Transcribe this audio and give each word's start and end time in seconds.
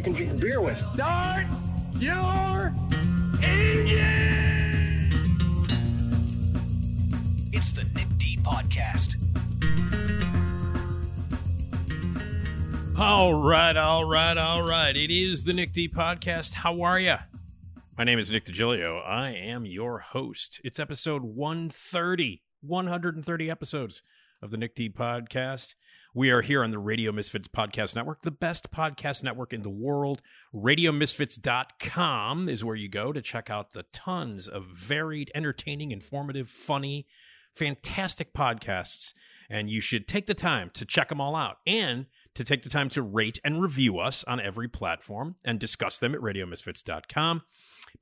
You 0.00 0.04
can 0.04 0.12
drink 0.14 0.40
beer 0.40 0.62
with. 0.62 0.78
start 0.94 1.44
your 1.96 2.72
engine! 3.42 5.10
It's 7.52 7.72
the 7.72 7.84
Nick 7.94 8.08
D 8.16 8.38
Podcast. 8.42 9.22
All 12.98 13.34
right, 13.34 13.76
all 13.76 14.06
right, 14.06 14.38
all 14.38 14.66
right. 14.66 14.96
It 14.96 15.10
is 15.10 15.44
the 15.44 15.52
Nick 15.52 15.74
D 15.74 15.86
podcast. 15.86 16.54
How 16.54 16.80
are 16.80 16.98
you? 16.98 17.16
My 17.98 18.04
name 18.04 18.18
is 18.18 18.30
Nick 18.30 18.46
Digilio. 18.46 19.06
I 19.06 19.32
am 19.32 19.66
your 19.66 19.98
host. 19.98 20.62
It's 20.64 20.80
episode 20.80 21.24
130, 21.24 22.42
130 22.62 23.50
episodes 23.50 24.02
of 24.40 24.50
the 24.50 24.56
Nick 24.56 24.74
D 24.74 24.88
podcast. 24.88 25.74
We 26.12 26.30
are 26.30 26.42
here 26.42 26.64
on 26.64 26.72
the 26.72 26.80
Radio 26.80 27.12
Misfits 27.12 27.46
Podcast 27.46 27.94
Network, 27.94 28.22
the 28.22 28.32
best 28.32 28.72
podcast 28.72 29.22
network 29.22 29.52
in 29.52 29.62
the 29.62 29.70
world. 29.70 30.20
RadioMisfits.com 30.52 32.48
is 32.48 32.64
where 32.64 32.74
you 32.74 32.88
go 32.88 33.12
to 33.12 33.22
check 33.22 33.48
out 33.48 33.74
the 33.74 33.84
tons 33.92 34.48
of 34.48 34.66
varied, 34.66 35.30
entertaining, 35.36 35.92
informative, 35.92 36.48
funny, 36.48 37.06
fantastic 37.54 38.34
podcasts. 38.34 39.14
And 39.48 39.70
you 39.70 39.80
should 39.80 40.08
take 40.08 40.26
the 40.26 40.34
time 40.34 40.70
to 40.74 40.84
check 40.84 41.10
them 41.10 41.20
all 41.20 41.36
out 41.36 41.58
and 41.64 42.06
to 42.34 42.42
take 42.42 42.64
the 42.64 42.70
time 42.70 42.88
to 42.88 43.02
rate 43.02 43.38
and 43.44 43.62
review 43.62 44.00
us 44.00 44.24
on 44.24 44.40
every 44.40 44.66
platform 44.66 45.36
and 45.44 45.60
discuss 45.60 45.96
them 45.96 46.12
at 46.12 46.20
RadioMisfits.com 46.20 47.42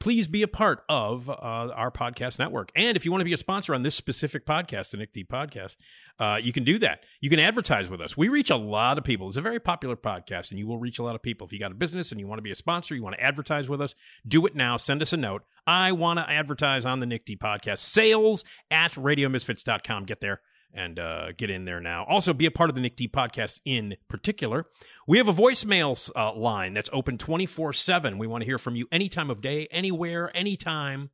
please 0.00 0.28
be 0.28 0.42
a 0.42 0.48
part 0.48 0.84
of 0.88 1.28
uh, 1.28 1.32
our 1.32 1.90
podcast 1.90 2.38
network. 2.38 2.70
And 2.76 2.96
if 2.96 3.04
you 3.04 3.10
want 3.10 3.20
to 3.20 3.26
be 3.26 3.32
a 3.32 3.38
sponsor 3.38 3.74
on 3.74 3.82
this 3.82 3.94
specific 3.94 4.46
podcast, 4.46 4.90
the 4.90 4.96
Nick 4.96 5.12
D 5.12 5.24
podcast, 5.24 5.76
uh, 6.18 6.38
you 6.42 6.52
can 6.52 6.64
do 6.64 6.78
that. 6.80 7.04
You 7.20 7.30
can 7.30 7.38
advertise 7.38 7.88
with 7.88 8.00
us. 8.00 8.16
We 8.16 8.28
reach 8.28 8.50
a 8.50 8.56
lot 8.56 8.98
of 8.98 9.04
people. 9.04 9.28
It's 9.28 9.36
a 9.36 9.42
very 9.42 9.60
popular 9.60 9.96
podcast, 9.96 10.50
and 10.50 10.58
you 10.58 10.66
will 10.66 10.78
reach 10.78 10.98
a 10.98 11.02
lot 11.02 11.14
of 11.14 11.22
people. 11.22 11.46
If 11.46 11.52
you 11.52 11.58
got 11.58 11.72
a 11.72 11.76
business 11.76 12.10
and 12.10 12.20
you 12.20 12.26
want 12.26 12.38
to 12.38 12.42
be 12.42 12.50
a 12.50 12.56
sponsor, 12.56 12.94
you 12.94 13.02
want 13.02 13.16
to 13.16 13.22
advertise 13.22 13.68
with 13.68 13.80
us, 13.80 13.94
do 14.26 14.44
it 14.46 14.54
now. 14.54 14.76
Send 14.76 15.02
us 15.02 15.12
a 15.12 15.16
note. 15.16 15.42
I 15.66 15.92
want 15.92 16.18
to 16.18 16.28
advertise 16.28 16.84
on 16.84 17.00
the 17.00 17.06
Nick 17.06 17.24
D 17.24 17.36
podcast. 17.36 17.78
Sales 17.78 18.44
at 18.70 18.92
radiomisfits.com. 18.92 20.04
Get 20.04 20.20
there 20.20 20.40
and 20.72 20.98
uh, 20.98 21.32
get 21.32 21.50
in 21.50 21.64
there 21.64 21.80
now. 21.80 22.04
Also, 22.08 22.32
be 22.32 22.46
a 22.46 22.50
part 22.50 22.70
of 22.70 22.74
the 22.74 22.80
Nick 22.80 22.96
D 22.96 23.08
podcast 23.08 23.60
in 23.64 23.96
particular. 24.08 24.66
We 25.06 25.18
have 25.18 25.28
a 25.28 25.32
voicemail 25.32 26.10
uh, 26.14 26.34
line 26.34 26.74
that's 26.74 26.90
open 26.92 27.18
24 27.18 27.72
7. 27.72 28.18
We 28.18 28.26
want 28.26 28.42
to 28.42 28.46
hear 28.46 28.58
from 28.58 28.76
you 28.76 28.86
any 28.92 29.08
time 29.08 29.30
of 29.30 29.40
day, 29.40 29.66
anywhere, 29.70 30.30
anytime. 30.36 31.10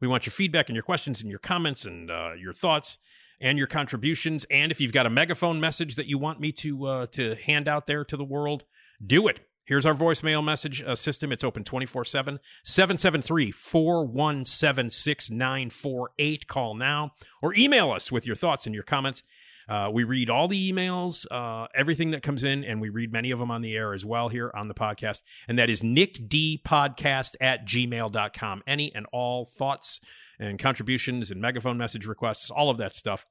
We 0.00 0.08
want 0.08 0.26
your 0.26 0.32
feedback 0.32 0.68
and 0.68 0.76
your 0.76 0.82
questions 0.82 1.20
and 1.20 1.30
your 1.30 1.38
comments 1.38 1.84
and 1.84 2.10
uh, 2.10 2.32
your 2.38 2.52
thoughts 2.52 2.98
and 3.40 3.58
your 3.58 3.66
contributions. 3.66 4.44
And 4.50 4.70
if 4.70 4.80
you've 4.80 4.92
got 4.92 5.06
a 5.06 5.10
megaphone 5.10 5.60
message 5.60 5.96
that 5.96 6.06
you 6.06 6.18
want 6.18 6.40
me 6.40 6.52
to 6.52 6.86
uh, 6.86 7.06
to 7.12 7.34
hand 7.36 7.68
out 7.68 7.86
there 7.86 8.04
to 8.04 8.16
the 8.16 8.24
world, 8.24 8.64
do 9.04 9.28
it. 9.28 9.40
Here's 9.66 9.84
our 9.84 9.94
voicemail 9.94 10.44
message 10.44 10.80
uh, 10.82 10.94
system. 10.94 11.32
It's 11.32 11.42
open 11.42 11.64
24 11.64 12.04
7. 12.04 12.38
773 12.64 13.50
417 13.50 14.90
6948. 14.90 16.46
Call 16.46 16.74
now 16.74 17.12
or 17.42 17.52
email 17.54 17.90
us 17.90 18.12
with 18.12 18.26
your 18.26 18.36
thoughts 18.36 18.66
and 18.66 18.74
your 18.74 18.84
comments. 18.84 19.24
Uh, 19.68 19.90
we 19.92 20.04
read 20.04 20.30
all 20.30 20.46
the 20.46 20.72
emails, 20.72 21.26
uh, 21.32 21.66
everything 21.74 22.12
that 22.12 22.22
comes 22.22 22.44
in, 22.44 22.62
and 22.62 22.80
we 22.80 22.88
read 22.88 23.12
many 23.12 23.32
of 23.32 23.40
them 23.40 23.50
on 23.50 23.62
the 23.62 23.74
air 23.74 23.92
as 23.92 24.04
well 24.04 24.28
here 24.28 24.52
on 24.54 24.68
the 24.68 24.74
podcast. 24.74 25.22
And 25.48 25.58
that 25.58 25.68
is 25.68 25.82
nickdpodcast 25.82 27.34
at 27.40 27.66
gmail.com. 27.66 28.62
Any 28.64 28.94
and 28.94 29.06
all 29.12 29.44
thoughts 29.44 30.00
and 30.38 30.60
contributions 30.60 31.32
and 31.32 31.40
megaphone 31.40 31.76
message 31.76 32.06
requests, 32.06 32.48
all 32.48 32.70
of 32.70 32.78
that 32.78 32.94
stuff. 32.94 33.26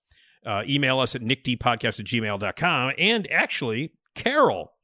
Uh, 0.45 0.63
email 0.67 0.99
us 0.99 1.15
at 1.15 1.21
nickdpodcast 1.21 2.01
at 2.01 2.05
gmail.com. 2.05 2.91
And 2.97 3.31
actually, 3.31 3.93
Carol 4.13 4.74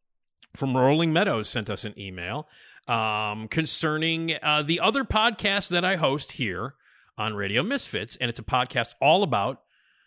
from 0.56 0.76
Rolling 0.76 1.14
Meadows 1.14 1.50
sent 1.50 1.70
us 1.70 1.86
an 1.86 1.98
email 1.98 2.48
um, 2.88 3.48
concerning 3.48 4.34
uh, 4.42 4.64
the 4.64 4.80
other 4.80 5.04
podcast 5.04 5.70
that 5.70 5.86
I 5.86 5.96
host 5.96 6.34
here 6.34 6.76
on 7.18 7.36
Radio 7.36 7.64
Misfits. 7.64 8.16
And 8.18 8.30
it's 8.30 8.40
a 8.40 8.44
podcast 8.44 8.96
all 9.02 9.24
about 9.24 9.62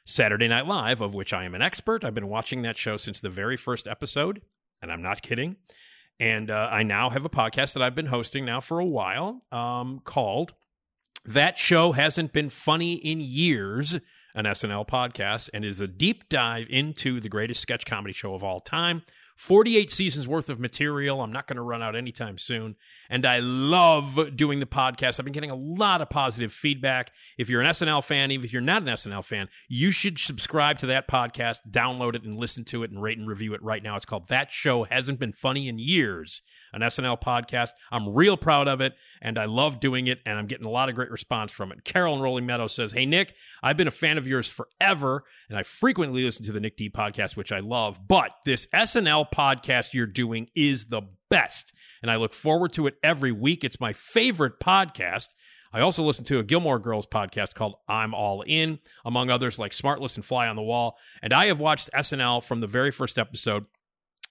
Saturday 0.05 0.49
Night 0.49 0.67
Live, 0.67 1.01
of 1.01 1.15
which 1.15 1.33
I 1.33 1.45
am 1.45 1.55
an 1.55 1.63
expert. 1.63 2.05
I've 2.05 2.15
been 2.15 2.29
watching 2.29 2.63
that 2.63 2.77
show 2.77 2.97
since 2.97 3.21
the 3.21 3.31
very 3.31 3.57
first 3.57 3.87
episode, 3.87 4.43
and 4.83 4.93
I'm 4.93 5.03
not 5.03 5.23
kidding. 5.23 5.57
And 6.21 6.51
uh, 6.51 6.69
I 6.71 6.83
now 6.83 7.11
have 7.11 7.25
a 7.25 7.31
podcast 7.31 7.73
that 7.73 7.83
I've 7.83 7.95
been 7.95 8.07
hosting 8.07 8.45
now 8.45 8.61
for 8.61 8.79
a 8.79 8.85
while 8.85 9.43
um, 9.51 10.01
called 10.05 10.53
That 11.25 11.59
Show 11.59 11.93
Hasn't 11.93 12.33
Been 12.33 12.51
Funny 12.51 12.95
in 12.95 13.21
Years, 13.21 13.95
an 14.35 14.45
SNL 14.45 14.87
podcast, 14.87 15.49
and 15.55 15.65
is 15.65 15.81
a 15.81 15.89
deep 15.89 16.29
dive 16.29 16.67
into 16.69 17.19
the 17.19 17.29
greatest 17.29 17.61
sketch 17.61 17.87
comedy 17.87 18.13
show 18.13 18.35
of 18.35 18.45
all 18.45 18.61
time. 18.61 19.03
48 19.37 19.91
seasons 19.91 20.29
worth 20.29 20.49
of 20.49 20.61
material. 20.61 21.21
I'm 21.21 21.33
not 21.33 21.47
going 21.47 21.57
to 21.57 21.63
run 21.63 21.83
out 21.83 21.97
anytime 21.97 22.39
soon. 22.39 22.77
And 23.11 23.27
I 23.27 23.41
love 23.41 24.37
doing 24.37 24.61
the 24.61 24.67
podcast. 24.67 25.19
I've 25.19 25.25
been 25.25 25.33
getting 25.33 25.51
a 25.51 25.57
lot 25.57 26.01
of 26.01 26.09
positive 26.09 26.53
feedback. 26.53 27.11
If 27.37 27.49
you're 27.49 27.61
an 27.61 27.67
SNL 27.67 28.05
fan, 28.05 28.31
even 28.31 28.45
if 28.45 28.53
you're 28.53 28.63
not 28.63 28.83
an 28.83 28.89
SNL 28.89 29.25
fan, 29.25 29.49
you 29.69 29.91
should 29.91 30.19
subscribe 30.19 30.79
to 30.79 30.87
that 30.87 31.09
podcast, 31.09 31.59
download 31.71 32.15
it, 32.15 32.25
and 32.25 32.37
listen 32.37 32.65
to 32.67 32.85
it 32.85 32.91
and 32.91 33.03
rate 33.03 33.19
and 33.19 33.27
review 33.27 33.55
it 33.55 33.63
right 33.63 33.83
now. 33.83 33.97
It's 33.97 34.05
called 34.05 34.29
That 34.29 34.53
Show 34.53 34.85
Hasn't 34.85 35.19
Been 35.19 35.33
Funny 35.33 35.69
in 35.69 35.79
Years, 35.79 36.43
an 36.75 36.83
SNL 36.83 37.23
podcast. 37.23 37.71
I'm 37.91 38.13
real 38.13 38.37
proud 38.37 38.69
of 38.69 38.81
it, 38.81 38.95
and 39.23 39.39
I 39.39 39.47
love 39.47 39.81
doing 39.81 40.07
it, 40.07 40.21
and 40.27 40.39
I'm 40.39 40.47
getting 40.47 40.67
a 40.67 40.71
lot 40.71 40.89
of 40.89 40.95
great 40.95 41.11
response 41.11 41.53
from 41.53 41.73
it. 41.73 41.85
Carol 41.85 42.15
in 42.17 42.21
Rolling 42.21 42.47
Meadows 42.47 42.75
says, 42.75 42.93
Hey, 42.93 43.07
Nick, 43.07 43.35
I've 43.63 43.77
been 43.77 43.89
a 43.89 43.93
fan 43.93 44.19
of 44.19 44.27
yours 44.27 44.49
forever, 44.49 45.25
and 45.49 45.57
I 45.57 45.63
frequently 45.63 46.25
listen 46.25 46.45
to 46.47 46.53
the 46.53 46.61
Nick 46.61 46.77
D 46.77 46.91
podcast, 46.91 47.37
which 47.37 47.53
I 47.53 47.61
love, 47.61 48.07
but 48.07 48.33
this 48.45 48.67
SNL 48.75 49.33
podcast 49.33 49.95
you're 49.95 50.07
doing 50.07 50.49
is 50.55 50.89
the 50.89 51.03
best. 51.31 51.73
And 52.03 52.11
I 52.11 52.17
look 52.17 52.35
forward 52.35 52.73
to 52.75 52.87
it 52.87 52.97
every 53.03 53.33
week. 53.33 53.65
It's 53.65 53.81
my 53.81 53.93
favorite 53.93 54.61
podcast. 54.61 55.29
I 55.75 55.81
also 55.81 56.05
listen 56.05 56.25
to 56.27 56.39
a 56.39 56.45
Gilmore 56.45 56.79
Girls 56.79 57.05
podcast 57.05 57.55
called 57.55 57.75
I'm 57.89 58.15
All 58.15 58.43
In, 58.43 58.79
among 59.05 59.29
others 59.29 59.59
like 59.59 59.73
Smartless 59.73 60.15
and 60.15 60.25
Fly 60.25 60.47
on 60.47 60.55
the 60.55 60.63
Wall. 60.63 60.97
And 61.21 61.33
I 61.33 61.47
have 61.47 61.59
watched 61.59 61.91
SNL 61.93 62.45
from 62.45 62.61
the 62.61 62.69
very 62.69 62.93
first 62.93 63.19
episode, 63.19 63.67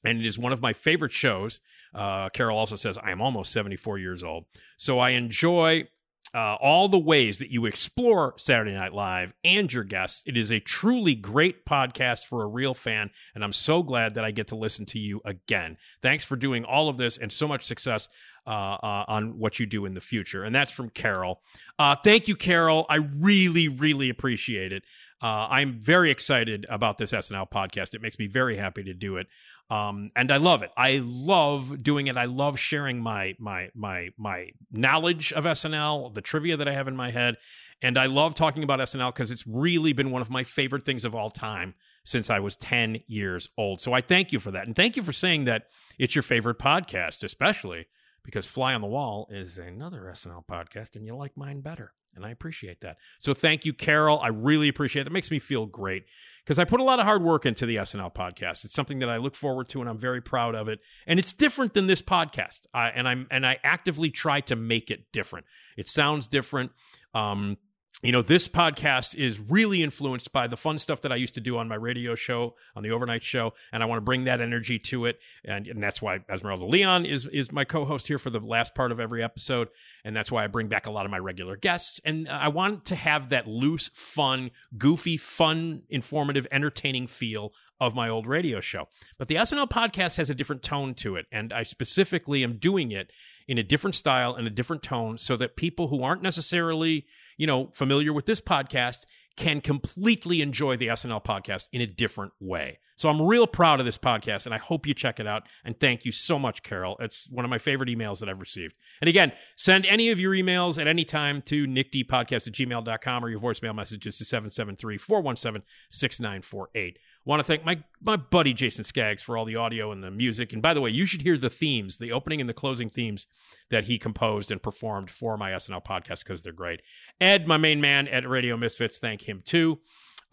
and 0.04 0.20
it 0.20 0.26
is 0.26 0.38
one 0.38 0.54
of 0.54 0.62
my 0.62 0.74
favorite 0.74 1.12
shows. 1.12 1.60
Uh, 1.94 2.30
Carol 2.30 2.58
also 2.58 2.76
says, 2.76 2.98
I 2.98 3.12
am 3.12 3.22
almost 3.22 3.52
74 3.52 4.00
years 4.00 4.24
old. 4.24 4.46
So 4.78 5.00
I 5.00 5.12
enjoy 5.12 5.88
uh, 6.34 6.56
all 6.60 6.90
the 6.90 6.98
ways 6.98 7.38
that 7.38 7.52
you 7.52 7.66
explore 7.66 8.34
Saturday 8.38 8.74
Night 8.74 8.94
Live 8.94 9.34
and 9.44 9.72
your 9.72 9.84
guests. 9.84 10.24
It 10.26 10.36
is 10.36 10.52
a 10.52 10.60
truly 10.60 11.14
great 11.14 11.66
podcast 11.66 12.26
for 12.26 12.42
a 12.44 12.48
real 12.48 12.74
fan, 12.74 13.12
and 13.36 13.44
I'm 13.44 13.54
so 13.54 13.84
glad 13.84 14.16
that 14.16 14.26
I 14.26 14.32
get 14.32 14.48
to 14.48 14.56
listen 14.56 14.86
to 14.88 15.00
you 15.00 15.22
again. 15.26 15.78
Thanks 16.02 16.26
for 16.26 16.36
doing 16.36 16.66
all 16.66 16.90
of 16.90 16.98
this 16.98 17.18
and 17.18 17.32
so 17.32 17.48
much 17.48 17.64
success 17.64 18.10
uh, 18.48 18.50
uh, 18.50 19.06
on 19.08 19.38
what 19.38 19.60
you 19.60 19.66
do 19.66 19.86
in 19.86 19.94
the 19.94 20.02
future. 20.02 20.44
And 20.44 20.56
that's 20.56 20.72
from 20.72 20.90
Carol. 20.90 21.42
Uh, 21.78 21.96
thank 21.96 22.28
you, 22.28 22.36
Carol. 22.36 22.86
I 22.90 22.96
really, 22.96 23.68
really 23.68 24.10
appreciate 24.10 24.72
it. 24.72 24.84
Uh, 25.22 25.48
I'm 25.50 25.80
very 25.80 26.12
excited 26.12 26.66
about 26.68 26.98
this 26.98 27.14
SNL 27.14 27.50
podcast. 27.50 27.94
It 27.94 28.02
makes 28.02 28.20
me 28.20 28.28
very 28.28 28.58
happy 28.58 28.84
to 28.84 28.94
do 28.94 29.16
it. 29.16 29.28
Um, 29.74 30.10
and 30.16 30.32
I 30.32 30.38
love 30.38 30.62
it. 30.62 30.72
I 30.78 31.02
love 31.04 31.82
doing 31.82 32.08
it. 32.08 32.18
I 32.18 32.26
love 32.26 32.60
sharing 32.60 33.00
my 33.00 33.36
my 33.40 33.70
my 33.74 34.10
my 34.18 34.50
knowledge 34.72 35.34
of 35.34 35.46
SNL, 35.46 36.14
the 36.14 36.22
trivia 36.22 36.58
that 36.58 36.68
I 36.68 36.74
have 36.74 36.88
in 36.88 36.96
my 36.96 37.12
head, 37.12 37.38
and 37.82 37.98
I 37.98 38.06
love 38.06 38.36
talking 38.36 38.64
about 38.64 38.80
SNL 38.80 39.14
because 39.14 39.32
it's 39.32 39.48
really 39.48 39.92
been 39.94 40.12
one 40.12 40.22
of 40.22 40.30
my 40.30 40.44
favorite 40.44 40.86
things 40.86 41.06
of 41.06 41.16
all 41.16 41.32
time 41.32 41.74
since 42.04 42.30
I 42.30 42.40
was 42.40 42.56
10 42.58 43.02
years 43.08 43.50
old. 43.58 43.82
So 43.82 43.94
I 43.94 44.02
thank 44.02 44.32
you 44.32 44.40
for 44.40 44.52
that. 44.52 44.68
And 44.68 44.76
thank 44.76 44.96
you 44.96 45.04
for 45.04 45.14
saying 45.14 45.46
that 45.46 45.68
it's 45.98 46.16
your 46.16 46.24
favorite 46.24 46.60
podcast, 46.60 47.24
especially 47.24 47.88
because 48.24 48.46
Fly 48.46 48.74
on 48.74 48.82
the 48.82 48.88
Wall 48.88 49.28
is 49.32 49.58
another 49.58 50.04
SNL 50.12 50.46
podcast 50.46 50.96
and 50.96 51.06
you 51.06 51.16
like 51.16 51.36
mine 51.36 51.62
better. 51.62 51.94
And 52.16 52.26
I 52.26 52.30
appreciate 52.30 52.82
that. 52.82 52.98
So 53.20 53.34
thank 53.34 53.66
you, 53.66 53.74
Carol. 53.74 54.20
I 54.20 54.28
really 54.28 54.68
appreciate 54.68 55.02
it. 55.02 55.08
It 55.08 55.14
makes 55.14 55.32
me 55.32 55.40
feel 55.40 55.66
great 55.66 56.06
because 56.44 56.60
I 56.60 56.66
put 56.66 56.80
a 56.80 56.84
lot 56.84 57.00
of 57.00 57.06
hard 57.06 57.24
work 57.24 57.46
into 57.46 57.66
the 57.66 57.78
SNL 57.78 58.14
podcast. 58.14 58.66
It's 58.66 58.74
something 58.74 59.00
that 59.00 59.10
I 59.10 59.18
look 59.18 59.36
forward 59.36 59.70
to 59.70 59.82
and 59.82 59.90
I'm 59.90 59.98
very 59.98 60.22
proud 60.22 60.56
of 60.56 60.68
it. 60.68 60.80
And 61.08 61.20
it's 61.20 61.34
different 61.34 61.74
than 61.74 61.88
this 61.88 62.02
podcast. 62.02 62.66
I, 62.74 62.90
and 62.90 63.08
I'm 63.08 63.28
and 63.32 63.46
I 63.46 63.60
actively 63.64 64.10
try 64.10 64.42
to 64.42 64.56
make 64.56 64.92
it 64.92 65.12
different. 65.12 65.46
It 65.78 65.88
sounds 65.88 66.28
different. 66.28 66.72
Um, 67.14 67.58
you 68.02 68.12
know, 68.12 68.22
this 68.22 68.48
podcast 68.48 69.16
is 69.16 69.40
really 69.40 69.84
influenced 69.84 70.32
by 70.32 70.48
the 70.48 70.58
fun 70.58 70.78
stuff 70.78 71.02
that 71.02 71.12
I 71.12 71.16
used 71.16 71.36
to 71.36 71.42
do 71.42 71.58
on 71.58 71.68
my 71.68 71.76
radio 71.76 72.16
show, 72.16 72.56
on 72.76 72.84
the 72.84 72.92
overnight 72.92 73.24
show, 73.24 73.54
and 73.72 73.84
I 73.84 73.86
want 73.86 73.98
to 73.98 74.04
bring 74.04 74.24
that 74.26 74.42
energy 74.42 74.80
to 74.80 75.06
it. 75.06 75.20
And, 75.46 75.68
and 75.68 75.82
that's 75.82 76.02
why 76.02 76.20
Esmeralda 76.30 76.66
Leon 76.66 77.06
is 77.06 77.26
is 77.28 77.52
my 77.52 77.64
co-host 77.64 78.08
here 78.08 78.18
for 78.18 78.30
the 78.30 78.40
last 78.40 78.76
part 78.76 78.92
of 78.92 79.00
every 79.00 79.24
episode, 79.24 79.70
and 80.04 80.16
that's 80.16 80.32
why 80.32 80.44
I 80.44 80.48
bring 80.48 80.68
back 80.68 80.86
a 80.86 80.92
lot 80.92 81.06
of 81.06 81.12
my 81.12 81.20
regular 81.20 81.56
guests. 81.56 82.02
And 82.04 82.28
I 82.28 82.48
want 82.50 82.86
to 82.86 82.96
have 82.96 83.30
that 83.30 83.48
loose, 83.48 83.90
fun, 83.94 84.52
goofy, 84.78 85.16
fun, 85.16 85.84
informative, 85.90 86.48
entertaining 86.52 87.08
feel 87.08 87.54
of 87.80 87.96
my 87.96 88.10
old 88.10 88.28
radio 88.28 88.60
show. 88.60 88.88
But 89.18 89.28
the 89.28 89.36
SNL 89.36 89.70
podcast 89.70 90.18
has 90.18 90.30
a 90.30 90.36
different 90.36 90.64
tone 90.64 90.94
to 90.96 91.16
it, 91.16 91.28
and 91.32 91.54
I 91.54 91.64
specifically 91.64 92.44
am 92.44 92.58
doing 92.58 92.92
it 92.92 93.12
in 93.48 93.58
a 93.58 93.64
different 93.64 93.96
style 93.96 94.36
and 94.36 94.48
a 94.48 94.52
different 94.52 94.84
tone 94.84 95.18
so 95.18 95.36
that 95.38 95.56
people 95.56 95.90
who 95.90 96.04
aren't 96.04 96.22
necessarily, 96.22 97.06
you 97.38 97.48
know, 97.48 97.70
familiar 97.74 98.14
with 98.14 98.26
this 98.26 98.42
podcast 98.42 99.06
can 99.36 99.62
completely 99.62 100.42
enjoy 100.42 100.78
the 100.78 100.88
SNL 100.88 101.24
podcast 101.24 101.68
in 101.72 101.82
a 101.82 101.88
different 101.88 102.34
way. 102.40 102.80
So 102.96 103.10
I'm 103.10 103.22
real 103.22 103.48
proud 103.48 103.80
of 103.80 103.86
this 103.86 103.98
podcast 103.98 104.46
and 104.46 104.54
I 104.54 104.60
hope 104.60 104.86
you 104.86 104.94
check 104.94 105.20
it 105.20 105.26
out. 105.26 105.44
And 105.66 105.80
thank 105.80 106.06
you 106.06 106.12
so 106.12 106.38
much, 106.38 106.62
Carol. 106.62 106.96
It's 107.00 107.28
one 107.30 107.44
of 107.44 107.50
my 107.50 107.58
favorite 107.58 107.90
emails 107.90 108.20
that 108.20 108.30
I've 108.30 108.40
received. 108.40 108.78
And 109.02 109.10
again, 109.10 109.32
send 109.58 109.86
any 109.88 110.12
of 110.12 110.20
your 110.20 110.34
emails 110.34 110.80
at 110.80 110.88
any 110.88 111.04
time 111.04 111.42
to 111.44 111.66
nickdpodcast 111.66 112.48
at 112.48 112.54
gmail.com 112.54 113.26
or 113.26 113.30
your 113.30 113.40
voicemail 113.40 113.76
messages 113.76 114.20
to 114.20 114.26
773 114.26 114.98
417 114.98 115.66
6948. 115.90 117.00
Want 117.26 117.40
to 117.40 117.44
thank 117.44 117.64
my 117.64 117.82
my 118.02 118.18
buddy 118.18 118.54
Jason 118.54 118.84
Skaggs 118.84 119.24
for 119.24 119.38
all 119.38 119.46
the 119.46 119.56
audio 119.56 119.92
and 119.92 120.04
the 120.04 120.12
music. 120.12 120.52
And 120.52 120.62
by 120.62 120.74
the 120.74 120.82
way, 120.82 120.90
you 120.90 121.06
should 121.06 121.22
hear 121.22 121.38
the 121.38 121.50
themes, 121.50 121.98
the 121.98 122.12
opening 122.12 122.42
and 122.42 122.50
the 122.50 122.54
closing 122.54 122.90
themes 122.90 123.28
that 123.70 123.86
he 123.86 123.98
composed 123.98 124.52
and 124.52 124.62
performed 124.62 125.10
for 125.10 125.38
my 125.38 125.52
SNL 125.52 125.86
podcast 125.86 126.26
because 126.26 126.42
they're 126.42 126.52
great. 126.52 126.82
Ed, 127.22 127.48
my 127.48 127.58
main 127.58 127.80
man 127.80 128.08
at 128.10 128.28
Radio 128.28 128.58
Misfits, 128.58 128.98
thank 128.98 129.28
him 129.28 129.42
too. 129.46 129.80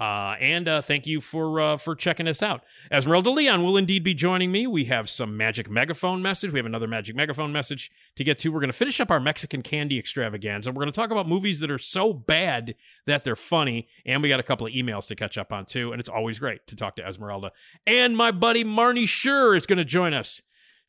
Uh, 0.01 0.35
and 0.41 0.67
uh, 0.67 0.81
thank 0.81 1.07
you 1.07 1.21
for 1.21 1.61
uh, 1.61 1.77
for 1.77 1.95
checking 1.95 2.27
us 2.27 2.43
out. 2.43 2.63
Esmeralda 2.91 3.29
Leon 3.29 3.63
will 3.63 3.77
indeed 3.77 4.03
be 4.03 4.15
joining 4.15 4.51
me. 4.51 4.67
We 4.67 4.87
have 4.87 5.11
some 5.11 5.37
magic 5.37 5.69
megaphone 5.69 6.23
message. 6.23 6.53
We 6.53 6.59
have 6.59 6.65
another 6.65 6.89
magic 6.89 7.15
megaphone 7.15 7.53
message 7.53 7.91
to 8.17 8.25
get 8.25 8.39
to. 8.39 8.49
We're 8.49 8.61
going 8.61 8.73
to 8.73 8.77
finish 8.77 8.99
up 8.99 9.11
our 9.11 9.21
Mexican 9.21 9.61
candy 9.61 9.99
extravaganza. 9.99 10.71
We're 10.71 10.81
going 10.81 10.93
to 10.93 10.97
talk 10.97 11.11
about 11.11 11.29
movies 11.29 11.61
that 11.61 11.71
are 11.71 11.77
so 11.77 12.15
bad 12.15 12.77
that 13.07 13.25
they're 13.25 13.37
funny, 13.37 13.89
and 14.07 14.23
we 14.23 14.31
got 14.31 14.41
a 14.41 14.43
couple 14.43 14.67
of 14.67 14.73
emails 14.73 15.07
to 15.09 15.15
catch 15.15 15.37
up 15.37 15.53
on 15.53 15.67
too. 15.67 15.93
And 15.93 16.01
it's 16.01 16.09
always 16.09 16.39
great 16.39 16.67
to 16.69 16.77
talk 16.77 16.97
to 16.97 17.07
Esmeralda. 17.07 17.53
And 17.87 18.17
my 18.17 18.31
buddy 18.31 18.65
Marnie 18.65 19.07
Shure 19.07 19.55
is 19.55 19.67
going 19.67 19.77
to 19.77 19.85
join 19.85 20.15
us. 20.15 20.41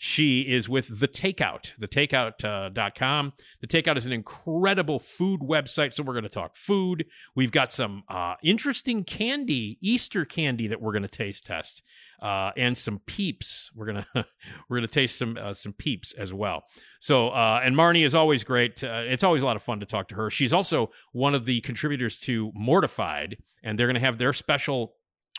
She 0.03 0.41
is 0.41 0.67
with 0.67 0.99
The 0.99 1.07
Takeout, 1.07 1.73
thetakeout.com. 1.79 3.33
The 3.61 3.67
Takeout 3.67 3.97
is 3.97 4.07
an 4.07 4.11
incredible 4.11 4.97
food 4.97 5.41
website. 5.41 5.93
So 5.93 6.01
we're 6.01 6.15
going 6.15 6.23
to 6.23 6.29
talk 6.29 6.55
food. 6.55 7.05
We've 7.35 7.51
got 7.51 7.71
some 7.71 8.01
uh, 8.09 8.33
interesting 8.41 9.03
candy, 9.03 9.77
Easter 9.79 10.25
candy 10.25 10.65
that 10.65 10.81
we're 10.81 10.93
going 10.93 11.03
to 11.03 11.07
taste 11.07 11.45
test. 11.45 11.83
Uh, 12.19 12.49
and 12.57 12.75
some 12.75 12.97
peeps. 13.05 13.69
We're 13.75 13.87
gonna 13.87 14.07
we're 14.69 14.77
gonna 14.77 14.87
taste 14.87 15.17
some 15.17 15.39
uh, 15.41 15.55
some 15.55 15.73
peeps 15.73 16.13
as 16.13 16.31
well. 16.31 16.65
So 16.99 17.29
uh, 17.29 17.61
and 17.63 17.75
Marnie 17.75 18.05
is 18.05 18.13
always 18.13 18.43
great. 18.43 18.83
Uh, 18.83 19.01
it's 19.05 19.23
always 19.23 19.41
a 19.41 19.45
lot 19.47 19.55
of 19.55 19.63
fun 19.63 19.79
to 19.79 19.87
talk 19.87 20.07
to 20.09 20.15
her. 20.15 20.29
She's 20.29 20.53
also 20.53 20.91
one 21.13 21.33
of 21.33 21.45
the 21.45 21.61
contributors 21.61 22.19
to 22.19 22.51
Mortified, 22.53 23.37
and 23.63 23.77
they're 23.77 23.87
gonna 23.87 23.99
have 23.99 24.19
their 24.19 24.33
special 24.33 24.93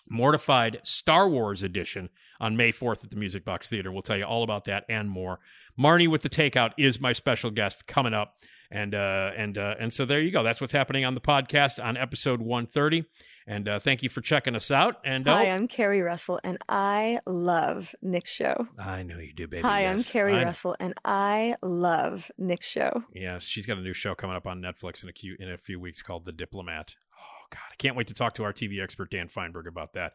Mortified 0.09 0.81
Star 0.83 1.29
Wars 1.29 1.63
edition 1.63 2.11
on 2.41 2.57
May 2.57 2.73
4th 2.73 3.05
at 3.05 3.11
the 3.11 3.17
Music 3.17 3.45
Box 3.45 3.69
Theater. 3.69 3.91
We'll 3.93 4.03
tell 4.03 4.17
you 4.19 4.25
all 4.25 4.43
about 4.43 4.65
that 4.67 4.85
and 4.89 5.09
more. 5.09 5.39
Marnie 5.79 6.09
with 6.09 6.23
the 6.23 6.29
Takeout 6.29 6.73
is 6.77 7.01
my 7.01 7.13
special 7.13 7.51
guest 7.51 7.87
coming 7.87 8.15
up. 8.15 8.35
And 8.71 8.95
uh, 8.95 9.33
and 9.37 9.59
uh, 9.59 9.75
and 9.79 9.93
so 9.93 10.07
there 10.07 10.19
you 10.23 10.31
go. 10.31 10.43
That's 10.43 10.59
what's 10.59 10.73
happening 10.73 11.05
on 11.05 11.15
the 11.15 11.21
podcast 11.21 11.83
on 11.83 11.99
episode 11.99 12.41
130. 12.41 13.05
And 13.47 13.69
uh, 13.69 13.79
thank 13.79 14.03
you 14.03 14.09
for 14.09 14.23
checking 14.23 14.55
us 14.55 14.71
out. 14.71 14.97
And 15.05 15.27
Hi, 15.27 15.49
oh, 15.49 15.51
I'm 15.51 15.69
Keri 15.69 16.01
Russell, 16.01 16.41
and 16.43 16.57
I 16.71 17.19
love 17.27 17.95
Nick's 18.01 18.31
show. 18.31 18.69
I 18.79 19.03
know 19.03 19.19
you 19.19 19.35
do, 19.35 19.47
baby. 19.47 19.61
Hi, 19.63 19.87
I'm. 19.87 20.03
Keri 20.03 20.37
I- 20.37 20.45
Russell, 20.45 20.75
and 20.81 20.95
I 21.05 21.57
love 21.63 22.31
Nick's 22.39 22.67
show. 22.67 23.05
Yeah, 23.13 23.39
she's 23.41 23.67
got 23.67 23.77
a 23.77 23.83
new 23.83 23.93
show 23.93 24.15
coming 24.15 24.37
up 24.37 24.47
on 24.47 24.63
Netflix 24.63 25.03
in 25.03 25.11
a 25.11 25.13
few 25.13 25.37
in 25.39 25.51
a 25.51 25.59
few 25.59 25.79
weeks 25.79 26.01
called 26.01 26.25
The 26.25 26.33
Diplomat. 26.33 26.97
God, 27.53 27.61
I 27.71 27.77
can't 27.77 27.97
wait 27.97 28.07
to 28.09 28.15
talk 28.15 28.35
to 28.35 28.45
our 28.45 28.53
TV 28.53 28.83
expert 28.83 29.11
Dan 29.11 29.29
Fienberg 29.29 29.67
about 29.69 29.93
that. 29.93 30.15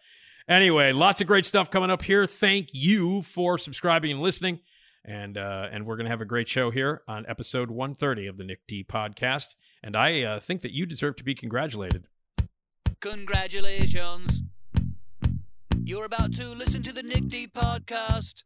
Anyway, 0.50 0.92
lots 0.92 1.22
of 1.22 1.28
great 1.28 1.45
stuff 1.45 1.69
coming 1.69 1.92
up 1.92 2.01
here. 2.01 2.25
Thank 2.25 2.69
you 2.74 3.22
for 3.22 3.60
subscribing 3.60 4.12
and 4.12 4.22
listening, 4.22 4.60
and 5.06 5.38
uh, 5.38 5.68
and 5.72 5.86
we're 5.86 5.98
gonna 5.98 6.10
have 6.10 6.22
a 6.22 6.25
great 6.25 6.50
show 6.50 6.72
here 6.72 7.04
on 7.07 7.25
episode 7.28 7.69
130 7.69 8.25
of 8.25 8.38
the 8.38 8.44
Nick 8.44 8.66
D 8.68 8.84
podcast. 8.84 9.56
And 9.84 9.95
I 9.95 10.24
uh, 10.24 10.39
think 10.39 10.62
that 10.62 10.72
you 10.72 10.88
deserve 10.88 11.16
to 11.18 11.24
be 11.24 11.36
congratulated. 11.36 12.07
Congratulations. 13.01 14.42
You're 15.83 16.06
about 16.06 16.33
to 16.36 16.48
listen 16.48 16.81
to 16.83 16.92
the 16.92 17.04
Nick 17.04 17.28
D 17.28 17.48
podcast. 17.48 18.44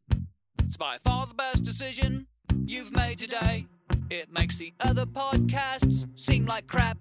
It's 0.65 0.75
by 0.75 0.97
far 1.05 1.27
the 1.27 1.33
best 1.33 1.63
decision 1.63 2.27
you've 2.65 2.91
made 2.91 3.19
today. 3.19 3.67
It 4.09 4.33
makes 4.33 4.57
the 4.57 4.73
other 4.81 5.05
podcasts 5.05 6.05
seem 6.19 6.45
like 6.45 6.67
crap. 6.67 6.97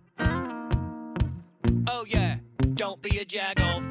Oh, 1.92 2.04
yeah, 2.08 2.36
don't 2.74 3.02
be 3.02 3.18
a 3.18 3.24
jagoff. 3.24 3.82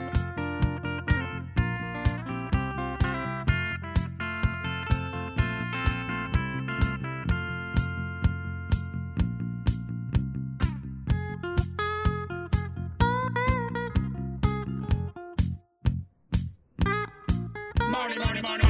Marty, 17.81 18.17
Marty, 18.17 18.41
Marty, 18.41 18.41
Marty. 18.41 18.67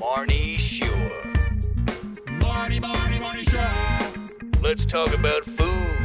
Marnie 0.00 0.58
Shure. 0.58 0.88
Marty, 2.40 2.80
Marty, 2.80 3.18
Marty, 3.20 3.44
sure. 3.44 3.72
Let's 4.60 4.84
talk 4.84 5.14
about 5.14 5.44
food, 5.44 5.97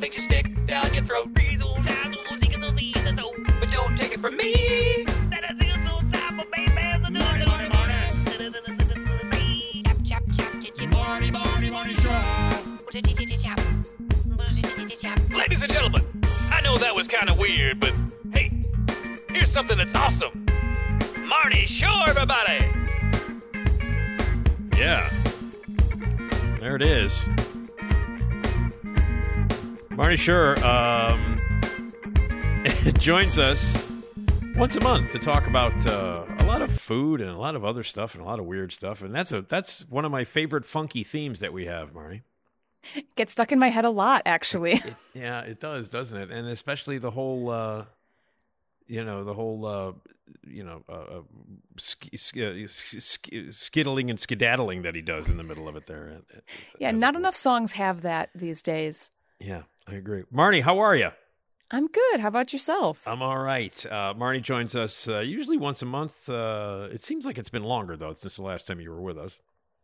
things 0.00 0.16
you 0.16 0.22
stick 0.22 0.46
down 0.66 0.92
your 0.94 1.04
throat, 1.04 1.28
but 1.34 1.42
don't 3.70 3.98
take 3.98 4.12
it 4.12 4.20
from 4.20 4.34
me. 4.34 5.04
Marty, 5.04 7.30
Marty, 7.30 7.68
Marty. 10.88 10.90
Marty, 10.90 11.30
Marty, 11.30 11.70
Marty, 11.70 11.94
sure. 11.94 12.24
Ladies 15.36 15.62
and 15.62 15.70
gentlemen, 15.70 16.02
I 16.50 16.62
know 16.62 16.78
that 16.78 16.94
was 16.94 17.06
kind 17.06 17.28
of 17.28 17.38
weird, 17.38 17.78
but 17.78 17.92
hey, 18.32 18.50
here's 19.28 19.52
something 19.52 19.76
that's 19.76 19.94
awesome. 19.94 20.46
Marty 21.26 21.66
Shure, 21.66 22.08
everybody! 22.08 22.64
Yeah, 24.78 25.10
there 26.58 26.76
it 26.76 26.82
is. 26.82 27.28
Marty 30.00 30.16
Shure 30.16 30.58
um, 30.64 31.38
joins 32.98 33.36
us 33.36 33.86
once 34.56 34.74
a 34.74 34.80
month 34.80 35.12
to 35.12 35.18
talk 35.18 35.46
about 35.46 35.86
uh, 35.86 36.24
a 36.38 36.46
lot 36.46 36.62
of 36.62 36.72
food 36.72 37.20
and 37.20 37.28
a 37.28 37.36
lot 37.36 37.54
of 37.54 37.66
other 37.66 37.82
stuff 37.82 38.14
and 38.14 38.22
a 38.22 38.26
lot 38.26 38.38
of 38.38 38.46
weird 38.46 38.72
stuff. 38.72 39.02
And 39.02 39.14
that's 39.14 39.30
a 39.30 39.42
that's 39.42 39.86
one 39.90 40.06
of 40.06 40.10
my 40.10 40.24
favorite 40.24 40.64
funky 40.64 41.04
themes 41.04 41.40
that 41.40 41.52
we 41.52 41.66
have, 41.66 41.92
Marty. 41.92 42.22
Gets 43.14 43.32
stuck 43.32 43.52
in 43.52 43.58
my 43.58 43.68
head 43.68 43.84
a 43.84 43.90
lot, 43.90 44.22
actually. 44.24 44.82
Yeah, 45.12 45.40
it 45.40 45.60
does, 45.60 45.90
doesn't 45.90 46.16
it? 46.16 46.30
And 46.30 46.48
especially 46.48 46.96
the 46.96 47.10
whole, 47.10 47.50
uh, 47.50 47.84
you 48.86 49.04
know, 49.04 49.22
the 49.22 49.34
whole, 49.34 49.66
uh, 49.66 49.92
you 50.46 50.64
know, 50.64 50.82
uh, 50.88 50.92
uh, 50.92 51.22
sk- 51.76 52.16
sk- 52.16 52.70
sk- 52.70 53.50
skittling 53.50 54.08
and 54.08 54.18
skedaddling 54.18 54.80
that 54.80 54.96
he 54.96 55.02
does 55.02 55.28
in 55.28 55.36
the 55.36 55.44
middle 55.44 55.68
of 55.68 55.76
it 55.76 55.86
there. 55.86 56.22
yeah, 56.78 56.90
not 56.90 57.16
enough 57.16 57.34
songs 57.34 57.72
have 57.72 58.00
that 58.00 58.30
these 58.34 58.62
days. 58.62 59.10
Yeah, 59.40 59.62
I 59.90 59.94
agree. 59.94 60.22
Marnie, 60.32 60.62
how 60.62 60.78
are 60.78 60.94
you? 60.96 61.10
I'm 61.72 61.86
good. 61.86 62.20
How 62.20 62.28
about 62.28 62.52
yourself? 62.52 63.06
I'm 63.06 63.22
all 63.22 63.38
right. 63.38 63.86
Uh, 63.86 64.14
Marnie 64.14 64.42
joins 64.42 64.74
us 64.74 65.06
uh, 65.08 65.20
usually 65.20 65.56
once 65.56 65.82
a 65.82 65.86
month. 65.86 66.28
Uh, 66.28 66.88
it 66.92 67.02
seems 67.02 67.24
like 67.24 67.38
it's 67.38 67.50
been 67.50 67.62
longer 67.64 67.96
though 67.96 68.14
since 68.14 68.36
the 68.36 68.42
last 68.42 68.66
time 68.66 68.80
you 68.80 68.90
were 68.90 69.00
with 69.00 69.18
us. 69.18 69.38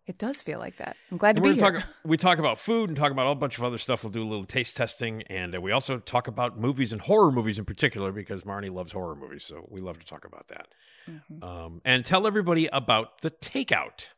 it 0.07 0.19
does 0.19 0.43
feel 0.43 0.59
like 0.59 0.77
that. 0.79 0.97
I'm 1.11 1.17
glad 1.17 1.37
to 1.37 1.43
be 1.43 1.55
here. 1.55 1.73
talk. 1.73 1.85
We 2.05 2.17
talk 2.17 2.39
about 2.39 2.59
food 2.59 2.91
and 2.91 2.97
talk 2.97 3.13
about 3.13 3.31
a 3.31 3.35
bunch 3.35 3.59
of 3.59 3.65
other 3.65 3.79
stuff. 3.79 4.03
We'll 4.05 4.13
do 4.13 4.23
a 4.23 4.29
little 4.29 4.45
taste 4.45 4.77
testing, 4.77 5.23
and 5.25 5.55
uh, 5.55 5.61
we 5.61 5.71
also 5.73 5.99
talk 5.99 6.27
about 6.29 6.59
movies 6.59 6.93
and 6.93 7.01
horror 7.03 7.31
movies 7.33 7.59
in 7.59 7.65
particular 7.65 8.11
because 8.13 8.43
Marnie 8.43 8.73
loves 8.73 8.93
horror 8.93 9.15
movies, 9.17 9.45
so 9.45 9.67
we 9.69 9.81
love 9.81 9.99
to 9.99 10.07
talk 10.07 10.25
about 10.25 10.49
that. 10.49 10.69
Mm-hmm. 11.09 11.45
Um, 11.45 11.81
and 11.85 12.05
tell 12.05 12.27
everybody 12.27 12.69
about 12.73 13.21
the 13.23 13.31
Takeout. 13.31 14.09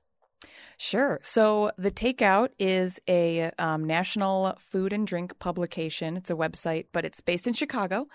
Sure. 0.77 1.19
So, 1.23 1.71
The 1.79 1.91
Takeout 1.91 2.49
is 2.59 3.01
a 3.09 3.51
um, 3.59 3.85
national 3.85 4.55
food 4.59 4.93
and 4.93 5.07
drink 5.07 5.39
publication. 5.39 6.17
It's 6.17 6.31
a 6.31 6.35
website, 6.35 6.87
but 6.93 7.05
it's 7.05 7.21
based 7.21 7.47
in 7.47 7.55
Chicago. 7.55 8.07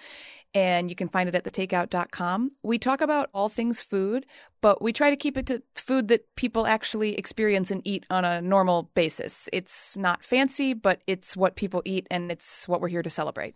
and 0.54 0.90
you 0.90 0.96
can 0.96 1.10
find 1.10 1.28
it 1.28 1.36
at 1.36 1.44
thetakeout.com. 1.44 2.52
We 2.62 2.78
talk 2.78 3.02
about 3.02 3.30
all 3.34 3.50
things 3.50 3.82
food, 3.82 4.26
but 4.62 4.82
we 4.82 4.94
try 4.94 5.10
to 5.10 5.16
keep 5.16 5.38
it 5.38 5.48
to 5.48 5.64
food 5.76 6.08
that 6.10 6.22
people 6.36 6.68
actually 6.68 7.18
experience 7.18 7.72
and 7.72 7.82
eat 7.86 8.06
on 8.10 8.24
a 8.24 8.42
normal 8.42 8.84
basis. 8.94 9.50
It's 9.52 9.98
not 9.98 10.24
fancy, 10.24 10.74
but 10.74 11.02
it's 11.08 11.36
what 11.36 11.56
people 11.56 11.82
eat, 11.86 12.08
and 12.12 12.32
it's 12.32 12.68
what 12.68 12.82
we're 12.82 12.90
here 12.90 13.02
to 13.04 13.10
celebrate. 13.10 13.56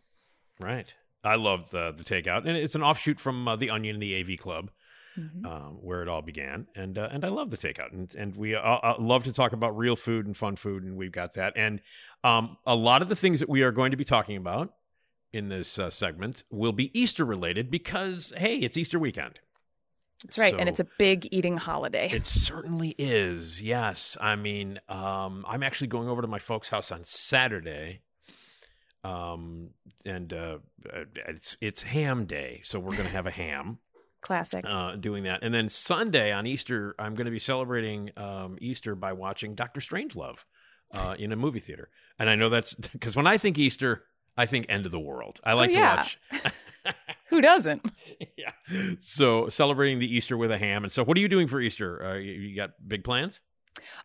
Right. 0.60 0.94
I 1.24 1.36
love 1.36 1.70
the 1.72 1.92
the 1.92 2.04
takeout, 2.04 2.48
and 2.48 2.58
it's 2.58 2.76
an 2.76 2.84
offshoot 2.84 3.20
from 3.20 3.48
uh, 3.48 3.56
the 3.56 3.70
Onion 3.70 3.96
and 3.96 4.02
the 4.02 4.20
AV 4.20 4.40
Club, 4.40 4.72
Mm-hmm. 5.18 5.46
um, 5.48 5.78
where 5.82 6.04
it 6.04 6.08
all 6.08 6.22
began. 6.22 6.68
And 6.76 6.96
uh, 6.96 7.10
and 7.12 7.26
I 7.26 7.30
love 7.30 7.50
the 7.50 7.58
takeout, 7.58 7.92
and 7.92 8.14
and 8.14 8.36
we 8.36 8.54
uh, 8.54 8.60
uh, 8.60 8.96
love 9.00 9.24
to 9.24 9.32
talk 9.32 9.52
about 9.52 9.76
real 9.76 9.96
food 9.96 10.28
and 10.28 10.38
fun 10.38 10.56
food, 10.56 10.84
and 10.84 10.96
we've 10.96 11.12
got 11.12 11.34
that. 11.34 11.54
And 11.56 11.82
um, 12.24 12.58
a 12.68 12.76
lot 12.76 13.02
of 13.02 13.10
the 13.10 13.16
things 13.16 13.40
that 13.40 13.50
we 13.50 13.64
are 13.64 13.72
going 13.72 13.90
to 13.90 13.98
be 13.98 14.04
talking 14.04 14.38
about 14.38 14.74
in 15.34 15.50
this 15.50 15.80
uh, 15.80 15.90
segment 15.90 16.44
will 16.52 16.72
be 16.72 16.98
Easter 17.00 17.26
related 17.26 17.72
because 17.72 18.32
hey, 18.38 18.58
it's 18.58 18.78
Easter 18.78 19.00
weekend. 19.00 19.40
That's 20.24 20.38
right, 20.38 20.54
and 20.58 20.70
it's 20.70 20.80
a 20.80 20.88
big 21.00 21.28
eating 21.32 21.58
holiday. 21.58 22.10
It 22.12 22.26
certainly 22.28 22.94
is. 23.00 23.60
Yes. 23.60 24.18
I 24.22 24.36
mean, 24.36 24.80
um, 24.88 25.46
I'm 25.48 25.64
actually 25.64 25.88
going 25.88 26.10
over 26.10 26.22
to 26.22 26.28
my 26.28 26.40
folks' 26.40 26.70
house 26.70 26.92
on 26.92 27.04
Saturday. 27.06 28.02
Um, 29.04 29.70
and 30.06 30.34
uh, 30.34 30.58
uh, 30.94 31.06
it's 31.28 31.58
it's 31.62 31.84
ham 31.84 32.26
day, 32.26 32.62
so 32.64 32.80
we're 32.80 32.92
going 32.92 33.06
to 33.06 33.16
have 33.16 33.26
a 33.26 33.32
ham 33.32 33.80
Classic. 34.28 34.66
uh, 34.68 34.98
doing 34.98 35.24
that. 35.24 35.40
And 35.42 35.54
then 35.54 35.70
Sunday 35.70 36.34
on 36.34 36.46
Easter, 36.46 36.96
I'm 37.00 37.16
going 37.16 37.26
to 37.26 37.32
be 37.32 37.40
celebrating 37.40 38.12
um, 38.18 38.58
Easter 38.60 38.94
by 38.94 39.14
watching 39.14 39.56
Doctor 39.56 39.80
Strangelove 39.80 40.44
uh, 40.94 41.16
in 41.18 41.32
a 41.32 41.38
movie 41.38 41.62
theater. 41.62 41.90
And 42.20 42.30
I 42.30 42.36
know 42.36 42.50
that's 42.50 42.74
because 42.92 43.16
when 43.16 43.26
I 43.26 43.38
think 43.38 43.58
Easter, 43.58 44.04
I 44.36 44.46
think 44.46 44.66
end 44.68 44.86
of 44.86 44.92
the 44.92 45.00
world. 45.00 45.40
I 45.46 45.54
like 45.54 45.72
yeah. 45.72 46.04
to 46.32 46.42
watch. 46.44 46.94
Who 47.30 47.40
doesn't? 47.40 47.90
yeah. 48.38 48.52
So 49.00 49.48
celebrating 49.48 50.00
the 50.00 50.14
Easter 50.14 50.36
with 50.36 50.52
a 50.52 50.58
ham. 50.58 50.84
And 50.84 50.92
so, 50.92 51.06
what 51.06 51.16
are 51.16 51.22
you 51.22 51.30
doing 51.30 51.48
for 51.48 51.62
Easter? 51.62 52.06
Uh, 52.06 52.16
you, 52.16 52.34
you 52.34 52.56
got 52.56 52.72
big 52.86 53.06
plans? 53.06 53.40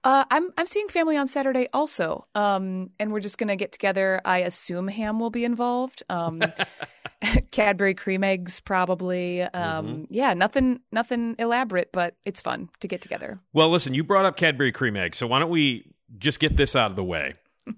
Uh, 0.05 0.25
I'm 0.31 0.51
I'm 0.59 0.67
seeing 0.67 0.89
family 0.89 1.17
on 1.17 1.27
Saturday 1.29 1.69
also, 1.73 2.27
um, 2.35 2.91
and 2.99 3.13
we're 3.13 3.21
just 3.21 3.39
gonna 3.39 3.57
get 3.57 3.73
together. 3.73 4.21
I 4.25 4.39
assume 4.39 4.89
ham 4.89 5.19
will 5.19 5.31
be 5.31 5.45
involved. 5.45 6.03
Um, 6.09 6.43
Cadbury 7.53 7.95
cream 7.95 8.25
eggs 8.25 8.61
probably. 8.61 9.43
Um, 9.43 9.53
Mm-hmm. 9.83 10.05
Yeah, 10.11 10.35
nothing 10.35 10.81
nothing 10.91 11.35
elaborate, 11.39 11.91
but 11.93 12.17
it's 12.25 12.41
fun 12.41 12.69
to 12.81 12.89
get 12.89 13.01
together. 13.01 13.37
Well, 13.53 13.69
listen, 13.71 13.95
you 13.95 14.05
brought 14.05 14.25
up 14.25 14.37
Cadbury 14.37 14.73
cream 14.73 14.97
egg, 14.97 15.15
so 15.15 15.27
why 15.27 15.39
don't 15.39 15.51
we 15.51 15.93
just 16.19 16.41
get 16.41 16.57
this 16.57 16.75
out 16.77 16.91
of 16.91 16.97
the 16.97 17.05
way? 17.05 17.35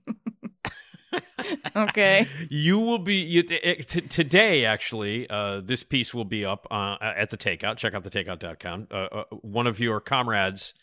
Okay. 1.76 2.26
You 2.50 2.78
will 2.78 2.98
be 2.98 3.16
you, 3.16 3.42
t- 3.42 3.58
t- 3.86 4.00
today. 4.02 4.64
Actually, 4.64 5.28
uh, 5.30 5.60
this 5.60 5.82
piece 5.82 6.12
will 6.14 6.24
be 6.24 6.44
up 6.44 6.66
uh, 6.70 6.96
at 7.00 7.30
the 7.30 7.36
Takeout. 7.36 7.76
Check 7.76 7.94
out 7.94 8.02
the 8.04 8.10
Takeout.com. 8.10 8.88
Uh, 8.90 8.94
uh, 8.94 9.24
one 9.42 9.66
of 9.66 9.78
your 9.80 10.00
comrades 10.00 10.74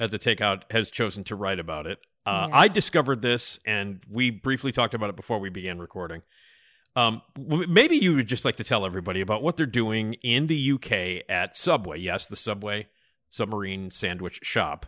at 0.00 0.10
the 0.10 0.18
Takeout 0.18 0.62
has 0.70 0.90
chosen 0.90 1.24
to 1.24 1.34
write 1.36 1.58
about 1.58 1.86
it. 1.86 1.98
Uh, 2.26 2.48
I 2.52 2.68
discovered 2.68 3.22
this, 3.22 3.58
and 3.64 4.00
we 4.10 4.30
briefly 4.30 4.70
talked 4.70 4.92
about 4.94 5.08
it 5.08 5.16
before 5.16 5.38
we 5.38 5.48
began 5.48 5.78
recording. 5.78 6.22
Um, 6.94 7.22
maybe 7.38 7.96
you 7.96 8.16
would 8.16 8.26
just 8.26 8.44
like 8.44 8.56
to 8.56 8.64
tell 8.64 8.84
everybody 8.84 9.20
about 9.20 9.42
what 9.42 9.56
they're 9.56 9.66
doing 9.66 10.14
in 10.22 10.46
the 10.46 10.72
UK 10.72 11.24
at 11.28 11.56
Subway. 11.56 12.00
Yes, 12.00 12.26
the 12.26 12.36
Subway 12.36 12.88
Submarine 13.30 13.90
Sandwich 13.90 14.40
Shop 14.42 14.86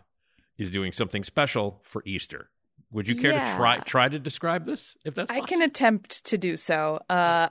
is 0.57 0.69
doing 0.69 0.91
something 0.91 1.23
special 1.23 1.81
for 1.83 2.03
Easter. 2.05 2.49
Would 2.91 3.07
you 3.07 3.15
care 3.15 3.31
Yeah. 3.31 3.51
to 3.51 3.55
try 3.57 3.77
try 3.79 4.09
to 4.09 4.19
describe 4.19 4.65
this? 4.65 4.97
If 5.05 5.15
that's 5.15 5.31
I 5.31 5.41
can 5.41 5.61
attempt 5.61 6.25
to 6.25 6.37
do 6.37 6.57
so. 6.57 6.99
Uh, 7.09 7.47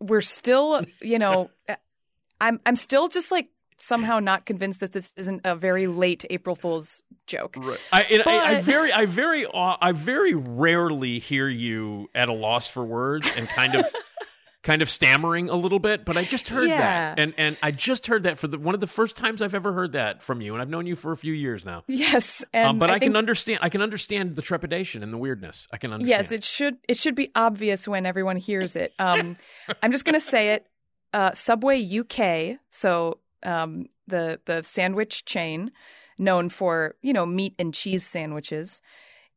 we're 0.00 0.20
still, 0.20 0.82
you 1.00 1.18
know, 1.18 1.50
I'm 2.40 2.60
I'm 2.66 2.76
still 2.76 3.08
just 3.08 3.30
like 3.30 3.48
somehow 3.80 4.18
not 4.18 4.44
convinced 4.44 4.80
that 4.80 4.92
this 4.92 5.12
isn't 5.16 5.40
a 5.44 5.54
very 5.56 5.86
late 5.86 6.24
April 6.30 6.54
Fool's 6.56 7.02
joke. 7.26 7.56
Right. 7.58 7.78
I, 7.92 8.02
and 8.04 8.22
I, 8.26 8.56
I 8.56 8.60
very, 8.60 8.92
I 8.92 9.06
very, 9.06 9.46
uh, 9.46 9.76
I 9.80 9.92
very 9.92 10.34
rarely 10.34 11.18
hear 11.20 11.48
you 11.48 12.10
at 12.14 12.28
a 12.28 12.32
loss 12.32 12.68
for 12.68 12.84
words 12.84 13.32
and 13.36 13.48
kind 13.48 13.74
of, 13.76 13.84
kind 14.64 14.82
of 14.82 14.90
stammering 14.90 15.48
a 15.48 15.54
little 15.54 15.78
bit. 15.78 16.04
But 16.04 16.16
I 16.16 16.24
just 16.24 16.48
heard 16.48 16.68
Yeah. 16.68 16.78
that, 17.14 17.18
and 17.20 17.32
and 17.38 17.56
I 17.62 17.70
just 17.70 18.08
heard 18.08 18.24
that 18.24 18.38
for 18.38 18.48
the 18.48 18.58
one 18.58 18.74
of 18.74 18.80
the 18.80 18.86
first 18.88 19.16
times 19.16 19.40
I've 19.40 19.54
ever 19.54 19.72
heard 19.72 19.92
that 19.92 20.22
from 20.22 20.40
you, 20.40 20.52
and 20.54 20.60
I've 20.60 20.68
known 20.68 20.86
you 20.86 20.96
for 20.96 21.12
a 21.12 21.16
few 21.16 21.32
years 21.32 21.64
now. 21.64 21.84
Yes, 21.86 22.44
and 22.52 22.70
um, 22.70 22.78
but 22.78 22.90
I, 22.90 22.94
think- 22.94 23.04
can 23.12 23.16
understand, 23.16 23.60
I 23.62 23.68
can 23.68 23.80
understand 23.80 24.34
the 24.36 24.42
trepidation 24.42 25.02
and 25.04 25.12
the 25.12 25.18
weirdness. 25.18 25.68
I 25.72 25.76
can 25.78 25.92
understand. 25.92 26.08
Yes, 26.10 26.32
it 26.32 26.42
should 26.44 26.78
it 26.88 26.96
should 26.96 27.14
be 27.14 27.30
obvious 27.34 27.86
when 27.86 28.04
everyone 28.04 28.36
hears 28.36 28.74
it. 28.76 28.92
Um, 29.00 29.36
I'm 29.82 29.92
just 29.92 30.04
going 30.04 30.14
to 30.14 30.20
say 30.20 30.50
it. 30.54 30.66
Uh, 31.14 31.30
Subway 31.32 31.82
UK, 31.82 32.58
so 32.68 33.20
um, 33.42 33.86
the 34.06 34.40
the 34.44 34.62
sandwich 34.62 35.24
chain 35.24 35.70
known 36.18 36.48
for 36.48 36.96
you 37.02 37.12
know 37.12 37.26
meat 37.26 37.54
and 37.58 37.72
cheese 37.74 38.04
sandwiches, 38.06 38.80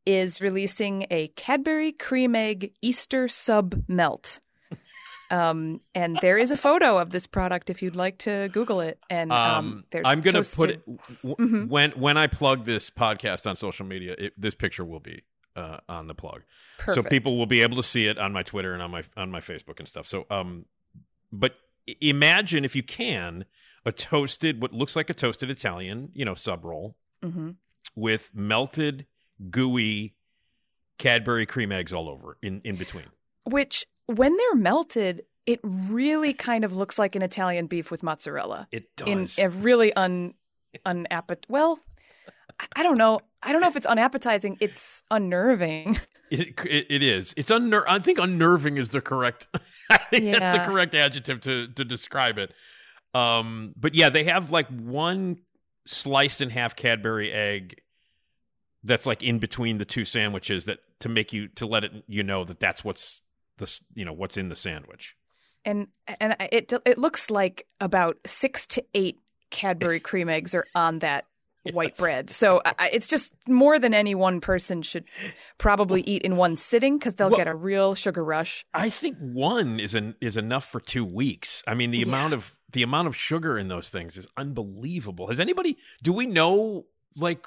is 0.06 0.40
releasing 0.40 1.06
a 1.10 1.28
Cadbury 1.28 1.92
cream 1.92 2.34
egg 2.34 2.72
Easter 2.82 3.28
sub 3.28 3.84
melt. 3.88 4.40
Um, 5.30 5.80
and 5.94 6.18
there 6.20 6.36
is 6.36 6.50
a 6.50 6.56
photo 6.56 6.98
of 6.98 7.08
this 7.08 7.26
product 7.26 7.70
if 7.70 7.80
you'd 7.80 7.96
like 7.96 8.18
to 8.18 8.50
Google 8.52 8.82
it. 8.82 8.98
And 9.08 9.32
um, 9.32 9.38
Um, 9.38 9.84
there's 9.90 10.06
I'm 10.06 10.20
gonna 10.20 10.42
put 10.42 10.68
it 10.68 10.84
w- 11.22 11.36
w- 11.36 11.66
when 11.66 11.92
when 11.92 12.18
I 12.18 12.26
plug 12.26 12.66
this 12.66 12.90
podcast 12.90 13.48
on 13.48 13.56
social 13.56 13.86
media. 13.86 14.14
It, 14.18 14.34
this 14.38 14.54
picture 14.54 14.84
will 14.84 15.00
be 15.00 15.22
uh, 15.56 15.78
on 15.88 16.06
the 16.06 16.14
plug, 16.14 16.42
so 16.94 17.02
people 17.02 17.38
will 17.38 17.46
be 17.46 17.62
able 17.62 17.76
to 17.76 17.82
see 17.82 18.06
it 18.06 18.18
on 18.18 18.34
my 18.34 18.42
Twitter 18.42 18.74
and 18.74 18.82
on 18.82 18.90
my 18.90 19.04
on 19.16 19.30
my 19.30 19.40
Facebook 19.40 19.78
and 19.78 19.88
stuff. 19.88 20.06
So, 20.06 20.26
um, 20.28 20.66
but 21.32 21.54
imagine 22.02 22.66
if 22.66 22.76
you 22.76 22.82
can 22.82 23.46
a 23.84 23.92
toasted, 23.92 24.62
what 24.62 24.72
looks 24.72 24.94
like 24.96 25.10
a 25.10 25.14
toasted 25.14 25.50
Italian, 25.50 26.10
you 26.14 26.24
know, 26.24 26.34
sub 26.34 26.64
roll 26.64 26.96
Mhm. 27.22 27.56
with 27.94 28.30
melted, 28.34 29.06
gooey 29.50 30.14
Cadbury 30.98 31.46
cream 31.46 31.72
eggs 31.72 31.92
all 31.92 32.08
over 32.08 32.38
in 32.42 32.60
in 32.64 32.76
between. 32.76 33.06
which 33.44 33.84
when 34.06 34.36
they're 34.36 34.54
melted, 34.54 35.22
it 35.46 35.58
really 35.64 36.32
kind 36.32 36.64
of 36.64 36.76
looks 36.76 36.96
like 36.98 37.16
an 37.16 37.22
Italian 37.22 37.66
beef 37.66 37.90
with 37.90 38.02
mozzarella. 38.04 38.68
It 38.70 38.88
in 39.04 39.22
does. 39.22 39.38
a 39.38 39.48
really 39.48 39.92
un 39.94 40.34
unappet. 40.86 41.44
Well, 41.48 41.80
I- 42.76 42.82
don't 42.84 42.98
know. 42.98 43.18
I 43.42 43.50
don't 43.50 43.60
know 43.60 43.66
if 43.66 43.74
it's 43.74 43.86
unappetizing. 43.86 44.58
It's 44.60 45.02
unnerving. 45.10 45.98
It, 46.30 46.58
it, 46.64 46.86
it 46.88 47.02
is. 47.02 47.34
It's 47.36 47.50
unner. 47.50 47.82
I 47.86 47.98
think 47.98 48.18
unnerving 48.18 48.78
is 48.78 48.88
the 48.90 49.00
correct. 49.02 49.48
I 49.90 49.98
think 49.98 50.32
that's 50.34 50.58
the 50.64 50.64
correct 50.72 50.94
adjective 50.94 51.40
to 51.42 51.68
to 51.68 51.84
describe 51.84 52.38
it. 52.38 52.54
Um, 53.14 53.74
but 53.76 53.94
yeah, 53.94 54.08
they 54.08 54.24
have 54.24 54.50
like 54.50 54.68
one 54.68 55.38
sliced 55.86 56.40
in 56.40 56.50
half 56.50 56.76
Cadbury 56.76 57.32
egg 57.32 57.80
that's 58.84 59.06
like 59.06 59.22
in 59.22 59.38
between 59.38 59.78
the 59.78 59.84
two 59.84 60.04
sandwiches 60.04 60.64
that 60.64 60.78
to 61.00 61.08
make 61.08 61.32
you 61.32 61.48
to 61.48 61.66
let 61.66 61.84
it 61.84 61.92
you 62.06 62.22
know 62.22 62.44
that 62.44 62.60
that's 62.60 62.84
what's 62.84 63.20
the 63.58 63.80
you 63.94 64.04
know 64.04 64.12
what's 64.12 64.36
in 64.36 64.48
the 64.48 64.56
sandwich. 64.56 65.16
and 65.64 65.88
and 66.20 66.36
it 66.52 66.72
it 66.84 66.98
looks 66.98 67.30
like 67.30 67.66
about 67.80 68.18
six 68.26 68.66
to 68.66 68.84
eight 68.94 69.18
Cadbury 69.50 70.00
cream 70.00 70.28
eggs 70.28 70.54
are 70.54 70.64
on 70.74 71.00
that 71.00 71.26
white 71.72 71.96
bread. 71.96 72.30
So 72.30 72.60
I- 72.64 72.90
it's 72.92 73.06
just 73.06 73.32
more 73.48 73.78
than 73.78 73.94
any 73.94 74.14
one 74.14 74.40
person 74.40 74.82
should 74.82 75.04
probably 75.58 76.02
eat 76.02 76.22
in 76.22 76.36
one 76.36 76.56
sitting 76.56 76.98
because 76.98 77.14
they'll 77.16 77.30
Well- 77.30 77.38
get 77.38 77.48
a 77.48 77.54
real 77.54 77.94
sugar 77.94 78.24
rush. 78.24 78.64
I 78.74 78.90
think 78.90 79.16
one 79.18 79.78
is 79.80 79.94
an, 79.94 80.14
is 80.20 80.36
enough 80.36 80.64
for 80.70 80.80
two 80.80 81.04
weeks. 81.04 81.62
I 81.66 81.74
mean, 81.74 81.90
the 81.90 81.98
Yeah. 81.98 82.06
amount 82.06 82.32
of 82.34 82.56
the 82.72 82.82
amount 82.82 83.06
of 83.06 83.14
sugar 83.14 83.58
in 83.58 83.68
those 83.68 83.90
things 83.90 84.16
is 84.16 84.26
unbelievable. 84.36 85.28
Has 85.28 85.38
anybody? 85.40 85.76
Do 86.02 86.12
we 86.12 86.26
know 86.26 86.86
like 87.14 87.46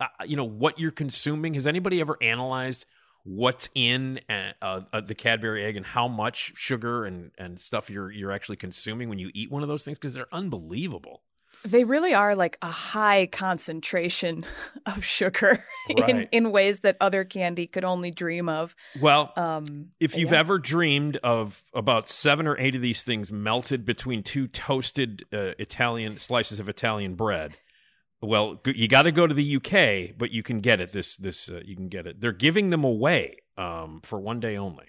uh, 0.00 0.06
you 0.24 0.36
know 0.36 0.44
what 0.44 0.78
you're 0.78 0.90
consuming? 0.92 1.54
Has 1.54 1.66
anybody 1.66 2.00
ever 2.00 2.16
analyzed 2.22 2.86
what's 3.24 3.68
in 3.74 4.20
uh, 4.28 4.52
uh, 4.60 4.80
uh, 4.92 5.00
the 5.00 5.14
Cadbury 5.14 5.64
egg 5.64 5.76
and 5.76 5.86
how 5.86 6.06
much 6.08 6.52
sugar 6.56 7.04
and 7.04 7.30
and 7.38 7.58
stuff 7.60 7.90
you're 7.90 8.10
you're 8.10 8.32
actually 8.32 8.56
consuming 8.56 9.08
when 9.08 9.18
you 9.18 9.30
eat 9.34 9.50
one 9.50 9.62
of 9.62 9.68
those 9.68 9.84
things? 9.84 9.98
Because 9.98 10.14
they're 10.14 10.32
unbelievable. 10.32 11.22
They 11.64 11.84
really 11.84 12.12
are 12.14 12.34
like 12.34 12.58
a 12.62 12.70
high 12.70 13.26
concentration 13.26 14.44
of 14.86 15.04
sugar 15.04 15.64
in, 15.88 16.02
Right. 16.02 16.28
in 16.32 16.50
ways 16.52 16.80
that 16.80 16.96
other 17.00 17.24
candy 17.24 17.66
could 17.66 17.84
only 17.84 18.10
dream 18.10 18.48
of. 18.48 18.74
Well, 19.00 19.32
Um, 19.36 19.90
if 20.00 20.16
you've 20.16 20.32
yeah. 20.32 20.38
ever 20.40 20.58
dreamed 20.58 21.18
of 21.18 21.62
about 21.74 22.08
seven 22.08 22.46
or 22.46 22.58
eight 22.58 22.74
of 22.74 22.82
these 22.82 23.02
things 23.02 23.30
melted 23.30 23.84
between 23.84 24.22
two 24.22 24.48
toasted 24.48 25.24
uh, 25.32 25.52
Italian 25.58 26.18
slices 26.18 26.58
of 26.60 26.68
Italian 26.68 27.14
bread, 27.14 27.56
well, 28.20 28.60
you 28.64 28.86
got 28.86 29.02
to 29.02 29.10
go 29.12 29.26
to 29.26 29.34
the 29.34 29.56
UK, 29.56 30.16
but 30.16 30.30
you 30.30 30.44
can 30.44 30.60
get 30.60 30.80
it. 30.80 30.92
This 30.92 31.16
this 31.16 31.48
uh, 31.48 31.60
you 31.64 31.74
can 31.74 31.88
get 31.88 32.06
it. 32.06 32.20
They're 32.20 32.30
giving 32.30 32.70
them 32.70 32.84
away 32.84 33.38
um, 33.58 34.00
for 34.04 34.20
one 34.20 34.38
day 34.38 34.56
only. 34.56 34.86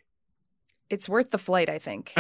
It's 0.93 1.09
worth 1.09 1.31
the 1.31 1.37
flight, 1.37 1.69
I 1.69 1.77
think, 1.79 2.13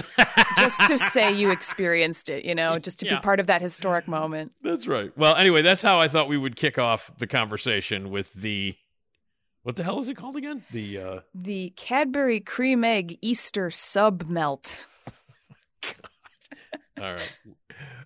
just 0.57 0.79
to 0.87 0.97
say 0.97 1.31
you 1.33 1.51
experienced 1.51 2.29
it. 2.29 2.43
You 2.45 2.55
know, 2.55 2.77
just 2.87 2.99
to 2.99 3.05
Yeah. 3.05 3.15
be 3.15 3.21
part 3.21 3.39
of 3.39 3.47
that 3.47 3.61
historic 3.61 4.07
moment. 4.07 4.51
That's 4.61 4.87
right. 4.87 5.11
Well, 5.17 5.35
anyway, 5.35 5.61
that's 5.61 5.81
how 5.81 5.99
I 5.99 6.07
thought 6.07 6.27
we 6.27 6.37
would 6.37 6.55
kick 6.55 6.77
off 6.77 7.11
the 7.17 7.27
conversation 7.27 8.09
with 8.09 8.33
the 8.33 8.75
what 9.61 9.77
the 9.77 9.83
hell 9.83 9.99
is 10.01 10.09
it 10.09 10.15
called 10.17 10.35
again? 10.35 10.63
The 10.71 10.97
uh, 10.99 11.19
The 11.33 11.71
Cadbury 11.77 12.41
cream 12.41 12.83
egg 12.83 13.17
Easter 13.21 13.71
sub 13.71 14.27
melt. 14.27 14.85
All 17.01 17.11
right. 17.13 17.33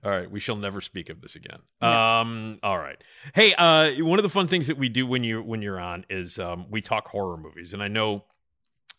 All 0.03 0.11
right. 0.11 0.31
We 0.31 0.39
shall 0.39 0.55
never 0.55 0.79
speak 0.81 1.09
of 1.09 1.19
this 1.21 1.35
again. 1.35 1.59
Um, 1.81 2.57
all 2.63 2.77
right. 2.79 2.97
Hey, 3.35 3.53
uh, 3.55 3.91
one 4.03 4.17
of 4.17 4.23
the 4.23 4.29
fun 4.29 4.47
things 4.47 4.67
that 4.67 4.77
we 4.77 4.87
do 4.87 5.05
when 5.05 5.23
you 5.23 5.41
when 5.43 5.61
you're 5.61 5.79
on 5.79 6.05
is 6.09 6.39
um, 6.39 6.67
we 6.71 6.81
talk 6.81 7.07
horror 7.07 7.37
movies. 7.37 7.73
And 7.73 7.83
I 7.83 7.89
know 7.89 8.23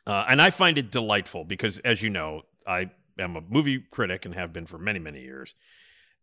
uh, 0.08 0.24
and 0.28 0.40
I 0.40 0.48
find 0.48 0.78
it 0.78 0.90
delightful 0.90 1.44
because 1.44 1.78
as 1.80 2.02
you 2.02 2.08
know, 2.08 2.42
I 2.66 2.90
am 3.18 3.36
a 3.36 3.42
movie 3.42 3.84
critic 3.90 4.24
and 4.24 4.34
have 4.34 4.52
been 4.54 4.66
for 4.66 4.78
many, 4.78 4.98
many 4.98 5.20
years. 5.20 5.54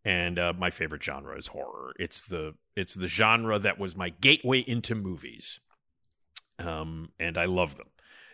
And 0.03 0.39
uh, 0.39 0.53
my 0.57 0.71
favorite 0.71 1.03
genre 1.03 1.37
is 1.37 1.47
horror. 1.47 1.93
It's 1.99 2.23
the 2.23 2.55
it's 2.75 2.95
the 2.95 3.07
genre 3.07 3.57
that 3.59 3.79
was 3.79 3.95
my 3.95 4.09
gateway 4.09 4.59
into 4.59 4.95
movies. 4.95 5.59
Um, 6.59 7.09
and 7.19 7.37
I 7.37 7.45
love 7.45 7.77
them. 7.77 7.87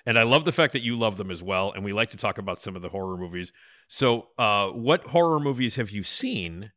And 0.05 0.17
I 0.17 0.24
love 0.24 0.46
the 0.46 0.51
fact 0.51 0.74
that 0.74 0.84
you 0.84 0.98
love 0.98 1.17
them 1.17 1.29
as 1.29 1.43
well. 1.43 1.72
And 1.72 1.84
we 1.84 1.93
like 1.93 2.10
to 2.12 2.17
talk 2.17 2.38
about 2.38 2.62
some 2.62 2.75
of 2.75 2.81
the 2.81 2.89
horror 2.89 3.17
movies. 3.17 3.51
So, 3.88 4.29
uh, 4.38 4.67
what 4.67 5.08
horror 5.08 5.39
movies 5.39 5.75
have 5.75 5.91
you 5.91 6.03
seen 6.03 6.72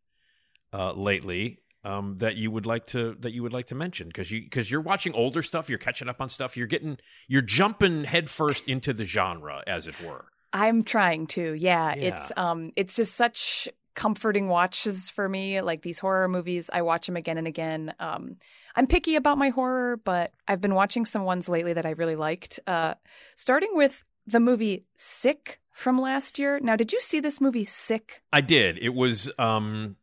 uh, 0.72 0.92
lately 0.92 1.60
um, 1.84 2.16
that 2.18 2.36
you 2.36 2.50
would 2.50 2.66
like 2.66 2.86
to 2.88 3.16
that 3.20 3.32
you 3.32 3.42
would 3.42 3.52
like 3.52 3.66
to 3.68 3.74
mention? 3.74 4.08
Because 4.08 4.30
you 4.30 4.42
because 4.42 4.70
you're 4.70 4.80
watching 4.80 5.12
older 5.14 5.42
stuff, 5.42 5.68
you're 5.68 5.78
catching 5.78 6.08
up 6.08 6.20
on 6.20 6.28
stuff, 6.28 6.56
you're 6.56 6.66
getting 6.66 6.98
you're 7.28 7.42
jumping 7.42 8.04
headfirst 8.04 8.66
into 8.68 8.92
the 8.92 9.04
genre, 9.04 9.62
as 9.66 9.86
it 9.86 9.94
were. 10.02 10.26
I'm 10.52 10.82
trying 10.84 11.26
to. 11.28 11.54
Yeah, 11.54 11.94
Yeah. 11.96 12.08
it's 12.14 12.32
um 12.36 12.72
it's 12.76 12.96
just 12.96 13.14
such 13.14 13.68
comforting 13.94 14.48
watches 14.48 15.08
for 15.08 15.28
me 15.28 15.60
like 15.60 15.82
these 15.82 16.00
horror 16.00 16.26
movies 16.28 16.68
I 16.72 16.82
watch 16.82 17.06
them 17.06 17.14
again 17.16 17.38
and 17.38 17.46
again 17.46 17.94
um 18.00 18.38
I'm 18.74 18.88
picky 18.88 19.14
about 19.14 19.38
my 19.38 19.50
horror 19.50 19.96
but 19.96 20.32
I've 20.48 20.60
been 20.60 20.74
watching 20.74 21.06
some 21.06 21.22
ones 21.22 21.48
lately 21.48 21.74
that 21.74 21.86
I 21.86 21.90
really 21.90 22.16
liked 22.16 22.58
uh 22.66 22.94
starting 23.36 23.70
with 23.74 24.02
the 24.26 24.40
movie 24.40 24.84
Sick 24.96 25.60
from 25.70 26.00
last 26.00 26.40
year 26.40 26.58
now 26.58 26.74
did 26.74 26.92
you 26.92 26.98
see 27.00 27.20
this 27.20 27.40
movie 27.40 27.62
Sick 27.64 28.20
I 28.32 28.40
did. 28.40 28.78
It 28.78 28.94
was 28.94 29.30
um 29.38 29.94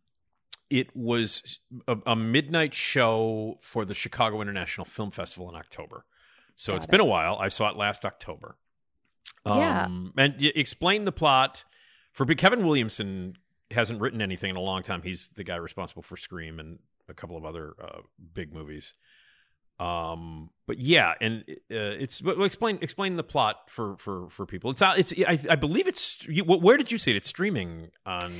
it 0.71 0.95
was 0.95 1.59
a, 1.87 1.97
a 2.05 2.15
midnight 2.15 2.73
show 2.73 3.59
for 3.61 3.85
the 3.85 3.93
Chicago 3.93 4.41
International 4.41 4.85
Film 4.85 5.11
Festival 5.11 5.49
in 5.49 5.55
October. 5.55 6.05
So 6.55 6.71
Got 6.71 6.77
it's 6.77 6.85
it. 6.85 6.91
been 6.91 7.01
a 7.01 7.05
while. 7.05 7.37
I 7.39 7.49
saw 7.49 7.69
it 7.69 7.75
last 7.75 8.05
October. 8.05 8.55
Yeah. 9.45 9.83
Um, 9.85 10.13
and 10.17 10.35
y- 10.39 10.51
explain 10.55 11.05
the 11.05 11.11
plot 11.11 11.63
for 12.11 12.25
Kevin 12.25 12.65
Williamson 12.65 13.37
hasn't 13.71 13.99
written 14.01 14.21
anything 14.21 14.49
in 14.49 14.55
a 14.55 14.61
long 14.61 14.83
time. 14.83 15.01
He's 15.01 15.29
the 15.35 15.43
guy 15.43 15.55
responsible 15.55 16.01
for 16.03 16.17
Scream 16.17 16.59
and 16.59 16.79
a 17.09 17.13
couple 17.13 17.37
of 17.37 17.45
other 17.45 17.75
uh, 17.81 17.99
big 18.33 18.53
movies. 18.53 18.93
Um, 19.79 20.51
but 20.67 20.77
yeah, 20.77 21.15
and 21.19 21.43
uh, 21.49 21.97
it's 21.97 22.21
well, 22.21 22.43
explain 22.43 22.77
explain 22.81 23.15
the 23.15 23.23
plot 23.23 23.67
for 23.67 23.97
for 23.97 24.29
for 24.29 24.45
people. 24.45 24.69
It's 24.69 24.81
out. 24.81 24.99
It's 24.99 25.11
I, 25.27 25.39
I 25.49 25.55
believe 25.55 25.87
it's 25.87 26.27
you, 26.27 26.43
where 26.43 26.77
did 26.77 26.91
you 26.91 26.99
see 26.99 27.11
it? 27.11 27.17
It's 27.17 27.27
streaming 27.27 27.89
on 28.05 28.31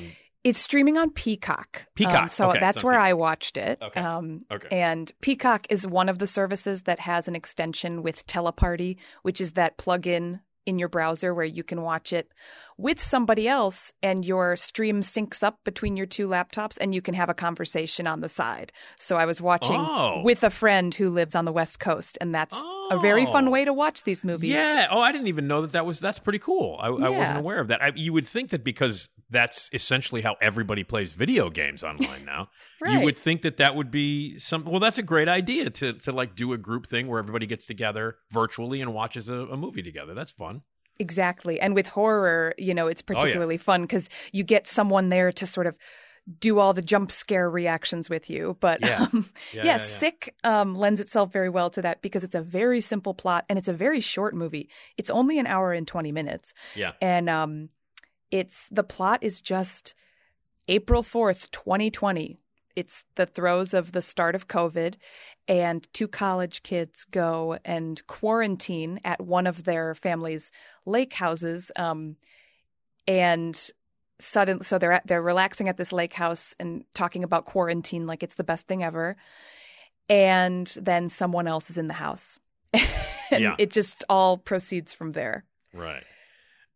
It's 0.44 0.60
streaming 0.60 0.98
on 0.98 1.12
Peacock. 1.12 1.86
Peacock, 1.96 2.24
Um, 2.24 2.28
so 2.30 2.50
okay, 2.50 2.60
that's 2.60 2.84
where 2.84 2.96
Peacock. 2.96 3.06
I 3.08 3.14
watched 3.14 3.58
it. 3.58 3.80
Okay, 3.82 4.00
Um, 4.00 4.46
okay. 4.52 4.68
And 4.72 5.12
Peacock 5.22 5.68
is 5.70 5.86
one 5.86 6.10
of 6.10 6.18
the 6.20 6.28
services 6.28 6.84
that 6.84 7.00
has 7.00 7.28
an 7.28 7.36
extension 7.36 8.02
with 8.02 8.26
Teleparty, 8.26 8.98
which 9.22 9.40
is 9.40 9.54
that 9.54 9.78
plug-in 9.78 10.40
in 10.68 10.78
your 10.78 10.90
browser 10.90 11.34
where 11.34 11.46
you 11.46 11.64
can 11.64 11.82
watch 11.82 12.14
it 12.14 12.32
with 12.78 13.02
somebody 13.02 13.48
else 13.48 13.92
and 14.04 14.24
your 14.24 14.56
stream 14.56 15.02
syncs 15.02 15.42
up 15.42 15.58
between 15.64 15.98
your 15.98 16.06
two 16.06 16.28
laptops 16.28 16.78
and 16.80 16.94
you 16.94 17.02
can 17.02 17.16
have 17.16 17.30
a 17.30 17.34
conversation 17.34 18.06
on 18.06 18.22
the 18.22 18.30
side. 18.30 18.72
So 18.96 19.18
I 19.18 19.26
was 19.26 19.42
watching 19.42 19.80
Oh. 19.80 20.22
with 20.24 20.44
a 20.44 20.52
friend 20.52 20.94
who 20.94 21.10
lives 21.10 21.34
on 21.34 21.46
the 21.46 21.52
West 21.52 21.80
Coast 21.80 22.16
and 22.22 22.34
that's 22.34 22.60
a 22.92 23.00
very 23.00 23.26
fun 23.26 23.48
Oh. 23.48 23.52
way 23.52 23.66
to 23.66 23.74
watch 23.74 24.04
these 24.04 24.24
movies. 24.24 24.52
Yeah. 24.52 24.86
Oh, 24.92 25.00
I 25.02 25.12
didn't 25.12 25.28
even 25.28 25.48
know 25.48 25.62
that 25.62 25.72
that 25.72 25.86
was 25.86 26.00
that's 26.00 26.20
pretty 26.20 26.40
cool. 26.40 26.78
I, 26.80 26.88
I 26.90 27.10
wasn't 27.10 27.40
aware 27.40 27.60
of 27.60 27.70
that. 27.70 27.82
I, 27.82 27.92
you 27.96 28.14
would 28.14 28.28
think 28.28 28.52
that 28.52 28.64
because 28.64 29.10
that's 29.32 29.70
essentially 29.74 30.22
how 30.22 30.36
everybody 30.42 30.84
plays 30.84 31.14
video 31.14 31.50
games 31.50 31.84
online 31.84 32.26
now. 32.26 32.50
right. 32.82 32.92
You 33.00 33.00
would 33.02 33.18
think 33.18 33.42
that 33.44 33.58
that 33.58 33.76
would 33.76 33.90
be 33.90 34.38
some. 34.38 34.66
Well, 34.66 34.80
that's 34.80 34.98
a 34.98 35.04
great 35.04 35.28
idea 35.30 35.70
to 35.70 35.94
to 35.94 36.12
like 36.12 36.36
do 36.36 36.54
a 36.54 36.58
group 36.58 36.86
thing 36.88 37.08
where 37.08 37.20
everybody 37.20 37.46
gets 37.48 37.66
together 37.66 38.18
virtually 38.32 38.82
and 38.82 38.94
watches 38.94 39.30
a, 39.30 39.36
a 39.36 39.58
movie 39.58 39.82
together. 39.82 40.14
That's 40.14 40.32
fun. 40.32 40.62
Exactly. 41.00 41.60
And 41.60 41.74
with 41.74 41.88
horror, 41.88 42.54
you 42.58 42.74
know, 42.74 42.86
Oh, 42.86 42.90
it's 42.90 43.02
particularly 43.02 43.58
fun 43.58 43.82
because 43.84 44.10
you 44.32 44.44
get 44.44 44.68
someone 44.68 45.10
there 45.10 45.32
to 45.32 45.48
sort 45.48 45.66
of 45.68 45.76
do 46.40 46.60
all 46.60 46.74
the 46.74 46.82
jump 46.84 47.12
scare 47.12 47.50
reactions 47.50 48.10
with 48.10 48.30
you. 48.30 48.56
But 48.60 48.82
Yeah. 48.82 49.02
um, 49.04 49.10
Yeah, 49.14 49.22
yeah, 49.54 49.64
yeah, 49.64 49.72
yeah. 49.72 49.78
Sick 49.78 50.36
um, 50.44 50.76
lends 50.76 51.02
itself 51.02 51.32
very 51.34 51.50
well 51.50 51.70
to 51.72 51.82
that 51.82 52.02
because 52.04 52.24
it's 52.24 52.36
a 52.36 52.42
very 52.42 52.82
simple 52.82 53.14
plot 53.16 53.46
and 53.50 53.58
it's 53.58 53.68
a 53.68 53.74
very 53.74 54.00
short 54.00 54.36
movie. 54.36 54.70
It's 54.98 55.10
only 55.10 55.40
an 55.40 55.48
hour 55.48 55.72
and 55.74 55.88
20 55.88 56.12
minutes. 56.12 56.54
Yeah. 56.76 56.92
And 57.02 57.30
um, 57.30 57.70
it's 58.32 58.68
the 58.70 58.84
plot 58.84 59.20
is 59.22 59.42
just 59.42 59.94
April 60.68 61.04
4th, 61.04 61.52
2020. 61.52 62.38
It's 62.76 63.04
the 63.16 63.26
throes 63.26 63.74
of 63.74 63.92
the 63.92 64.02
start 64.02 64.34
of 64.34 64.48
COVID, 64.48 64.96
and 65.48 65.86
two 65.94 66.08
college 66.08 66.64
kids 66.64 67.04
go 67.04 67.58
and 67.66 68.02
quarantine 68.08 69.00
at 69.04 69.20
one 69.20 69.46
of 69.46 69.66
their 69.66 69.94
family's 69.94 70.52
lake 70.86 71.14
houses. 71.14 71.72
Um, 71.76 72.16
and 73.08 73.60
suddenly, 74.20 74.64
so 74.64 74.78
they're 74.78 74.94
at, 74.94 75.06
they're 75.06 75.22
relaxing 75.22 75.68
at 75.68 75.76
this 75.76 75.92
lake 75.92 76.14
house 76.14 76.56
and 76.60 76.86
talking 76.94 77.26
about 77.26 77.44
quarantine 77.44 78.08
like 78.08 78.24
it's 78.24 78.36
the 78.36 78.44
best 78.46 78.68
thing 78.68 78.84
ever. 78.84 79.18
And 80.08 80.68
then 80.82 81.10
someone 81.10 81.48
else 81.48 81.70
is 81.70 81.78
in 81.78 81.88
the 81.88 81.94
house, 81.94 82.40
and 82.74 83.42
Yeah. 83.44 83.56
it 83.58 83.72
just 83.72 84.06
all 84.10 84.38
proceeds 84.38 84.94
from 84.94 85.12
there. 85.12 85.44
Right. 85.74 86.04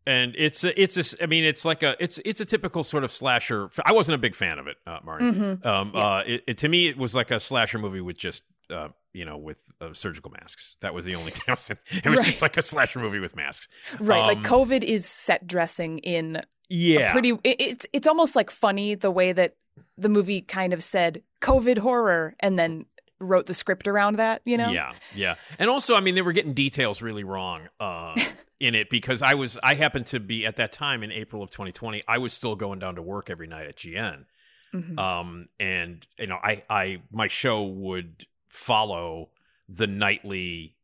And 0.08 0.36
it's 0.38 0.64
a, 0.64 0.80
it's 0.82 0.98
a, 1.14 1.24
I 1.24 1.26
mean, 1.26 1.44
it's 1.44 1.66
like 1.66 1.82
a, 1.84 1.96
it's, 2.00 2.20
it's 2.26 2.40
a 2.42 2.46
typical 2.46 2.84
sort 2.84 3.04
of 3.04 3.12
slasher. 3.12 3.70
I 3.86 3.92
wasn't 3.94 4.16
a 4.16 4.20
big 4.20 4.36
fan 4.36 4.60
of 4.60 4.68
it, 4.68 4.78
uh, 4.86 5.00
Marty. 5.04 5.26
Mhm. 5.26 5.66
Um, 5.66 5.92
Yeah. 5.94 6.00
uh, 6.06 6.24
it, 6.26 6.44
it, 6.48 6.58
to 6.60 6.70
me, 6.70 6.88
it 6.88 6.98
was 6.98 7.16
like 7.16 7.32
a 7.32 7.40
slasher 7.40 7.80
movie 7.80 8.02
with 8.02 8.18
just, 8.18 8.44
uh, 8.70 8.90
you 9.14 9.26
know, 9.26 9.38
with 9.38 9.64
uh, 9.82 9.94
surgical 9.94 10.32
masks. 10.32 10.76
That 10.82 10.94
was 10.94 11.06
the 11.06 11.16
only 11.16 11.32
thing. 11.36 11.56
It 11.92 12.06
was 12.06 12.18
Right. 12.18 12.26
just 12.26 12.42
like 12.42 12.58
a 12.58 12.62
slasher 12.62 13.00
movie 13.00 13.20
with 13.20 13.36
masks. 13.36 13.68
Right, 14.00 14.20
Um, 14.22 14.28
like 14.28 14.42
COVID 14.44 14.84
is 14.84 15.06
set 15.08 15.48
dressing 15.48 16.00
in 16.00 16.42
Yeah. 16.70 17.12
pretty. 17.12 17.32
It, 17.44 17.56
it's 17.60 17.86
it's 17.94 18.08
almost 18.08 18.36
like 18.36 18.52
funny 18.52 18.94
the 18.96 19.12
way 19.12 19.32
that 19.34 19.56
the 19.98 20.10
movie 20.10 20.42
kind 20.42 20.74
of 20.74 20.84
said 20.84 21.24
COVID 21.42 21.80
horror 21.80 22.36
and 22.40 22.60
then 22.60 22.86
wrote 23.20 23.46
the 23.46 23.54
script 23.54 23.88
around 23.88 24.18
that. 24.18 24.42
You 24.46 24.58
know, 24.58 24.70
Yeah, 24.72 24.94
yeah. 25.16 25.36
And 25.58 25.70
also, 25.70 25.96
I 25.96 26.00
mean, 26.02 26.16
they 26.16 26.22
were 26.22 26.34
getting 26.34 26.54
details 26.54 27.02
really 27.02 27.24
wrong 27.24 27.70
uh, 27.80 28.16
in 28.60 28.74
it 28.76 28.90
because 28.90 29.22
I 29.22 29.34
was, 29.34 29.58
I 29.64 29.74
happened 29.76 30.08
to 30.08 30.20
be 30.20 30.46
at 30.46 30.56
that 30.56 30.72
time 30.72 31.04
in 31.04 31.12
April 31.12 31.44
of 31.44 31.50
2020. 31.50 32.04
I 32.08 32.18
was 32.18 32.34
still 32.34 32.56
going 32.56 32.80
down 32.80 32.96
to 32.96 33.02
work 33.02 33.30
every 33.30 33.48
night 33.48 33.68
at 33.68 33.76
GN, 33.78 34.26
Mhm. 34.74 34.98
um, 35.00 35.50
and 35.60 36.06
you 36.18 36.28
know, 36.28 36.38
I, 36.44 36.64
I, 36.70 37.02
my 37.12 37.28
show 37.28 37.64
would 37.64 38.28
follow 38.50 39.30
the 39.68 39.88
nightly. 39.88 40.76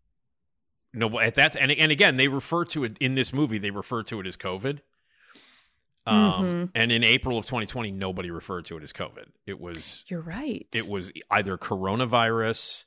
No, 0.94 1.20
at 1.20 1.36
that, 1.36 1.56
and 1.56 1.72
and 1.72 1.92
again, 1.92 2.18
they 2.18 2.28
refer 2.28 2.66
to 2.66 2.84
it 2.84 2.98
in 3.00 3.16
this 3.16 3.32
movie. 3.32 3.58
They 3.58 3.72
refer 3.72 4.04
to 4.04 4.20
it 4.20 4.28
as 4.28 4.36
COVID. 4.36 4.80
Um, 6.06 6.18
Mhm. 6.18 6.72
and 6.76 6.92
in 6.92 7.04
April 7.04 7.38
of 7.38 7.46
2020, 7.46 7.92
nobody 7.92 8.32
referred 8.32 8.66
to 8.66 8.78
it 8.78 8.84
as 8.84 8.92
COVID. 8.92 9.28
It 9.46 9.60
was 9.62 10.04
you're 10.10 10.20
right. 10.22 10.68
it 10.74 10.88
was 10.90 11.12
either 11.30 11.58
coronavirus 11.58 12.86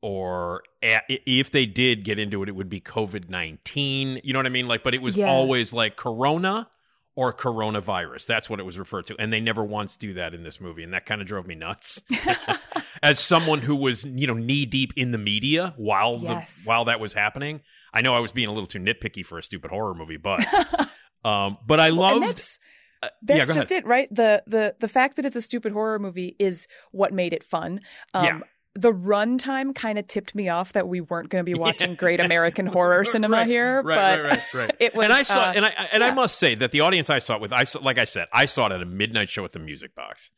or 0.00 0.62
if 0.80 1.50
they 1.50 1.66
did 1.66 2.04
get 2.04 2.18
into 2.18 2.42
it, 2.42 2.48
it 2.48 2.54
would 2.54 2.68
be 2.68 2.80
COVID 2.80 3.28
19. 3.28 4.20
You 4.22 4.32
know 4.32 4.38
what 4.38 4.46
I 4.46 4.50
mean? 4.50 4.68
Like, 4.68 4.82
but 4.82 4.94
it 4.94 5.02
was 5.02 5.16
Yeah. 5.16 5.26
always 5.28 5.72
like 5.72 5.96
corona 5.96 6.68
or 7.16 7.32
coronavirus. 7.32 8.26
That's 8.26 8.48
what 8.48 8.60
it 8.60 8.62
was 8.62 8.78
referred 8.78 9.06
to. 9.08 9.16
And 9.18 9.32
they 9.32 9.40
never 9.40 9.64
once 9.64 9.96
do 9.96 10.14
that 10.14 10.34
in 10.34 10.44
this 10.44 10.60
movie. 10.60 10.84
And 10.84 10.92
that 10.94 11.04
kind 11.04 11.20
of 11.20 11.26
drove 11.26 11.46
me 11.48 11.56
nuts. 11.56 12.00
As 13.02 13.18
someone 13.20 13.60
who 13.60 13.74
was, 13.76 14.04
you 14.04 14.26
know, 14.26 14.34
knee 14.34 14.66
deep 14.66 14.92
in 14.96 15.10
the 15.12 15.18
media 15.18 15.74
while 15.76 16.18
Yes. 16.20 16.62
the 16.64 16.68
while 16.68 16.84
that 16.86 17.00
was 17.00 17.12
happening. 17.14 17.60
I 17.92 18.02
know 18.02 18.14
I 18.14 18.20
was 18.20 18.32
being 18.32 18.48
a 18.48 18.52
little 18.52 18.66
too 18.68 18.78
nitpicky 18.80 19.24
for 19.26 19.38
a 19.38 19.42
stupid 19.42 19.70
horror 19.70 19.94
movie, 19.94 20.16
but 20.16 20.44
um 21.24 21.58
but 21.66 21.80
I 21.80 21.88
loved 21.88 22.22
that's 22.24 22.58
uh, 23.02 23.08
that's 23.22 23.48
go 23.48 23.54
just 23.54 23.70
ahead. 23.70 23.84
it, 23.84 23.86
right? 23.86 24.08
The 24.12 24.42
the 24.46 24.74
the 24.78 24.88
fact 24.88 25.16
that 25.16 25.24
it's 25.24 25.36
a 25.36 25.42
stupid 25.42 25.72
horror 25.72 25.98
movie 25.98 26.34
is 26.38 26.66
what 26.92 27.12
made 27.12 27.32
it 27.32 27.42
fun. 27.42 27.80
Um, 28.14 28.24
Yeah. 28.24 28.40
The 28.80 28.92
runtime 28.92 29.74
kind 29.74 29.98
of 29.98 30.06
tipped 30.06 30.34
me 30.34 30.48
off 30.48 30.72
that 30.74 30.86
we 30.86 31.00
weren't 31.00 31.30
going 31.30 31.44
to 31.44 31.50
be 31.50 31.58
watching 31.58 31.94
great 31.96 32.20
American 32.20 32.66
horror 32.66 33.04
cinema 33.14 33.38
right, 33.38 33.46
here, 33.46 33.82
right, 33.82 33.96
but 33.96 34.22
right, 34.22 34.30
right, 34.30 34.54
right. 34.54 34.76
it 34.78 34.94
was. 34.94 35.04
and 35.04 35.12
I 35.12 35.22
saw, 35.22 35.40
uh, 35.40 35.52
and 35.56 35.64
I 35.64 35.88
and 35.92 36.04
I 36.04 36.12
must 36.12 36.38
say 36.38 36.54
that 36.54 36.70
the 36.70 36.80
audience 36.80 37.10
I 37.10 37.18
saw 37.18 37.34
it 37.34 37.40
with, 37.40 37.52
I 37.52 37.64
saw, 37.64 37.80
like 37.80 37.98
I 37.98 38.04
said, 38.04 38.28
I 38.32 38.44
saw 38.46 38.66
it 38.66 38.72
at 38.72 38.80
a 38.80 38.86
midnight 38.86 39.28
show 39.28 39.44
at 39.44 39.52
the 39.52 39.58
Music 39.58 39.94
Box, 39.94 40.30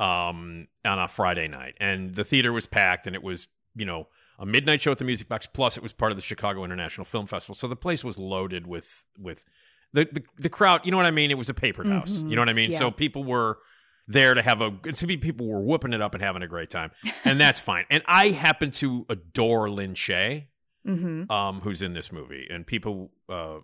um, 0.00 0.68
on 0.84 0.98
a 0.98 1.08
Friday 1.08 1.48
night, 1.48 1.74
and 1.78 2.14
the 2.14 2.24
theater 2.24 2.52
was 2.52 2.66
packed, 2.66 3.06
and 3.06 3.14
it 3.14 3.22
was, 3.22 3.48
you 3.76 3.84
know, 3.84 4.08
a 4.38 4.46
midnight 4.46 4.80
show 4.80 4.92
at 4.92 4.98
the 4.98 5.04
Music 5.04 5.28
Box. 5.28 5.46
Plus, 5.46 5.76
it 5.76 5.82
was 5.82 5.92
part 5.92 6.10
of 6.10 6.16
the 6.16 6.22
Chicago 6.22 6.64
International 6.64 7.04
Film 7.04 7.26
Festival, 7.26 7.54
so 7.54 7.68
the 7.68 7.76
place 7.76 8.02
was 8.02 8.18
loaded 8.18 8.66
with 8.66 9.04
with 9.18 9.44
the 9.92 10.08
the, 10.10 10.22
the 10.38 10.48
crowd. 10.48 10.80
You 10.84 10.90
know 10.90 10.96
what 10.96 11.06
I 11.06 11.10
mean? 11.12 11.30
It 11.30 11.38
was 11.38 11.50
a 11.50 11.54
paper 11.54 11.84
house. 11.84 12.16
Mhm. 12.16 12.30
You 12.30 12.36
know 12.36 12.42
what 12.42 12.48
I 12.48 12.54
mean? 12.54 12.70
Yeah. 12.72 12.78
So 12.78 12.90
people 12.90 13.24
were 13.24 13.58
there 14.06 14.34
to 14.34 14.42
have 14.42 14.60
a 14.60 14.70
to 14.92 15.06
be 15.06 15.16
people 15.16 15.46
were 15.46 15.60
whooping 15.60 15.92
it 15.92 16.02
up 16.02 16.14
and 16.14 16.22
having 16.22 16.42
a 16.42 16.48
great 16.48 16.70
time, 16.70 16.90
and 17.24 17.40
that's 17.40 17.60
fine. 17.70 17.84
And 17.90 18.02
I 18.06 18.28
happen 18.30 18.70
to 18.72 19.06
adore 19.08 19.70
Lin 19.70 19.94
Shaye 19.94 20.46
mhm. 20.86 21.30
um, 21.30 21.60
who's 21.60 21.82
in 21.82 21.94
this 21.94 22.12
movie, 22.12 22.46
and 22.50 22.66
people 22.66 23.12
uh, 23.28 23.58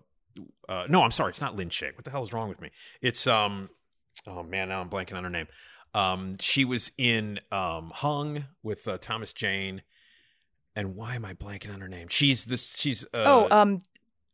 uh, 0.68 0.84
no, 0.88 1.02
I'm 1.02 1.10
sorry, 1.10 1.30
it's 1.30 1.40
not 1.40 1.56
Lin 1.56 1.68
Shaye. 1.68 1.94
What 1.94 2.04
the 2.04 2.10
hell 2.10 2.22
is 2.22 2.32
wrong 2.32 2.48
with 2.48 2.60
me? 2.60 2.70
It's 3.02 3.26
um, 3.26 3.68
oh 4.26 4.42
man, 4.42 4.68
now 4.68 4.80
I'm 4.80 4.88
blanking 4.90 5.14
on 5.16 5.24
her 5.24 5.30
name. 5.30 5.48
Um, 5.92 6.34
she 6.40 6.64
was 6.64 6.92
in 6.96 7.40
um 7.52 7.92
Hung 7.94 8.44
with 8.62 8.86
uh, 8.88 8.98
Thomas 8.98 9.32
Jane, 9.32 9.82
and 10.76 10.94
why 10.96 11.16
am 11.16 11.24
I 11.24 11.34
blanking 11.34 11.72
on 11.74 11.80
her 11.80 11.88
name? 11.88 12.08
She's 12.08 12.44
this. 12.44 12.76
She's 12.78 13.04
uh, 13.12 13.22
oh, 13.24 13.48
um, 13.50 13.80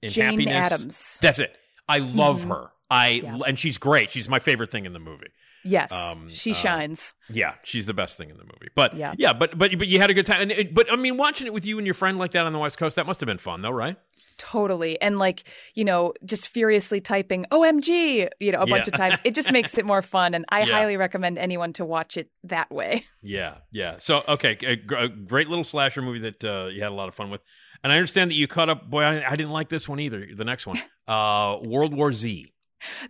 in 0.03 0.11
Jane 0.11 0.39
Happiness. 0.39 0.55
Adams. 0.73 1.19
That's 1.23 1.39
it. 1.39 1.57
I 1.89 1.99
love 1.99 2.45
Mhm. 2.45 2.49
her. 2.49 2.71
I 2.91 3.09
Yeah. 3.09 3.39
and 3.47 3.59
she's 3.59 3.79
great. 3.79 4.11
She's 4.11 4.29
my 4.29 4.39
favorite 4.39 4.71
thing 4.71 4.85
in 4.87 4.93
the 4.93 4.99
movie. 5.01 5.29
Yes, 5.67 5.93
Um, 5.93 6.29
she 6.31 6.53
uh, 6.53 6.55
shines. 6.55 7.13
Yeah, 7.29 7.55
she's 7.65 7.87
the 7.87 7.95
best 7.95 8.17
thing 8.17 8.31
in 8.31 8.37
the 8.37 8.45
movie. 8.45 8.69
But 8.75 8.97
Yeah. 8.97 9.15
yeah, 9.19 9.33
but 9.33 9.59
but 9.59 9.77
but 9.79 9.89
you 9.89 9.99
had 10.01 10.11
a 10.11 10.15
good 10.15 10.27
time. 10.27 10.43
And 10.43 10.51
it, 10.51 10.75
but 10.75 10.91
I 10.91 10.97
mean, 10.97 11.17
watching 11.17 11.47
it 11.47 11.53
with 11.53 11.67
you 11.67 11.79
and 11.79 11.87
your 11.87 11.95
friend 11.95 12.19
like 12.19 12.33
that 12.33 12.47
on 12.47 12.53
the 12.53 12.59
West 12.59 12.79
Coast, 12.79 12.97
that 12.97 13.07
must 13.07 13.21
have 13.21 13.27
been 13.27 13.39
fun, 13.39 13.63
though, 13.63 13.71
right? 13.71 13.97
Totally. 14.39 15.01
And 15.01 15.19
like, 15.19 15.45
you 15.75 15.85
know, 15.85 16.13
just 16.25 16.49
furiously 16.49 17.01
typing 17.01 17.47
OMG, 17.51 18.29
you 18.39 18.53
know, 18.53 18.61
a 18.61 18.67
bunch 18.67 18.87
of 18.87 18.93
times. 18.95 19.23
It 19.25 19.35
just 19.35 19.51
makes 19.51 19.79
it 19.79 19.87
more 19.87 20.03
fun. 20.03 20.35
And 20.35 20.45
I 20.51 20.61
Yeah. 20.65 20.67
highly 20.67 20.97
recommend 20.99 21.39
anyone 21.39 21.73
to 21.75 21.85
watch 21.87 22.17
it 22.17 22.31
that 22.45 22.71
way. 22.71 23.05
Yeah, 23.23 23.57
yeah. 23.73 23.97
So 23.99 24.23
okay, 24.29 24.57
a, 24.63 25.05
a 25.05 25.09
great 25.09 25.49
little 25.49 25.65
slasher 25.65 26.01
movie 26.01 26.21
that 26.21 26.45
uh, 26.45 26.67
you 26.67 26.81
had 26.83 26.93
a 26.93 26.95
lot 26.95 27.09
of 27.09 27.15
fun 27.17 27.31
with. 27.31 27.41
And 27.83 27.93
I 27.93 27.97
understand 27.97 28.31
that 28.31 28.35
you 28.35 28.47
caught 28.47 28.69
up. 28.69 28.89
Boy, 28.89 29.03
I, 29.03 29.33
I 29.33 29.37
didn't 29.37 29.51
like 29.53 29.69
this 29.69 29.89
one 29.89 29.99
either. 29.99 30.25
The 30.33 30.45
next 30.45 30.65
one, 30.67 30.79
uh, 31.09 31.59
World 31.63 31.93
War 31.95 32.13
Z. 32.13 32.53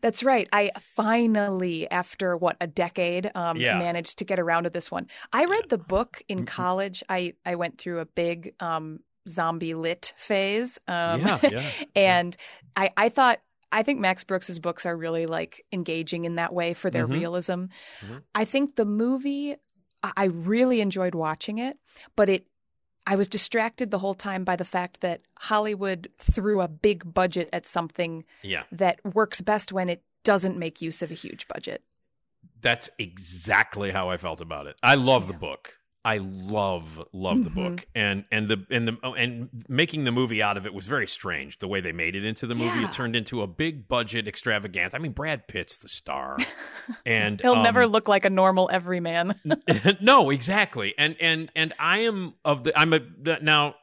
That's 0.00 0.22
right. 0.22 0.48
I 0.52 0.70
finally, 0.81 1.90
after 1.90 2.37
what, 2.37 2.57
a 2.61 2.66
decade, 2.66 3.31
um, 3.35 3.57
Yeah. 3.57 3.79
managed 3.79 4.18
to 4.18 4.24
get 4.24 4.38
around 4.38 4.64
to 4.64 4.70
this 4.70 4.90
one. 4.90 5.07
I 5.33 5.44
read 5.44 5.68
the 5.68 5.79
book 5.79 6.22
in 6.29 6.44
college. 6.46 7.02
I, 7.09 7.35
I 7.44 7.55
went 7.57 7.79
through 7.79 8.00
a 8.00 8.07
big 8.07 8.55
um, 8.61 9.00
zombie 9.29 9.74
lit 9.74 10.12
phase. 10.16 10.79
Um, 10.88 11.20
Yeah, 11.20 11.38
yeah, 11.50 11.70
and 11.94 12.37
I, 12.76 12.90
I 12.96 13.09
thought, 13.09 13.40
I 13.72 13.83
think 13.83 13.98
Max 14.00 14.22
Brooks's 14.24 14.59
books 14.59 14.87
are 14.87 14.96
really 14.96 15.26
like 15.26 15.64
engaging 15.72 16.24
in 16.24 16.37
that 16.37 16.52
way 16.52 16.72
for 16.72 16.88
their 16.90 17.07
Mhm. 17.07 17.12
realism. 17.12 17.64
Mhm. 18.05 18.22
I 18.35 18.44
think 18.44 18.76
the 18.76 18.85
movie, 18.85 19.57
I 20.16 20.26
really 20.26 20.81
enjoyed 20.81 21.14
watching 21.16 21.59
it, 21.59 21.76
but 22.14 22.29
it, 22.29 22.46
I 23.06 23.16
was 23.16 23.28
distracted 23.28 23.90
the 23.90 23.98
whole 23.98 24.14
time 24.14 24.42
by 24.44 24.56
the 24.56 24.64
fact 24.64 25.00
that 25.00 25.20
Hollywood 25.38 26.08
threw 26.18 26.60
a 26.60 26.68
big 26.68 27.14
budget 27.14 27.48
at 27.52 27.64
something 27.66 28.24
Yeah, 28.42 28.64
that 28.72 29.00
works 29.04 29.40
best 29.40 29.72
when 29.72 29.88
it 29.88 30.02
doesn't 30.24 30.58
make 30.58 30.82
use 30.82 31.02
of 31.02 31.10
a 31.10 31.14
huge 31.14 31.46
budget. 31.48 31.82
that's 32.60 32.88
exactly 32.98 33.90
how 33.92 34.08
I 34.10 34.16
felt 34.16 34.40
about 34.40 34.66
it. 34.66 34.76
I 34.82 34.94
love 34.96 35.26
the 35.28 35.32
book. 35.34 35.74
I 36.06 36.18
love 36.18 37.02
love 37.12 37.42
the 37.42 37.50
Mhm. 37.50 37.54
book, 37.54 37.86
and 37.92 38.24
and 38.30 38.46
the 38.48 38.64
and 38.70 38.86
the 38.86 38.96
oh, 39.02 39.14
and 39.14 39.48
making 39.68 40.04
the 40.04 40.12
movie 40.12 40.40
out 40.40 40.56
of 40.56 40.64
it 40.64 40.72
was 40.72 40.86
very 40.86 41.08
strange. 41.08 41.58
The 41.58 41.66
way 41.66 41.80
they 41.80 41.90
made 41.90 42.14
it 42.14 42.24
into 42.24 42.46
the 42.46 42.54
movie, 42.54 42.78
Yeah. 42.78 42.84
it 42.86 42.92
turned 42.92 43.16
into 43.16 43.42
a 43.42 43.48
big 43.48 43.88
budget 43.88 44.28
extravaganza. 44.28 44.96
I 44.96 45.00
mean, 45.00 45.10
Brad 45.12 45.48
Pitt's 45.48 45.76
the 45.76 45.88
star, 45.88 46.36
and 47.04 47.40
He'll 47.40 47.54
um, 47.54 47.62
never 47.64 47.88
look 47.88 48.06
like 48.08 48.24
a 48.24 48.30
normal 48.30 48.70
everyman. 48.72 49.34
no, 50.00 50.30
exactly. 50.30 50.94
And 50.96 51.16
and 51.20 51.50
and 51.56 51.72
I 51.78 51.98
am 51.98 52.34
of 52.44 52.62
the 52.62 52.78
I'm 52.78 52.92
a 52.92 53.00
the, 53.00 53.38
now 53.42 53.74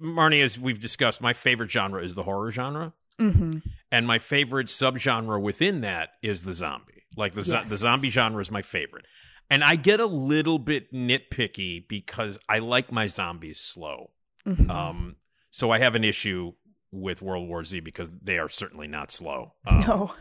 Marnie 0.00 0.42
as 0.44 0.58
we've 0.58 0.78
discussed, 0.80 1.22
my 1.22 1.32
favorite 1.32 1.70
genre 1.70 2.02
is 2.02 2.14
the 2.14 2.24
horror 2.24 2.50
genre. 2.52 2.92
hmm 3.18 3.58
And 3.90 4.06
my 4.06 4.18
favorite 4.18 4.66
subgenre 4.66 5.40
within 5.40 5.80
that 5.80 6.10
is 6.22 6.42
the 6.42 6.52
zombie. 6.52 7.04
Like 7.16 7.32
the 7.32 7.42
zo- 7.42 7.60
Yes. 7.60 7.70
the 7.70 7.78
zombie 7.78 8.10
genre 8.10 8.42
is 8.42 8.50
my 8.50 8.60
favorite. 8.60 9.06
And 9.50 9.62
I 9.62 9.76
get 9.76 10.00
a 10.00 10.06
little 10.06 10.58
bit 10.58 10.92
nitpicky 10.92 11.86
because 11.86 12.38
I 12.48 12.58
like 12.58 12.90
my 12.90 13.06
zombies 13.06 13.60
slow. 13.60 14.10
Mhm. 14.46 14.70
Um 14.70 15.16
so 15.50 15.70
I 15.70 15.78
have 15.78 15.94
an 15.94 16.04
issue 16.04 16.52
with 16.92 17.22
World 17.22 17.48
War 17.48 17.64
Z 17.64 17.80
because 17.80 18.10
they 18.22 18.38
are 18.38 18.48
certainly 18.48 18.86
not 18.86 19.10
slow. 19.10 19.52
Um, 19.66 19.80
no. 19.80 20.14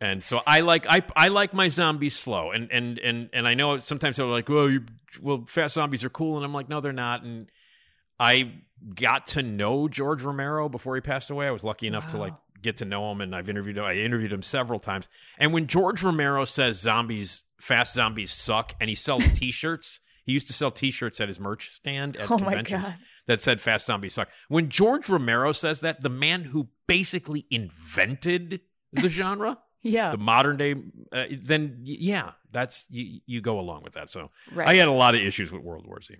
and 0.00 0.22
so 0.24 0.40
I 0.46 0.60
like 0.60 0.84
I 0.88 1.02
I 1.16 1.28
like 1.28 1.54
my 1.54 1.68
zombies 1.68 2.18
slow, 2.18 2.50
and 2.50 2.70
and 2.72 2.98
and 2.98 3.30
and 3.32 3.46
I 3.46 3.54
know 3.54 3.78
sometimes 3.78 4.16
they're 4.16 4.26
like, 4.26 4.48
well, 4.48 4.68
you 4.70 4.84
well, 5.20 5.44
fast 5.46 5.74
zombies 5.74 6.02
are 6.04 6.10
cool, 6.10 6.36
and 6.36 6.44
I'm 6.44 6.52
like, 6.54 6.68
no, 6.68 6.80
they're 6.80 6.92
not. 6.92 7.22
And 7.22 7.48
I 8.18 8.52
got 8.94 9.28
to 9.28 9.42
know 9.42 9.88
George 9.88 10.22
Romero 10.22 10.68
before 10.68 10.94
he 10.96 11.00
passed 11.00 11.30
away. 11.30 11.46
I 11.46 11.50
was 11.52 11.62
lucky 11.64 11.86
enough 11.86 12.10
to 12.12 12.18
like 12.18 12.34
get 12.62 12.76
to 12.78 12.84
know 12.84 13.10
him, 13.12 13.20
and 13.20 13.34
I've 13.34 13.48
interviewed 13.48 13.76
him. 13.78 13.84
I 13.84 13.94
interviewed 13.96 14.32
him 14.32 14.42
several 14.42 14.78
times. 14.80 15.08
And 15.38 15.52
when 15.52 15.66
George 15.66 16.02
Romero 16.02 16.44
says 16.44 16.80
zombies, 16.80 17.44
fast 17.60 17.94
zombies 17.94 18.32
suck, 18.32 18.74
and 18.80 18.88
he 18.88 18.94
sells 18.96 19.26
T-shirts. 19.34 20.00
He 20.24 20.32
used 20.32 20.46
to 20.46 20.52
sell 20.52 20.70
T-shirts 20.70 21.20
at 21.20 21.26
his 21.28 21.40
merch 21.40 21.70
stand 21.70 22.16
at 22.16 22.30
Oh 22.30 22.38
conventions 22.38 22.86
that 23.26 23.40
said 23.40 23.60
"Fast 23.60 23.86
Zombies 23.86 24.14
Suck." 24.14 24.28
When 24.48 24.68
George 24.68 25.08
Romero 25.08 25.50
says 25.50 25.80
that, 25.80 26.00
the 26.02 26.08
man 26.08 26.44
who 26.44 26.68
basically 26.86 27.44
invented 27.50 28.60
the 28.92 29.08
genre, 29.18 29.58
Yeah. 29.82 30.12
the 30.12 30.18
modern 30.18 30.56
day, 30.58 30.76
uh, 31.10 31.24
then 31.42 31.80
yeah, 31.82 32.32
that's 32.52 32.86
you, 32.88 33.20
you 33.26 33.40
go 33.40 33.58
along 33.58 33.82
with 33.82 33.94
that. 33.94 34.10
So 34.10 34.28
Right. 34.52 34.68
I 34.68 34.74
had 34.74 34.86
a 34.86 34.92
lot 34.92 35.16
of 35.16 35.20
issues 35.20 35.50
with 35.50 35.62
World 35.62 35.86
War 35.88 36.00
Z. 36.00 36.14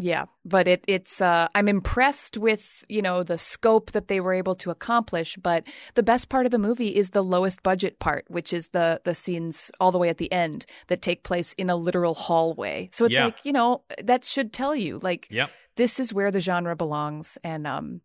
Yeah, 0.00 0.26
but 0.44 0.68
it, 0.68 0.84
it's 0.86 1.20
uh, 1.20 1.48
I'm 1.56 1.66
impressed 1.68 2.38
with 2.38 2.84
you 2.88 3.02
know 3.02 3.24
the 3.24 3.36
scope 3.36 3.90
that 3.92 4.06
they 4.06 4.20
were 4.20 4.32
able 4.32 4.54
to 4.56 4.70
accomplish. 4.70 5.36
But 5.36 5.66
the 5.94 6.04
best 6.04 6.28
part 6.28 6.46
of 6.46 6.52
the 6.52 6.58
movie 6.58 6.94
is 6.94 7.10
the 7.10 7.24
lowest 7.24 7.62
budget 7.64 7.98
part, 7.98 8.24
which 8.28 8.52
is 8.52 8.68
the 8.68 9.00
the 9.04 9.14
scenes 9.14 9.72
all 9.80 9.90
the 9.90 9.98
way 9.98 10.08
at 10.08 10.18
the 10.18 10.30
end 10.30 10.66
that 10.86 11.02
take 11.02 11.24
place 11.24 11.52
in 11.54 11.68
a 11.68 11.74
literal 11.76 12.14
hallway. 12.14 12.88
So 12.92 13.04
it's 13.06 13.14
Yeah. 13.14 13.24
like 13.24 13.44
you 13.44 13.52
know 13.52 13.82
that 14.02 14.24
should 14.24 14.52
tell 14.52 14.74
you 14.74 15.00
like 15.02 15.26
Yep. 15.30 15.50
this 15.76 15.98
is 15.98 16.14
where 16.14 16.30
the 16.30 16.40
genre 16.40 16.76
belongs. 16.76 17.36
And 17.42 17.66
um, 17.66 18.00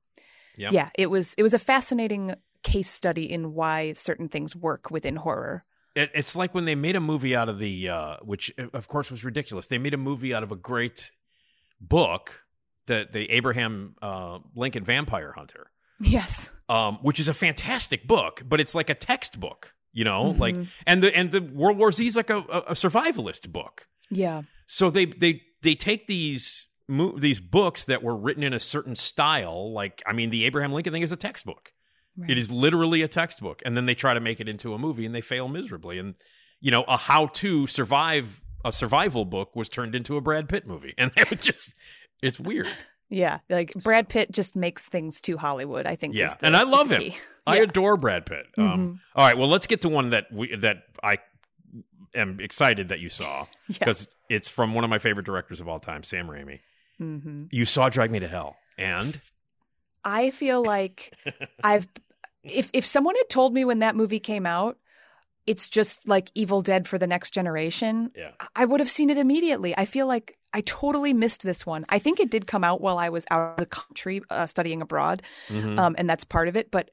Yep. 0.57 0.73
yeah, 0.73 0.89
it 0.97 1.07
was 1.11 1.35
it 1.37 1.43
was 1.43 1.53
a 1.53 1.59
fascinating 1.59 2.33
case 2.63 2.89
study 2.89 3.31
in 3.31 3.53
why 3.53 3.93
certain 3.93 4.29
things 4.29 4.55
work 4.55 4.89
within 4.89 5.17
horror. 5.17 5.63
It, 5.95 6.09
it's 6.15 6.35
like 6.35 6.55
when 6.55 6.65
they 6.65 6.73
made 6.73 6.95
a 6.95 6.99
movie 6.99 7.35
out 7.35 7.49
of 7.49 7.59
the, 7.59 7.89
uh, 7.89 8.17
which 8.23 8.51
of 8.57 8.87
course 8.87 9.11
was 9.11 9.23
ridiculous. 9.23 9.67
They 9.67 9.77
made 9.77 9.93
a 9.93 9.97
movie 9.97 10.33
out 10.33 10.41
of 10.41 10.51
a 10.51 10.55
great 10.55 11.11
book, 11.81 12.43
the 12.87 13.07
the 13.11 13.29
Abraham 13.31 13.95
uh, 14.01 14.39
Lincoln 14.55 14.83
Vampire 14.83 15.31
Hunter. 15.33 15.71
Yes. 15.99 16.51
um, 16.67 16.97
which 17.01 17.19
is 17.19 17.29
a 17.29 17.33
fantastic 17.33 18.07
book, 18.07 18.41
but 18.45 18.59
it's 18.59 18.75
like 18.75 18.89
a 18.89 18.95
textbook, 18.95 19.73
you 19.93 20.03
know, 20.03 20.33
Mhm. 20.33 20.39
like 20.39 20.55
and 20.87 21.01
the 21.03 21.15
and 21.15 21.31
the 21.31 21.41
World 21.41 21.77
War 21.77 21.91
Z 21.91 22.05
is 22.05 22.15
like 22.17 22.29
a, 22.29 22.39
a, 22.39 22.73
survivalist 22.73 23.51
book. 23.53 23.87
Yeah. 24.09 24.41
So 24.67 24.89
they 24.89 25.05
they 25.05 25.41
they 25.61 25.75
take 25.75 26.07
these 26.07 26.65
mo- 26.89 27.17
these 27.17 27.39
books 27.39 27.85
that 27.85 28.03
were 28.03 28.17
written 28.17 28.43
in 28.43 28.53
a 28.53 28.59
certain 28.59 28.95
style, 28.97 29.71
like 29.71 30.01
I 30.05 30.11
mean, 30.13 30.29
the 30.29 30.43
Abraham 30.45 30.73
Lincoln 30.73 30.91
thing 30.91 31.03
is 31.03 31.11
a 31.13 31.17
textbook. 31.17 31.71
It 32.27 32.37
is 32.37 32.51
literally 32.51 33.01
a 33.01 33.07
textbook, 33.07 33.63
and 33.65 33.75
then 33.75 33.87
they 33.87 33.95
try 33.95 34.13
to 34.13 34.19
make 34.19 34.39
it 34.39 34.47
into 34.47 34.73
a 34.75 34.77
movie, 34.77 35.03
and 35.05 35.15
they 35.15 35.21
fail 35.21 35.47
miserably. 35.47 35.97
And 35.99 36.13
you 36.59 36.69
know, 36.69 36.83
a 36.83 36.97
how 36.97 37.27
to 37.27 37.65
survive 37.67 38.41
a 38.63 38.71
survival 38.71 39.25
book 39.25 39.55
was 39.55 39.69
turned 39.69 39.95
into 39.95 40.17
a 40.17 40.21
Brad 40.21 40.47
Pitt 40.49 40.65
movie, 40.67 40.93
and 40.97 41.11
it 41.17 41.29
was 41.29 41.39
just 41.39 41.73
it's 42.21 42.39
weird. 42.39 42.67
Yeah, 43.09 43.39
like 43.49 43.73
Brad 43.75 44.09
Pitt 44.09 44.31
just 44.31 44.55
makes 44.55 44.87
things 44.87 45.21
too 45.21 45.37
Hollywood. 45.37 45.85
I 45.85 45.95
think. 45.95 46.15
Yeah, 46.15 46.33
the- 46.39 46.45
and 46.47 46.55
I 46.57 46.63
love 46.63 46.89
him. 46.91 47.01
key. 47.01 47.17
I 47.47 47.57
adore 47.57 47.97
Brad 47.97 48.25
Pitt. 48.25 48.45
Um, 48.57 48.65
Mhm. 48.65 48.99
all 49.15 49.25
right, 49.27 49.37
well, 49.37 49.49
let's 49.49 49.67
get 49.67 49.81
to 49.81 49.89
one 49.89 50.11
that 50.11 50.31
we 50.31 50.55
that 50.55 50.83
I 51.03 51.17
am 52.15 52.39
excited 52.39 52.89
that 52.89 52.99
you 52.99 53.09
saw 53.09 53.45
Yeah. 53.67 53.77
because 53.79 54.07
it's 54.29 54.47
from 54.47 54.73
one 54.73 54.83
of 54.83 54.89
my 54.89 54.99
favorite 54.99 55.25
directors 55.25 55.59
of 55.59 55.67
all 55.67 55.79
time, 55.79 56.03
Sam 56.03 56.27
Raimi. 56.27 56.59
hmm 56.97 57.45
You 57.51 57.65
saw 57.65 57.89
Drag 57.89 58.11
Me 58.11 58.19
to 58.19 58.27
Hell, 58.27 58.55
and 58.77 59.19
I 60.05 60.31
feel 60.31 60.63
like 60.63 61.13
I've 61.63 61.87
if 62.43 62.69
if 62.73 62.85
someone 62.85 63.15
had 63.15 63.29
told 63.29 63.53
me 63.53 63.65
when 63.65 63.79
that 63.79 63.95
movie 63.95 64.19
came 64.19 64.45
out, 64.45 64.77
it's 65.45 65.67
just 65.69 66.07
like 66.07 66.31
Evil 66.35 66.61
Dead 66.61 66.87
for 66.87 66.97
the 66.97 67.07
next 67.07 67.33
generation. 67.33 68.11
Yeah. 68.15 68.31
I 68.55 68.65
would 68.65 68.79
have 68.79 68.89
seen 68.89 69.09
it 69.09 69.17
immediately. 69.17 69.75
I 69.77 69.85
feel 69.85 70.07
like 70.07 70.37
I 70.53 70.61
totally 70.61 71.13
missed 71.13 71.43
this 71.43 71.65
one. 71.65 71.85
I 71.89 71.99
think 71.99 72.19
it 72.19 72.29
did 72.29 72.45
come 72.47 72.63
out 72.63 72.79
while 72.81 72.97
I 72.99 73.09
was 73.09 73.25
out 73.31 73.51
of 73.51 73.57
the 73.57 73.65
country 73.65 74.21
uh, 74.29 74.45
studying 74.45 74.81
abroad, 74.81 75.21
Mhm. 75.49 75.79
um, 75.79 75.95
and 75.97 76.09
that's 76.09 76.23
part 76.23 76.47
of 76.47 76.55
it. 76.55 76.69
But 76.71 76.91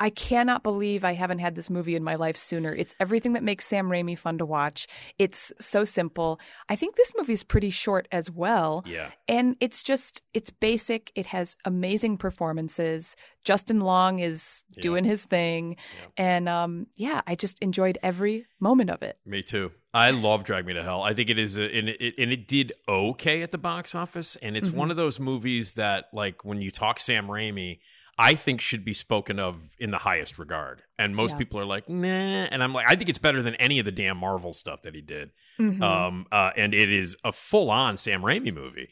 I 0.00 0.10
cannot 0.10 0.62
believe 0.62 1.02
I 1.02 1.14
haven't 1.14 1.40
had 1.40 1.54
this 1.56 1.68
movie 1.68 1.96
in 1.96 2.04
my 2.04 2.14
life 2.14 2.36
sooner. 2.36 2.72
It's 2.72 2.94
everything 3.00 3.32
that 3.32 3.42
makes 3.42 3.66
Sam 3.66 3.88
Raimi 3.88 4.16
fun 4.16 4.38
to 4.38 4.46
watch. 4.46 4.86
It's 5.18 5.52
so 5.60 5.82
simple. 5.82 6.38
I 6.68 6.76
think 6.76 6.94
this 6.96 7.12
movie's 7.16 7.42
pretty 7.42 7.70
short 7.70 8.06
as 8.12 8.30
well. 8.30 8.84
yeah, 8.86 9.10
And 9.26 9.56
it's 9.60 9.82
just, 9.82 10.22
it's 10.34 10.50
basic. 10.50 11.10
It 11.16 11.26
has 11.26 11.56
amazing 11.64 12.16
performances. 12.18 13.16
Justin 13.44 13.80
Long 13.80 14.20
is 14.20 14.62
Yeah. 14.76 14.82
doing 14.82 15.04
his 15.04 15.24
thing. 15.24 15.76
And 16.16 16.48
um, 16.48 16.86
yeah, 16.96 17.22
I 17.26 17.34
just 17.34 17.58
enjoyed 17.60 17.98
every 18.02 18.46
moment 18.60 18.90
of 18.90 19.02
it. 19.02 19.18
me 19.26 19.42
too. 19.42 19.72
I 19.94 20.10
love 20.10 20.44
Drag 20.44 20.64
Me 20.66 20.74
to 20.74 20.82
Hell. 20.82 21.02
I 21.02 21.14
think 21.14 21.30
it 21.30 21.38
is, 21.38 21.56
a, 21.58 21.62
and 21.64 21.88
it 21.88 22.14
and 22.18 22.30
it 22.30 22.46
did 22.46 22.72
okay 22.88 23.42
at 23.42 23.52
the 23.52 23.58
box 23.58 23.94
office, 23.94 24.36
and 24.36 24.54
it's 24.56 24.68
Mhm. 24.68 24.74
one 24.74 24.90
of 24.90 24.96
those 24.98 25.18
movies 25.18 25.72
that, 25.72 26.04
like, 26.12 26.44
when 26.44 26.60
you 26.60 26.70
talk 26.70 27.00
Sam 27.00 27.26
Raimi. 27.26 27.80
I 28.18 28.34
think 28.34 28.60
should 28.60 28.84
be 28.84 28.94
spoken 28.94 29.38
of 29.38 29.76
in 29.78 29.90
the 29.92 29.98
highest 29.98 30.38
regard. 30.38 30.82
And 30.98 31.14
most 31.14 31.32
Yeah. 31.32 31.38
people 31.38 31.60
are 31.60 31.64
like, 31.64 31.88
nah. 31.88 32.08
And 32.50 32.62
I'm 32.64 32.72
like, 32.72 32.86
I 32.90 32.96
think 32.96 33.08
it's 33.08 33.18
better 33.18 33.42
than 33.42 33.54
any 33.56 33.78
of 33.78 33.84
the 33.84 33.92
damn 33.92 34.16
Marvel 34.16 34.52
stuff 34.52 34.82
that 34.82 34.94
he 34.94 35.00
did. 35.00 35.30
Mhm. 35.60 35.82
um, 35.82 36.26
uh, 36.32 36.50
and 36.56 36.74
it 36.74 36.92
is 36.92 37.16
a 37.24 37.32
full 37.32 37.70
on 37.70 37.96
Sam 37.96 38.22
Raimi 38.22 38.52
movie. 38.52 38.88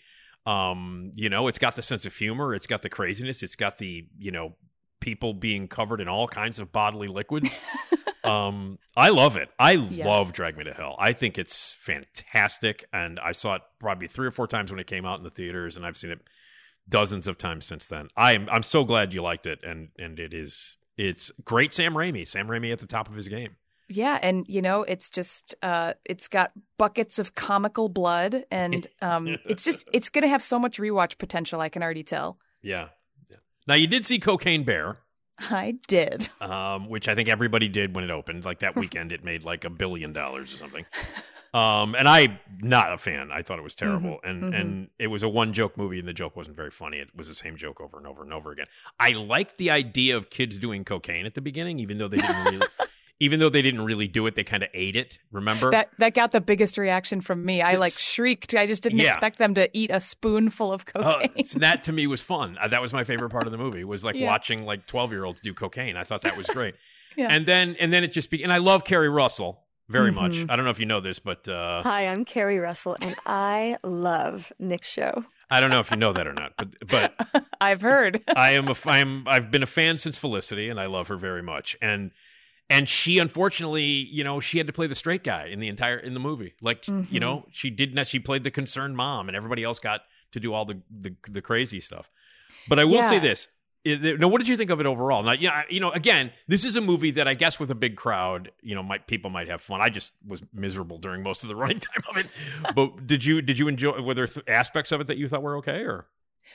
Um, 0.46 1.10
you 1.14 1.28
know, 1.28 1.48
it's 1.48 1.58
got 1.58 1.74
the 1.74 1.82
sense 1.82 2.06
of 2.06 2.14
humor, 2.14 2.54
it's 2.54 2.68
got 2.68 2.82
the 2.82 2.88
craziness, 2.88 3.42
it's 3.42 3.56
got 3.56 3.78
the 3.78 4.06
you 4.16 4.30
know 4.30 4.54
people 5.00 5.34
being 5.34 5.66
covered 5.68 6.00
in 6.00 6.08
all 6.08 6.28
kinds 6.28 6.58
of 6.60 6.70
bodily 6.72 7.08
liquids. 7.08 7.60
um, 8.24 8.78
I 8.96 9.08
love 9.10 9.36
it. 9.36 9.48
I 9.58 9.72
Yeah. 9.72 10.06
love 10.06 10.32
Drag 10.32 10.56
Me 10.56 10.64
to 10.64 10.72
Hell. 10.72 10.96
I 10.98 11.12
think 11.12 11.36
it's 11.38 11.74
fantastic, 11.74 12.84
and 12.92 13.18
I 13.20 13.32
saw 13.32 13.56
it 13.56 13.62
probably 13.78 14.08
three 14.08 14.26
or 14.26 14.30
four 14.30 14.46
times 14.46 14.70
when 14.70 14.78
it 14.80 14.86
came 14.86 15.04
out 15.04 15.18
in 15.18 15.24
the 15.24 15.30
theaters, 15.30 15.76
and 15.76 15.84
I've 15.84 15.96
seen 15.96 16.10
it 16.12 16.20
dozens 16.88 17.26
of 17.26 17.38
times 17.38 17.64
since 17.64 17.86
then. 17.86 18.08
I'm 18.16 18.48
I'm 18.50 18.62
so 18.62 18.84
glad 18.84 19.14
you 19.14 19.22
liked 19.22 19.46
it, 19.46 19.60
and 19.62 19.88
and 19.98 20.18
it 20.18 20.32
is 20.32 20.76
it's 20.96 21.30
great. 21.44 21.72
Sam 21.72 21.94
Raimi, 21.94 22.26
Sam 22.26 22.48
Raimi 22.48 22.72
at 22.72 22.78
the 22.78 22.86
top 22.86 23.08
of 23.08 23.14
his 23.14 23.28
game. 23.28 23.56
Yeah, 23.88 24.18
and 24.20 24.46
you 24.48 24.62
know, 24.62 24.82
it's 24.82 25.10
just 25.10 25.54
uh 25.62 25.94
it's 26.04 26.28
got 26.28 26.52
buckets 26.78 27.18
of 27.18 27.34
comical 27.34 27.88
blood 27.88 28.44
and 28.50 28.86
um 29.02 29.36
it's 29.44 29.64
just 29.64 29.88
it's 29.92 30.08
going 30.08 30.22
to 30.22 30.28
have 30.28 30.42
so 30.42 30.58
much 30.58 30.78
rewatch 30.78 31.18
potential, 31.18 31.60
I 31.60 31.68
can 31.68 31.82
already 31.82 32.02
tell. 32.02 32.38
Yeah. 32.62 32.88
yeah. 33.30 33.36
Now 33.66 33.74
you 33.74 33.86
did 33.86 34.04
see 34.04 34.18
Cocaine 34.18 34.64
Bear. 34.64 34.98
I 35.38 35.76
did. 35.86 36.30
um, 36.40 36.88
which 36.88 37.08
I 37.08 37.14
think 37.14 37.28
everybody 37.28 37.68
did 37.68 37.94
when 37.94 38.04
it 38.04 38.10
opened. 38.10 38.44
Like 38.44 38.60
that 38.60 38.74
weekend, 38.74 39.12
it 39.12 39.22
made 39.22 39.44
like 39.44 39.64
a 39.64 39.70
billion 39.70 40.12
dollars 40.14 40.52
or 40.52 40.56
something. 40.56 40.86
Um, 41.56 41.94
and 41.94 42.06
I'm 42.06 42.38
not 42.60 42.92
a 42.92 42.98
fan. 42.98 43.30
I 43.32 43.40
thought 43.42 43.58
it 43.58 43.62
was 43.62 43.74
terrible, 43.74 44.18
and 44.22 44.42
mhm. 44.42 44.60
and 44.60 44.88
it 44.98 45.06
was 45.06 45.22
a 45.22 45.28
one 45.28 45.52
joke 45.54 45.76
movie, 45.78 45.98
and 45.98 46.06
the 46.06 46.12
joke 46.12 46.36
wasn't 46.36 46.54
very 46.56 46.70
funny. 46.70 46.98
It 46.98 47.08
was 47.16 47.28
the 47.28 47.34
same 47.34 47.56
joke 47.56 47.80
over 47.80 47.96
and 47.96 48.06
over 48.06 48.22
and 48.22 48.32
over 48.32 48.50
again. 48.52 48.66
I 49.00 49.12
liked 49.12 49.56
the 49.56 49.70
idea 49.70 50.16
of 50.16 50.28
kids 50.28 50.58
doing 50.58 50.84
cocaine 50.84 51.24
at 51.24 51.34
the 51.34 51.40
beginning, 51.40 51.78
even 51.78 51.96
though 51.98 52.08
they 52.08 52.18
didn't 52.18 52.44
really, 52.44 52.66
even 53.20 53.40
though 53.40 53.48
they 53.48 53.62
didn't 53.62 53.80
really 53.82 54.06
do 54.06 54.26
it. 54.26 54.34
They 54.34 54.44
kind 54.44 54.62
of 54.64 54.68
ate 54.74 54.96
it. 54.96 55.18
Remember? 55.32 55.70
That 55.70 55.88
that 55.98 56.12
got 56.12 56.32
the 56.32 56.42
biggest 56.42 56.76
reaction 56.76 57.22
from 57.22 57.42
me. 57.42 57.62
I 57.62 57.76
like 57.76 57.92
shrieked. 57.94 58.54
I 58.54 58.66
just 58.66 58.82
didn't 58.82 58.98
Yeah. 58.98 59.12
expect 59.12 59.38
them 59.38 59.54
to 59.54 59.70
eat 59.72 59.90
a 59.90 60.00
spoonful 60.00 60.74
of 60.74 60.84
Uh, 60.94 61.20
cocaine. 61.20 61.46
that 61.56 61.82
to 61.84 61.92
me 61.92 62.06
was 62.06 62.20
fun. 62.20 62.58
Uh, 62.60 62.68
that 62.68 62.82
was 62.82 62.92
my 62.92 63.04
favorite 63.04 63.30
part 63.30 63.46
of 63.46 63.52
the 63.52 63.58
movie. 63.58 63.82
Was 63.84 64.04
like 64.04 64.16
Yeah. 64.16 64.26
watching 64.26 64.66
like 64.66 64.86
twelve 64.86 65.10
year 65.10 65.24
olds 65.24 65.40
do 65.40 65.54
cocaine. 65.54 65.96
I 65.96 66.04
thought 66.04 66.20
that 66.22 66.36
was 66.36 66.46
great. 66.48 66.74
Yeah. 67.16 67.28
And 67.30 67.46
then 67.46 67.76
and 67.80 67.94
then 67.94 68.04
it 68.04 68.08
just 68.12 68.28
be 68.28 68.42
and 68.44 68.52
I 68.52 68.58
love 68.58 68.84
Keri 68.84 69.08
Russell 69.08 69.64
very 69.88 70.10
much. 70.12 70.32
Mhm. 70.32 70.50
I 70.50 70.56
don't 70.56 70.64
know 70.64 70.70
if 70.70 70.78
you 70.80 70.86
know 70.86 71.00
this, 71.00 71.18
but 71.18 71.48
uh, 71.48 71.82
Hi, 71.82 72.06
I'm 72.08 72.24
Keri 72.24 72.58
Russell, 72.58 72.96
and 73.00 73.14
I 73.26 73.76
love 73.84 74.52
Nick's 74.58 74.88
show. 74.90 75.24
I 75.50 75.60
don't 75.60 75.70
know 75.70 75.80
if 75.80 75.90
you 75.90 75.96
know 75.96 76.12
that 76.12 76.26
or 76.26 76.32
not. 76.32 76.52
But 76.56 76.68
but 76.88 77.44
I've 77.60 77.80
heard. 77.80 78.22
I 78.36 78.50
am 78.52 78.68
a 78.68 78.72
f- 78.72 78.86
I'm 78.86 79.26
I've 79.28 79.50
been 79.50 79.62
a 79.62 79.66
fan 79.66 79.98
since 79.98 80.16
Felicity, 80.18 80.68
and 80.68 80.80
I 80.80 80.86
love 80.86 81.08
her 81.08 81.16
very 81.16 81.42
much. 81.42 81.76
And 81.80 82.10
and 82.68 82.88
she 82.88 83.18
unfortunately, 83.18 83.84
you 83.84 84.24
know, 84.24 84.40
she 84.40 84.58
had 84.58 84.66
to 84.66 84.72
play 84.72 84.88
the 84.88 84.94
straight 84.96 85.22
guy 85.22 85.46
in 85.46 85.60
the 85.60 85.68
entire 85.68 85.96
in 85.98 86.14
the 86.14 86.20
movie. 86.20 86.54
Like 86.60 86.88
you 86.88 86.94
Mhm. 86.94 87.20
know, 87.20 87.46
she 87.52 87.70
did 87.70 87.94
not. 87.94 88.08
She 88.08 88.18
played 88.18 88.42
the 88.44 88.50
concerned 88.50 88.96
mom, 88.96 89.28
and 89.28 89.36
everybody 89.36 89.62
else 89.62 89.78
got 89.78 90.00
to 90.32 90.40
do 90.40 90.52
all 90.52 90.64
the 90.64 90.82
the, 90.90 91.14
the 91.30 91.40
crazy 91.42 91.80
stuff. 91.80 92.10
But 92.68 92.80
I 92.80 92.84
will 92.84 93.02
say 93.02 93.20
this. 93.20 93.46
It- 93.86 94.20
now, 94.20 94.28
what 94.28 94.38
did 94.38 94.48
you 94.48 94.56
think 94.56 94.70
of 94.70 94.80
it 94.80 94.86
overall? 94.86 95.22
Now, 95.22 95.32
yeah, 95.32 95.62
you 95.70 95.80
know, 95.80 95.90
again, 95.92 96.32
this 96.48 96.64
is 96.64 96.74
a 96.76 96.80
movie 96.80 97.10
that 97.12 97.28
I 97.28 97.34
guess 97.34 97.60
with 97.60 97.70
a 97.70 97.74
big 97.74 97.96
crowd, 97.96 98.50
you 98.60 98.74
know, 98.74 98.82
might 98.82 99.06
people 99.06 99.30
might 99.30 99.48
have 99.48 99.60
fun. 99.60 99.80
I 99.80 99.88
just 99.88 100.12
was 100.26 100.42
miserable 100.52 100.98
during 100.98 101.22
most 101.22 101.42
of 101.42 101.48
the 101.48 101.56
running 101.62 101.78
time 101.80 102.02
of 102.10 102.16
it. 102.16 102.26
but 102.74 103.06
did 103.06 103.24
you 103.24 103.40
did 103.42 103.58
you 103.58 103.68
enjoy? 103.68 104.00
Were 104.02 104.14
there 104.14 104.26
th- 104.26 104.44
aspects 104.48 104.92
of 104.92 105.00
it 105.00 105.06
that 105.06 105.16
you 105.18 105.28
thought 105.28 105.42
were 105.42 105.56
okay? 105.58 105.80
Or 105.84 106.06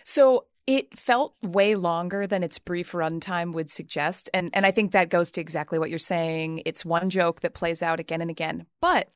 So 0.04 0.46
it 0.68 0.98
felt 0.98 1.34
way 1.42 1.76
longer 1.76 2.28
than 2.28 2.44
its 2.44 2.60
brief 2.60 2.92
runtime 2.92 3.52
would 3.54 3.70
suggest. 3.70 4.30
And, 4.34 4.50
and 4.54 4.66
I 4.66 4.72
think 4.72 4.92
that 4.92 5.10
goes 5.10 5.32
to 5.32 5.42
exactly 5.42 5.80
what 5.80 5.90
you're 5.90 5.98
saying. 6.00 6.62
It's 6.66 6.86
one 6.86 7.10
joke 7.10 7.42
that 7.42 7.54
plays 7.54 7.82
out 7.82 8.00
again 8.00 8.22
and 8.22 8.30
again. 8.30 8.66
But 8.80 9.10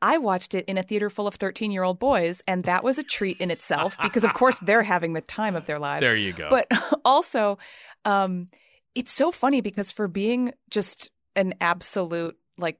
I 0.00 0.18
watched 0.18 0.54
it 0.54 0.64
in 0.66 0.78
a 0.78 0.82
theater 0.82 1.10
full 1.10 1.26
of 1.26 1.34
13 1.34 1.72
year 1.72 1.82
old 1.82 1.98
boys, 1.98 2.42
and 2.46 2.64
that 2.64 2.84
was 2.84 2.98
a 2.98 3.02
treat 3.02 3.40
in 3.40 3.50
itself 3.50 3.96
because, 4.02 4.24
of 4.24 4.32
course, 4.34 4.58
they're 4.60 4.82
having 4.84 5.12
the 5.14 5.20
time 5.20 5.56
of 5.56 5.66
their 5.66 5.78
lives. 5.78 6.02
there 6.02 6.16
you 6.16 6.32
go. 6.32 6.48
But 6.50 6.68
also, 7.04 7.58
um, 8.04 8.46
it's 8.94 9.12
so 9.12 9.32
funny 9.32 9.60
because 9.60 9.90
for 9.90 10.06
being 10.08 10.52
just 10.70 11.10
an 11.34 11.54
absolute, 11.60 12.36
like, 12.58 12.78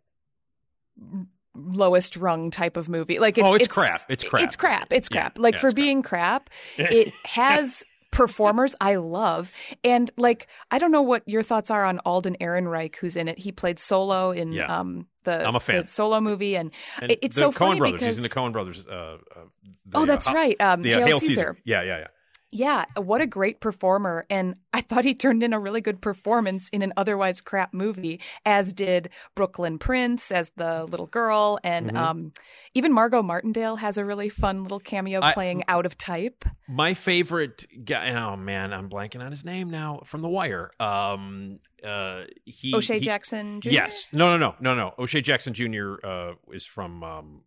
lowest 1.54 2.16
rung 2.16 2.50
type 2.50 2.76
of 2.78 2.88
movie 2.88 3.18
like 3.18 3.36
it's, 3.36 3.46
Oh, 3.46 3.54
it's 3.54 3.68
crap. 3.68 4.00
It's 4.08 4.24
crap. 4.24 4.42
it's 4.42 4.56
crap 4.56 4.92
it's 4.92 5.08
Yeah, 5.10 5.20
crap 5.22 5.38
like 5.38 5.54
yeah, 5.54 5.60
for 5.60 5.66
it's 5.68 5.74
crap. 5.74 5.84
being 5.84 6.02
crap 6.02 6.50
it 6.78 7.12
has 7.24 7.84
performers 8.12 8.76
I 8.80 8.94
love. 8.94 9.50
And 9.82 10.08
like, 10.16 10.46
I 10.70 10.78
don't 10.78 10.92
know 10.92 11.02
what 11.02 11.24
your 11.26 11.42
thoughts 11.42 11.70
are 11.70 11.84
on 11.84 11.98
Alden 12.04 12.36
Ehrenreich, 12.40 12.94
who's 12.96 13.16
in 13.16 13.26
it. 13.26 13.40
He 13.40 13.50
played 13.50 13.80
Solo 13.80 14.30
in 14.30 14.52
Yeah. 14.52 14.66
um 14.78 15.06
the, 15.24 15.44
I'm 15.46 15.54
a 15.56 15.60
fan. 15.60 15.86
Solo 15.86 16.20
movie, 16.20 16.56
and, 16.56 16.72
And 17.00 17.16
it's 17.22 17.36
so 17.36 17.50
Coen 17.50 17.54
funny 17.56 17.78
brothers. 17.78 17.92
because 18.00 18.06
He's 18.08 18.16
in 18.18 18.22
the 18.24 18.28
Coen 18.28 18.52
brothers. 18.52 18.86
Uh, 18.86 18.92
uh, 18.92 19.40
the, 19.86 19.98
oh, 19.98 20.04
that's 20.06 20.28
uh, 20.28 20.32
right, 20.32 20.60
um, 20.60 20.82
The 20.82 20.94
uh, 20.94 20.98
Hail, 20.98 21.06
Hail 21.06 21.20
Caesar. 21.20 21.56
Yeah, 21.64 21.82
yeah, 21.82 21.98
yeah. 21.98 22.06
Yeah, 22.54 22.84
what 22.96 23.22
a 23.22 23.26
great 23.26 23.60
performer. 23.60 24.26
And 24.28 24.56
I 24.74 24.82
thought 24.82 25.06
he 25.06 25.14
turned 25.14 25.42
in 25.42 25.54
a 25.54 25.58
really 25.58 25.80
good 25.80 26.02
performance 26.02 26.68
in 26.68 26.82
an 26.82 26.92
otherwise 26.98 27.40
crap 27.40 27.72
movie, 27.72 28.20
as 28.44 28.74
did 28.74 29.08
Brooklyn 29.34 29.78
Prince 29.78 30.30
as 30.30 30.50
the 30.56 30.84
little 30.84 31.06
girl. 31.06 31.58
And 31.64 31.86
Mm-hmm. 31.88 31.96
um, 31.96 32.32
even 32.74 32.92
Margot 32.92 33.22
Martindale 33.22 33.76
has 33.76 33.96
a 33.96 34.04
really 34.04 34.28
fun 34.28 34.62
little 34.62 34.80
cameo 34.80 35.20
I- 35.22 35.32
playing 35.32 35.64
out 35.66 35.86
of 35.86 35.96
type. 35.96 36.44
My 36.68 36.92
favorite 36.94 37.64
guy. 37.84 38.10
Oh 38.10 38.36
man, 38.36 38.72
I'm 38.74 38.88
blanking 38.90 39.22
on 39.24 39.30
his 39.30 39.44
name 39.44 39.70
now. 39.70 40.00
From 40.04 40.20
The 40.20 40.28
Wire. 40.28 40.70
Um, 40.78 41.58
uh, 41.82 42.24
he 42.44 42.74
O'Shea 42.74 42.94
he- 42.94 43.00
Jackson 43.00 43.60
Jr.? 43.62 43.70
Yes. 43.70 44.08
No, 44.12 44.36
no, 44.36 44.38
no, 44.38 44.54
no, 44.60 44.74
no. 44.74 44.94
O'Shea 44.98 45.22
Jackson 45.22 45.54
Jr. 45.54 45.94
Uh, 46.04 46.32
is 46.52 46.66
from. 46.66 47.02
Um, 47.02 47.42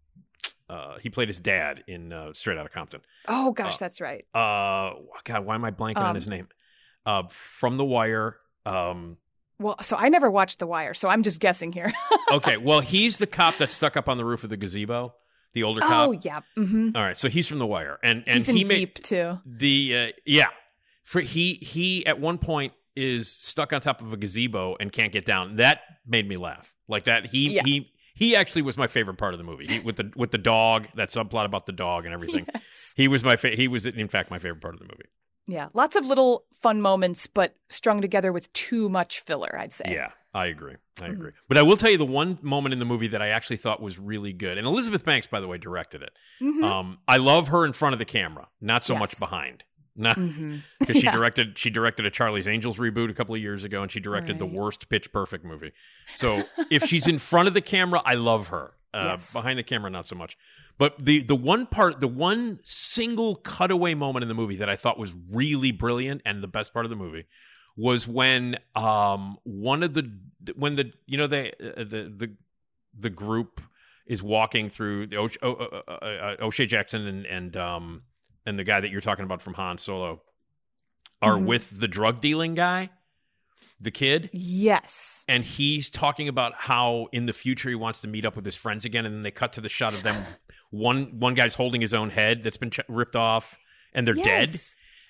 uh, 0.69 0.97
he 0.99 1.09
played 1.09 1.27
his 1.27 1.39
dad 1.39 1.83
in 1.87 2.11
uh, 2.13 2.33
Straight 2.33 2.57
Outta 2.57 2.69
Compton. 2.69 3.01
Oh, 3.27 3.51
gosh, 3.51 3.75
Uh, 3.75 3.77
that's 3.79 4.01
right. 4.01 4.25
Uh, 4.33 4.93
God, 5.23 5.45
why 5.45 5.55
am 5.55 5.65
I 5.65 5.71
blanking 5.71 5.97
on 5.97 6.07
Um, 6.07 6.15
his 6.15 6.27
name? 6.27 6.47
Uh, 7.05 7.23
from 7.29 7.77
The 7.77 7.85
Wire. 7.85 8.37
Um, 8.65 9.17
Well, 9.59 9.75
so 9.81 9.95
I 9.95 10.09
never 10.09 10.29
watched 10.31 10.59
The 10.59 10.67
Wire, 10.67 10.93
so 10.93 11.07
I'm 11.07 11.23
just 11.23 11.39
guessing 11.39 11.71
here. 11.71 11.91
okay, 12.31 12.57
well, 12.57 12.79
he's 12.81 13.17
the 13.19 13.27
cop 13.27 13.57
that's 13.57 13.73
stuck 13.73 13.95
up 13.95 14.09
on 14.09 14.17
the 14.17 14.25
roof 14.25 14.43
of 14.43 14.49
the 14.49 14.57
gazebo. 14.57 15.13
The 15.53 15.63
older 15.63 15.79
cop. 15.81 16.09
oh, 16.09 16.11
yeah. 16.11 16.41
hmm 16.55 16.89
All 16.95 17.01
right, 17.01 17.17
so 17.17 17.29
he's 17.29 17.47
from 17.47 17.59
The 17.59 17.65
Wire, 17.67 17.97
and 18.03 18.23
and 18.27 18.35
He's 18.35 18.49
in 18.49 18.57
he 18.57 18.63
made 18.65 18.75
Veep, 18.77 19.03
too. 19.03 19.39
the 19.45 19.95
uh, 19.95 20.11
yeah. 20.25 20.47
For 21.05 21.21
he 21.21 21.53
he 21.55 22.05
at 22.05 22.19
one 22.19 22.37
point 22.39 22.73
is 22.95 23.31
stuck 23.31 23.71
on 23.71 23.79
top 23.79 24.01
of 24.01 24.11
a 24.11 24.17
gazebo 24.17 24.75
and 24.79 24.91
can't 24.91 25.13
get 25.13 25.23
down. 25.25 25.57
That 25.57 25.81
made 26.05 26.27
me 26.27 26.35
laugh. 26.37 26.73
Like 26.89 27.05
that 27.05 27.27
he 27.27 27.55
Yeah. 27.55 27.61
he 27.63 27.91
he 28.15 28.35
actually 28.35 28.63
was 28.63 28.77
my 28.77 28.87
favorite 28.87 29.17
part 29.17 29.33
of 29.33 29.37
the 29.37 29.43
movie. 29.43 29.67
He, 29.67 29.79
with 29.79 29.97
the 29.97 30.11
with 30.15 30.31
the 30.31 30.37
dog, 30.39 30.87
that 30.95 31.09
subplot 31.09 31.45
about 31.45 31.67
the 31.67 31.71
dog 31.73 32.05
and 32.05 32.13
everything. 32.13 32.47
Yes. 32.53 32.93
He 32.95 33.07
was 33.07 33.23
my 33.23 33.35
fa- 33.35 33.55
he 33.55 33.67
was 33.67 33.85
in 33.85 34.07
fact 34.07 34.31
my 34.31 34.39
favorite 34.39 34.61
part 34.61 34.73
of 34.73 34.79
the 34.79 34.85
movie. 34.85 35.05
Yeah. 35.47 35.67
Lots 35.75 35.95
of 35.95 36.05
little 36.07 36.45
fun 36.53 36.81
moments, 36.81 37.27
but 37.27 37.55
strung 37.69 38.01
together 38.01 38.31
with 38.31 38.51
too 38.53 38.89
much 38.89 39.19
filler, 39.19 39.55
I'd 39.59 39.73
say. 39.73 39.85
Yeah, 39.89 40.09
I 40.33 40.47
agree. 40.47 40.75
I 40.99 41.03
Mm-hmm. 41.03 41.11
agree. 41.11 41.31
But 41.49 41.57
I 41.57 41.61
will 41.61 41.77
tell 41.77 41.91
you 41.91 41.97
the 41.97 42.05
one 42.05 42.39
moment 42.41 42.73
in 42.73 42.79
the 42.79 42.85
movie 42.85 43.07
that 43.07 43.21
I 43.21 43.27
actually 43.27 43.57
thought 43.57 43.81
was 43.81 43.99
really 43.99 44.31
good. 44.33 44.57
And 44.57 44.65
Elizabeth 44.65 45.03
Banks, 45.05 45.27
by 45.27 45.39
the 45.41 45.47
way, 45.47 45.57
directed 45.59 46.01
it. 46.01 46.13
Mhm. 46.41 46.63
Um, 46.63 46.97
I 47.07 47.17
love 47.17 47.49
her 47.49 47.63
in 47.65 47.73
front 47.73 47.93
of 47.93 47.99
the 47.99 48.05
camera, 48.05 48.47
not 48.61 48.83
so 48.85 48.95
much 48.95 49.19
behind. 49.19 49.65
Mhm. 49.97 50.63
because 50.79 50.95
she 50.99 51.03
Yeah. 51.03 51.11
directed 51.11 51.57
she 51.57 51.69
directed 51.69 52.05
a 52.05 52.11
Charlie's 52.11 52.47
Angels 52.47 52.77
reboot 52.77 53.09
a 53.09 53.13
couple 53.13 53.33
of 53.35 53.41
years 53.41 53.63
ago, 53.63 53.81
and 53.81 53.91
she 53.91 53.99
directed 53.99 54.39
the 54.39 54.45
worst 54.45 54.89
Pitch 54.89 55.11
Perfect 55.11 55.45
movie. 55.45 55.71
So 56.13 56.41
if 56.71 56.83
she's 56.85 57.07
in 57.07 57.17
front 57.19 57.47
of 57.47 57.53
the 57.53 57.61
camera, 57.61 58.01
I 58.05 58.15
love 58.15 58.49
her. 58.49 58.73
Uh, 58.93 59.09
Yes. 59.11 59.33
Behind 59.33 59.59
the 59.59 59.63
camera, 59.63 59.89
not 59.89 60.07
so 60.07 60.15
much. 60.15 60.37
But 60.77 60.95
the 61.03 61.21
the 61.23 61.35
one 61.35 61.65
part, 61.67 62.01
the 62.01 62.07
one 62.07 62.59
single 62.63 63.35
cutaway 63.37 63.93
moment 63.93 64.23
in 64.23 64.27
the 64.29 64.33
movie 64.35 64.57
that 64.57 64.69
I 64.69 64.75
thought 64.75 64.97
was 64.99 65.15
really 65.31 65.71
brilliant 65.71 66.21
and 66.25 66.41
the 66.43 66.47
best 66.47 66.73
part 66.73 66.85
of 66.85 66.89
the 66.89 66.95
movie 66.97 67.25
was 67.77 68.07
when 68.07 68.57
um 68.75 69.37
one 69.43 69.83
of 69.83 69.93
the 69.93 70.09
when 70.55 70.75
the 70.75 70.91
you 71.05 71.17
know 71.17 71.27
they 71.27 71.51
uh, 71.51 71.83
the 71.83 72.13
the 72.17 72.33
the 72.97 73.09
group 73.09 73.61
is 74.05 74.21
walking 74.23 74.69
through 74.69 75.07
the 75.07 75.17
O'Sh- 75.17 75.37
o- 75.41 75.53
uh, 75.55 75.81
uh, 75.89 75.91
uh, 75.91 76.35
O'Shea 76.41 76.65
Jackson 76.65 77.05
and 77.07 77.25
and 77.25 77.57
um 77.57 78.03
and 78.45 78.57
the 78.59 78.63
guy 78.63 78.79
that 78.79 78.89
you're 78.91 79.01
talking 79.01 79.25
about 79.25 79.41
from 79.41 79.53
Han 79.55 79.77
Solo 79.77 80.21
are 81.21 81.35
Mhm. 81.35 81.45
with 81.45 81.79
the 81.79 81.87
drug 81.87 82.21
dealing 82.21 82.55
guy, 82.55 82.89
the 83.79 83.91
kid, 83.91 84.29
Yes. 84.33 85.23
and 85.27 85.43
he's 85.43 85.89
talking 85.89 86.27
about 86.27 86.53
how 86.55 87.07
in 87.11 87.25
the 87.25 87.33
future 87.33 87.69
he 87.69 87.75
wants 87.75 88.01
to 88.01 88.07
meet 88.07 88.25
up 88.25 88.35
with 88.35 88.45
his 88.45 88.55
friends 88.55 88.85
again, 88.85 89.05
and 89.05 89.15
then 89.15 89.23
they 89.23 89.31
cut 89.31 89.53
to 89.53 89.61
the 89.61 89.69
shot 89.69 89.93
of 89.93 90.03
them. 90.03 90.23
one 90.71 91.19
one 91.19 91.33
guy's 91.35 91.55
holding 91.55 91.81
his 91.81 91.93
own 91.93 92.09
head 92.09 92.43
that's 92.43 92.57
been 92.57 92.71
ch- 92.71 92.79
ripped 92.87 93.15
off, 93.15 93.57
and 93.93 94.05
they're 94.05 94.13
dead. 94.13 94.49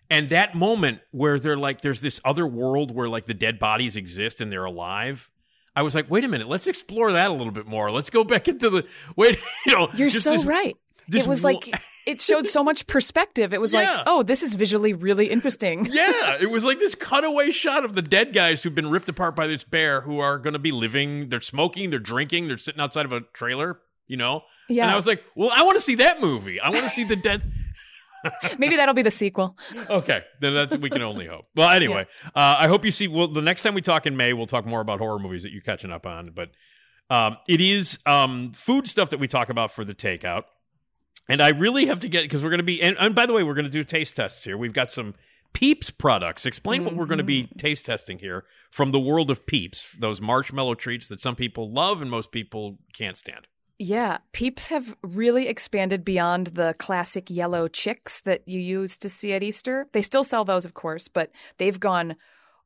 And 0.09 0.29
that 0.29 0.53
moment 0.53 0.99
where 1.11 1.39
they're 1.39 1.57
like, 1.57 1.81
there's 1.81 2.01
this 2.01 2.21
other 2.23 2.45
world 2.45 2.91
where 2.93 3.09
like 3.09 3.25
the 3.25 3.33
dead 3.33 3.57
bodies 3.57 3.95
exist 3.97 4.39
and 4.39 4.51
they're 4.51 4.65
alive. 4.65 5.31
I 5.75 5.81
was 5.81 5.95
like, 5.95 6.09
wait 6.11 6.23
a 6.23 6.27
minute, 6.27 6.47
let's 6.47 6.67
explore 6.67 7.11
that 7.13 7.31
a 7.31 7.33
little 7.33 7.51
bit 7.51 7.65
more. 7.65 7.89
Let's 7.91 8.11
go 8.11 8.23
back 8.23 8.47
into 8.47 8.69
the 8.69 8.85
wait. 9.15 9.39
You 9.65 9.73
know, 9.75 9.89
You're 9.95 10.09
just 10.09 10.23
so 10.23 10.31
this- 10.33 10.45
right. 10.45 10.75
this 11.07 11.25
it 11.25 11.29
was 11.29 11.43
wa- 11.43 11.51
like 11.51 11.71
it 12.05 12.21
showed 12.21 12.45
so 12.45 12.63
much 12.63 12.87
perspective. 12.87 13.53
It 13.53 13.59
was 13.61 13.73
Yeah. 13.73 13.79
like, 13.97 14.03
oh, 14.07 14.23
this 14.23 14.43
is 14.43 14.53
visually 14.55 14.93
really 14.93 15.27
interesting. 15.27 15.85
Yeah, 15.91 16.37
it 16.39 16.49
was 16.51 16.63
like 16.65 16.79
this 16.79 16.95
cutaway 16.95 17.51
shot 17.51 17.83
of 17.85 17.95
the 17.95 18.01
dead 18.01 18.33
guys 18.33 18.63
who've 18.63 18.75
been 18.75 18.89
ripped 18.89 19.09
apart 19.09 19.35
by 19.35 19.47
this 19.47 19.63
bear 19.63 20.01
who 20.01 20.19
are 20.19 20.37
going 20.37 20.53
to 20.53 20.59
be 20.59 20.71
living. 20.71 21.29
They're 21.29 21.41
smoking, 21.41 21.89
they're 21.89 21.99
drinking, 21.99 22.47
they're 22.47 22.57
sitting 22.57 22.81
outside 22.81 23.05
of 23.05 23.11
a 23.13 23.21
trailer, 23.33 23.79
you 24.07 24.17
know? 24.17 24.41
Yeah. 24.69 24.83
And 24.83 24.91
I 24.91 24.95
was 24.95 25.07
like, 25.07 25.23
well, 25.35 25.51
I 25.53 25.63
want 25.63 25.75
to 25.77 25.81
see 25.81 25.95
that 25.95 26.19
movie. 26.21 26.59
I 26.59 26.69
want 26.69 26.83
to 26.83 26.89
see 26.89 27.03
the 27.03 27.15
dead. 27.15 27.41
Maybe 28.57 28.75
that'll 28.75 28.95
be 28.95 29.03
the 29.03 29.11
sequel. 29.11 29.55
okay, 29.89 30.23
then 30.41 30.55
that's 30.55 30.75
we 30.77 30.89
can 30.89 31.03
only 31.03 31.27
hope. 31.27 31.45
Well, 31.55 31.69
anyway, 31.69 32.07
uh, 32.35 32.55
I 32.59 32.67
hope 32.67 32.83
you 32.83 32.91
see. 32.91 33.07
Well, 33.07 33.27
the 33.27 33.41
next 33.41 33.61
time 33.61 33.75
we 33.75 33.81
talk 33.81 34.05
in 34.07 34.17
May, 34.17 34.33
we'll 34.33 34.47
talk 34.47 34.65
more 34.65 34.81
about 34.81 34.97
horror 34.99 35.19
movies 35.19 35.43
that 35.43 35.51
you're 35.51 35.61
catching 35.61 35.91
up 35.91 36.05
on. 36.07 36.31
But 36.35 36.49
um, 37.09 37.37
it 37.47 37.61
is 37.61 37.99
um, 38.07 38.51
food 38.55 38.87
stuff 38.87 39.11
that 39.11 39.19
we 39.19 39.27
talk 39.27 39.49
about 39.49 39.71
for 39.71 39.85
the 39.85 39.93
takeout, 39.93 40.45
and 41.27 41.41
I 41.41 41.49
really 41.49 41.87
have 41.87 42.01
to 42.01 42.07
get 42.07 42.23
because 42.23 42.43
we're 42.43 42.49
going 42.49 42.59
to 42.59 42.63
be. 42.63 42.81
And, 42.81 42.95
and 42.99 43.15
by 43.15 43.25
the 43.25 43.33
way, 43.33 43.43
we're 43.43 43.53
going 43.53 43.65
to 43.65 43.71
do 43.71 43.83
taste 43.83 44.15
tests 44.15 44.43
here. 44.43 44.57
We've 44.57 44.73
got 44.73 44.91
some 44.91 45.15
Peeps 45.53 45.89
products. 45.89 46.45
Explain 46.45 46.83
what 46.83 46.95
we're 46.95 47.05
going 47.05 47.17
to 47.17 47.23
be 47.23 47.43
mm-hmm. 47.43 47.57
taste 47.57 47.85
testing 47.85 48.19
here 48.19 48.43
from 48.71 48.91
the 48.91 48.99
world 48.99 49.31
of 49.31 49.45
Peeps. 49.45 49.95
Those 49.97 50.19
marshmallow 50.19 50.75
treats 50.75 51.07
that 51.07 51.21
some 51.21 51.35
people 51.35 51.71
love 51.71 52.01
and 52.01 52.11
most 52.11 52.31
people 52.31 52.77
can't 52.93 53.17
stand. 53.17 53.47
Yeah, 53.79 54.17
Peeps 54.31 54.67
have 54.67 54.95
really 55.01 55.47
expanded 55.47 56.05
beyond 56.05 56.47
the 56.47 56.75
classic 56.77 57.29
yellow 57.29 57.67
chicks 57.67 58.21
that 58.21 58.41
you 58.45 58.59
used 58.59 59.01
to 59.01 59.09
see 59.09 59.33
at 59.33 59.43
Easter. 59.43 59.87
They 59.91 60.01
still 60.01 60.23
sell 60.23 60.45
those, 60.45 60.65
of 60.65 60.73
course, 60.73 61.07
but 61.07 61.31
they've 61.57 61.79
gone 61.79 62.15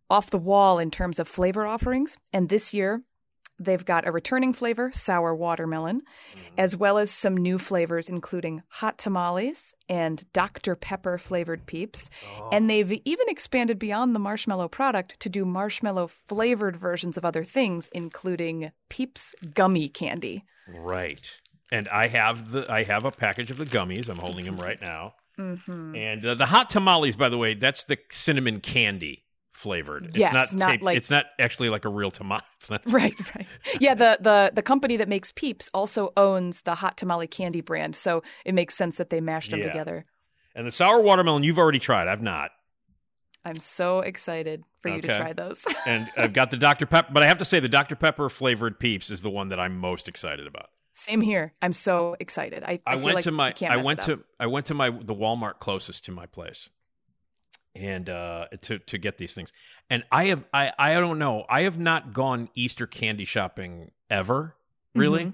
off 0.10 0.30
the 0.30 0.38
wall 0.38 0.80
in 0.80 0.91
terms 0.91 1.19
of 1.19 1.28
flavor 1.28 1.65
offerings. 1.65 2.17
And 2.34 2.50
this 2.50 2.74
year, 2.74 3.04
they've 3.60 3.84
got 3.84 4.08
a 4.08 4.12
returning 4.12 4.54
flavor, 4.54 4.91
sour 4.93 5.36
watermelon, 5.36 6.02
as 6.58 6.76
well 6.76 6.98
as 6.98 7.12
some 7.12 7.36
new 7.36 7.58
flavors, 7.58 8.10
including 8.10 8.63
hot 8.69 8.98
tamales 8.98 9.76
and 9.88 10.26
Dr. 10.34 10.76
Pepper 10.76 11.17
flavored 11.17 11.65
Peeps. 11.65 12.10
And 12.52 12.69
they've 12.69 12.91
even 13.06 13.30
expanded 13.30 13.78
beyond 13.80 14.15
the 14.15 14.19
marshmallow 14.19 14.69
product 14.69 15.19
to 15.19 15.30
do 15.30 15.45
marshmallow 15.45 16.08
flavored 16.08 16.78
versions 16.78 17.17
of 17.17 17.26
other 17.26 17.43
things, 17.43 17.89
including 17.91 18.72
Peeps 18.89 19.36
gummy 19.54 19.89
candy. 19.89 20.45
Right. 20.67 21.32
And 21.72 21.88
I 21.89 22.08
have 22.08 22.52
the 22.52 22.72
I 22.72 22.84
have 22.84 23.06
a 23.06 23.12
package 23.12 23.52
of 23.52 23.58
the 23.58 23.65
gummies. 23.65 24.10
I'm 24.10 24.17
holding 24.17 24.45
them 24.45 24.58
right 24.58 24.82
now. 24.82 25.13
Mm-hmm. 25.38 25.95
And 25.95 26.26
uh, 26.26 26.36
the 26.36 26.48
hot 26.48 26.69
tamales, 26.69 27.15
by 27.15 27.30
the 27.30 27.38
way, 27.38 27.54
that's 27.54 27.84
the 27.84 27.98
cinnamon 28.12 28.60
candy 28.60 29.24
flavored. 29.60 30.15
Yes, 30.15 30.34
it's 30.45 30.56
not, 30.56 30.60
not 30.67 30.72
tape- 30.72 30.82
like- 30.84 30.98
it's 30.98 31.10
not 31.10 31.26
actually 31.38 31.69
like 31.69 31.84
a 31.86 31.89
real 31.89 32.12
tamale. 32.12 32.41
It's 32.60 32.69
not 32.69 32.82
Right, 32.91 33.15
right. 33.36 33.48
Yeah, 33.80 33.93
the, 33.93 34.17
the 34.22 34.52
the 34.54 34.62
company 34.62 34.98
that 34.98 35.08
makes 35.10 35.32
Peeps 35.32 35.69
also 35.74 36.12
owns 36.17 36.62
the 36.62 36.76
hot 36.76 36.98
tamale 36.98 37.28
candy 37.28 37.62
brand, 37.62 37.95
so 37.95 38.24
it 38.45 38.54
makes 38.56 38.76
sense 38.76 38.98
that 38.98 39.10
they 39.10 39.22
mashed 39.22 39.52
them 39.52 39.60
Yeah. 39.60 39.67
together. 39.67 40.06
And 40.56 40.65
the 40.67 40.72
sour 40.72 41.02
watermelon 41.02 41.43
you've 41.43 41.60
already 41.60 41.80
tried. 41.80 42.08
I've 42.08 42.22
not. 42.22 42.52
I'm 43.45 43.60
so 43.60 44.00
excited 44.00 44.63
for 44.82 44.89
you 44.89 45.02
to 45.02 45.08
try 45.08 45.32
those. 45.34 45.63
And 45.86 46.10
I've 46.17 46.34
got 46.34 46.52
the 46.52 46.58
Dr 46.58 46.86
Pepper, 46.86 47.10
but 47.13 47.24
I 47.24 47.28
have 47.28 47.38
to 47.38 47.45
say 47.45 47.60
the 47.62 47.69
Dr 47.69 47.95
Pepper 47.95 48.30
flavored 48.30 48.80
Peeps 48.80 49.10
is 49.10 49.22
the 49.22 49.30
one 49.30 49.48
that 49.50 49.60
I'm 49.60 49.78
most 49.78 50.08
excited 50.10 50.45
about. 50.48 50.67
Same 50.93 51.22
here. 51.22 51.54
I'm 51.62 51.72
so 51.72 52.17
excited. 52.19 52.63
I, 52.63 52.82
I, 52.86 52.93
I 52.93 52.95
went 52.98 53.15
like 53.15 53.24
to 53.24 53.32
my 53.32 53.54
I 53.69 53.78
went 53.78 54.02
to 54.04 54.19
I 54.39 54.48
went 54.48 54.65
to 54.65 54.74
my 54.74 54.89
the 54.89 55.15
Walmart 55.15 55.60
closest 55.60 56.04
to 56.06 56.12
my 56.12 56.26
place. 56.26 56.69
And 57.80 58.10
uh 58.10 58.48
to 58.63 58.80
to 58.80 58.98
get 58.98 59.18
these 59.18 59.34
things. 59.34 59.54
And 59.89 60.04
I 60.12 60.26
have 60.26 60.44
I 60.54 60.74
I 60.78 60.94
don't 60.96 61.18
know. 61.18 61.46
I 61.50 61.62
have 61.62 61.80
not 61.80 62.12
gone 62.13 62.50
Easter 62.54 62.86
candy 62.86 63.24
shopping 63.24 63.92
ever, 64.10 64.56
really. 64.94 65.26
Mhm. 65.28 65.34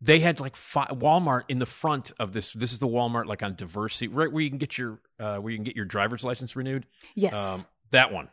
They 0.00 0.18
had 0.18 0.40
like 0.40 0.56
fi- 0.56 0.88
Walmart 0.88 1.42
in 1.48 1.60
the 1.60 1.66
front 1.66 2.10
of 2.18 2.32
this 2.32 2.50
this 2.52 2.72
is 2.72 2.80
the 2.80 2.88
Walmart 2.88 3.26
like 3.26 3.44
on 3.44 3.54
Diversey 3.54 4.08
right 4.10 4.32
where 4.32 4.42
you 4.42 4.48
can 4.48 4.58
get 4.58 4.76
your 4.76 4.98
uh 5.20 5.36
where 5.36 5.52
you 5.52 5.56
can 5.56 5.62
get 5.64 5.76
your 5.76 5.84
driver's 5.84 6.24
license 6.24 6.56
renewed. 6.56 6.84
Yes. 7.14 7.36
Um 7.36 7.64
that 7.92 8.10
one. 8.12 8.28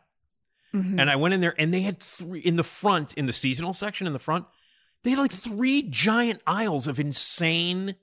Mhm. 0.74 1.00
And 1.00 1.08
I 1.08 1.14
went 1.14 1.32
in 1.32 1.40
there 1.40 1.54
and 1.56 1.72
they 1.72 1.82
had 1.82 2.00
three 2.00 2.40
in 2.40 2.56
the 2.56 2.64
front, 2.64 3.14
in 3.14 3.26
the 3.26 3.32
seasonal 3.32 3.72
section 3.72 4.08
in 4.08 4.12
the 4.12 4.18
front, 4.18 4.46
they 5.04 5.10
had 5.10 5.20
like 5.20 5.32
three 5.32 5.82
giant 5.82 6.42
aisles 6.48 6.88
of 6.88 6.98
insane 6.98 7.94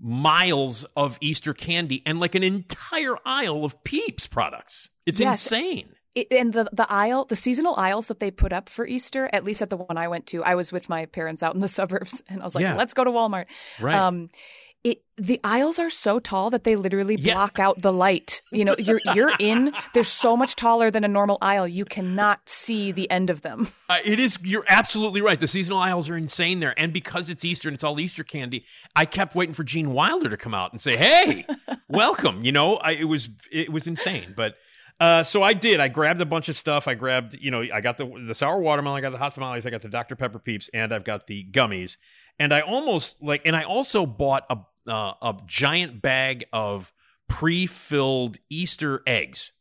miles 0.00 0.84
of 0.96 1.18
Easter 1.20 1.54
candy 1.54 2.02
and 2.06 2.18
like 2.20 2.34
an 2.34 2.42
entire 2.42 3.16
aisle 3.24 3.64
of 3.64 3.82
Peeps 3.84 4.26
products. 4.26 4.90
It's 5.06 5.20
Yes. 5.20 5.44
insane. 5.50 5.90
It, 6.14 6.26
and 6.32 6.52
the 6.52 6.68
the 6.72 6.86
aisle, 6.90 7.26
the 7.26 7.36
seasonal 7.36 7.76
aisles 7.76 8.08
that 8.08 8.18
they 8.18 8.30
put 8.30 8.52
up 8.52 8.68
for 8.68 8.86
Easter, 8.86 9.28
at 9.32 9.44
least 9.44 9.60
at 9.62 9.70
the 9.70 9.76
one 9.76 9.96
I 9.96 10.08
went 10.08 10.26
to, 10.28 10.42
I 10.42 10.54
was 10.54 10.72
with 10.72 10.88
my 10.88 11.06
parents 11.06 11.42
out 11.42 11.54
in 11.54 11.60
the 11.60 11.68
suburbs, 11.78 12.22
and 12.28 12.40
I 12.40 12.44
was 12.44 12.54
like, 12.54 12.62
Yeah. 12.62 12.76
"Let's 12.76 12.94
go 12.94 13.04
to 13.04 13.10
Walmart." 13.10 13.44
Right. 13.80 13.94
Um, 13.94 14.30
it 14.84 15.02
the 15.16 15.40
aisles 15.42 15.80
are 15.80 15.90
so 15.90 16.20
tall 16.20 16.50
that 16.50 16.62
they 16.62 16.76
literally 16.76 17.16
Yeah. 17.16 17.34
block 17.34 17.58
out 17.58 17.82
the 17.82 17.92
light. 17.92 18.40
You 18.52 18.64
know, 18.64 18.76
you're 18.78 19.00
you're 19.14 19.32
in. 19.40 19.72
They're 19.92 20.04
so 20.04 20.36
much 20.36 20.54
taller 20.54 20.90
than 20.90 21.02
a 21.02 21.08
normal 21.08 21.38
aisle. 21.42 21.66
You 21.66 21.84
cannot 21.84 22.48
see 22.48 22.92
the 22.92 23.10
end 23.10 23.28
of 23.28 23.42
them. 23.42 23.66
Uh, 23.90 23.96
it 24.04 24.20
is. 24.20 24.38
You're 24.42 24.64
absolutely 24.68 25.20
right. 25.20 25.40
The 25.40 25.48
seasonal 25.48 25.78
aisles 25.78 26.08
are 26.08 26.16
insane 26.16 26.60
there, 26.60 26.74
and 26.78 26.92
because 26.92 27.28
it's 27.30 27.44
Easter 27.44 27.68
and 27.68 27.74
it's 27.74 27.82
all 27.82 27.98
Easter 27.98 28.22
candy, 28.22 28.64
I 28.94 29.04
kept 29.06 29.34
waiting 29.34 29.54
for 29.54 29.64
Gene 29.64 29.90
Wilder 29.92 30.28
to 30.30 30.36
come 30.36 30.54
out 30.54 30.70
and 30.72 30.80
say, 30.80 30.96
"Hey, 30.96 31.44
welcome." 31.88 32.44
You 32.44 32.52
know, 32.52 32.76
I, 32.76 32.92
it 32.92 33.04
was 33.04 33.28
it 33.50 33.72
was 33.72 33.86
insane, 33.86 34.34
but. 34.36 34.54
Uh, 35.00 35.22
so 35.22 35.44
I 35.44 35.52
did. 35.52 35.78
I 35.78 35.86
grabbed 35.86 36.20
a 36.20 36.26
bunch 36.26 36.48
of 36.48 36.56
stuff. 36.56 36.88
I 36.88 36.94
grabbed, 36.94 37.34
you 37.40 37.52
know, 37.52 37.62
I 37.72 37.80
got 37.80 37.98
the 37.98 38.20
the 38.26 38.34
sour 38.34 38.58
watermelon, 38.58 38.98
I 38.98 39.00
got 39.00 39.10
the 39.12 39.18
hot 39.18 39.32
tamales, 39.32 39.64
I 39.64 39.70
got 39.70 39.80
the 39.80 39.88
Dr 39.88 40.16
Pepper 40.16 40.40
Peeps, 40.40 40.68
and 40.74 40.92
I've 40.92 41.04
got 41.04 41.28
the 41.28 41.46
gummies. 41.52 41.96
And 42.38 42.52
I 42.54 42.60
almost 42.60 43.20
like, 43.22 43.42
and 43.44 43.56
I 43.56 43.62
also 43.62 44.06
bought 44.06 44.44
a 44.50 44.58
uh, 44.90 45.14
a 45.20 45.36
giant 45.46 46.00
bag 46.00 46.46
of 46.52 46.92
pre-filled 47.28 48.38
Easter 48.50 49.02
eggs 49.06 49.52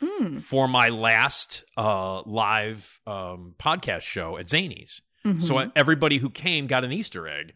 Hmm. 0.00 0.38
for 0.38 0.66
my 0.66 0.88
last 0.88 1.62
uh, 1.76 2.22
live 2.26 3.00
um, 3.06 3.54
podcast 3.58 4.02
show 4.02 4.36
at 4.36 4.46
Zanies. 4.46 5.00
Mm-hmm. 5.24 5.38
So 5.38 5.70
everybody 5.76 6.18
who 6.18 6.30
came 6.30 6.66
got 6.66 6.84
an 6.84 6.90
Easter 6.92 7.28
egg. 7.28 7.54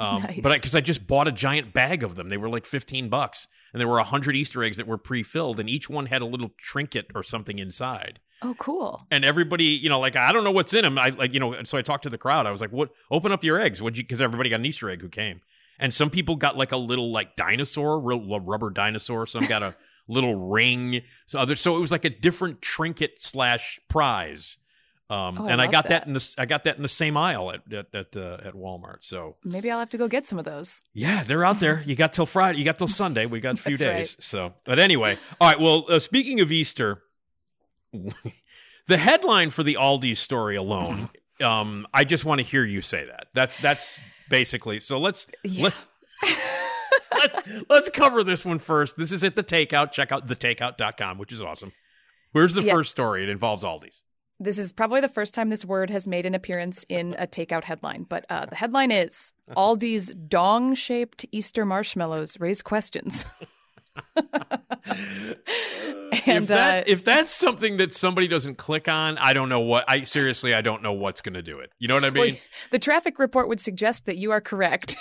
Um, 0.00 0.22
Nice. 0.22 0.40
But 0.42 0.54
because 0.54 0.74
I, 0.74 0.80
just 0.80 1.06
bought 1.06 1.28
a 1.28 1.32
giant 1.32 1.72
bag 1.72 2.02
of 2.02 2.14
them, 2.14 2.28
they 2.28 2.36
were 2.36 2.48
like 2.48 2.66
fifteen 2.66 3.08
bucks, 3.08 3.48
and 3.72 3.80
there 3.80 3.88
were 3.88 3.98
hundred 4.00 4.36
Easter 4.36 4.62
eggs 4.62 4.76
that 4.76 4.86
were 4.86 4.98
pre-filled, 4.98 5.60
and 5.60 5.68
each 5.68 5.88
one 5.88 6.06
had 6.06 6.22
a 6.22 6.26
little 6.26 6.50
trinket 6.58 7.10
or 7.14 7.22
something 7.22 7.58
inside. 7.58 8.20
Oh, 8.42 8.54
cool. 8.58 9.06
And 9.10 9.24
everybody, 9.24 9.64
you 9.64 9.88
know, 9.88 10.00
like 10.00 10.16
I 10.16 10.32
don't 10.32 10.44
know 10.44 10.50
what's 10.50 10.74
in 10.74 10.82
them. 10.82 10.98
I 10.98 11.10
like, 11.10 11.32
you 11.32 11.40
know, 11.40 11.62
so 11.62 11.78
I 11.78 11.82
talked 11.82 12.02
to 12.04 12.10
the 12.10 12.18
crowd. 12.18 12.46
I 12.46 12.50
was 12.50 12.60
like, 12.60 12.72
"What? 12.72 12.90
Open 13.10 13.30
up 13.32 13.44
your 13.44 13.60
eggs." 13.60 13.80
Would 13.80 13.96
you? 13.96 14.04
Because 14.04 14.20
everybody 14.20 14.50
got 14.50 14.60
an 14.60 14.66
Easter 14.66 14.90
egg 14.90 15.00
who 15.00 15.08
came, 15.08 15.40
and 15.78 15.94
some 15.94 16.10
people 16.10 16.36
got 16.36 16.56
like 16.56 16.72
a 16.72 16.76
little 16.76 17.12
like 17.12 17.36
dinosaur, 17.36 18.00
real 18.00 18.40
rubber 18.40 18.70
dinosaur. 18.70 19.26
Some 19.26 19.46
got 19.46 19.62
a 19.62 19.76
little 20.08 20.34
ring. 20.34 21.02
So 21.26 21.38
other, 21.38 21.54
so 21.56 21.76
it 21.76 21.80
was 21.80 21.92
like 21.92 22.04
a 22.04 22.10
different 22.10 22.60
trinket 22.60 23.20
slash 23.20 23.78
prize. 23.88 24.56
Um, 25.12 25.36
Oh, 25.38 25.46
I 25.46 25.50
and 25.52 25.60
I 25.60 25.66
got 25.66 25.84
that. 25.88 26.02
that. 26.02 26.06
in 26.06 26.14
the 26.14 26.34
I 26.38 26.46
got 26.46 26.64
that 26.64 26.76
in 26.76 26.82
the 26.82 26.88
same 26.88 27.16
aisle 27.16 27.52
at 27.52 27.70
at 27.72 27.94
at, 27.94 28.16
uh, 28.16 28.38
at 28.44 28.54
Walmart. 28.54 28.98
So 29.00 29.36
Maybe 29.44 29.70
I'll 29.70 29.78
have 29.80 29.90
to 29.90 29.98
go 29.98 30.08
get 30.08 30.26
some 30.26 30.38
of 30.38 30.44
those. 30.44 30.82
yeah, 30.94 31.22
they're 31.24 31.44
out 31.44 31.60
there. 31.60 31.82
You 31.86 31.94
got 31.96 32.12
till 32.12 32.26
Friday. 32.26 32.58
You 32.58 32.64
got 32.64 32.78
till 32.78 32.88
Sunday. 32.88 33.26
We 33.26 33.40
got 33.40 33.54
a 33.58 33.62
few 33.62 33.76
That's 33.76 33.88
right. 33.88 33.96
days. 33.98 34.16
So, 34.20 34.54
but 34.64 34.78
anyway, 34.78 35.18
all 35.40 35.48
right. 35.48 35.60
Well, 35.60 35.84
uh, 35.88 35.98
speaking 35.98 36.40
of 36.40 36.50
Easter, 36.52 37.02
the 37.92 38.96
headline 38.98 39.50
for 39.50 39.62
the 39.62 39.74
Aldi 39.80 40.16
story 40.16 40.56
alone, 40.56 41.08
um, 41.42 41.86
I 41.92 42.04
just 42.04 42.24
want 42.24 42.40
to 42.40 42.46
hear 42.46 42.64
you 42.64 42.82
say 42.82 43.04
that. 43.04 43.26
That's 43.34 43.56
that's 43.58 43.98
basically. 44.30 44.80
So 44.80 44.98
let's 44.98 45.26
Yeah. 45.44 45.64
let, 45.64 45.74
let's 47.12 47.48
let's 47.68 47.90
cover 47.90 48.24
this 48.24 48.44
one 48.44 48.58
first. 48.58 48.96
This 48.96 49.12
is 49.12 49.24
at 49.24 49.36
the 49.36 49.44
Takeout. 49.44 49.92
Check 49.92 50.12
out 50.12 50.26
thetakeout.com, 50.26 51.18
which 51.18 51.32
is 51.32 51.42
awesome. 51.42 51.72
Where's 52.32 52.54
the 52.54 52.62
Yeah. 52.62 52.72
first 52.72 52.90
story? 52.90 53.22
It 53.22 53.28
involves 53.28 53.62
Aldi's. 53.62 54.00
This 54.42 54.58
is 54.58 54.72
probably 54.72 55.00
the 55.00 55.08
first 55.08 55.34
time 55.34 55.50
this 55.50 55.64
word 55.64 55.88
has 55.90 56.08
made 56.08 56.26
an 56.26 56.34
appearance 56.34 56.84
in 56.88 57.14
a 57.18 57.28
takeout 57.28 57.62
headline, 57.64 58.04
but 58.08 58.26
uh, 58.28 58.46
the 58.46 58.56
headline 58.56 58.90
is 58.90 59.32
Aldi's 59.56 60.12
dong 60.28 60.74
shaped 60.74 61.24
Easter 61.30 61.64
marshmallows 61.64 62.40
raise 62.40 62.60
questions. 62.60 63.24
and 64.16 64.26
if 66.26 66.46
that 66.48 66.80
uh, 66.80 66.84
if 66.86 67.04
that's 67.04 67.32
something 67.32 67.76
that 67.76 67.92
somebody 67.94 68.26
doesn't 68.26 68.56
click 68.56 68.88
on, 68.88 69.16
I 69.18 69.32
don't 69.32 69.48
know 69.48 69.60
what. 69.60 69.84
I 69.86 70.02
seriously, 70.02 70.54
I 70.54 70.60
don't 70.60 70.82
know 70.82 70.92
what's 70.92 71.20
going 71.20 71.34
to 71.34 71.42
do 71.42 71.60
it. 71.60 71.70
You 71.78 71.88
know 71.88 71.94
what 71.94 72.04
I 72.04 72.08
well, 72.08 72.24
mean? 72.24 72.38
the 72.70 72.78
traffic 72.78 73.18
report 73.18 73.48
would 73.48 73.60
suggest 73.60 74.06
that 74.06 74.16
you 74.16 74.32
are 74.32 74.40
correct. 74.40 74.96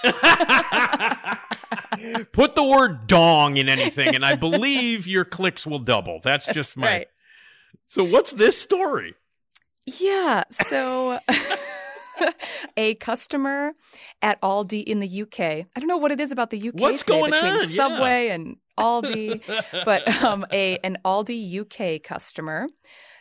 Put 2.34 2.56
the 2.56 2.64
word 2.64 3.08
"dong" 3.08 3.58
in 3.58 3.70
anything, 3.70 4.14
and 4.14 4.26
I 4.26 4.36
believe 4.36 5.08
your 5.08 5.26
clicks 5.26 5.66
will 5.66 5.80
double. 5.80 6.20
That's 6.24 6.48
just 6.48 6.78
my. 6.78 6.88
right. 6.88 7.08
So, 7.88 8.04
what's 8.04 8.34
this 8.34 8.58
story? 8.58 9.16
Yeah. 9.86 10.44
So 10.50 11.20
a 12.78 12.96
customer 12.96 13.74
at 14.22 14.40
Aldi 14.42 14.84
in 14.84 15.00
the 15.00 15.22
UK. 15.24 15.40
I 15.40 15.66
don't 15.76 15.88
know 15.88 15.98
what 15.98 16.12
it 16.12 16.20
is 16.20 16.32
about 16.32 16.50
the 16.50 16.70
UK 16.70 16.80
What's 16.80 17.04
today 17.04 17.20
going 17.20 17.32
between 17.32 17.54
on? 17.54 17.60
Yeah. 17.60 17.76
Subway 17.76 18.30
and 18.30 18.58
Aldi, 18.78 19.86
but 19.86 20.08
um, 20.24 20.46
a 20.52 20.78
an 20.80 20.98
Aldi 21.06 21.62
UK 21.62 22.04
customer 22.04 22.68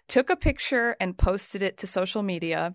took 0.08 0.30
a 0.30 0.36
picture 0.36 0.96
and 1.00 1.16
posted 1.16 1.62
it 1.62 1.78
to 1.78 1.86
social 1.86 2.22
media 2.22 2.72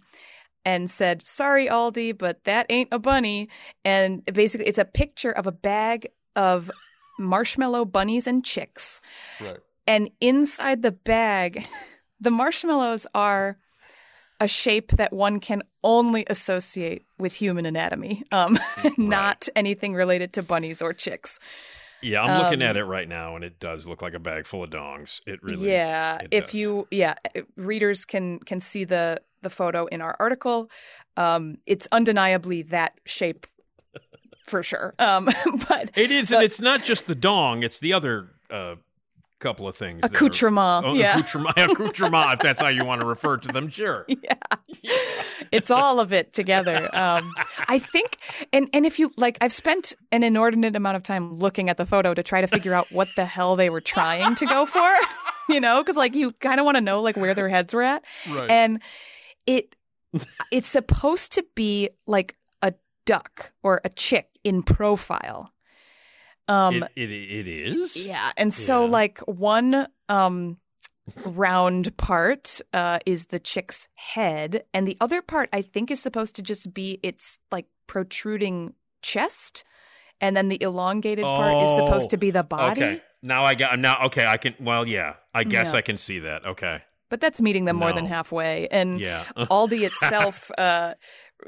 and 0.64 0.90
said, 0.90 1.22
"Sorry 1.22 1.68
Aldi, 1.68 2.18
but 2.18 2.44
that 2.46 2.66
ain't 2.70 2.90
a 2.92 3.00
bunny." 3.00 3.50
And 3.84 4.24
basically 4.26 4.68
it's 4.68 4.80
a 4.80 4.86
picture 4.86 5.32
of 5.32 5.48
a 5.48 5.52
bag 5.52 6.08
of 6.36 6.72
marshmallow 7.20 7.86
bunnies 7.86 8.28
and 8.28 8.44
chicks. 8.44 9.02
Right. 9.40 9.58
And 9.88 10.10
inside 10.20 10.82
the 10.82 10.92
bag, 10.92 11.68
the 12.20 12.32
marshmallows 12.32 13.08
are 13.14 13.58
a 14.40 14.48
shape 14.48 14.92
that 14.94 15.14
one 15.14 15.40
can 15.40 15.64
only 15.84 16.26
associate 16.30 17.06
with 17.18 17.34
human 17.34 17.66
anatomy, 17.66 18.24
um, 18.32 18.58
not 18.98 19.48
anything 19.56 19.94
related 19.94 20.34
to 20.34 20.44
bunnies 20.44 20.82
or 20.82 20.94
chicks. 20.94 21.40
Yeah, 22.02 22.22
I'm 22.22 22.44
looking 22.44 22.62
Um, 22.62 22.68
at 22.70 22.78
it 22.78 22.84
right 22.84 23.08
now, 23.08 23.36
and 23.36 23.44
it 23.44 23.60
does 23.60 23.88
look 23.88 24.02
like 24.02 24.14
a 24.14 24.20
bag 24.20 24.46
full 24.46 24.64
of 24.64 24.70
dongs. 24.70 25.22
It 25.26 25.42
really, 25.42 25.72
yeah 25.72 26.18
it 26.22 26.28
if 26.32 26.46
does. 26.48 26.54
you 26.54 26.88
yeah 26.92 27.16
readers 27.56 28.06
can 28.06 28.40
can 28.40 28.60
see 28.60 28.84
the 28.84 29.22
the 29.42 29.50
photo 29.50 29.86
in 29.86 30.02
our 30.02 30.16
article 30.20 30.70
um 31.18 31.58
it's 31.68 31.88
undeniably 31.92 32.64
that 32.64 33.00
shape 33.06 33.46
for 34.46 34.62
sure 34.64 34.94
um 35.00 35.26
but 35.70 35.92
It 35.96 36.12
is, 36.12 36.32
and 36.32 36.44
it's 36.44 36.60
not 36.60 36.84
just 36.84 37.08
the 37.08 37.16
dong; 37.16 37.64
it's 37.64 37.80
the 37.80 37.94
other 37.94 38.32
uh, 38.52 38.76
couple 39.46 39.68
of 39.68 39.76
things. 39.78 40.02
that 40.02 40.12
are- 40.12 40.16
accoutrement 40.16 40.86
Oh, 40.86 40.94
yeah 40.96 41.18
accoutrement, 41.20 41.58
accoutrement, 41.72 42.34
if 42.34 42.40
that's 42.40 42.62
how 42.62 42.68
you 42.70 42.84
want 42.86 43.02
to 43.02 43.08
refer 43.08 43.38
to 43.38 43.48
them, 43.56 43.70
sure. 43.70 44.06
Yeah, 44.08 44.36
it's 45.52 45.70
all 45.72 46.00
of 46.00 46.12
it 46.14 46.34
together 46.34 46.90
um 46.94 47.32
i 47.68 47.78
think 47.80 48.18
and 48.54 48.70
and 48.74 48.86
if 48.86 49.00
you 49.00 49.12
like 49.18 49.38
i've 49.42 49.54
spent 49.54 49.94
an 50.12 50.24
inordinate 50.24 50.76
amount 50.76 50.98
of 50.98 51.04
time 51.04 51.36
looking 51.38 51.70
at 51.70 51.78
the 51.78 51.86
photo 51.86 52.14
to 52.14 52.24
try 52.24 52.42
to 52.42 52.48
figure 52.48 52.74
out 52.74 52.92
what 52.92 53.08
the 53.16 53.26
hell 53.26 53.56
they 53.56 53.70
were 53.70 53.82
trying 53.82 54.36
to 54.36 54.46
go 54.46 54.66
for 54.66 54.90
you 55.54 55.60
know 55.60 55.82
because 55.82 55.96
like 55.98 56.14
you 56.16 56.32
kind 56.34 56.60
of 56.60 56.66
want 56.66 56.76
to 56.76 56.82
know 56.82 57.02
like 57.02 57.16
where 57.18 57.34
their 57.34 57.50
heads 57.50 57.74
were 57.74 57.84
at 57.84 58.04
Right. 58.30 58.50
and 58.50 58.82
it 59.46 59.76
it's 60.52 60.68
supposed 60.68 61.34
to 61.34 61.46
be 61.56 61.90
like 62.08 62.36
a 62.62 62.74
duck 63.06 63.52
or 63.64 63.82
a 63.84 63.90
chick 63.90 64.30
in 64.44 64.64
profile 64.64 65.52
um 66.48 66.84
it, 66.96 67.10
it, 67.10 67.12
it 67.12 67.48
is. 67.48 67.96
yeah 67.98 68.32
and 68.38 68.54
so 68.54 68.86
Yeah. 68.86 68.92
like 68.92 69.20
one 69.28 69.88
um 70.10 70.58
round 71.26 71.96
part 71.98 72.62
uh 72.74 73.00
is 73.06 73.28
the 73.28 73.40
chick's 73.40 73.88
head 73.94 74.64
and 74.74 74.88
the 74.88 74.98
other 75.00 75.22
part 75.22 75.50
i 75.54 75.62
think 75.62 75.92
is 75.92 76.02
supposed 76.02 76.36
to 76.36 76.42
just 76.42 76.74
be 76.74 77.00
its 77.04 77.40
like 77.52 77.68
protruding 77.88 78.74
chest 79.02 79.64
and 80.22 80.36
then 80.36 80.48
the 80.50 80.62
elongated 80.62 81.24
part 81.24 81.62
is 81.64 81.70
supposed 81.76 82.06
Oh, 82.08 82.10
to 82.10 82.18
be 82.18 82.32
the 82.32 82.44
body 82.44 82.82
Okay. 82.84 83.02
Now 83.22 83.44
I 83.44 83.56
got 83.56 83.80
now. 83.80 84.06
Okay, 84.06 84.24
I 84.24 84.38
can. 84.38 84.54
Well, 84.60 84.88
yeah. 84.88 85.16
I 85.34 85.44
guess 85.44 85.72
Yeah. 85.72 85.80
I 85.80 85.82
can 85.82 85.98
see 85.98 86.20
that. 86.20 86.46
Okay. 86.46 86.82
but 87.10 87.20
that's 87.20 87.42
meeting 87.42 87.66
them 87.66 87.76
more 87.76 87.92
than 87.92 88.06
halfway 88.06 88.68
and 88.70 89.00
Yeah. 89.00 89.24
Aldi 89.36 89.82
itself 89.84 90.52
uh, 90.60 90.94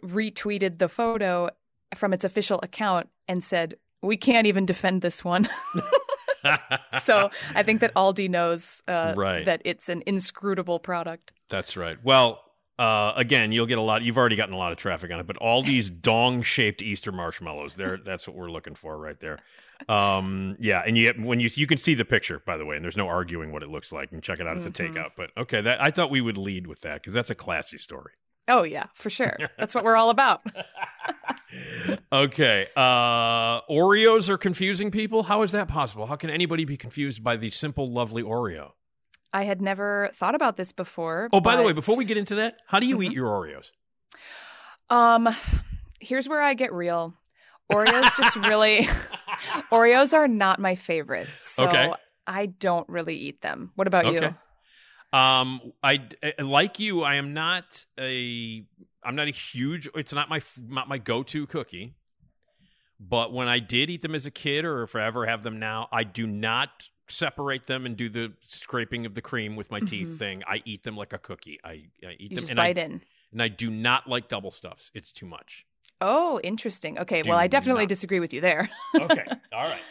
retweeted 0.04 0.80
the 0.80 0.90
photo 0.90 1.50
from 1.96 2.14
its 2.14 2.26
official 2.26 2.60
account 2.64 3.10
and 3.28 3.44
said, 3.44 3.76
"We 4.08 4.18
can't 4.18 4.48
even 4.48 4.66
defend 4.66 5.02
this 5.02 5.24
one." 5.24 5.48
so 7.00 7.30
I 7.56 7.64
think 7.64 7.82
that 7.82 7.94
Aldi 7.96 8.30
knows 8.30 8.82
uh, 8.88 9.14
Right. 9.16 9.46
that 9.46 9.62
it's 9.66 9.90
an 9.90 10.04
inscrutable 10.06 10.80
product. 10.80 11.34
That's 11.50 11.76
right. 11.78 11.98
Well, 12.04 12.42
uh, 12.80 13.14
again, 13.16 13.52
you'll 13.52 13.66
get 13.66 13.78
a 13.78 13.82
lot. 13.82 14.02
You've 14.04 14.18
already 14.18 14.36
gotten 14.36 14.54
a 14.54 14.58
lot 14.58 14.72
of 14.72 14.78
traffic 14.78 15.12
on 15.12 15.20
it, 15.20 15.28
but 15.28 15.38
all 15.38 15.62
these 15.74 15.90
dong-shaped 15.90 16.82
Easter 16.82 17.12
marshmallows, 17.12 17.76
there. 17.76 17.98
That's 17.98 18.28
what 18.28 18.36
we're 18.36 18.52
looking 18.52 18.76
for 18.76 18.98
right 18.98 19.20
there. 19.20 19.40
Um, 19.90 20.58
yeah, 20.60 20.82
and 20.86 20.98
you 20.98 21.14
when 21.18 21.40
you 21.40 21.50
you 21.54 21.68
can 21.68 21.78
see 21.78 21.94
the 21.94 22.06
picture, 22.06 22.42
by 22.46 22.58
the 22.58 22.66
way, 22.66 22.76
and 22.76 22.84
there's 22.84 22.98
no 22.98 23.08
arguing 23.08 23.52
what 23.52 23.62
it 23.64 23.70
looks 23.70 23.92
like. 23.92 24.12
And 24.12 24.24
check 24.24 24.40
it 24.40 24.48
out 24.48 24.58
at 24.58 24.64
the 24.64 24.70
Mm-hmm. 24.72 24.98
takeout. 24.98 25.10
But 25.16 25.32
okay, 25.38 25.62
that 25.62 25.82
I 25.84 25.92
thought 25.92 26.10
we 26.10 26.22
would 26.22 26.38
lead 26.38 26.66
with 26.68 26.82
that 26.82 26.96
because 27.02 27.14
that's 27.14 27.30
a 27.30 27.36
classy 27.36 27.78
story. 27.78 28.14
Oh 28.48 28.64
yeah, 28.64 28.86
for 28.94 29.10
sure. 29.10 29.38
That's 29.60 29.76
what 29.76 29.84
we're 29.84 29.96
all 29.96 30.10
about. 30.10 30.42
Okay, 32.12 32.68
uh, 32.76 33.62
Oreos 33.70 34.28
are 34.30 34.38
confusing 34.38 34.92
people. 34.92 35.24
How 35.24 35.42
is 35.44 35.52
that 35.54 35.68
possible? 35.68 36.06
How 36.06 36.16
can 36.16 36.30
anybody 36.30 36.66
be 36.66 36.78
confused 36.78 37.24
by 37.24 37.38
the 37.38 37.50
simple, 37.52 37.92
lovely 37.92 38.24
Oreo? 38.24 38.72
I 39.34 39.44
had 39.44 39.62
never 39.62 40.10
thought 40.14 40.36
about 40.36 40.58
this 40.58 40.72
before. 40.72 41.30
Oh, 41.34 41.40
by 41.42 41.56
the 41.56 41.64
way, 41.64 41.74
before 41.74 41.98
we 41.98 42.06
get 42.06 42.18
into 42.18 42.36
that, 42.36 42.58
how 42.68 42.80
do 42.80 42.86
you 42.86 42.98
Mm-hmm. 42.98 43.04
eat 43.04 43.12
your 43.14 43.28
Oreos? 43.28 43.72
Um, 44.90 45.30
here's 46.00 46.28
where 46.30 46.42
I 46.42 46.54
get 46.54 46.74
real. 46.74 47.14
Oreos 47.72 48.16
just 48.18 48.36
really 48.38 48.84
Oreos 49.72 50.14
are 50.14 50.28
not 50.28 50.60
my 50.60 50.76
favorite. 50.76 51.28
So 51.42 51.66
Okay. 51.66 51.92
I 52.26 52.46
don't 52.48 52.88
really 52.90 53.16
eat 53.16 53.42
them. 53.42 53.72
What 53.76 53.88
about 53.88 54.06
Okay. 54.06 54.28
you? 54.28 54.36
Um, 55.14 55.74
I 55.84 56.02
I- 56.24 56.42
like 56.42 56.80
you. 56.80 57.04
I 57.04 57.16
am 57.16 57.34
not 57.34 57.86
a. 58.00 58.64
I'm 59.04 59.16
not 59.16 59.28
a 59.28 59.32
huge. 59.32 59.88
It's 59.96 60.14
not 60.14 60.30
my 60.30 60.42
not 60.68 60.88
my 60.90 60.98
go 60.98 61.24
to 61.24 61.48
cookie. 61.48 61.94
But 63.00 63.32
when 63.32 63.48
I 63.48 63.60
did 63.60 63.90
eat 63.90 64.02
them 64.02 64.16
as 64.16 64.26
a 64.26 64.32
kid, 64.32 64.66
or 64.66 64.82
if 64.84 64.96
I 64.96 65.06
ever 65.06 65.28
have 65.28 65.44
them 65.44 65.60
now, 65.60 65.88
I 65.92 66.04
do 66.04 66.26
not 66.26 66.70
separate 67.08 67.68
them 67.68 67.86
and 67.86 67.96
do 67.96 68.10
the 68.10 68.34
scraping 68.48 69.06
of 69.06 69.14
the 69.14 69.22
cream 69.22 69.56
with 69.56 69.70
my 69.72 69.80
teeth 69.80 70.18
thing. 70.18 70.42
I 70.48 70.62
eat 70.66 70.84
them 70.84 70.98
like 70.98 71.14
a 71.14 71.20
cookie. 71.20 71.60
I, 71.64 71.84
I 72.06 72.16
eat 72.20 72.32
Mm-hmm. 72.32 72.34
You 72.34 72.40
them 72.42 72.50
and 72.50 72.58
bite 72.58 72.78
I, 72.78 72.82
in. 72.82 73.02
and 73.32 73.42
I 73.42 73.48
do 73.50 73.70
not 73.70 74.08
like 74.08 74.28
double 74.28 74.50
stuffs. 74.52 74.90
It's 74.96 75.12
too 75.12 75.28
much. 75.28 75.66
Oh, 76.02 76.40
interesting. 76.44 76.98
Okay, 77.00 77.22
Do 77.22 77.30
well, 77.30 77.38
I 77.38 77.48
definitely 77.48 77.84
not. 77.84 77.90
disagree 77.90 78.20
with 78.20 78.34
you 78.34 78.42
there. 78.42 78.68
Okay, 78.96 79.24
all 79.54 79.64
right. 79.64 79.82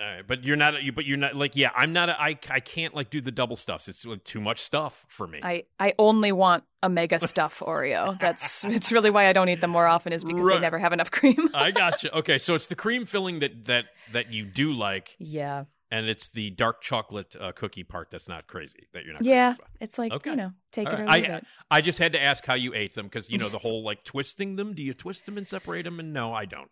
All 0.00 0.06
right, 0.06 0.26
but 0.26 0.44
you're 0.44 0.56
not. 0.56 0.82
You, 0.82 0.92
but 0.92 1.04
you're 1.04 1.18
not 1.18 1.36
like. 1.36 1.56
Yeah, 1.56 1.70
I'm 1.74 1.92
not. 1.92 2.08
A, 2.08 2.20
I. 2.20 2.38
I 2.48 2.60
can't 2.60 2.94
like 2.94 3.10
do 3.10 3.20
the 3.20 3.30
double 3.30 3.56
stuffs. 3.56 3.86
It's 3.88 4.06
like 4.06 4.24
too 4.24 4.40
much 4.40 4.60
stuff 4.60 5.04
for 5.08 5.26
me. 5.26 5.40
I, 5.42 5.64
I 5.78 5.92
only 5.98 6.32
want 6.32 6.64
a 6.82 6.88
mega 6.88 7.20
stuff 7.20 7.60
Oreo. 7.60 8.18
That's 8.18 8.64
it's 8.76 8.90
really 8.92 9.10
why 9.10 9.26
I 9.26 9.34
don't 9.34 9.48
eat 9.50 9.60
them 9.60 9.70
more 9.70 9.86
often 9.86 10.12
is 10.14 10.24
because 10.24 10.40
Right. 10.40 10.54
they 10.54 10.60
never 10.60 10.78
have 10.78 10.92
enough 10.94 11.10
cream. 11.10 11.50
I 11.52 11.70
got 11.84 12.02
you. 12.02 12.10
Okay, 12.14 12.38
so 12.38 12.54
it's 12.54 12.66
the 12.66 12.76
cream 12.76 13.04
filling 13.04 13.40
that 13.40 13.66
that 13.66 13.86
that 14.12 14.32
you 14.32 14.46
do 14.46 14.72
like, 14.72 15.16
yeah. 15.18 15.64
and 15.90 16.06
it's 16.08 16.28
the 16.30 16.48
dark 16.50 16.80
chocolate 16.80 17.36
uh, 17.38 17.52
cookie 17.52 17.84
part 17.84 18.08
that's 18.10 18.26
not 18.28 18.46
crazy. 18.46 18.88
That 18.94 19.04
you're 19.04 19.12
not. 19.12 19.24
Yeah. 19.26 19.54
It's 19.82 19.98
like, 19.98 20.12
Okay. 20.12 20.30
you 20.30 20.36
know, 20.36 20.52
take 20.72 20.86
All 20.88 20.94
it 20.94 21.00
or 21.00 21.06
leave 21.06 21.30
I 21.30 21.36
it. 21.36 21.44
I 21.70 21.80
just 21.82 21.98
had 21.98 22.12
to 22.14 22.22
ask 22.22 22.46
how 22.46 22.54
you 22.54 22.72
ate 22.74 22.94
them 22.94 23.04
because 23.06 23.28
you 23.28 23.36
know 23.36 23.50
the 23.50 23.58
whole 23.66 23.82
like 23.84 24.02
twisting 24.04 24.56
them. 24.56 24.72
Do 24.72 24.82
you 24.82 24.94
twist 24.94 25.26
them 25.26 25.36
and 25.36 25.46
separate 25.46 25.82
them? 25.82 26.00
And 26.00 26.14
no, 26.14 26.32
I 26.32 26.46
don't. 26.46 26.70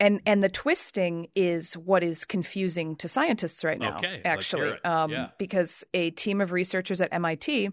And 0.00 0.20
and 0.26 0.42
the 0.42 0.48
twisting 0.48 1.28
is 1.34 1.74
what 1.74 2.02
is 2.02 2.24
confusing 2.24 2.96
to 2.96 3.06
scientists 3.08 3.62
right 3.62 3.78
now. 3.78 3.98
Okay, 3.98 4.22
actually. 4.24 4.72
Um, 4.82 5.10
Yeah. 5.10 5.28
because 5.38 5.84
a 5.92 6.10
team 6.10 6.40
of 6.40 6.52
researchers 6.52 7.00
at 7.00 7.12
MIT, 7.12 7.70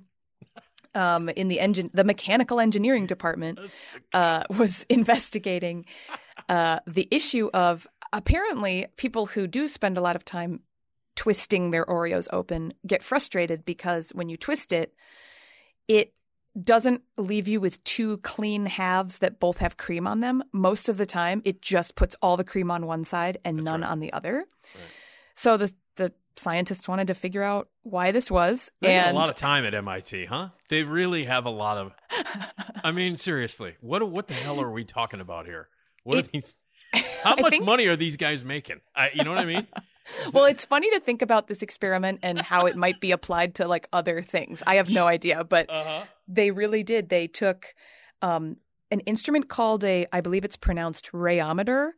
um, 0.93 1.29
in 1.29 1.47
the 1.47 1.59
engine, 1.59 1.89
the 1.93 2.03
mechanical 2.03 2.59
engineering 2.59 3.05
department, 3.07 3.59
uh, 4.13 4.43
was 4.57 4.85
investigating 4.89 5.85
uh, 6.49 6.79
the 6.85 7.07
issue 7.11 7.49
of 7.53 7.87
apparently 8.11 8.85
people 8.97 9.27
who 9.27 9.47
do 9.47 9.67
spend 9.67 9.97
a 9.97 10.01
lot 10.01 10.15
of 10.15 10.25
time 10.25 10.61
twisting 11.15 11.71
their 11.71 11.85
Oreos 11.85 12.27
open 12.31 12.73
get 12.85 13.03
frustrated 13.03 13.65
because 13.65 14.11
when 14.11 14.29
you 14.29 14.37
twist 14.37 14.71
it, 14.71 14.93
it 15.87 16.13
doesn't 16.63 17.01
leave 17.17 17.47
you 17.47 17.59
with 17.59 17.83
two 17.83 18.17
clean 18.19 18.65
halves 18.65 19.19
that 19.19 19.39
both 19.39 19.57
have 19.59 19.77
cream 19.77 20.07
on 20.07 20.19
them. 20.21 20.43
Most 20.51 20.89
of 20.89 20.97
the 20.97 21.05
time, 21.05 21.41
it 21.45 21.61
just 21.61 21.95
puts 21.95 22.15
all 22.21 22.37
the 22.37 22.43
cream 22.43 22.71
on 22.71 22.85
one 22.85 23.03
side 23.03 23.37
and 23.45 23.63
none 23.63 23.83
on 23.83 23.99
the 23.99 24.11
other. 24.13 24.45
So 25.33 25.57
the 25.57 25.71
the 25.95 26.13
scientists 26.35 26.87
wanted 26.87 27.07
to 27.07 27.13
figure 27.15 27.41
out 27.43 27.67
why 27.83 28.11
this 28.11 28.29
was, 28.29 28.71
They 28.81 28.95
and 28.95 29.15
a 29.15 29.19
lot 29.19 29.29
of 29.29 29.35
time 29.35 29.65
at 29.65 29.73
MIT, 29.73 30.25
huh? 30.25 30.49
They 30.69 30.83
really 30.83 31.25
have 31.25 31.45
a 31.45 31.49
lot 31.49 31.77
of. 31.77 31.91
I 32.83 32.91
mean, 32.91 33.17
seriously, 33.17 33.75
what 33.81 34.07
what 34.09 34.27
the 34.27 34.33
hell 34.35 34.59
are 34.61 34.71
we 34.71 34.83
talking 34.83 35.19
about 35.19 35.45
here? 35.45 35.69
What 36.03 36.15
are 36.15 36.19
It- 36.19 36.31
these? 36.31 36.55
How 37.23 37.35
much 37.35 37.51
think- 37.51 37.65
money 37.65 37.87
are 37.87 37.95
these 37.95 38.15
guys 38.17 38.43
making? 38.45 38.79
I, 38.95 39.09
you 39.13 39.23
know 39.23 39.31
what 39.31 39.39
I 39.39 39.45
mean? 39.45 39.67
well, 40.33 40.45
it's 40.45 40.63
funny 40.63 40.89
to 40.91 40.99
think 41.01 41.21
about 41.21 41.47
this 41.47 41.61
experiment 41.61 42.19
and 42.23 42.39
how 42.39 42.65
it 42.65 42.77
might 42.77 43.01
be 43.01 43.11
applied 43.11 43.55
to 43.55 43.67
like 43.67 43.89
other 43.91 44.21
things. 44.21 44.63
I 44.65 44.75
have 44.75 44.89
no 44.89 45.05
idea, 45.07 45.43
but 45.43 45.69
Uh-huh. 45.69 46.05
They 46.27 46.51
really 46.51 46.83
did. 46.83 47.09
They 47.09 47.27
took 47.27 47.73
um, 48.21 48.57
an 48.91 49.01
instrument 49.01 49.49
called 49.49 49.83
a, 49.83 50.05
I 50.11 50.21
believe 50.21 50.45
it's 50.45 50.57
pronounced 50.57 51.11
rayometer, 51.11 51.91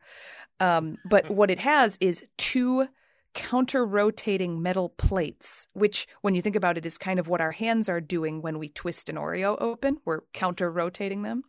um, 0.60 0.98
but 1.06 1.30
what 1.30 1.50
it 1.50 1.60
has 1.60 1.98
is 2.02 2.24
two 2.38 2.88
counter 3.34 3.86
rotating 3.86 4.62
metal 4.62 4.90
plates, 4.90 5.68
which, 5.74 6.08
when 6.22 6.36
you 6.36 6.42
think 6.42 6.56
about 6.56 6.78
it, 6.78 6.86
is 6.86 6.98
kind 6.98 7.20
of 7.20 7.28
what 7.28 7.42
our 7.42 7.52
hands 7.52 7.88
are 7.88 8.02
doing 8.02 8.42
when 8.42 8.60
we 8.60 8.70
twist 8.70 9.10
an 9.10 9.16
Oreo 9.16 9.56
open. 9.62 9.98
We're 10.06 10.22
counter 10.34 10.72
rotating 10.72 11.22
them. 11.22 11.44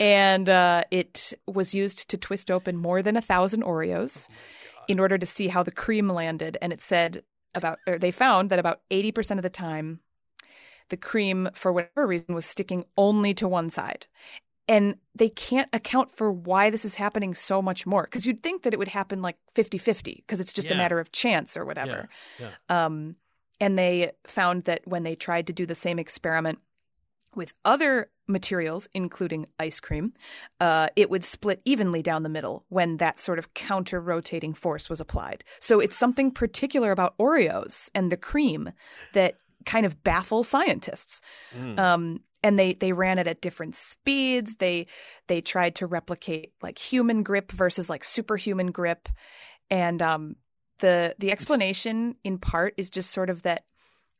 And 0.00 0.48
uh, 0.48 0.84
it 0.90 1.32
was 1.46 1.74
used 1.74 2.08
to 2.10 2.16
twist 2.16 2.50
open 2.50 2.76
more 2.76 3.02
than 3.02 3.16
a 3.16 3.20
thousand 3.20 3.64
Oreos 3.64 4.28
in 4.86 4.98
order 4.98 5.18
to 5.18 5.26
see 5.26 5.48
how 5.48 5.62
the 5.62 5.70
cream 5.70 6.08
landed. 6.08 6.56
And 6.62 6.72
it 6.72 6.80
said 6.80 7.22
about, 7.54 7.78
or 7.86 7.98
they 7.98 8.10
found 8.10 8.50
that 8.50 8.58
about 8.58 8.80
80% 8.90 9.36
of 9.36 9.42
the 9.42 9.50
time, 9.50 10.00
the 10.88 10.96
cream, 10.96 11.48
for 11.54 11.72
whatever 11.72 12.06
reason, 12.06 12.34
was 12.34 12.46
sticking 12.46 12.84
only 12.96 13.34
to 13.34 13.48
one 13.48 13.70
side. 13.70 14.06
And 14.66 14.96
they 15.14 15.30
can't 15.30 15.68
account 15.72 16.10
for 16.10 16.30
why 16.30 16.68
this 16.68 16.84
is 16.84 16.96
happening 16.96 17.34
so 17.34 17.62
much 17.62 17.86
more. 17.86 18.02
Because 18.02 18.26
you'd 18.26 18.42
think 18.42 18.62
that 18.62 18.74
it 18.74 18.78
would 18.78 18.88
happen 18.88 19.22
like 19.22 19.36
50 19.54 19.78
50, 19.78 20.24
because 20.26 20.40
it's 20.40 20.52
just 20.52 20.70
a 20.70 20.74
matter 20.74 21.00
of 21.00 21.10
chance 21.10 21.56
or 21.56 21.64
whatever. 21.64 22.08
Yeah. 22.38 22.50
Um, 22.68 23.16
and 23.60 23.78
they 23.78 24.12
found 24.26 24.64
that 24.64 24.82
when 24.84 25.02
they 25.02 25.14
tried 25.14 25.46
to 25.46 25.52
do 25.52 25.64
the 25.64 25.74
same 25.74 25.98
experiment 25.98 26.58
with 27.34 27.54
other 27.64 28.10
materials, 28.26 28.88
including 28.92 29.46
ice 29.58 29.80
cream, 29.80 30.12
uh, 30.60 30.88
it 30.96 31.10
would 31.10 31.24
split 31.24 31.60
evenly 31.64 32.02
down 32.02 32.22
the 32.22 32.28
middle 32.28 32.64
when 32.68 32.98
that 32.98 33.18
sort 33.18 33.38
of 33.38 33.54
counter 33.54 34.00
rotating 34.00 34.54
force 34.54 34.90
was 34.90 35.00
applied. 35.00 35.44
So 35.60 35.80
it's 35.80 35.96
something 35.96 36.30
particular 36.30 36.90
about 36.90 37.16
Oreos 37.18 37.88
and 37.94 38.12
the 38.12 38.16
cream 38.16 38.72
that 39.14 39.36
kind 39.68 39.86
of 39.86 40.02
baffle 40.02 40.42
scientists. 40.42 41.20
Um, 41.76 42.20
and 42.42 42.58
they 42.58 42.72
they 42.74 42.92
ran 42.92 43.18
it 43.18 43.26
at 43.26 43.40
different 43.40 43.76
speeds. 43.76 44.56
They 44.56 44.86
they 45.26 45.40
tried 45.40 45.74
to 45.76 45.86
replicate 45.86 46.52
like 46.62 46.78
human 46.78 47.22
grip 47.22 47.52
versus 47.52 47.90
like 47.90 48.04
superhuman 48.04 48.70
grip, 48.72 49.08
and 49.70 50.00
um, 50.00 50.36
the 50.78 51.14
the 51.18 51.30
explanation 51.32 52.16
in 52.24 52.38
part 52.38 52.74
is 52.76 52.90
just 52.90 53.10
sort 53.10 53.28
of 53.30 53.42
that 53.42 53.64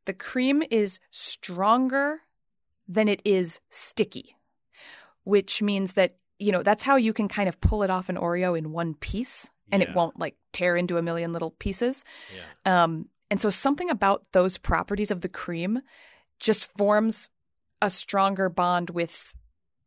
the 0.04 0.12
cream 0.14 0.62
is 0.70 0.98
stronger 1.10 2.20
than 2.88 3.08
it 3.08 3.22
is 3.24 3.60
sticky, 3.70 4.36
which 5.24 5.62
means 5.62 5.92
that 5.94 6.16
you 6.38 6.50
know 6.52 6.62
that's 6.62 6.82
how 6.82 6.96
you 6.96 7.12
can 7.12 7.28
kind 7.28 7.48
of 7.48 7.60
pull 7.60 7.82
it 7.84 7.90
off 7.90 8.08
an 8.08 8.16
Oreo 8.16 8.58
in 8.58 8.72
one 8.72 8.94
piece 8.94 9.50
and 9.70 9.82
Yeah. 9.82 9.90
it 9.90 9.94
won't 9.94 10.18
like 10.18 10.34
tear 10.52 10.76
into 10.76 10.96
a 10.96 11.02
million 11.02 11.32
little 11.32 11.50
pieces. 11.52 12.04
Yeah. 12.34 12.82
Um, 12.84 13.08
and 13.30 13.40
so 13.40 13.50
something 13.50 13.90
about 13.90 14.24
those 14.32 14.58
properties 14.58 15.10
of 15.10 15.20
the 15.20 15.28
cream 15.28 15.80
just 16.40 16.70
forms 16.76 17.30
a 17.82 17.90
stronger 17.90 18.48
bond 18.48 18.90
with 18.90 19.34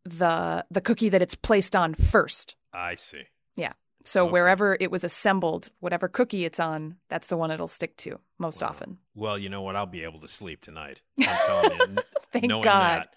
the 0.04 0.66
the 0.72 0.82
cookie 0.82 1.10
that 1.10 1.22
it's 1.22 1.36
placed 1.36 1.76
on 1.76 1.94
first. 1.94 2.56
I 2.74 2.96
see. 2.96 3.24
Yeah. 3.56 3.74
So 4.04 4.24
Okay. 4.24 4.32
wherever 4.32 4.76
it 4.80 4.90
was 4.90 5.04
assembled, 5.04 5.70
whatever 5.80 6.08
cookie 6.08 6.44
it's 6.46 6.60
on, 6.60 6.98
that's 7.10 7.28
the 7.28 7.38
one 7.38 7.52
it'll 7.52 7.68
stick 7.68 7.96
to 7.98 8.20
most 8.40 8.62
Wow. 8.62 8.70
often. 8.70 8.98
Well, 9.14 9.38
you 9.38 9.50
know 9.50 9.62
what? 9.62 9.76
I'll 9.76 9.86
be 9.86 10.04
able 10.04 10.20
to 10.22 10.28
sleep 10.28 10.62
tonight. 10.62 11.02
I'm 11.20 11.38
telling 11.46 11.96
you. 11.96 11.98
Thank 12.32 12.64
God. 12.64 13.08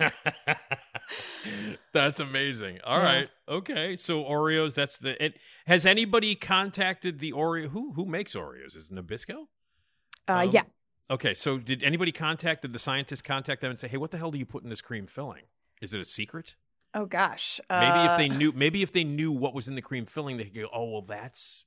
that. 0.00 0.12
that's 1.92 2.20
amazing. 2.20 2.80
All 2.84 2.98
Yeah. 2.98 3.04
right. 3.04 3.28
Okay. 3.48 3.96
So 3.96 4.22
Oreos, 4.24 4.74
that's 4.74 4.98
the 4.98 5.22
it 5.24 5.38
has 5.66 5.86
anybody 5.86 6.34
contacted 6.34 7.20
the 7.20 7.32
Oreo 7.32 7.68
who 7.70 7.92
who 7.94 8.04
makes 8.04 8.34
Oreos? 8.34 8.76
Is 8.76 8.90
it 8.90 8.94
Nabisco? 8.94 9.46
Uh, 10.28 10.42
Um, 10.44 10.50
yeah. 10.52 10.62
Okay, 11.10 11.32
so 11.34 11.56
did 11.58 11.82
anybody 11.82 12.12
contact 12.12 12.62
did 12.62 12.72
the 12.74 12.78
scientists 12.78 13.22
contact 13.22 13.60
them 13.62 13.70
and 13.70 13.78
say, 13.78 13.88
"Hey, 13.88 13.96
what 13.96 14.10
the 14.10 14.18
hell 14.18 14.30
do 14.30 14.38
you 14.38 14.44
put 14.46 14.62
in 14.62 14.68
this 14.68 14.80
cream 14.82 15.06
filling? 15.06 15.44
Is 15.80 15.94
it 15.94 16.00
a 16.00 16.04
secret?" 16.04 16.54
Oh 16.94 17.06
gosh. 17.06 17.60
Maybe 17.70 17.84
Uh, 17.86 18.12
if 18.12 18.18
they 18.18 18.28
knew, 18.28 18.52
maybe 18.52 18.82
if 18.82 18.92
they 18.92 19.04
knew 19.04 19.30
what 19.32 19.54
was 19.54 19.68
in 19.68 19.74
the 19.74 19.82
cream 19.82 20.04
filling, 20.06 20.36
they 20.36 20.44
could 20.44 20.54
go, 20.54 20.68
"Oh, 20.72 20.90
well, 20.90 21.02
that's 21.02 21.64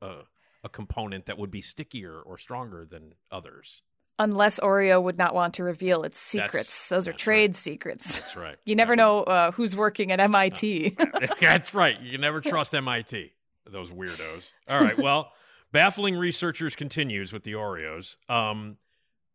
a, 0.00 0.20
a 0.62 0.68
component 0.68 1.26
that 1.26 1.36
would 1.38 1.50
be 1.50 1.62
stickier 1.62 2.20
or 2.20 2.38
stronger 2.38 2.84
than 2.84 3.14
others." 3.30 3.82
unless 4.18 4.58
Oreo 4.60 5.02
would 5.02 5.18
not 5.18 5.34
want 5.34 5.52
to 5.52 5.62
reveal 5.62 6.02
its 6.02 6.32
That's- 6.32 6.50
secrets, 6.50 6.88
those 6.88 7.06
are 7.06 7.12
trade 7.12 7.50
right. 7.50 7.56
secrets. 7.56 8.20
That's 8.20 8.34
right. 8.34 8.56
You 8.64 8.74
never 8.74 8.96
know 8.96 9.24
uh, 9.24 9.50
who's 9.52 9.76
working 9.76 10.10
at 10.10 10.20
MIT. 10.20 10.96
that's 11.40 11.74
right. 11.74 12.00
You 12.00 12.12
can 12.12 12.22
never 12.22 12.40
trust 12.40 12.74
MIT. 12.74 13.30
Those 13.70 13.90
weirdos. 13.90 14.52
All 14.68 14.80
right. 14.80 14.96
Well, 14.96 15.32
baffling 15.76 16.16
researchers 16.16 16.74
continues 16.74 17.34
with 17.34 17.44
the 17.44 17.52
Oreos. 17.52 18.16
Um, 18.30 18.78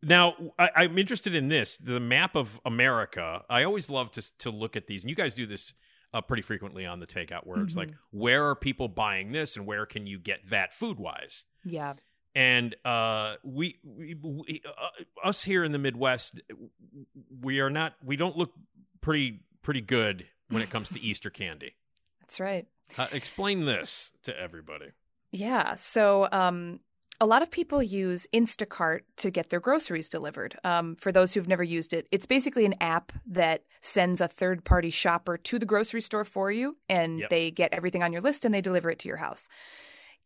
now, 0.02 0.34
I, 0.58 0.70
I'm 0.76 0.98
interested 0.98 1.36
in 1.36 1.50
this 1.50 1.78
the 1.78 2.00
map 2.00 2.36
of 2.36 2.60
America. 2.66 3.44
I 3.48 3.64
always 3.64 3.90
love 3.90 4.10
to 4.12 4.38
to 4.40 4.50
look 4.50 4.76
at 4.76 4.88
these, 4.88 5.04
and 5.04 5.10
you 5.10 5.16
guys 5.16 5.36
do 5.36 5.46
this 5.46 5.76
uh, 6.14 6.22
pretty 6.22 6.42
frequently 6.42 6.86
on 6.86 7.00
the 7.00 7.06
takeout, 7.06 7.46
where 7.46 7.62
it's 7.62 7.76
like, 7.76 7.92
where 8.10 8.50
are 8.50 8.56
people 8.56 8.88
buying 8.88 9.32
this, 9.32 9.56
and 9.56 9.68
where 9.68 9.86
can 9.86 10.08
you 10.08 10.18
get 10.18 10.50
that 10.50 10.74
food 10.74 11.00
wise? 11.00 11.46
yeah. 11.64 11.94
and 12.34 12.76
uh, 12.84 13.36
we, 13.44 13.78
we, 13.84 14.16
we 14.16 14.64
uh, 14.66 15.28
us 15.28 15.44
here 15.44 15.64
in 15.64 15.72
the 15.72 15.78
Midwest, 15.78 16.42
we 17.40 17.60
are 17.60 17.70
not. 17.70 17.94
We 18.04 18.16
don't 18.16 18.36
look 18.36 18.52
pretty 19.00 19.42
pretty 19.62 19.82
good 19.82 20.26
when 20.50 20.64
it 20.64 20.72
comes 20.72 20.90
to 20.90 21.00
Easter 21.10 21.30
candy. 21.30 21.76
That's 22.20 22.40
right. 22.40 22.66
Uh, 22.98 23.08
explain 23.12 23.66
this 23.66 24.12
to 24.24 24.38
everybody. 24.38 24.88
Yeah. 25.32 25.76
So, 25.76 26.28
um, 26.32 26.80
a 27.20 27.26
lot 27.28 27.44
of 27.44 27.52
people 27.52 27.84
use 27.84 28.26
Instacart 28.34 29.02
to 29.18 29.30
get 29.30 29.52
their 29.52 29.60
groceries 29.60 30.10
delivered. 30.10 30.58
Um, 30.64 30.96
for 30.96 31.12
those 31.12 31.34
who've 31.36 31.48
never 31.48 31.62
used 31.64 31.94
it, 31.94 32.08
it's 32.12 32.26
basically 32.26 32.66
an 32.66 32.74
app 32.82 33.12
that 33.28 33.64
sends 33.80 34.22
a 34.22 34.28
third 34.28 34.64
party 34.66 34.90
shopper 34.90 35.38
to 35.38 35.60
the 35.60 35.68
grocery 35.68 36.02
store 36.02 36.24
for 36.26 36.50
you, 36.52 36.78
and 36.90 37.20
Yep. 37.20 37.30
they 37.30 37.52
get 37.52 37.74
everything 37.76 38.02
on 38.02 38.12
your 38.12 38.22
list 38.22 38.44
and 38.44 38.52
they 38.52 38.60
deliver 38.62 38.90
it 38.90 38.98
to 39.00 39.08
your 39.08 39.18
house. 39.18 39.48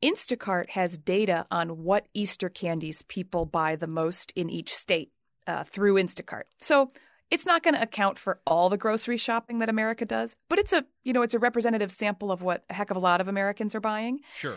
Instacart 0.01 0.69
has 0.71 0.97
data 0.97 1.45
on 1.51 1.83
what 1.83 2.07
Easter 2.13 2.47
candies 2.49 3.01
people 3.01 3.45
buy 3.45 3.75
the 3.75 3.87
most 3.87 4.31
in 4.35 4.49
each 4.49 4.73
state 4.73 5.11
uh, 5.47 5.63
through 5.65 5.95
Instacart. 5.95 6.43
So 6.59 6.91
it's 7.31 7.45
not 7.45 7.63
going 7.63 7.73
to 7.75 7.81
account 7.81 8.17
for 8.17 8.39
all 8.45 8.69
the 8.69 8.77
grocery 8.77 9.17
shopping 9.17 9.59
that 9.59 9.69
America 9.69 10.05
does, 10.05 10.35
but 10.49 10.59
it's 10.59 10.73
a 10.73 10.85
you 11.03 11.11
know 11.11 11.23
it's 11.23 11.33
a 11.33 11.39
representative 11.39 11.91
sample 11.91 12.31
of 12.31 12.41
what 12.41 12.63
a 12.69 12.73
heck 12.73 12.89
of 12.91 12.97
a 12.97 13.01
lot 13.01 13.19
of 13.19 13.27
Americans 13.27 13.73
are 13.75 13.79
buying. 13.81 14.19
Sure. 14.37 14.55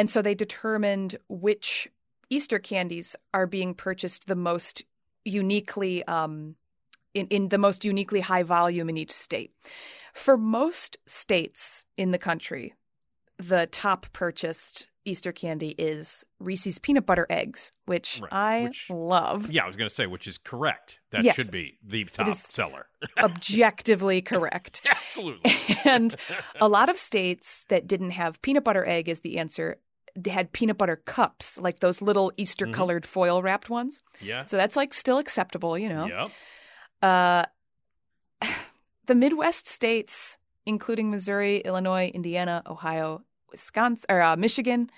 And 0.00 0.08
so 0.08 0.22
they 0.22 0.34
determined 0.34 1.16
which 1.28 1.86
Easter 2.30 2.58
candies 2.58 3.16
are 3.34 3.46
being 3.46 3.74
purchased 3.74 4.26
the 4.28 4.34
most 4.34 4.82
uniquely, 5.26 6.02
um, 6.04 6.54
in, 7.12 7.26
in 7.26 7.50
the 7.50 7.58
most 7.58 7.84
uniquely 7.84 8.20
high 8.20 8.42
volume 8.42 8.88
in 8.88 8.96
each 8.96 9.12
state. 9.12 9.52
For 10.14 10.38
most 10.38 10.96
states 11.04 11.84
in 11.98 12.12
the 12.12 12.18
country, 12.18 12.72
the 13.36 13.66
top 13.66 14.06
purchased 14.14 14.86
Easter 15.04 15.32
candy 15.32 15.74
is 15.76 16.24
Reese's 16.38 16.78
peanut 16.78 17.04
butter 17.04 17.26
eggs, 17.28 17.70
which 17.84 18.20
Right, 18.22 18.32
I 18.32 18.64
which- 18.64 18.88
love. 18.88 19.50
Yeah, 19.50 19.64
I 19.64 19.66
was 19.66 19.76
going 19.76 19.88
to 19.88 19.94
say, 19.94 20.06
which 20.06 20.26
is 20.26 20.38
correct. 20.38 21.00
That 21.10 21.24
Yes. 21.24 21.36
should 21.36 21.50
be 21.50 21.76
the 21.82 22.04
top 22.06 22.28
seller. 22.36 22.86
Objectively 23.18 24.22
correct. 24.22 24.80
Absolutely. 24.90 25.52
and 25.84 26.16
a 26.60 26.68
lot 26.68 26.88
of 26.88 26.96
states 26.96 27.66
that 27.68 27.86
didn't 27.86 28.12
have 28.12 28.40
peanut 28.40 28.64
butter 28.64 28.86
egg 28.86 29.10
as 29.10 29.20
the 29.20 29.38
answer 29.38 29.76
they 30.16 30.30
had 30.30 30.52
peanut 30.52 30.78
butter 30.78 30.96
cups, 30.96 31.58
like 31.58 31.80
those 31.80 32.00
little 32.02 32.32
Easter 32.36 32.66
colored 32.66 33.04
foil 33.06 33.42
wrapped 33.42 33.70
ones. 33.70 34.02
Yeah. 34.20 34.44
So 34.44 34.56
that's 34.56 34.76
like 34.76 34.92
still 34.94 35.18
acceptable, 35.18 35.76
you 35.78 35.88
know. 35.88 36.06
Yep. 36.06 36.30
Uh, 37.02 37.42
the 39.06 39.14
Midwest 39.14 39.66
states, 39.66 40.38
including 40.66 41.10
Missouri, 41.10 41.58
Illinois, 41.58 42.08
Indiana, 42.14 42.62
Ohio, 42.66 43.22
Wisconsin, 43.50 44.06
or 44.08 44.20
uh, 44.22 44.36
Michigan, 44.36 44.90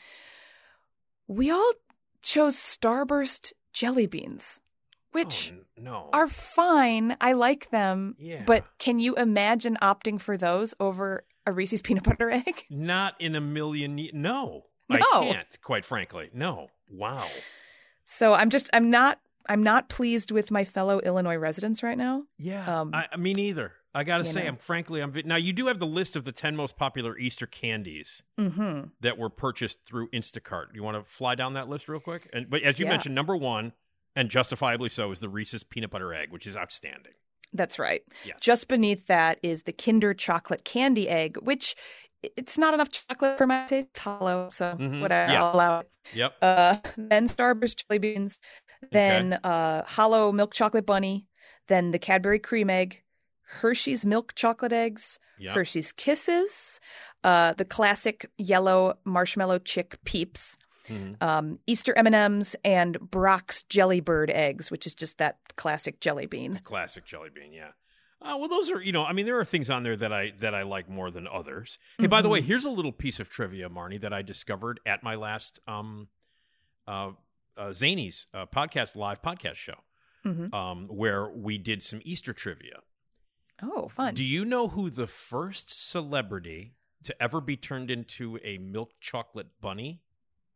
we 1.27 1.51
all 1.51 1.73
chose 2.23 2.57
Starburst 2.57 3.53
jelly 3.73 4.07
beans, 4.07 4.61
which 5.13 5.53
Oh, 5.57 5.65
no. 5.79 6.11
are 6.13 6.29
fine. 6.29 7.17
I 7.21 7.33
like 7.33 7.71
them. 7.71 8.17
Yeah. 8.19 8.43
But 8.47 8.65
can 8.79 8.99
you 8.99 9.15
imagine 9.17 9.77
opting 9.81 10.21
for 10.21 10.37
those 10.37 10.75
over 10.79 11.25
a 11.47 11.53
Reese's 11.53 11.81
peanut 11.83 12.05
butter 12.05 12.31
egg? 12.31 12.45
Not 12.71 13.15
in 13.21 13.35
a 13.35 13.41
million. 13.41 14.09
No, 14.13 14.67
No. 15.01 15.23
I 15.31 15.33
can't. 15.33 15.59
Quite 15.63 15.85
frankly, 15.85 16.31
no. 16.35 16.69
Wow. 16.91 17.29
So 18.05 18.35
I'm 18.35 18.51
just 18.51 18.69
I'm 18.73 18.91
not 18.91 19.19
I'm 19.49 19.63
not 19.63 19.89
pleased 19.89 20.31
with 20.31 20.51
my 20.51 20.65
fellow 20.65 21.01
Illinois 21.01 21.37
residents 21.37 21.83
right 21.83 21.99
now. 21.99 22.25
Yeah, 22.39 22.81
Um, 22.83 22.91
I, 22.95 23.17
me 23.17 23.33
neither. 23.33 23.73
I 23.95 24.05
gotta 24.05 24.25
say, 24.25 24.43
know. 24.45 24.49
I'm 24.49 24.57
frankly, 24.57 25.01
I'm 25.03 25.13
now. 25.27 25.37
You 25.37 25.53
do 25.53 25.67
have 25.67 25.79
the 25.79 25.87
list 25.87 26.17
of 26.17 26.25
the 26.25 26.33
ten 26.33 26.57
most 26.57 26.77
popular 26.77 27.19
Easter 27.19 27.47
candies 27.47 28.23
Mm-hmm. 28.41 28.85
that 29.01 29.19
were 29.19 29.29
purchased 29.31 29.85
through 29.85 30.09
Instacart. 30.11 30.67
You 30.75 30.83
want 30.83 30.97
to 30.97 31.11
fly 31.11 31.35
down 31.35 31.55
that 31.55 31.69
list 31.69 31.89
real 31.89 32.01
quick? 32.01 32.31
And 32.33 32.49
but 32.49 32.63
as 32.63 32.79
you 32.79 32.87
Yeah. 32.87 32.93
mentioned, 32.93 33.15
number 33.15 33.37
one, 33.37 33.73
and 34.17 34.31
justifiably 34.31 34.89
so, 34.89 35.13
is 35.13 35.21
the 35.21 35.29
Reese's 35.29 35.63
peanut 35.63 35.91
butter 35.91 36.15
egg, 36.15 36.31
which 36.33 36.47
is 36.47 36.57
outstanding. 36.57 37.13
That's 37.53 37.79
right. 37.79 38.03
Yes. 38.25 38.39
Just 38.41 38.67
beneath 38.67 39.07
that 39.09 39.39
is 39.43 39.65
the 39.65 39.73
Kinder 39.75 40.15
chocolate 40.15 40.65
candy 40.65 41.07
egg, 41.07 41.37
which 41.43 41.75
it's 42.23 42.59
not 42.59 42.75
enough 42.75 42.91
chocolate 42.91 43.39
for 43.39 43.47
my 43.47 43.67
taste. 43.67 43.89
It's 43.91 44.01
hollow, 44.01 44.49
so 44.51 44.75
Mhm. 44.77 45.01
whatever. 45.01 45.33
Yeah. 45.33 45.43
I'll 45.45 45.55
allow 45.55 45.81
it. 45.81 45.91
Yep. 46.15 46.37
Uh, 46.43 46.77
then 46.97 47.29
Starburst 47.29 47.87
jelly 47.87 47.99
beans, 47.99 48.41
then 48.91 49.35
uh, 49.45 49.85
hollow 49.87 50.33
milk 50.33 50.53
chocolate 50.53 50.87
bunny, 50.87 51.27
then 51.69 51.91
the 51.93 51.99
Cadbury 51.99 52.39
cream 52.39 52.71
egg, 52.71 53.03
Hershey's 53.61 54.05
milk 54.07 54.35
chocolate 54.35 54.73
eggs, 54.73 55.19
Yep. 55.39 55.55
Hershey's 55.55 55.93
Kisses, 55.93 56.81
uh, 57.25 57.53
the 57.55 57.65
classic 57.65 58.31
yellow 58.39 58.95
marshmallow 59.05 59.59
chick 59.59 59.99
peeps, 60.05 60.57
Mhm. 60.89 61.23
um, 61.23 61.59
Easter 61.67 61.93
M 61.97 62.07
and 62.07 62.15
M's, 62.15 62.57
and 62.65 62.99
Brach's 63.01 63.63
Jelly 63.65 64.01
Bird 64.01 64.31
eggs, 64.31 64.71
which 64.71 64.87
is 64.87 64.95
just 64.95 65.19
that 65.19 65.39
classic 65.57 66.01
jelly 66.01 66.27
bean. 66.27 66.61
Classic 66.65 67.05
jelly 67.05 67.31
bean, 67.31 67.53
yeah. 67.53 67.73
Uh, 68.25 68.37
well, 68.39 68.49
those 68.49 68.71
are 68.71 68.81
you 68.81 68.93
know, 68.93 69.05
I 69.05 69.13
mean, 69.13 69.27
there 69.27 69.39
are 69.41 69.45
things 69.45 69.69
on 69.71 69.83
there 69.83 69.97
that 69.97 70.13
I 70.13 70.33
that 70.41 70.55
I 70.55 70.63
like 70.63 70.89
more 70.89 71.11
than 71.11 71.27
others. 71.27 71.79
Hey, 71.99 72.07
by 72.07 72.21
the 72.23 72.27
Mm-hmm. 72.29 72.33
way, 72.35 72.41
here's 72.43 72.65
a 72.65 72.71
little 72.71 72.93
piece 72.93 73.19
of 73.21 73.29
trivia, 73.29 73.69
Marnie, 73.69 74.01
that 74.01 74.13
I 74.13 74.23
discovered 74.23 74.81
at 74.87 75.03
my 75.03 75.15
last 75.17 75.61
um, 75.67 76.09
uh, 76.87 77.11
uh, 77.57 77.69
Zanies 77.71 78.27
uh, 78.33 78.47
podcast 78.47 78.95
live 78.97 79.21
podcast 79.23 79.57
show, 79.57 79.75
Mhm. 80.25 80.55
um, 80.55 80.87
where 80.89 81.29
we 81.29 81.59
did 81.59 81.83
some 81.83 82.01
Easter 82.05 82.33
trivia. 82.33 82.81
Oh, 83.63 83.89
fun! 83.89 84.15
Do 84.15 84.25
you 84.25 84.45
know 84.45 84.69
who 84.69 84.89
the 84.91 85.07
first 85.07 85.69
celebrity 85.91 86.75
to 87.05 87.21
ever 87.23 87.41
be 87.41 87.57
turned 87.57 87.91
into 87.91 88.39
a 88.45 88.59
milk 88.59 88.93
chocolate 89.01 89.49
bunny 89.61 90.01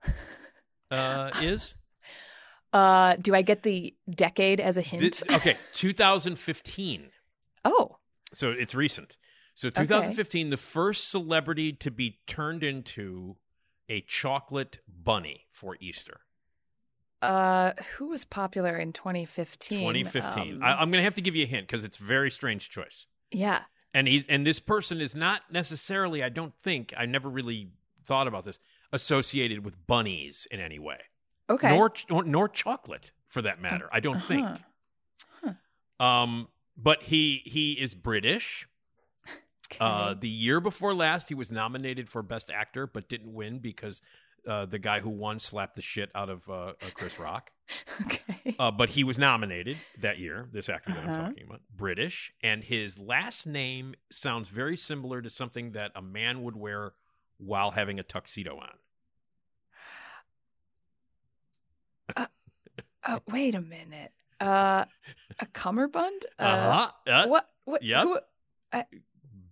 uh, 0.90 1.30
is? 1.42 1.74
uh, 2.72 3.16
do 3.20 3.34
I 3.34 3.42
get 3.42 3.62
the 3.62 3.94
decade 4.08 4.60
as 4.60 4.76
a 4.76 4.82
hint? 4.82 5.02
This- 5.02 5.24
okay, 5.30 5.56
2015. 5.74 7.10
Oh, 7.66 7.98
So 8.32 8.50
it's 8.52 8.74
recent. 8.74 9.16
So 9.54 9.70
2015, 9.70 10.50
the 10.50 10.56
first 10.56 11.08
celebrity 11.10 11.72
to 11.72 11.90
be 11.90 12.18
turned 12.26 12.62
into 12.62 13.36
a 13.88 14.00
chocolate 14.02 14.78
bunny 14.86 15.46
for 15.50 15.76
Easter. 15.80 16.20
uh, 17.22 17.72
who 17.96 18.08
was 18.08 18.24
popular 18.24 18.76
in 18.76 18.92
2015? 18.92 19.78
2015. 19.80 20.56
Um, 20.56 20.62
I, 20.62 20.72
I'm 20.74 20.90
going 20.90 21.00
to 21.00 21.02
have 21.02 21.14
to 21.14 21.22
give 21.22 21.34
you 21.34 21.44
a 21.44 21.48
hint 21.48 21.66
because 21.66 21.84
it's 21.84 21.98
a 21.98 22.02
very 22.04 22.30
strange 22.30 22.68
choice. 22.70 23.06
yeah. 23.30 23.62
And 23.94 24.06
he's 24.08 24.26
and 24.26 24.46
this 24.46 24.60
person 24.60 25.00
is 25.00 25.14
not 25.14 25.42
necessarily. 25.50 26.22
I 26.22 26.28
don't 26.28 26.54
think. 26.54 26.92
I 26.98 27.06
never 27.06 27.30
really 27.30 27.70
thought 28.04 28.26
about 28.28 28.44
this. 28.44 28.58
associated 28.92 29.64
with 29.64 29.86
bunnies 29.86 30.46
in 30.50 30.60
any 30.60 30.78
way, 30.78 30.98
Okay. 31.48 31.70
nor, 31.74 31.90
nor 32.10 32.22
nor 32.24 32.46
chocolate 32.46 33.12
for 33.26 33.40
that 33.40 33.58
matter. 33.62 33.88
I 33.90 34.00
don't 34.00 34.22
think. 34.22 34.46
Uh-huh. 34.46 36.04
Um, 36.06 36.48
but 36.76 37.04
he 37.04 37.42
he 37.44 37.72
is 37.72 37.94
British. 37.94 38.68
Uh, 39.80 40.14
the 40.14 40.28
year 40.28 40.60
before 40.60 40.94
last, 40.94 41.28
he 41.28 41.34
was 41.34 41.50
nominated 41.50 42.08
for 42.08 42.22
Best 42.22 42.50
Actor, 42.50 42.86
but 42.86 43.08
didn't 43.08 43.32
win 43.34 43.58
because 43.58 44.00
uh, 44.46 44.64
the 44.64 44.78
guy 44.78 45.00
who 45.00 45.10
won 45.10 45.40
slapped 45.40 45.74
the 45.74 45.82
shit 45.82 46.08
out 46.14 46.28
of 46.30 46.48
uh, 46.48 46.52
uh, 46.52 46.74
Chris 46.94 47.18
Rock. 47.18 47.50
okay. 48.02 48.54
Uh, 48.60 48.70
but 48.70 48.90
he 48.90 49.02
was 49.02 49.18
nominated 49.18 49.76
that 50.00 50.20
year. 50.20 50.48
This 50.52 50.68
actor 50.68 50.92
that 50.92 51.00
I'm 51.02 51.10
Uh-huh. 51.10 51.22
talking 51.28 51.44
about, 51.48 51.62
British, 51.76 52.32
and 52.42 52.62
his 52.62 52.96
last 52.96 53.44
name 53.44 53.96
sounds 54.12 54.48
very 54.50 54.76
similar 54.76 55.20
to 55.20 55.28
something 55.28 55.72
that 55.72 55.90
a 55.96 56.02
man 56.02 56.44
would 56.44 56.54
wear 56.54 56.92
while 57.38 57.72
having 57.72 57.98
a 57.98 58.04
tuxedo 58.04 58.58
on. 62.16 62.26
Uh, 63.08 63.20
wait 63.28 63.54
a 63.54 63.60
minute. 63.60 64.10
Uh, 64.40 64.84
a 65.38 65.46
cummerbund? 65.52 66.26
Uh, 66.38 66.42
Uh-huh. 66.42 66.90
Uh, 67.06 67.26
What? 67.28 67.48
What? 67.64 67.82
yep. 67.82 68.02
Who, 68.04 68.18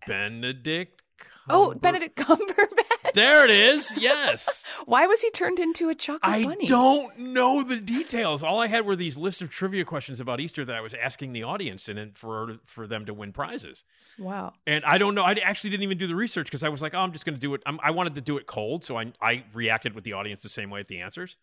Benedict. 0.07 1.03
oh, 1.49 1.69
Cumber- 1.69 1.79
Benedict 1.81 2.17
Cumberbatch. 2.17 3.13
There 3.15 3.45
it 3.45 3.51
is. 3.51 3.97
Yes. 3.97 4.65
Why 4.87 5.07
was 5.07 5.23
he 5.23 5.31
turned 5.31 5.61
into 5.61 5.89
a 5.89 5.95
chocolate 5.95 6.21
I 6.25 6.43
bunny? 6.43 6.65
I 6.65 6.69
don't 6.69 7.17
know 7.19 7.63
the 7.63 7.77
details. 7.77 8.43
All 8.43 8.61
I 8.61 8.67
had 8.67 8.85
were 8.85 8.97
these 8.97 9.17
list 9.17 9.41
of 9.41 9.51
trivia 9.51 9.85
questions 9.85 10.19
about 10.21 10.41
Easter 10.41 10.65
that 10.65 10.75
I 10.75 10.81
was 10.81 10.95
asking 10.95 11.33
the 11.33 11.45
audience 11.45 11.89
and 11.89 12.17
for 12.19 12.57
for 12.65 12.87
them 12.89 13.07
to 13.07 13.15
win 13.15 13.33
prizes. 13.33 13.85
Wow. 14.19 14.55
And 14.67 14.85
I 14.85 14.99
don't 14.99 15.15
know. 15.15 15.23
I 15.23 15.33
actually 15.45 15.71
didn't 15.71 15.85
even 15.85 15.99
do 15.99 16.07
the 16.09 16.17
research 16.17 16.47
because 16.47 16.65
I 16.65 16.69
was 16.71 16.83
like, 16.83 16.93
oh, 16.93 16.99
I'm 16.99 17.13
just 17.13 17.25
going 17.25 17.37
to 17.37 17.41
do 17.41 17.55
it. 17.55 17.63
I'm, 17.67 17.79
I 17.83 17.93
wanted 17.93 18.17
to 18.17 18.21
do 18.21 18.37
it 18.37 18.47
cold, 18.47 18.85
so 18.85 18.97
I 18.99 19.13
I 19.21 19.45
reacted 19.55 19.95
with 19.95 20.03
the 20.05 20.15
audience 20.15 20.43
the 20.43 20.49
same 20.49 20.71
way 20.71 20.81
at 20.81 20.89
the 20.89 21.01
answers. 21.01 21.37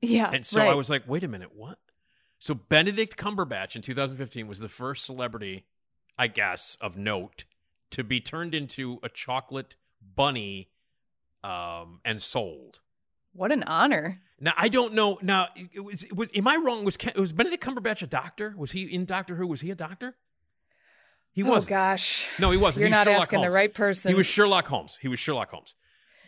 Yeah. 0.00 0.30
And 0.32 0.46
so 0.46 0.62
I 0.62 0.74
was 0.74 0.88
like, 0.88 1.06
wait 1.06 1.22
a 1.24 1.28
minute, 1.28 1.50
what? 1.54 1.78
So 2.42 2.56
Benedict 2.56 3.16
Cumberbatch 3.16 3.76
in 3.76 3.82
2015 3.82 4.48
was 4.48 4.58
the 4.58 4.68
first 4.68 5.04
celebrity, 5.04 5.64
I 6.18 6.26
guess, 6.26 6.76
of 6.80 6.96
note 6.96 7.44
to 7.92 8.02
be 8.02 8.20
turned 8.20 8.52
into 8.52 8.98
a 9.04 9.08
chocolate 9.08 9.76
bunny 10.16 10.68
um, 11.44 12.00
and 12.04 12.20
sold. 12.20 12.80
What 13.32 13.52
an 13.52 13.62
honor. 13.62 14.22
Now 14.40 14.54
I 14.56 14.66
don't 14.66 14.92
know. 14.92 15.20
Now 15.22 15.50
it 15.54 15.84
was 15.84 16.02
it 16.02 16.16
was. 16.16 16.32
Am 16.34 16.48
I 16.48 16.56
wrong? 16.56 16.84
Was 16.84 16.96
Ken- 16.96 17.12
was 17.16 17.32
Benedict 17.32 17.62
Cumberbatch 17.62 18.02
a 18.02 18.08
doctor? 18.08 18.54
Was 18.56 18.72
he 18.72 18.92
in 18.92 19.04
Doctor 19.04 19.36
Who? 19.36 19.46
Was 19.46 19.60
he 19.60 19.70
a 19.70 19.76
doctor? 19.76 20.16
He 21.30 21.44
was. 21.44 21.50
oh 21.50 21.54
was. 21.54 21.66
gosh. 21.66 22.28
No, 22.40 22.50
he 22.50 22.56
wasn't. 22.56 22.80
You're 22.80 22.88
He 22.88 22.90
was 22.90 22.96
not 22.96 23.04
Sherlock 23.04 23.22
asking 23.22 23.38
Holmes. 23.38 23.52
the 23.52 23.54
right 23.54 23.72
person. 23.72 24.10
He 24.10 24.16
was 24.16 24.26
Sherlock 24.26 24.66
Holmes. 24.66 24.98
He 25.00 25.06
was 25.06 25.20
Sherlock 25.20 25.50
Holmes. 25.50 25.76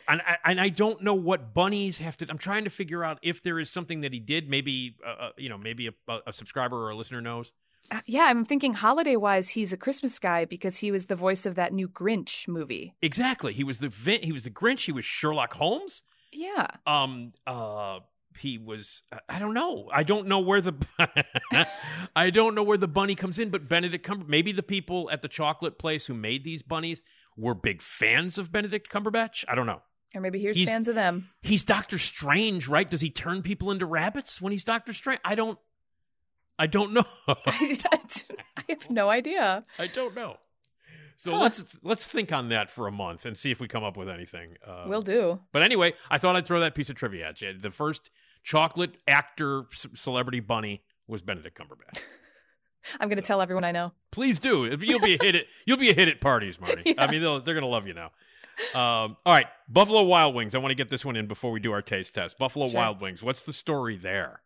And 0.07 0.21
I, 0.23 0.37
and 0.45 0.61
I 0.61 0.69
don't 0.69 1.03
know 1.03 1.15
what 1.15 1.55
bunnies 1.55 1.99
have 1.99 2.17
to. 2.19 2.27
I'm 2.29 2.39
trying 2.39 2.65
to 2.65 2.71
figure 2.71 3.05
out 3.05 3.19
if 3.23 3.43
there 3.43 3.59
is 3.59 3.71
something 3.71 4.03
that 4.03 4.13
he 4.13 4.21
did. 4.21 4.49
Maybe 4.49 4.97
uh, 5.05 5.25
uh, 5.25 5.31
you 5.37 5.49
know, 5.49 5.59
maybe 5.59 5.89
a, 5.89 6.19
a 6.27 6.33
subscriber 6.33 6.77
or 6.77 6.91
a 6.91 6.97
listener 6.97 7.21
knows. 7.21 7.53
Uh, 7.91 8.01
yeah, 8.07 8.25
I'm 8.25 8.45
thinking 8.45 8.75
holiday 8.75 9.17
wise, 9.17 9.51
he's 9.51 9.73
a 9.73 9.77
Christmas 9.77 10.19
guy 10.19 10.45
because 10.45 10.79
he 10.79 10.91
was 10.91 11.07
the 11.07 11.17
voice 11.17 11.45
of 11.47 11.55
that 11.57 11.73
new 11.73 11.89
Grinch 11.89 12.49
movie. 12.49 12.95
Exactly. 13.03 13.53
He 13.53 13.65
was 13.65 13.79
the 13.79 13.89
Vin- 13.89 14.23
he 14.23 14.33
was 14.33 14.45
the 14.45 14.51
Grinch. 14.51 14.87
He 14.87 14.93
was 14.93 15.05
Sherlock 15.05 15.55
Holmes. 15.55 16.03
Yeah. 16.33 16.67
Um. 16.87 17.33
Uh. 17.47 18.01
He 18.41 18.59
was. 18.59 19.03
I 19.29 19.39
don't 19.39 19.55
know. 19.55 19.89
I 19.93 20.03
don't 20.03 20.27
know 20.27 20.41
where 20.41 20.61
the. 20.61 20.75
I 22.17 22.31
don't 22.31 22.57
know 22.57 22.65
where 22.65 22.79
the 22.79 22.89
bunny 22.89 23.15
comes 23.15 23.39
in. 23.39 23.51
But 23.51 23.69
Benedict 23.69 24.05
Cumber. 24.05 24.25
Maybe 24.27 24.51
the 24.51 24.63
people 24.63 25.09
at 25.11 25.23
the 25.23 25.29
chocolate 25.29 25.79
place 25.79 26.07
who 26.07 26.15
made 26.15 26.43
these 26.43 26.63
bunnies 26.63 27.03
were 27.37 27.55
big 27.55 27.81
fans 27.81 28.39
of 28.39 28.51
Benedict 28.51 28.91
Cumberbatch. 28.91 29.45
I 29.47 29.55
don't 29.55 29.67
know. 29.67 29.83
Or 30.15 30.21
maybe 30.21 30.39
here's 30.39 30.57
He's- 30.57 30.71
fans 30.71 30.89
of 30.89 30.95
them. 30.95 31.29
He's 31.43 31.65
Doctor 31.65 31.99
Strange, 31.99 32.69
right? 32.69 32.89
Does 32.89 33.01
he 33.01 33.11
turn 33.11 33.43
people 33.43 33.71
into 33.71 33.85
rabbits 33.87 34.41
when 34.41 34.53
he's 34.53 34.65
Doctor 34.65 34.93
Strange? 34.93 35.21
I 35.25 35.35
don't. 35.35 35.59
I 36.59 36.67
don't 36.69 36.93
know. 36.93 37.05
I, 37.29 37.79
I 38.57 38.65
have 38.69 38.89
no 38.91 39.11
idea. 39.11 39.65
I 39.79 39.89
don't 39.89 40.15
know. 40.15 40.37
So 41.17 41.33
Huh. 41.33 41.39
let's 41.41 41.65
let's 41.83 42.05
think 42.05 42.33
on 42.33 42.49
that 42.51 42.71
for 42.71 42.87
a 42.87 42.93
month 42.93 43.25
and 43.25 43.37
see 43.39 43.51
if 43.51 43.59
we 43.61 43.67
come 43.69 43.83
up 43.85 43.97
with 43.97 44.09
anything. 44.09 44.57
Uh, 44.67 44.85
Will 44.87 45.03
do. 45.03 45.41
But 45.53 45.63
anyway, 45.63 45.95
I 46.11 46.19
thought 46.19 46.37
I'd 46.37 46.47
throw 46.47 46.61
that 46.61 46.75
piece 46.75 46.91
of 46.91 46.97
trivia 46.97 47.29
at 47.29 47.41
you. 47.41 47.57
The 47.59 47.71
first 47.71 48.11
chocolate 48.43 48.97
actor 49.09 49.65
c- 49.73 49.89
celebrity 49.95 50.41
bunny 50.41 50.83
was 51.09 51.23
Benedict 51.23 51.59
Cumberbatch. 51.59 52.03
I'm 53.01 53.09
going 53.09 53.17
to 53.17 53.23
tell 53.23 53.41
everyone 53.41 53.65
I 53.65 53.73
know. 53.73 53.93
Please 54.13 54.39
do. 54.39 54.67
You'll 54.81 55.01
be 55.01 55.15
a 55.15 55.23
hit 55.23 55.35
at 55.37 55.45
you'll 55.67 55.79
be 55.79 55.91
a 55.91 55.95
hit 55.95 56.09
at 56.09 56.21
parties, 56.21 56.61
Marty. 56.61 56.95
I 56.99 57.11
mean, 57.11 57.21
they'll, 57.23 57.41
they're 57.41 57.55
gonna 57.55 57.67
love 57.67 57.87
you 57.87 57.95
now. 57.95 58.11
Um, 58.75 59.17
all 59.25 59.33
right, 59.33 59.47
Buffalo 59.69 60.03
Wild 60.03 60.35
Wings. 60.35 60.55
I 60.55 60.59
want 60.59 60.71
to 60.71 60.77
get 60.77 60.89
this 60.89 61.05
one 61.05 61.17
in 61.17 61.27
before 61.27 61.51
we 61.51 61.61
do 61.61 61.73
our 61.73 61.83
taste 61.83 62.15
test. 62.15 62.39
Buffalo 62.39 62.69
Sure. 62.69 62.81
Wild 62.81 63.01
Wings. 63.01 63.23
What's 63.23 63.43
the 63.43 63.53
story 63.53 63.97
there? 63.97 64.43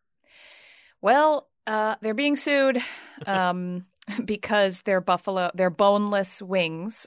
Well, 1.01 1.49
uh, 1.67 1.97
they're 2.01 2.15
being 2.15 2.37
sued 2.37 2.79
um, 3.27 3.87
because 4.25 4.83
their 4.83 5.01
buffalo, 5.01 5.51
their 5.55 5.71
boneless 5.71 6.43
wings, 6.43 7.07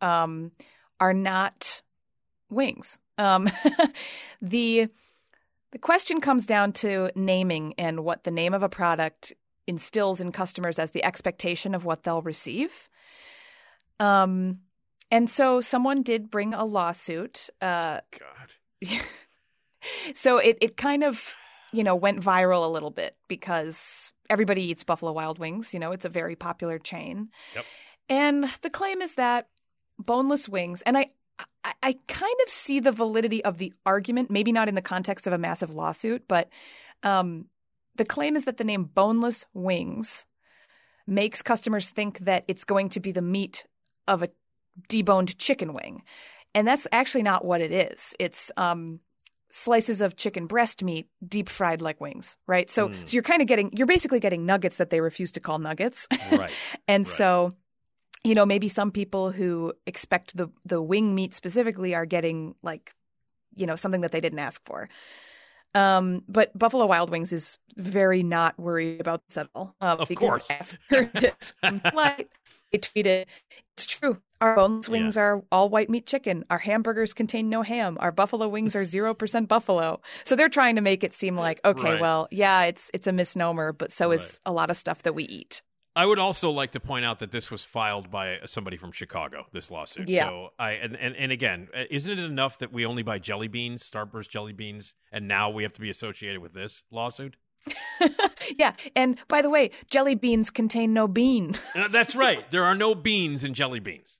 um, 0.00 0.52
are 0.98 1.14
not 1.14 1.82
wings. 2.50 2.98
Um, 3.18 3.48
the 4.42 4.88
the 5.72 5.78
question 5.78 6.20
comes 6.20 6.46
down 6.46 6.72
to 6.72 7.10
naming 7.14 7.74
and 7.78 8.00
what 8.00 8.24
the 8.24 8.30
name 8.32 8.54
of 8.54 8.62
a 8.62 8.68
product 8.68 9.32
instills 9.68 10.20
in 10.20 10.32
customers 10.32 10.80
as 10.80 10.90
the 10.90 11.04
expectation 11.04 11.74
of 11.74 11.84
what 11.84 12.02
they'll 12.02 12.22
receive. 12.22 12.88
Um, 14.00 14.60
and 15.10 15.28
so 15.28 15.60
someone 15.60 16.02
did 16.02 16.30
bring 16.30 16.54
a 16.54 16.64
lawsuit. 16.64 17.50
Uh, 17.60 18.00
God. 18.18 18.90
so 20.14 20.38
it, 20.38 20.58
it 20.60 20.76
kind 20.76 21.04
of 21.04 21.34
you 21.72 21.84
know 21.84 21.94
went 21.96 22.20
viral 22.20 22.64
a 22.64 22.68
little 22.68 22.90
bit 22.90 23.16
because 23.28 24.12
everybody 24.28 24.62
eats 24.62 24.84
buffalo 24.84 25.12
wild 25.12 25.38
wings 25.38 25.72
you 25.74 25.80
know 25.80 25.92
it's 25.92 26.04
a 26.04 26.08
very 26.08 26.36
popular 26.36 26.78
chain 26.78 27.28
Yep. 27.54 27.64
and 28.08 28.44
the 28.62 28.70
claim 28.70 29.00
is 29.02 29.14
that 29.16 29.48
boneless 29.98 30.48
wings 30.48 30.82
and 30.82 30.96
I, 30.96 31.10
I 31.64 31.72
i 31.82 31.94
kind 32.08 32.36
of 32.44 32.48
see 32.48 32.80
the 32.80 32.92
validity 32.92 33.44
of 33.44 33.58
the 33.58 33.72
argument 33.84 34.30
maybe 34.30 34.52
not 34.52 34.68
in 34.68 34.74
the 34.74 34.82
context 34.82 35.26
of 35.26 35.32
a 35.32 35.38
massive 35.38 35.70
lawsuit 35.70 36.24
but 36.26 36.48
um, 37.02 37.46
the 37.96 38.04
claim 38.04 38.36
is 38.36 38.44
that 38.44 38.56
the 38.56 38.64
name 38.64 38.84
boneless 38.84 39.46
wings 39.54 40.26
makes 41.06 41.42
customers 41.42 41.90
think 41.90 42.20
that 42.20 42.44
it's 42.48 42.64
going 42.64 42.88
to 42.90 43.00
be 43.00 43.12
the 43.12 43.22
meat 43.22 43.64
of 44.06 44.22
a 44.22 44.28
deboned 44.88 45.34
chicken 45.38 45.72
wing 45.72 46.02
and 46.54 46.66
that's 46.66 46.86
actually 46.92 47.22
not 47.22 47.44
what 47.44 47.60
it 47.60 47.72
is 47.72 48.14
it's 48.18 48.50
um 48.56 49.00
slices 49.52 50.00
of 50.00 50.14
chicken 50.16 50.46
breast 50.46 50.84
meat 50.84 51.08
deep 51.26 51.48
fried 51.48 51.82
like 51.82 52.00
wings, 52.00 52.36
right? 52.46 52.70
So 52.70 52.88
Mm. 52.88 53.08
so 53.08 53.14
you're 53.14 53.24
kind 53.24 53.42
of 53.42 53.48
getting 53.48 53.72
you're 53.76 53.86
basically 53.86 54.20
getting 54.20 54.46
nuggets 54.46 54.76
that 54.76 54.90
they 54.90 55.00
refuse 55.00 55.32
to 55.32 55.40
call 55.40 55.58
nuggets. 55.58 56.06
Right. 56.30 56.52
and 56.86 57.04
Right. 57.04 57.12
so 57.12 57.52
you 58.22 58.34
know, 58.34 58.44
maybe 58.46 58.68
some 58.68 58.90
people 58.92 59.32
who 59.32 59.72
expect 59.86 60.36
the 60.36 60.50
the 60.64 60.80
wing 60.80 61.14
meat 61.16 61.34
specifically 61.34 61.94
are 61.96 62.06
getting 62.06 62.54
like 62.62 62.94
you 63.56 63.66
know, 63.66 63.74
something 63.74 64.02
that 64.02 64.12
they 64.12 64.20
didn't 64.20 64.38
ask 64.38 64.62
for. 64.64 64.88
Um, 65.74 66.22
but 66.28 66.56
Buffalo 66.56 66.86
Wild 66.86 67.10
Wings 67.10 67.32
is 67.32 67.58
very 67.76 68.22
not 68.22 68.58
worried 68.58 69.00
about 69.00 69.22
this 69.26 69.36
at 69.36 69.48
all. 69.54 69.74
Um, 69.80 69.98
Of 70.00 70.14
course. 70.14 70.48
After 70.50 71.06
this 71.14 71.54
complaint, 71.62 72.28
they 72.70 72.78
tweeted, 72.78 73.26
"It's 73.72 73.86
true. 73.86 74.20
Our 74.40 74.56
boneless 74.56 74.88
Yeah. 74.88 74.92
wings 74.92 75.16
are 75.16 75.42
all 75.52 75.68
white 75.68 75.90
meat 75.90 76.06
chicken. 76.06 76.44
Our 76.50 76.58
hamburgers 76.58 77.12
contain 77.14 77.48
no 77.48 77.62
ham. 77.62 77.96
Our 78.00 78.12
buffalo 78.12 78.48
wings 78.48 78.74
are 78.76 78.84
zero 78.84 79.14
percent 79.14 79.48
buffalo." 79.48 80.00
So 80.24 80.36
they're 80.36 80.48
trying 80.48 80.76
to 80.76 80.80
make 80.82 81.04
it 81.04 81.12
seem 81.12 81.36
like, 81.36 81.60
okay, 81.64 81.92
Right. 81.92 82.00
well, 82.00 82.28
yeah, 82.30 82.62
it's 82.64 82.90
it's 82.94 83.06
a 83.06 83.12
misnomer, 83.12 83.72
but 83.72 83.92
so 83.92 84.10
is 84.12 84.40
a 84.46 84.52
lot 84.52 84.70
of 84.70 84.76
stuff 84.76 85.02
that 85.02 85.14
we 85.14 85.24
eat. 85.24 85.62
I 85.96 86.06
would 86.06 86.20
also 86.20 86.50
like 86.52 86.70
to 86.70 86.80
point 86.80 87.04
out 87.04 87.18
that 87.18 87.32
this 87.32 87.50
was 87.50 87.64
filed 87.64 88.12
by 88.12 88.38
somebody 88.46 88.76
from 88.76 88.92
Chicago. 88.92 89.46
This 89.52 89.72
lawsuit. 89.72 90.08
Yeah. 90.08 90.28
So 90.28 90.50
I 90.58 90.70
and, 90.72 90.96
and 90.96 91.16
and 91.16 91.32
again, 91.32 91.68
uh, 91.76 91.82
isn't 91.90 92.10
it 92.18 92.22
enough 92.24 92.58
that 92.60 92.72
we 92.72 92.86
only 92.86 93.02
buy 93.02 93.18
jelly 93.18 93.48
beans, 93.48 93.82
Starburst 93.90 94.28
jelly 94.28 94.52
beans, 94.52 94.94
and 95.10 95.26
now 95.26 95.50
we 95.50 95.64
have 95.64 95.72
to 95.74 95.80
be 95.80 95.90
associated 95.90 96.40
with 96.40 96.54
this 96.54 96.84
lawsuit? 96.92 97.36
yeah, 98.58 98.72
and 98.96 99.18
by 99.28 99.42
the 99.42 99.50
way, 99.50 99.70
jelly 99.90 100.14
beans 100.14 100.48
contain 100.50 100.94
no 100.94 101.06
bean. 101.08 101.54
Uh, 101.74 101.88
That's 101.88 102.14
right. 102.16 102.48
There 102.50 102.64
are 102.64 102.74
no 102.74 102.94
beans 102.94 103.44
in 103.44 103.52
jelly 103.52 103.80
beans. 103.80 104.18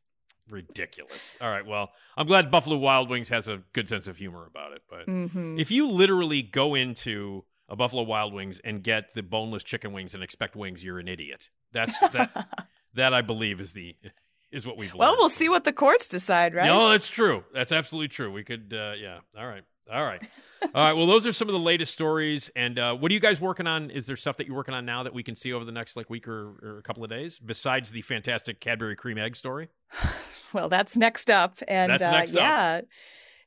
Ridiculous. 0.50 1.36
All 1.40 1.50
right. 1.50 1.64
Well, 1.66 1.90
I'm 2.16 2.26
glad 2.26 2.50
Buffalo 2.50 2.76
Wild 2.76 3.08
Wings 3.08 3.28
has 3.28 3.48
a 3.48 3.62
good 3.72 3.88
sense 3.88 4.06
of 4.08 4.16
humor 4.16 4.46
about 4.46 4.72
it. 4.72 4.82
But 4.88 5.04
hmm 5.04 5.58
if 5.58 5.70
you 5.70 5.88
literally 5.88 6.42
go 6.42 6.74
into 6.74 7.44
a 7.68 7.76
Buffalo 7.76 8.02
Wild 8.02 8.32
Wings 8.32 8.60
and 8.64 8.82
get 8.82 9.14
the 9.14 9.22
boneless 9.22 9.62
chicken 9.62 9.92
wings 9.92 10.14
and 10.14 10.22
expect 10.22 10.56
wings, 10.56 10.82
you're 10.82 10.98
an 10.98 11.08
idiot. 11.08 11.48
That's 11.72 11.98
that. 12.12 12.48
that 12.94 13.14
I 13.14 13.22
believe 13.22 13.60
is 13.60 13.72
the 13.72 13.94
is 14.50 14.66
what 14.66 14.76
we've. 14.76 14.92
Well, 14.94 15.10
learned. 15.10 15.18
we'll 15.20 15.28
see 15.30 15.48
what 15.48 15.62
the 15.64 15.72
courts 15.72 16.08
decide, 16.08 16.54
right? 16.54 16.66
No, 16.66 16.88
that's 16.90 17.08
true. 17.08 17.44
That's 17.54 17.70
absolutely 17.70 18.08
true. 18.08 18.32
We 18.32 18.42
could. 18.42 18.74
Uh, 18.76 18.94
yeah. 19.00 19.18
All 19.38 19.46
right. 19.46 19.62
All 19.92 20.04
right. 20.04 20.20
All 20.74 20.84
right. 20.84 20.92
Well, 20.92 21.06
those 21.06 21.26
are 21.26 21.32
some 21.32 21.48
of 21.48 21.52
the 21.52 21.58
latest 21.60 21.92
stories. 21.92 22.48
And 22.54 22.78
uh, 22.78 22.94
what 22.94 23.10
are 23.10 23.14
you 23.14 23.20
guys 23.20 23.40
working 23.40 23.66
on? 23.66 23.90
Is 23.90 24.06
there 24.06 24.16
stuff 24.16 24.36
that 24.36 24.46
you're 24.46 24.54
working 24.56 24.74
on 24.74 24.84
now 24.84 25.02
that 25.02 25.12
we 25.12 25.22
can 25.24 25.34
see 25.34 25.52
over 25.52 25.64
the 25.64 25.72
next 25.72 25.96
like 25.96 26.08
week 26.10 26.28
or, 26.28 26.52
or 26.62 26.78
a 26.78 26.82
couple 26.82 27.02
of 27.02 27.10
days 27.10 27.40
besides 27.44 27.90
the 27.90 28.02
fantastic 28.02 28.60
Cadbury 28.60 28.94
cream 28.94 29.18
egg 29.18 29.34
story? 29.36 29.68
Well, 30.52 30.68
that's 30.68 30.96
next 30.96 31.30
up, 31.30 31.58
and 31.68 31.92
uh, 31.92 32.10
next 32.10 32.32
up. 32.32 32.36
yeah, 32.38 32.80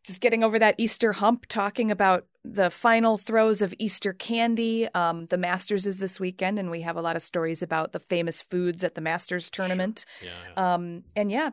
just 0.03 0.21
getting 0.21 0.43
over 0.43 0.59
that 0.59 0.75
Easter 0.77 1.13
hump, 1.13 1.45
talking 1.47 1.91
about 1.91 2.25
the 2.45 2.69
final 2.69 3.17
throes 3.17 3.61
of 3.61 3.73
Easter 3.79 4.13
candy. 4.13 4.87
Um, 4.93 5.27
the 5.27 5.37
Masters 5.37 5.85
is 5.85 5.97
this 5.99 6.19
weekend, 6.19 6.59
and 6.59 6.69
we 6.71 6.81
have 6.81 6.97
a 6.97 7.01
lot 7.01 7.15
of 7.15 7.21
stories 7.21 7.61
about 7.63 7.91
the 7.93 7.99
famous 7.99 8.41
foods 8.41 8.83
at 8.83 8.95
the 8.95 9.01
Masters 9.01 9.49
tournament. 9.49 10.05
Yeah. 10.23 10.73
Um, 10.73 11.03
and 11.15 11.31
yeah, 11.31 11.51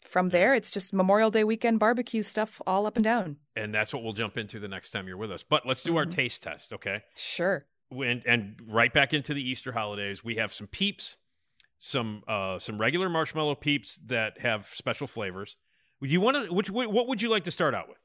from 0.00 0.30
there, 0.30 0.54
it's 0.54 0.70
just 0.70 0.92
Memorial 0.92 1.30
Day 1.30 1.44
weekend 1.44 1.78
barbecue 1.78 2.22
stuff 2.22 2.60
all 2.66 2.86
up 2.86 2.96
and 2.96 3.04
down. 3.04 3.36
and 3.54 3.72
that's 3.74 3.92
what 3.92 4.02
we'll 4.02 4.12
jump 4.14 4.36
into 4.36 4.58
the 4.58 4.68
next 4.68 4.90
time 4.90 5.06
you're 5.06 5.16
with 5.16 5.30
us. 5.30 5.42
But 5.42 5.66
let's 5.66 5.82
do 5.82 5.96
our 5.96 6.06
Mhm. 6.06 6.14
taste 6.14 6.42
test, 6.42 6.72
okay? 6.72 7.02
Sure. 7.16 7.66
and 7.92 8.24
and 8.24 8.56
right 8.68 8.92
back 8.92 9.12
into 9.12 9.34
the 9.34 9.42
Easter 9.42 9.72
holidays, 9.72 10.22
we 10.24 10.36
have 10.36 10.54
some 10.54 10.68
peeps, 10.68 11.16
some 11.80 12.22
uh 12.28 12.58
some 12.60 12.78
regular 12.78 13.08
marshmallow 13.08 13.56
peeps 13.56 13.98
that 14.06 14.38
have 14.38 14.68
special 14.74 15.08
flavors. 15.08 15.56
Would 16.00 16.12
you 16.12 16.20
want 16.20 16.36
to? 16.36 16.54
Which 16.54 16.70
what 16.70 17.08
would 17.08 17.20
you 17.20 17.28
like 17.28 17.44
to 17.44 17.50
start 17.50 17.74
out 17.74 17.88
with? 17.88 17.98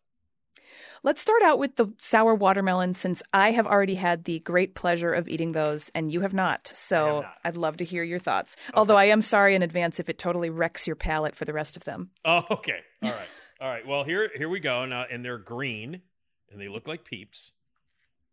Let's 1.04 1.22
start 1.22 1.44
out 1.44 1.60
with 1.60 1.76
the 1.76 1.94
sour 2.00 2.34
watermelon 2.34 2.96
since 2.96 3.22
I 3.32 3.52
have 3.52 3.68
already 3.68 3.96
had 3.96 4.24
the 4.24 4.40
great 4.40 4.74
pleasure 4.74 5.14
of 5.14 5.28
eating 5.28 5.52
those 5.52 5.90
and 5.94 6.12
you 6.12 6.22
have 6.22 6.34
not. 6.34 6.66
So 6.74 7.22
not. 7.22 7.36
I'd 7.44 7.58
love 7.58 7.78
to 7.78 7.86
hear 7.86 8.02
your 8.02 8.18
thoughts. 8.18 8.56
Although 8.74 8.98
I 8.98 9.06
am 9.06 9.22
sorry 9.22 9.54
in 9.54 9.62
advance 9.62 10.00
if 10.00 10.10
it 10.10 10.18
totally 10.18 10.50
wrecks 10.50 10.88
your 10.88 10.96
palate 10.96 11.36
for 11.36 11.46
the 11.46 11.54
rest 11.54 11.78
of 11.78 11.84
them. 11.84 12.10
Oh, 12.24 12.44
okay, 12.50 12.80
all 13.04 13.12
right, 13.12 13.28
all 13.62 13.70
right. 13.70 13.86
Well, 13.86 14.04
here 14.04 14.32
here 14.36 14.50
we 14.50 14.60
go. 14.60 14.86
Now, 14.86 15.06
and 15.12 15.24
they're 15.24 15.38
green, 15.38 16.02
and 16.50 16.60
they 16.60 16.70
look 16.70 16.88
like 16.88 17.06
peeps, 17.06 17.52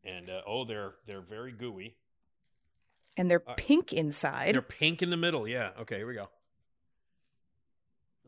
and 0.04 0.30
uh, 0.30 0.40
oh, 0.46 0.64
they're 0.64 0.94
they're 1.06 1.20
very 1.20 1.52
gooey. 1.52 1.96
And 3.16 3.30
they're 3.30 3.42
Uh, 3.46 3.54
pink 3.56 3.92
inside. 3.92 4.54
They're 4.54 4.62
pink 4.62 5.02
in 5.02 5.10
the 5.10 5.16
middle. 5.16 5.46
Yeah. 5.46 5.70
Okay. 5.80 5.96
Here 5.98 6.06
we 6.06 6.14
go. 6.14 6.28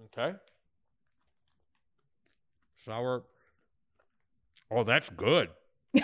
Okay. 0.06 0.36
Sour. 2.84 3.24
Oh, 4.70 4.84
that's 4.84 5.08
good. 5.10 5.48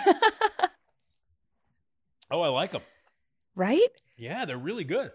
oh, 2.31 2.41
I 2.41 2.47
like 2.47 2.71
them. 2.71 2.81
right? 3.55 3.89
Yeah, 4.17 4.45
they're 4.45 4.57
really 4.57 4.83
good. 4.85 5.11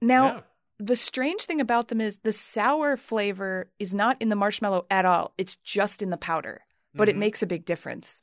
Now, 0.00 0.26
Yeah. 0.26 0.40
the 0.78 0.94
strange 0.96 1.42
thing 1.42 1.60
about 1.60 1.88
them 1.88 2.00
is 2.00 2.18
the 2.20 2.32
sour 2.32 2.96
flavor 2.96 3.70
is 3.78 3.92
not 3.92 4.16
in 4.20 4.28
the 4.28 4.36
marshmallow 4.36 4.86
at 4.90 5.04
all. 5.04 5.34
It's 5.36 5.56
just 5.56 6.00
in 6.02 6.10
the 6.10 6.16
powder, 6.16 6.62
but 6.94 7.08
it 7.08 7.16
Mhm. 7.16 7.20
makes 7.20 7.42
a 7.42 7.46
big 7.46 7.64
difference. 7.64 8.22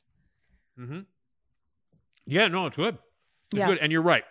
Mm-hmm. 0.78 1.00
Yeah, 2.26 2.48
no, 2.48 2.66
it's 2.66 2.76
good. 2.76 2.98
It's 3.52 3.58
Yeah. 3.58 3.66
good. 3.66 3.78
And 3.78 3.92
you're 3.92 4.02
right. 4.02 4.24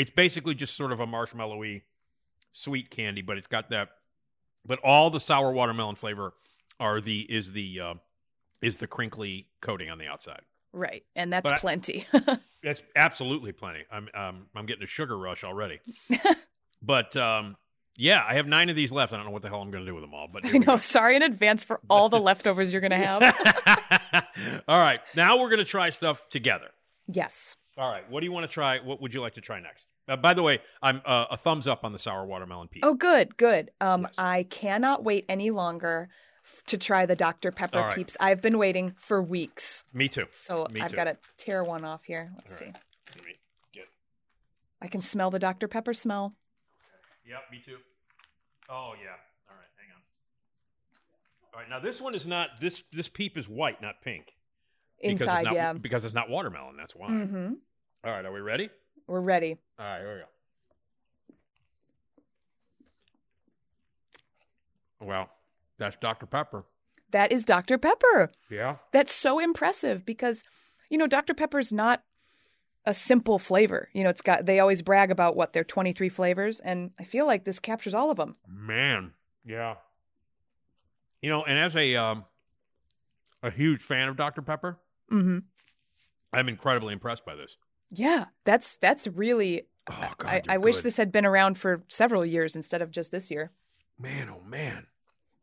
It's 0.00 0.10
basically 0.10 0.54
just 0.54 0.76
sort 0.76 0.92
of 0.92 1.00
a 1.00 1.06
marshmallowy 1.06 1.82
sweet 2.52 2.90
candy, 2.90 3.22
but 3.22 3.36
it's 3.38 3.46
got 3.46 3.70
that 3.70 3.88
but 4.66 4.78
all 4.84 5.08
the 5.10 5.20
sour 5.20 5.50
watermelon 5.52 5.94
flavor 5.96 6.34
are 6.78 7.00
the 7.00 7.20
is 7.20 7.52
the 7.52 7.80
uh, 7.80 7.94
is 8.60 8.76
the 8.76 8.86
crinkly 8.86 9.46
coating 9.60 9.88
on 9.90 9.98
the 9.98 10.06
outside. 10.06 10.42
Right. 10.72 11.04
And 11.16 11.32
that's 11.32 11.50
But 11.50 11.54
I- 11.54 11.58
plenty. 11.58 12.06
That's 12.62 12.82
absolutely 12.96 13.52
plenty. 13.52 13.84
I'm 13.90 14.08
um, 14.14 14.46
I'm 14.54 14.66
getting 14.66 14.82
a 14.82 14.86
sugar 14.88 15.16
rush 15.16 15.44
already. 15.44 15.78
but 16.82 17.16
um, 17.16 17.56
yeah, 17.96 18.24
I 18.28 18.34
have 18.34 18.48
nine 18.48 18.68
of 18.68 18.74
these 18.74 18.90
left. 18.90 19.12
I 19.12 19.16
don't 19.16 19.26
know 19.26 19.30
what 19.30 19.42
the 19.42 19.48
hell 19.48 19.62
I'm 19.62 19.70
going 19.70 19.84
to 19.84 19.90
do 19.90 19.94
with 19.94 20.02
them 20.02 20.12
all. 20.12 20.26
But 20.30 20.44
I 20.44 20.58
know. 20.58 20.76
Sorry 20.76 21.14
in 21.14 21.22
advance 21.22 21.62
for 21.62 21.80
all 21.88 22.08
the 22.08 22.18
leftovers 22.18 22.72
you're 22.72 22.80
going 22.80 22.90
to 22.90 22.96
have. 22.96 23.22
all 24.68 24.78
right, 24.80 25.00
now 25.14 25.38
we're 25.38 25.48
going 25.50 25.60
to 25.60 25.64
try 25.64 25.90
stuff 25.90 26.28
together. 26.30 26.68
yes. 27.06 27.54
All 27.78 27.88
right, 27.88 28.02
what 28.10 28.20
do 28.20 28.26
you 28.26 28.32
want 28.32 28.42
to 28.42 28.52
try? 28.52 28.80
What 28.80 29.00
would 29.00 29.14
you 29.14 29.20
like 29.20 29.34
to 29.34 29.40
try 29.40 29.60
next? 29.60 29.86
Uh, 30.08 30.16
by 30.16 30.34
the 30.34 30.42
way, 30.42 30.60
I'm 30.82 31.00
uh, 31.04 31.26
a 31.30 31.36
thumbs 31.36 31.68
up 31.68 31.84
on 31.84 31.92
the 31.92 31.98
sour 31.98 32.26
watermelon 32.26 32.66
peach. 32.66 32.82
Oh, 32.84 32.94
good, 32.94 33.36
good. 33.36 33.70
Um, 33.80 34.02
Yes. 34.02 34.14
I 34.18 34.42
cannot 34.44 35.04
wait 35.04 35.24
any 35.28 35.50
longer 35.50 36.08
f- 36.44 36.62
to 36.66 36.76
try 36.76 37.06
the 37.06 37.14
Dr. 37.14 37.52
Pepper 37.52 37.78
right. 37.78 37.94
peeps. 37.94 38.16
I've 38.18 38.42
been 38.42 38.58
waiting 38.58 38.94
for 38.96 39.22
weeks. 39.22 39.84
Me 39.94 40.08
too. 40.08 40.26
So 40.32 40.66
Me 40.72 40.80
I've 40.80 40.92
got 40.92 41.04
to 41.04 41.16
tear 41.36 41.62
one 41.62 41.84
off 41.84 42.02
here. 42.04 42.32
Let's 42.36 42.52
All 42.54 42.58
see. 42.58 42.64
right. 42.64 42.76
Let 43.16 43.24
me 43.26 43.32
get. 43.72 43.84
I 44.82 44.88
can 44.88 45.00
smell 45.00 45.30
the 45.30 45.38
Dr. 45.38 45.68
Pepper 45.68 45.94
smell. 45.94 46.34
Yep, 47.24 47.42
me 47.52 47.62
too. 47.64 47.76
Oh 48.68 48.94
yeah. 49.00 49.10
All 49.48 49.56
right, 49.56 49.68
hang 49.76 49.90
on. 49.94 50.02
All 51.54 51.60
right, 51.60 51.70
now 51.70 51.78
this 51.78 52.00
one 52.00 52.14
is 52.16 52.26
not 52.26 52.58
this 52.60 52.82
this 52.92 53.08
peep 53.08 53.38
is 53.38 53.48
white, 53.48 53.80
not 53.80 54.02
pink. 54.02 54.32
Because 55.00 55.20
Inside, 55.20 55.38
it's 55.38 55.44
not, 55.44 55.54
yeah. 55.54 55.72
Because 55.74 56.04
it's 56.04 56.14
not 56.14 56.28
watermelon. 56.28 56.76
That's 56.76 56.96
why. 56.96 57.08
Mm-hmm. 57.08 57.52
All 58.08 58.14
right, 58.14 58.24
are 58.24 58.32
we 58.32 58.40
ready? 58.40 58.70
We're 59.06 59.20
ready. 59.20 59.58
All 59.78 59.84
right, 59.84 60.00
here 60.00 60.14
we 60.14 60.20
go. 60.20 60.26
Well, 65.06 65.28
that's 65.76 65.96
Dr. 65.96 66.24
Pepper. 66.24 66.64
That 67.10 67.32
is 67.32 67.44
Dr. 67.44 67.76
Pepper. 67.76 68.30
Yeah. 68.48 68.76
That's 68.92 69.12
so 69.12 69.38
impressive 69.38 70.06
because, 70.06 70.42
you 70.88 70.96
know, 70.96 71.06
Dr. 71.06 71.34
Pepper's 71.34 71.70
not 71.70 72.02
a 72.86 72.94
simple 72.94 73.38
flavor. 73.38 73.90
You 73.92 74.04
know, 74.04 74.10
it's 74.10 74.22
got, 74.22 74.46
they 74.46 74.58
always 74.58 74.80
brag 74.80 75.10
about 75.10 75.36
what, 75.36 75.52
their 75.52 75.62
23 75.62 76.08
flavors. 76.08 76.60
And 76.60 76.92
I 76.98 77.04
feel 77.04 77.26
like 77.26 77.44
this 77.44 77.60
captures 77.60 77.92
all 77.92 78.10
of 78.10 78.16
them. 78.16 78.36
Man, 78.48 79.12
yeah. 79.44 79.74
You 81.20 81.28
know, 81.28 81.44
and 81.44 81.58
as 81.58 81.76
a 81.76 81.94
um, 81.96 82.24
a 83.42 83.50
huge 83.50 83.82
fan 83.82 84.08
of 84.08 84.16
Dr. 84.16 84.40
Pepper, 84.40 84.78
Mm-hmm. 85.12 85.40
I'm 86.32 86.48
incredibly 86.48 86.94
impressed 86.94 87.26
by 87.26 87.34
this. 87.34 87.58
Yeah. 87.90 88.26
That's, 88.44 88.76
that's 88.76 89.06
really, 89.06 89.62
Oh 89.90 90.12
God, 90.18 90.42
I, 90.48 90.54
I 90.54 90.56
wish 90.58 90.76
good. 90.76 90.84
this 90.84 90.96
had 90.98 91.10
been 91.10 91.24
around 91.24 91.56
for 91.56 91.82
several 91.88 92.24
years 92.26 92.54
instead 92.54 92.82
of 92.82 92.90
just 92.90 93.10
this 93.10 93.30
year. 93.30 93.50
Man, 93.98 94.28
oh 94.28 94.42
man. 94.46 94.86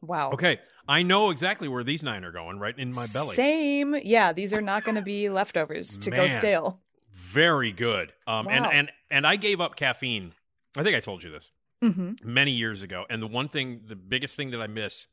Wow. 0.02 0.32
Okay, 0.34 0.60
I 0.88 1.02
know 1.02 1.32
exactly 1.32 1.68
where 1.68 1.84
these 1.84 2.04
nine 2.04 2.24
are 2.24 2.32
going. 2.32 2.60
Right 2.60 2.78
in 2.78 2.94
my 2.94 3.08
belly. 3.12 3.34
Same. 3.36 3.96
Yeah. 4.04 4.34
These 4.34 4.54
are 4.54 4.62
not 4.62 4.84
going 4.84 4.96
to 4.96 5.02
be 5.02 5.30
leftovers 5.30 5.98
to 6.00 6.12
go 6.12 6.28
stale. 6.28 6.80
Very 7.12 7.72
good. 7.72 8.14
Um, 8.28 8.48
and 8.48 8.66
and 8.68 8.92
and 9.10 9.26
I 9.26 9.36
gave 9.38 9.60
up 9.62 9.76
caffeine. 9.76 10.34
I 10.78 10.84
think 10.84 10.96
I 10.96 11.00
told 11.00 11.24
you 11.24 11.32
this 11.32 11.52
Mm-hmm. 11.84 12.12
many 12.24 12.52
years 12.52 12.84
ago. 12.84 13.06
And 13.10 13.22
the 13.22 13.28
one 13.28 13.48
thing, 13.50 13.82
the 13.88 13.96
biggest 13.96 14.36
thing 14.36 14.52
that 14.52 14.62
I 14.62 14.68
miss. 14.68 15.08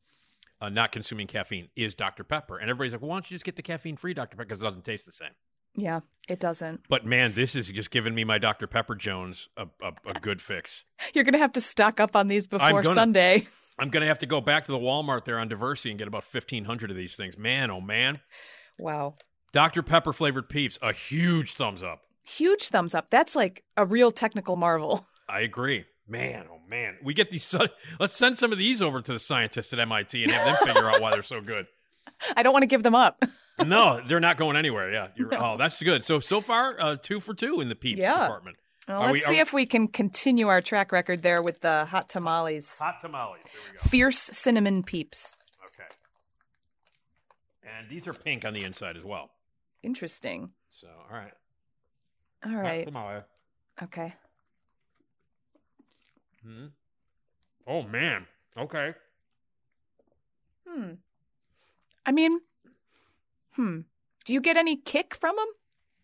Uh, 0.61 0.69
not 0.69 0.93
consuming 0.93 1.27
caffeine 1.27 1.69
is 1.75 1.95
Dr. 1.97 2.23
Pepper. 2.23 2.57
And 2.59 2.71
everybody's 2.71 2.93
like, 2.93 3.01
well, 3.03 3.09
why 3.09 3.17
don't 3.17 3.29
you 3.29 3.35
just 3.35 3.45
get 3.45 3.57
the 3.57 3.63
caffeine 3.63 3.97
free 3.97 4.15
Dr. 4.15 4.37
Pepper 4.37 4.45
because 4.45 4.61
it 4.63 4.65
doesn't 4.65 4.85
taste 4.85 5.07
the 5.07 5.11
same. 5.11 5.33
Yeah. 5.75 6.01
It 6.29 6.39
doesn't. 6.39 6.83
But 6.89 7.05
man, 7.05 7.33
this 7.33 7.57
is 7.57 7.69
just 7.71 7.91
giving 7.91 8.15
me 8.15 8.25
my 8.25 8.39
Dr. 8.39 8.67
Pepper 8.67 8.95
Jones 8.95 9.49
a, 9.57 9.67
a, 9.83 9.93
a 10.07 10.15
good 10.21 10.41
fix. 10.41 10.85
You're 11.15 11.25
going 11.25 11.33
to 11.33 11.39
have 11.39 11.53
to 11.53 11.61
stock 11.61 11.99
up 11.99 12.15
on 12.15 12.29
these 12.29 12.47
before 12.47 12.83
gonna. 12.83 12.95
Sunday. 12.95 13.47
I'm 13.79 13.91
going 13.91 14.03
to 14.03 14.07
have 14.07 14.21
to 14.21 14.27
go 14.27 14.41
back 14.41 14.65
to 14.65 14.73
the 14.73 14.79
Walmart 14.79 15.25
there 15.25 15.39
on 15.39 15.49
Diversey 15.49 15.91
and 15.91 15.99
get 15.99 16.07
about 16.07 16.25
1,500 16.31 16.91
of 16.91 16.97
these 16.97 17.17
things. 17.17 17.37
Man, 17.37 17.71
oh 17.71 17.81
man. 17.81 18.21
Wow. 18.79 19.17
Dr. 19.53 19.83
Pepper 19.83 20.13
flavored 20.13 20.49
peeps, 20.49 20.79
a 20.81 20.93
huge 20.93 21.55
thumbs 21.55 21.83
up. 21.83 22.03
Huge 22.25 22.69
thumbs 22.69 22.95
up. 22.95 23.11
That's 23.11 23.35
like 23.35 23.65
a 23.77 23.85
real 23.85 24.11
technical 24.13 24.57
marvel. 24.57 25.07
I 25.29 25.41
agree. 25.41 25.85
Man, 26.07 26.47
oh 26.51 26.61
man. 26.69 26.97
We 27.03 27.15
get 27.15 27.31
these. 27.31 27.55
Let's 27.99 28.15
send 28.15 28.39
some 28.39 28.53
of 28.53 28.59
these 28.59 28.81
over 28.81 29.01
to 29.01 29.13
the 29.13 29.19
scientists 29.19 29.73
at 29.73 29.79
MIT 29.81 30.23
and 30.23 30.33
have 30.33 30.47
them 30.47 30.75
figure 30.75 30.89
out 30.89 31.01
why 31.01 31.11
they're 31.11 31.23
so 31.23 31.41
good. 31.41 31.67
I 32.37 32.43
don't 32.43 32.53
want 32.53 32.63
to 32.63 32.67
give 32.69 32.83
them 32.83 32.95
up. 32.95 33.23
No, 33.65 34.01
they're 34.09 34.19
not 34.19 34.39
going 34.39 34.57
anywhere. 34.57 34.91
Yeah. 34.91 35.09
You're, 35.15 35.29
Oh, 35.41 35.57
that's 35.57 35.81
good. 35.81 36.03
So, 36.05 36.19
so 36.19 36.41
far, 36.41 36.75
uh, 36.81 36.97
two 37.01 37.21
for 37.21 37.33
two 37.35 37.61
in 37.61 37.69
the 37.69 37.77
peeps 37.77 38.01
Yeah. 38.01 38.23
department. 38.23 38.57
Well, 38.89 39.01
let's 39.03 39.13
we- 39.13 39.19
see 39.21 39.39
are- 39.39 39.43
if 39.43 39.53
we 39.53 39.67
can 39.67 39.87
continue 39.87 40.49
our 40.49 40.61
track 40.61 40.91
record 40.91 41.23
there 41.23 41.41
with 41.43 41.61
the 41.61 41.85
hot 41.85 42.09
tamales. 42.09 42.79
Hot 42.81 42.99
tamales. 43.01 43.43
We. 43.45 43.79
Fierce 43.91 44.19
cinnamon 44.19 44.83
peeps. 44.83 45.37
Okay. 45.65 45.89
And 47.79 47.89
these 47.89 48.09
are 48.09 48.15
pink 48.15 48.45
on 48.45 48.53
the 48.55 48.65
inside 48.65 48.97
as 48.97 49.05
well. 49.05 49.31
Interesting. 49.85 50.51
So, 50.71 50.89
all 50.89 51.17
right. 51.17 51.35
All 52.45 52.57
right. 52.57 52.79
Hot 52.85 52.87
tamale. 52.87 53.21
Okay. 53.83 54.15
Hmm. 56.43 56.67
Oh 57.67 57.83
man. 57.83 58.27
Okay. 58.59 58.95
Hmm. 60.67 60.93
I 62.05 62.13
mean, 62.13 62.41
hmm. 63.55 63.81
Do 64.25 64.33
you 64.33 64.41
get 64.41 64.57
any 64.57 64.77
kick 64.77 65.15
from 65.15 65.37
them? 65.37 65.47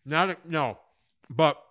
Not 0.05 0.29
a, 0.31 0.37
no, 0.45 0.77
but 1.29 1.61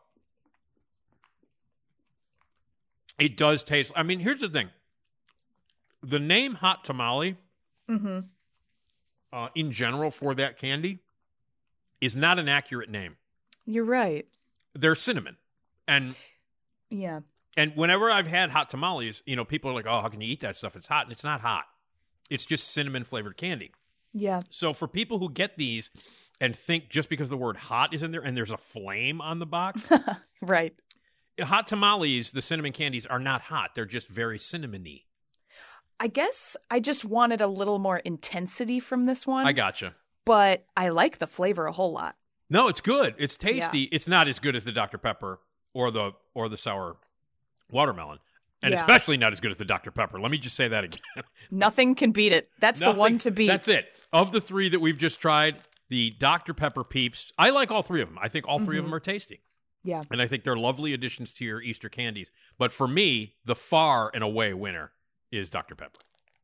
it 3.19 3.37
does 3.37 3.65
taste. 3.65 3.93
I 3.97 4.03
mean, 4.03 4.21
here's 4.21 4.41
the 4.41 4.49
thing: 4.49 4.71
the 6.03 6.19
name 6.19 6.55
hot 6.57 6.85
tamale, 6.85 7.37
Mm-hmm. 7.89 8.19
uh, 9.33 9.49
in 9.55 9.73
general, 9.73 10.11
for 10.11 10.35
that 10.35 10.59
candy, 10.59 10.99
is 12.01 12.15
not 12.15 12.39
an 12.39 12.49
accurate 12.49 12.91
name. 12.91 13.17
You're 13.65 13.85
right. 13.85 14.27
They're 14.75 14.95
cinnamon, 14.95 15.37
and 15.87 16.17
Yeah. 16.91 17.21
and 17.57 17.75
whenever 17.77 18.11
I've 18.11 18.27
had 18.27 18.51
hot 18.51 18.69
tamales, 18.71 19.23
you 19.27 19.37
know, 19.37 19.45
people 19.45 19.71
are 19.71 19.75
like, 19.75 19.87
"Oh, 19.87 20.01
how 20.01 20.09
can 20.09 20.21
you 20.21 20.29
eat 20.31 20.41
that 20.41 20.57
stuff? 20.57 20.77
It's 20.77 20.87
hot," 20.87 21.05
and 21.07 21.13
it's 21.13 21.25
not 21.25 21.41
hot. 21.41 21.65
It's 22.31 22.45
just 22.47 22.69
cinnamon 22.69 23.05
flavored 23.05 23.37
candy. 23.37 23.73
Yeah. 24.13 24.41
So 24.51 24.73
for 24.73 24.89
people 24.89 25.19
who 25.19 25.31
get 25.31 25.57
these 25.57 25.91
and 26.41 26.55
think 26.57 26.89
just 26.89 27.09
because 27.09 27.29
the 27.29 27.37
word 27.37 27.57
hot 27.57 27.93
is 27.95 28.03
in 28.03 28.11
there 28.11 28.21
and 28.23 28.37
there's 28.37 28.51
a 28.51 28.57
flame 28.57 29.21
on 29.21 29.39
the 29.39 29.47
box, 29.47 29.89
Right. 30.41 30.75
hot 31.41 31.67
tamales, 31.67 32.31
the 32.33 32.43
cinnamon 32.43 32.73
candies 32.73 33.07
are 33.07 33.19
not 33.19 33.43
hot. 33.43 33.71
They're 33.75 33.85
just 33.85 34.09
very 34.09 34.39
cinnamony. 34.39 35.03
I 36.01 36.07
guess 36.07 36.57
I 36.71 36.79
just 36.81 37.05
wanted 37.05 37.41
a 37.41 37.49
little 37.49 37.79
more 37.81 37.99
intensity 37.99 38.79
from 38.79 39.05
this 39.05 39.27
one. 39.27 39.47
I 39.47 39.53
gotcha. 39.53 39.95
but 40.25 40.65
I 40.77 40.91
like 40.91 41.19
the 41.19 41.27
flavor 41.27 41.67
a 41.67 41.73
whole 41.73 41.93
lot. 41.93 42.15
No, 42.49 42.69
it's 42.69 42.81
good. 42.81 43.15
It's 43.19 43.37
tasty. 43.37 43.83
It's 43.85 44.07
not 44.09 44.29
as 44.29 44.39
good 44.39 44.55
as 44.57 44.65
the 44.65 44.73
Dr 44.73 44.97
Pepper 44.97 45.41
or 45.75 45.91
the 45.91 46.13
or 46.35 46.49
the 46.49 46.57
sour 46.57 46.97
watermelon, 47.71 48.19
and 48.63 48.73
Yeah. 48.73 48.81
especially 48.81 49.17
not 49.17 49.33
as 49.33 49.41
good 49.41 49.51
as 49.53 49.59
the 49.59 49.65
Dr 49.65 49.91
Pepper. 49.91 50.21
Let 50.21 50.31
me 50.31 50.39
just 50.39 50.57
say 50.57 50.69
that 50.69 50.85
again. 50.85 51.01
Nothing 51.51 51.95
can 51.95 52.13
beat 52.13 52.33
it. 52.33 52.51
That's 52.61 52.81
the 52.81 52.93
one 52.93 53.19
to 53.19 53.31
beat. 53.31 53.47
That's 53.49 53.69
it. 53.69 53.87
Of 54.13 54.33
the 54.33 54.41
three 54.41 54.69
that 54.69 54.81
we've 54.81 54.99
just 54.99 55.21
tried, 55.21 55.57
the 55.89 56.11
Dr 56.19 56.55
Pepper 56.55 56.85
Peeps, 56.85 57.33
I 57.39 57.51
like 57.51 57.71
all 57.71 57.83
three 57.83 58.01
of 58.03 58.09
them. 58.09 58.19
I 58.21 58.29
think 58.29 58.47
all 58.49 58.59
3 58.59 58.79
of 58.79 58.85
Mhm. 58.85 58.89
them 58.89 58.95
are 58.95 59.01
tasty, 59.01 59.41
Yeah. 59.85 60.03
and 60.11 60.21
I 60.21 60.27
think 60.27 60.45
they're 60.45 60.57
lovely 60.57 60.93
additions 60.93 61.33
to 61.35 61.45
your 61.45 61.63
Easter 61.63 61.89
candies. 61.89 62.31
But 62.59 62.73
for 62.73 62.87
me, 62.89 63.37
the 63.45 63.55
far 63.57 64.11
and 64.13 64.23
away 64.25 64.53
winner 64.55 64.93
is 65.31 65.49
Dr 65.51 65.75
Pepper. 65.75 65.99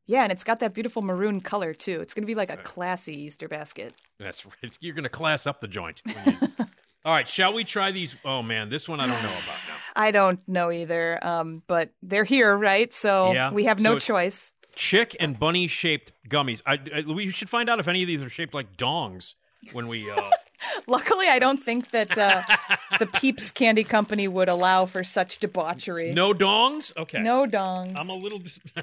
Yeah, 0.07 0.21
and 0.23 0.31
it's 0.31 0.43
got 0.43 0.59
that 0.59 0.73
beautiful 0.75 1.01
maroon 1.01 1.41
color 1.41 1.73
too. 1.73 1.99
It's 2.01 2.13
going 2.13 2.21
to 2.23 2.27
be 2.27 2.35
like 2.35 2.51
a 2.51 2.57
classy 2.57 3.19
Easter 3.23 3.47
basket. 3.47 3.95
That's 4.19 4.45
right. 4.63 4.77
You're 4.79 4.93
going 4.93 5.03
to 5.03 5.09
class 5.09 5.47
up 5.47 5.61
the 5.61 5.67
joint. 5.67 6.01
when 6.05 6.37
you- 6.41 6.65
all 7.05 7.13
right, 7.13 7.27
shall 7.27 7.53
we 7.53 7.63
try 7.63 7.91
these? 7.91 8.15
Oh 8.25 8.41
man, 8.41 8.69
this 8.69 8.89
one 8.89 8.99
I 8.99 9.07
don't 9.07 9.21
know 9.23 9.29
about 9.29 9.59
now. 9.69 9.75
I 9.95 10.11
don't 10.11 10.39
know 10.47 10.71
either, 10.71 11.25
um, 11.25 11.61
but 11.67 11.91
they're 12.01 12.23
here, 12.25 12.55
right? 12.57 12.91
So 12.91 13.31
Yeah, 13.31 13.51
we 13.51 13.65
have 13.65 13.79
no 13.79 13.91
it's- 13.91 14.05
choice. 14.05 14.51
chick 14.75 15.15
and 15.19 15.39
bunny 15.39 15.67
shaped 15.67 16.11
gummies. 16.29 16.61
I, 16.65 16.79
I 16.93 17.01
we 17.09 17.29
should 17.29 17.49
find 17.49 17.69
out 17.69 17.79
if 17.79 17.87
any 17.87 18.01
of 18.03 18.07
these 18.07 18.21
are 18.21 18.29
shaped 18.29 18.53
like 18.53 18.75
dongs 18.75 19.35
when 19.71 19.87
we. 19.87 20.09
Uh, 20.11 20.29
Luckily, 20.87 21.27
I 21.27 21.37
don't 21.39 21.61
think 21.61 21.91
that 21.91 22.17
uh, 22.17 22.41
the 22.99 23.05
Peeps 23.05 23.51
Candy 23.51 23.83
Company 23.83 24.27
would 24.27 24.49
allow 24.49 24.85
for 24.85 25.03
such 25.03 25.37
debauchery. 25.37 26.11
no 26.11 26.33
dongs. 26.33 26.95
Okay. 26.97 27.21
No 27.21 27.45
dongs. 27.45 27.93
I'm 27.95 28.09
a 28.09 28.15
little. 28.15 28.41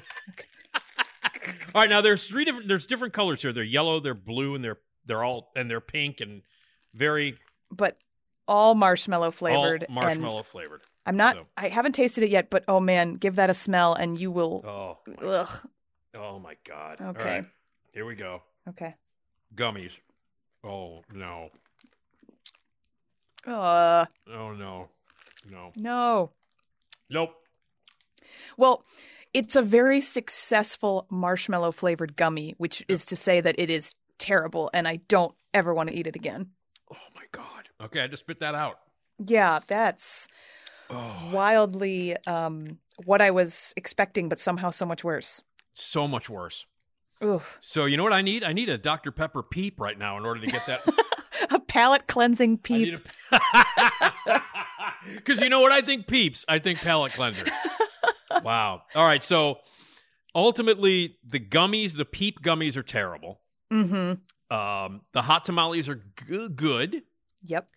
All 1.75 1.81
right, 1.81 1.89
now 1.89 2.01
there's 2.01 2.25
three 2.27 2.45
different. 2.45 2.67
There's 2.67 2.85
different 2.85 3.13
colors 3.13 3.41
here. 3.41 3.51
They're 3.51 3.63
yellow, 3.63 3.99
they're 3.99 4.13
blue, 4.13 4.55
and 4.55 4.63
they're 4.63 4.77
they're 5.05 5.23
all 5.23 5.51
and 5.55 5.69
they're 5.69 5.81
pink 5.81 6.21
and 6.21 6.41
very 6.93 7.35
but 7.71 7.97
all 8.47 8.75
marshmallow 8.75 9.31
flavored. 9.31 9.85
all 9.89 9.95
marshmallow 9.95 10.37
And 10.37 10.45
flavored. 10.45 10.81
I'm 11.05 11.15
not. 11.17 11.35
So- 11.35 11.47
I 11.57 11.69
haven't 11.69 11.93
tasted 11.93 12.23
it 12.23 12.29
yet, 12.29 12.49
but 12.49 12.63
oh 12.67 12.79
man, 12.79 13.15
give 13.15 13.35
that 13.35 13.49
a 13.49 13.53
smell, 13.53 13.93
and 13.93 14.19
you 14.19 14.31
will. 14.31 14.63
Oh, 14.65 14.97
my, 15.07 15.27
Ugh. 15.27 15.67
oh 16.15 16.39
my 16.39 16.55
god. 16.67 17.01
Okay. 17.01 17.23
right, 17.39 17.45
here 17.93 18.05
we 18.05 18.15
go. 18.15 18.41
Okay. 18.69 18.95
Gummies. 19.55 19.91
Oh 20.63 21.03
no. 21.13 21.49
Uh, 23.45 24.05
Oh 24.31 24.51
no. 24.53 24.87
No. 25.49 25.71
no. 25.75 26.31
Nope. 27.09 27.35
Well, 28.57 28.85
it's 29.33 29.55
a 29.55 29.61
very 29.61 29.99
successful 29.99 31.05
marshmallow 31.09 31.71
flavored 31.73 32.15
gummy, 32.15 32.55
which 32.57 32.85
is 32.87 33.05
to 33.07 33.15
say 33.15 33.41
that 33.41 33.55
it 33.59 33.69
is 33.69 33.93
terrible, 34.17 34.69
and 34.73 34.87
I 34.87 34.97
don't 35.09 35.35
ever 35.53 35.73
want 35.73 35.89
to 35.89 35.95
eat 35.95 36.07
it 36.07 36.15
again. 36.15 36.51
Okay, 37.85 38.01
I 38.01 38.07
just 38.07 38.21
spit 38.23 38.39
that 38.39 38.55
out. 38.55 38.79
Yeah, 39.25 39.59
that's 39.67 40.27
Oh, 40.89 41.29
wildly 41.33 42.15
um, 42.27 42.77
what 43.05 43.21
I 43.21 43.31
was 43.31 43.73
expecting, 43.77 44.29
but 44.29 44.37
somehow 44.39 44.69
so 44.69 44.85
much 44.85 45.03
worse. 45.03 45.41
so 45.73 46.07
much 46.07 46.29
worse. 46.29 46.65
Oof. 47.23 47.57
So 47.61 47.85
you 47.85 47.95
know 47.97 48.03
what 48.03 48.13
I 48.13 48.21
need? 48.21 48.43
I 48.43 48.53
need 48.53 48.69
a 48.69 48.77
Dr 48.77 49.11
Pepper 49.11 49.41
peep 49.43 49.79
right 49.79 49.97
now 49.97 50.17
in 50.17 50.25
order 50.25 50.41
to 50.41 50.47
get 50.47 50.65
that. 50.67 50.81
A 51.51 51.59
palate 51.59 52.07
cleansing 52.07 52.59
peep. 52.59 52.99
a 53.31 53.39
because 55.15 55.41
you 55.41 55.49
know 55.49 55.61
what 55.61 55.71
I 55.71 55.81
think 55.81 56.07
peeps. 56.07 56.45
I 56.47 56.59
think 56.59 56.79
palate 56.79 57.13
cleanser. 57.13 57.45
wow. 58.43 58.83
All 58.95 59.05
right. 59.05 59.21
So 59.21 59.59
ultimately, 60.33 61.17
the 61.27 61.39
gummies, 61.39 61.95
the 61.97 62.05
peep 62.05 62.41
gummies, 62.41 62.77
are 62.77 62.83
terrible. 62.83 63.41
Mm-hmm. 63.71 64.55
Um, 64.55 65.01
the 65.11 65.21
hot 65.23 65.45
tamales 65.45 65.89
are 65.89 65.95
g- 66.27 66.49
good. 66.49 67.03
Yep. 67.45 67.67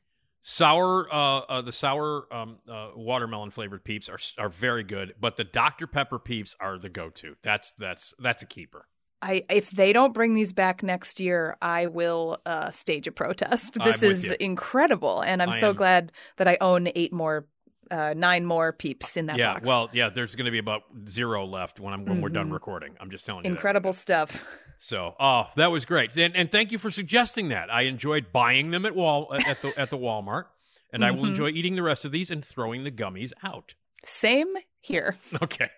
Sour, 0.48 1.12
uh, 1.12 1.38
uh, 1.38 1.60
the 1.60 1.72
sour 1.72 2.32
um, 2.32 2.58
uh, 2.70 2.90
watermelon 2.94 3.50
flavored 3.50 3.82
peeps 3.82 4.08
are 4.08 4.18
are 4.38 4.48
very 4.48 4.84
good, 4.84 5.12
but 5.20 5.36
the 5.36 5.42
Dr 5.42 5.88
Pepper 5.88 6.20
peeps 6.20 6.54
are 6.60 6.78
the 6.78 6.88
go 6.88 7.10
to. 7.10 7.34
That's 7.42 7.72
that's 7.72 8.14
that's 8.20 8.44
a 8.44 8.46
keeper. 8.46 8.86
I 9.20 9.42
if 9.50 9.72
they 9.72 9.92
don't 9.92 10.14
bring 10.14 10.34
these 10.34 10.52
back 10.52 10.84
next 10.84 11.18
year, 11.18 11.56
I 11.60 11.86
will 11.86 12.38
uh, 12.46 12.70
stage 12.70 13.08
a 13.08 13.12
protest. 13.12 13.76
This 13.82 14.04
is 14.04 14.28
you. 14.28 14.36
incredible, 14.38 15.20
and 15.20 15.42
I'm 15.42 15.48
I 15.48 15.58
so 15.58 15.70
am. 15.70 15.74
glad 15.74 16.12
that 16.36 16.46
I 16.46 16.58
own 16.60 16.90
eight 16.94 17.12
more, 17.12 17.48
uh, 17.90 18.14
nine 18.16 18.44
more 18.44 18.72
peeps 18.72 19.16
in 19.16 19.26
that 19.26 19.36
yeah. 19.38 19.54
box. 19.54 19.66
Well, 19.66 19.90
yeah. 19.92 20.08
There's 20.08 20.34
going 20.34 20.44
to 20.46 20.50
be 20.50 20.58
about 20.58 20.82
zero 21.08 21.44
left 21.46 21.80
when 21.80 21.92
I'm 21.94 22.04
when 22.04 22.20
we're 22.20 22.28
done 22.28 22.48
Mhm. 22.50 22.52
recording. 22.54 22.96
I'm 23.00 23.10
just 23.10 23.26
telling 23.26 23.44
you. 23.44 23.50
that. 23.50 23.54
incredible 23.56 23.92
stuff. 23.92 24.46
So, 24.78 25.14
oh, 25.18 25.48
that 25.56 25.70
was 25.70 25.86
great, 25.86 26.14
and, 26.18 26.36
and 26.36 26.52
thank 26.52 26.70
you 26.70 26.76
for 26.76 26.90
suggesting 26.90 27.48
that. 27.48 27.72
I 27.72 27.82
enjoyed 27.84 28.30
buying 28.30 28.72
them 28.72 28.84
at 28.84 28.94
wall 28.94 29.32
at 29.32 29.62
the 29.62 29.72
at 29.80 29.88
the 29.88 29.96
Walmart, 29.96 30.44
and 30.92 31.02
I 31.02 31.12
will 31.12 31.22
Mhm. 31.22 31.28
enjoy 31.30 31.48
eating 31.48 31.76
the 31.76 31.82
rest 31.82 32.04
of 32.04 32.12
these 32.12 32.30
and 32.30 32.44
throwing 32.44 32.84
the 32.84 32.90
gummies 32.90 33.32
out. 33.42 33.72
Same 34.04 34.52
here. 34.82 35.16
Okay, 35.42 35.70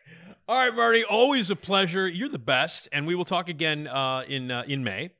all 0.48 0.56
right, 0.56 0.74
Marty. 0.74 1.04
Always 1.04 1.48
a 1.48 1.54
pleasure. 1.54 2.08
You're 2.08 2.28
the 2.28 2.40
best, 2.40 2.88
and 2.90 3.06
we 3.06 3.14
will 3.14 3.24
talk 3.24 3.48
again 3.48 3.86
uh, 3.86 4.24
in 4.26 4.50
uh, 4.50 4.64
in 4.66 4.82
May. 4.82 5.10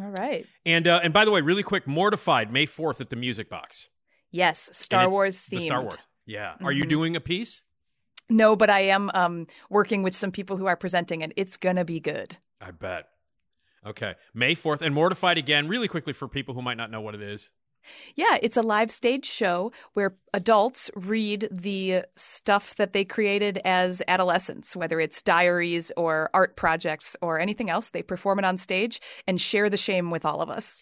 All 0.00 0.08
right. 0.10 0.44
And 0.66 0.88
uh, 0.88 0.98
and 1.04 1.12
by 1.12 1.24
the 1.24 1.30
way, 1.30 1.40
really 1.40 1.62
quick, 1.62 1.86
Mortified 1.86 2.52
May 2.52 2.66
fourth 2.66 3.00
at 3.00 3.10
the 3.10 3.16
Music 3.16 3.48
Box. 3.48 3.90
Yes, 4.32 4.70
Star 4.72 5.08
Wars 5.08 5.36
themed. 5.38 5.50
The 5.50 5.60
Star 5.66 5.82
Wars. 5.82 5.98
Yeah. 6.30 6.54
Are 6.62 6.72
you 6.72 6.84
Mhm. 6.84 6.88
doing 6.88 7.16
a 7.16 7.20
piece? 7.20 7.62
No, 8.28 8.54
but 8.54 8.70
I 8.70 8.80
am 8.82 9.10
um, 9.14 9.46
working 9.68 10.02
with 10.04 10.14
some 10.14 10.30
people 10.30 10.56
who 10.56 10.66
are 10.66 10.76
presenting, 10.76 11.22
and 11.24 11.32
it's 11.36 11.56
gonna 11.56 11.84
be 11.84 11.98
good. 11.98 12.38
I 12.60 12.70
bet. 12.70 13.08
Okay, 13.84 14.14
May 14.34 14.54
fourth, 14.54 14.82
and 14.82 14.94
Mortified 14.94 15.38
again. 15.38 15.66
Really 15.66 15.88
quickly 15.88 16.12
for 16.12 16.28
people 16.28 16.54
who 16.54 16.62
might 16.62 16.76
not 16.76 16.90
know 16.90 17.00
what 17.00 17.14
it 17.14 17.22
is. 17.22 17.50
Yeah, 18.14 18.36
it's 18.42 18.58
a 18.58 18.62
live 18.62 18.92
stage 18.92 19.24
show 19.24 19.72
where 19.94 20.16
adults 20.34 20.90
read 20.94 21.48
the 21.50 22.04
stuff 22.14 22.76
that 22.76 22.92
they 22.92 23.06
created 23.06 23.58
as 23.64 24.02
adolescents, 24.06 24.76
whether 24.76 25.00
it's 25.00 25.22
diaries 25.22 25.90
or 25.96 26.28
art 26.34 26.56
projects 26.56 27.16
or 27.22 27.40
anything 27.40 27.70
else. 27.70 27.88
They 27.90 28.02
perform 28.02 28.38
it 28.38 28.44
on 28.44 28.58
stage 28.58 29.00
and 29.26 29.40
share 29.40 29.70
the 29.70 29.78
shame 29.78 30.10
with 30.10 30.26
all 30.26 30.42
of 30.42 30.50
us. 30.50 30.80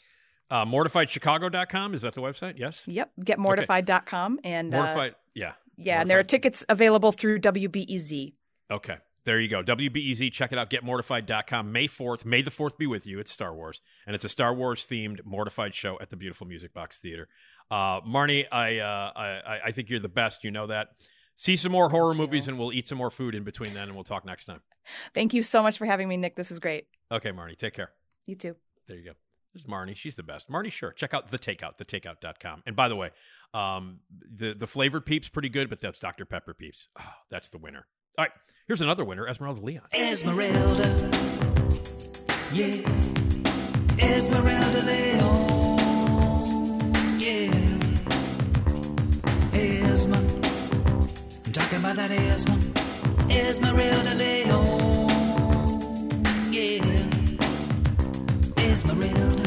Uh, 0.51 0.65
MortifiedChicago.com 0.65 1.95
is 1.95 2.03
that 2.03 2.15
the 2.15 2.21
website? 2.23 2.55
Yes. 2.59 2.83
Yep, 2.87 3.13
getmortified.com. 3.21 4.41
And 4.43 4.75
uh, 4.75 5.11
Yeah. 5.35 5.53
yeah, 5.77 6.01
and 6.01 6.11
there 6.11 6.19
are 6.19 6.25
tickets 6.25 6.65
available 6.69 7.13
through 7.13 7.41
WBEZ. 7.41 8.35
Okay. 8.71 8.97
There 9.25 9.39
you 9.39 9.49
go. 9.49 9.63
WBEZ. 9.63 10.33
Check 10.33 10.53
it 10.53 10.59
out. 10.59 10.71
GetMortified.com. 10.71 11.71
May 11.71 11.87
4th. 11.87 12.25
May 12.25 12.41
the 12.41 12.51
4th 12.51 12.79
be 12.79 12.87
with 12.87 13.07
you. 13.07 13.19
It's 13.19 13.31
Star 13.31 13.55
Wars. 13.55 13.83
And 14.07 14.15
it's 14.15 14.25
a 14.25 14.29
Star 14.29 14.55
Wars 14.55 14.87
themed 14.91 15.25
Mortified 15.27 15.75
show 15.75 15.99
at 16.01 16.09
the 16.09 16.17
beautiful 16.17 16.47
Music 16.47 16.73
Box 16.73 16.99
Theater. 16.99 17.29
Uh, 17.71 18.01
Marnie, 18.01 18.47
I, 18.51 18.79
uh, 18.79 19.13
I, 19.15 19.59
I 19.67 19.73
think 19.73 19.91
you're 19.91 20.01
the 20.01 20.09
best. 20.09 20.45
You 20.45 20.51
know 20.51 20.67
that. 20.69 20.89
See 21.37 21.57
some 21.57 21.73
more 21.73 21.91
horror 21.91 22.15
movies 22.15 22.49
and 22.49 22.59
we'll 22.59 22.73
eat 22.73 22.87
some 22.87 22.97
more 22.99 23.11
food 23.11 23.35
in 23.35 23.45
between 23.45 23.75
then 23.75 23.85
and 23.85 23.95
we'll 23.95 24.03
talk 24.03 24.25
next 24.25 24.47
time. 24.47 24.63
Thank 25.15 25.35
you 25.35 25.43
so 25.43 25.63
much 25.63 25.77
for 25.77 25.85
having 25.85 26.09
me, 26.09 26.17
Nick. 26.17 26.35
This 26.35 26.49
was 26.49 26.59
great. 26.59 26.87
Okay, 27.13 27.31
Marnie. 27.31 27.57
Take 27.57 27.75
care. 27.75 27.91
You 28.25 28.35
too. 28.35 28.57
There 28.87 28.97
you 28.97 29.05
go. 29.05 29.13
There's 29.55 29.65
Marnie. 29.65 29.97
She's 29.97 30.15
the 30.15 30.23
best. 30.23 30.51
Marnie, 30.51 30.71
Shure. 30.71 30.93
Check 30.93 31.15
out 31.15 31.31
the 31.31 31.39
takeout, 31.39 31.79
thetakeout.com. 31.79 32.63
And 32.67 32.77
by 32.77 32.89
the 32.89 32.97
way, 32.97 33.11
um, 33.55 34.01
the, 34.11 34.55
the 34.55 34.67
flavored 34.67 35.07
peeps 35.07 35.29
pretty 35.29 35.49
good, 35.49 35.71
but 35.71 35.81
that's 35.81 35.99
Dr. 35.99 36.25
Pepper 36.27 36.55
peeps. 36.55 36.89
Oh, 37.01 37.05
that's 37.31 37.49
the 37.49 37.59
winner. 37.59 37.87
All 38.19 38.25
right. 38.25 38.33
Here's 38.67 38.83
another 38.83 39.05
winner, 39.05 39.27
Esmeralda 39.27 39.63
Leon. 39.63 39.85
Esmeralda. 39.95 40.89
Yeah. 42.53 42.83
Esmeralda 43.99 44.83
Leon. 44.83 45.79
Yeah. 47.19 47.51
Esma. 49.57 50.19
I'm 51.47 51.53
talking 51.53 51.79
about 51.79 51.97
that 51.97 52.11
Esma. 52.11 52.57
Esmeralda 53.31 54.15
Leon. 54.15 55.09
Yeah. 56.53 56.85
Esmeralda. 58.71 59.38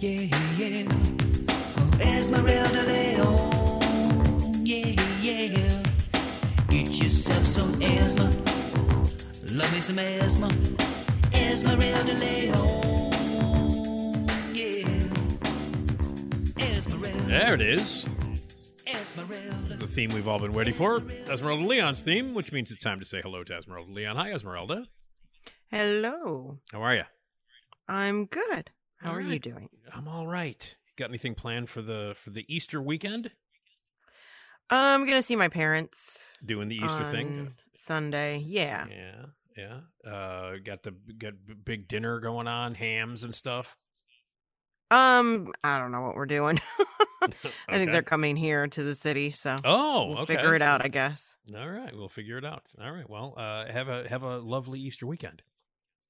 Yeah, 0.00 0.34
yeah. 0.56 0.86
Oh, 0.88 1.90
Esmeralda 2.00 2.82
Leon. 2.84 4.64
Yeah, 4.64 4.94
yeah. 5.20 5.82
Get 6.70 6.88
yourself 7.02 7.44
some 7.44 7.82
asthma. 7.82 8.24
Love 9.54 9.70
me 9.74 9.80
some 9.80 9.98
asthma. 9.98 10.48
Esmeralda 11.34 12.14
Leon. 12.14 12.80
Yeah. 14.54 14.88
Esmeralda. 16.64 17.22
There 17.26 17.52
it 17.52 17.60
is. 17.60 18.06
Esmeralda. 18.86 19.76
The 19.76 19.86
theme 19.86 20.14
we've 20.14 20.28
all 20.28 20.38
been 20.38 20.54
waiting 20.54 20.72
for. 20.72 21.02
Esmeralda 21.28 21.66
Leon's 21.66 22.00
theme, 22.00 22.32
which 22.32 22.52
means 22.52 22.70
it's 22.70 22.82
time 22.82 23.00
to 23.00 23.04
say 23.04 23.20
hello 23.20 23.44
to 23.44 23.54
Esmeralda 23.54 23.92
Leon. 23.92 24.16
Hi, 24.16 24.32
Esmeralda. 24.32 24.86
Hello. 25.70 26.60
How 26.72 26.80
are 26.80 26.94
you? 26.94 27.04
I'm 27.86 28.24
good. 28.24 28.70
How 29.00 29.10
All 29.10 29.16
are 29.16 29.20
you 29.20 29.38
doing? 29.38 29.68
I'm 29.94 30.08
all 30.08 30.26
right. 30.26 30.76
Got 30.96 31.08
anything 31.10 31.34
planned 31.34 31.70
for 31.70 31.80
the 31.82 32.14
for 32.16 32.30
the 32.30 32.44
Easter 32.54 32.82
weekend? 32.82 33.30
I'm 34.68 35.06
gonna 35.06 35.22
see 35.22 35.36
my 35.36 35.48
parents 35.48 36.36
Doing 36.44 36.68
the 36.68 36.76
Easter 36.76 37.04
thing? 37.10 37.54
Sunday. 37.74 38.38
Yeah. 38.38 38.86
Yeah. 38.88 39.24
Yeah. 39.56 40.10
Uh, 40.10 40.56
got 40.64 40.82
the 40.82 40.92
got 41.18 41.34
big 41.64 41.88
dinner 41.88 42.20
going 42.20 42.46
on, 42.46 42.74
hams 42.74 43.24
and 43.24 43.34
stuff. 43.34 43.76
Um, 44.90 45.52
I 45.64 45.78
don't 45.78 45.92
know 45.92 46.02
what 46.02 46.14
we're 46.16 46.26
doing. 46.26 46.60
I 47.22 47.76
think 47.78 47.92
they're 47.92 48.02
coming 48.02 48.34
here 48.36 48.66
to 48.66 48.82
the 48.82 48.94
city, 48.94 49.30
so 49.30 49.56
Oh, 49.64 50.06
we'll 50.08 50.18
okay. 50.20 50.34
figure 50.36 50.56
it 50.56 50.62
out, 50.62 50.84
I 50.84 50.88
guess. 50.88 51.32
All 51.54 51.68
right, 51.68 51.94
we'll 51.94 52.08
figure 52.08 52.38
it 52.38 52.44
out. 52.44 52.72
All 52.82 52.90
right. 52.90 53.08
Well, 53.08 53.34
uh, 53.36 53.70
have 53.70 53.88
a 53.88 54.08
have 54.08 54.22
a 54.22 54.38
lovely 54.38 54.80
Easter 54.80 55.06
weekend. 55.06 55.42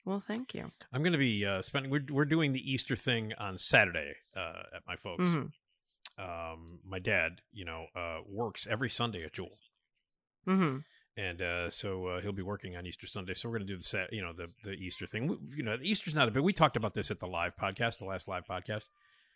Well, 0.04 0.20
thank 0.20 0.54
you. 0.54 0.70
I'm 0.92 1.02
going 1.02 1.12
to 1.12 1.18
be 1.18 1.44
uh, 1.44 1.62
spending. 1.62 1.90
We're 1.90 2.04
we're 2.10 2.24
doing 2.24 2.52
the 2.52 2.72
Easter 2.72 2.96
thing 2.96 3.32
on 3.38 3.58
Saturday 3.58 4.14
uh, 4.36 4.62
at 4.76 4.82
my 4.86 4.96
folks. 4.96 5.24
Mhm. 5.26 5.52
Um, 6.18 6.80
my 6.84 6.98
dad, 6.98 7.40
you 7.52 7.64
know, 7.64 7.86
uh, 7.96 8.18
works 8.26 8.66
every 8.68 8.90
Sunday 8.90 9.24
at 9.24 9.32
Jewel, 9.32 9.56
hmm 10.44 10.78
and 11.16 11.42
uh, 11.42 11.70
so 11.70 12.06
uh, 12.06 12.20
he'll 12.20 12.32
be 12.32 12.42
working 12.42 12.76
on 12.76 12.86
Easter 12.86 13.06
Sunday. 13.06 13.34
So 13.34 13.48
we're 13.48 13.58
going 13.58 13.66
to 13.66 13.72
do 13.72 13.78
the 13.78 13.84
set, 13.84 14.12
you 14.12 14.22
know, 14.22 14.32
the 14.32 14.48
the 14.64 14.72
Easter 14.72 15.06
thing. 15.06 15.28
We, 15.28 15.36
you 15.56 15.62
know, 15.62 15.76
Easter's 15.82 16.14
not 16.14 16.28
a 16.28 16.30
big. 16.30 16.42
We 16.42 16.52
talked 16.52 16.76
about 16.76 16.94
this 16.94 17.10
at 17.10 17.20
the 17.20 17.26
live 17.26 17.56
podcast, 17.56 17.98
the 17.98 18.04
last 18.06 18.28
live 18.28 18.44
podcast. 18.46 18.88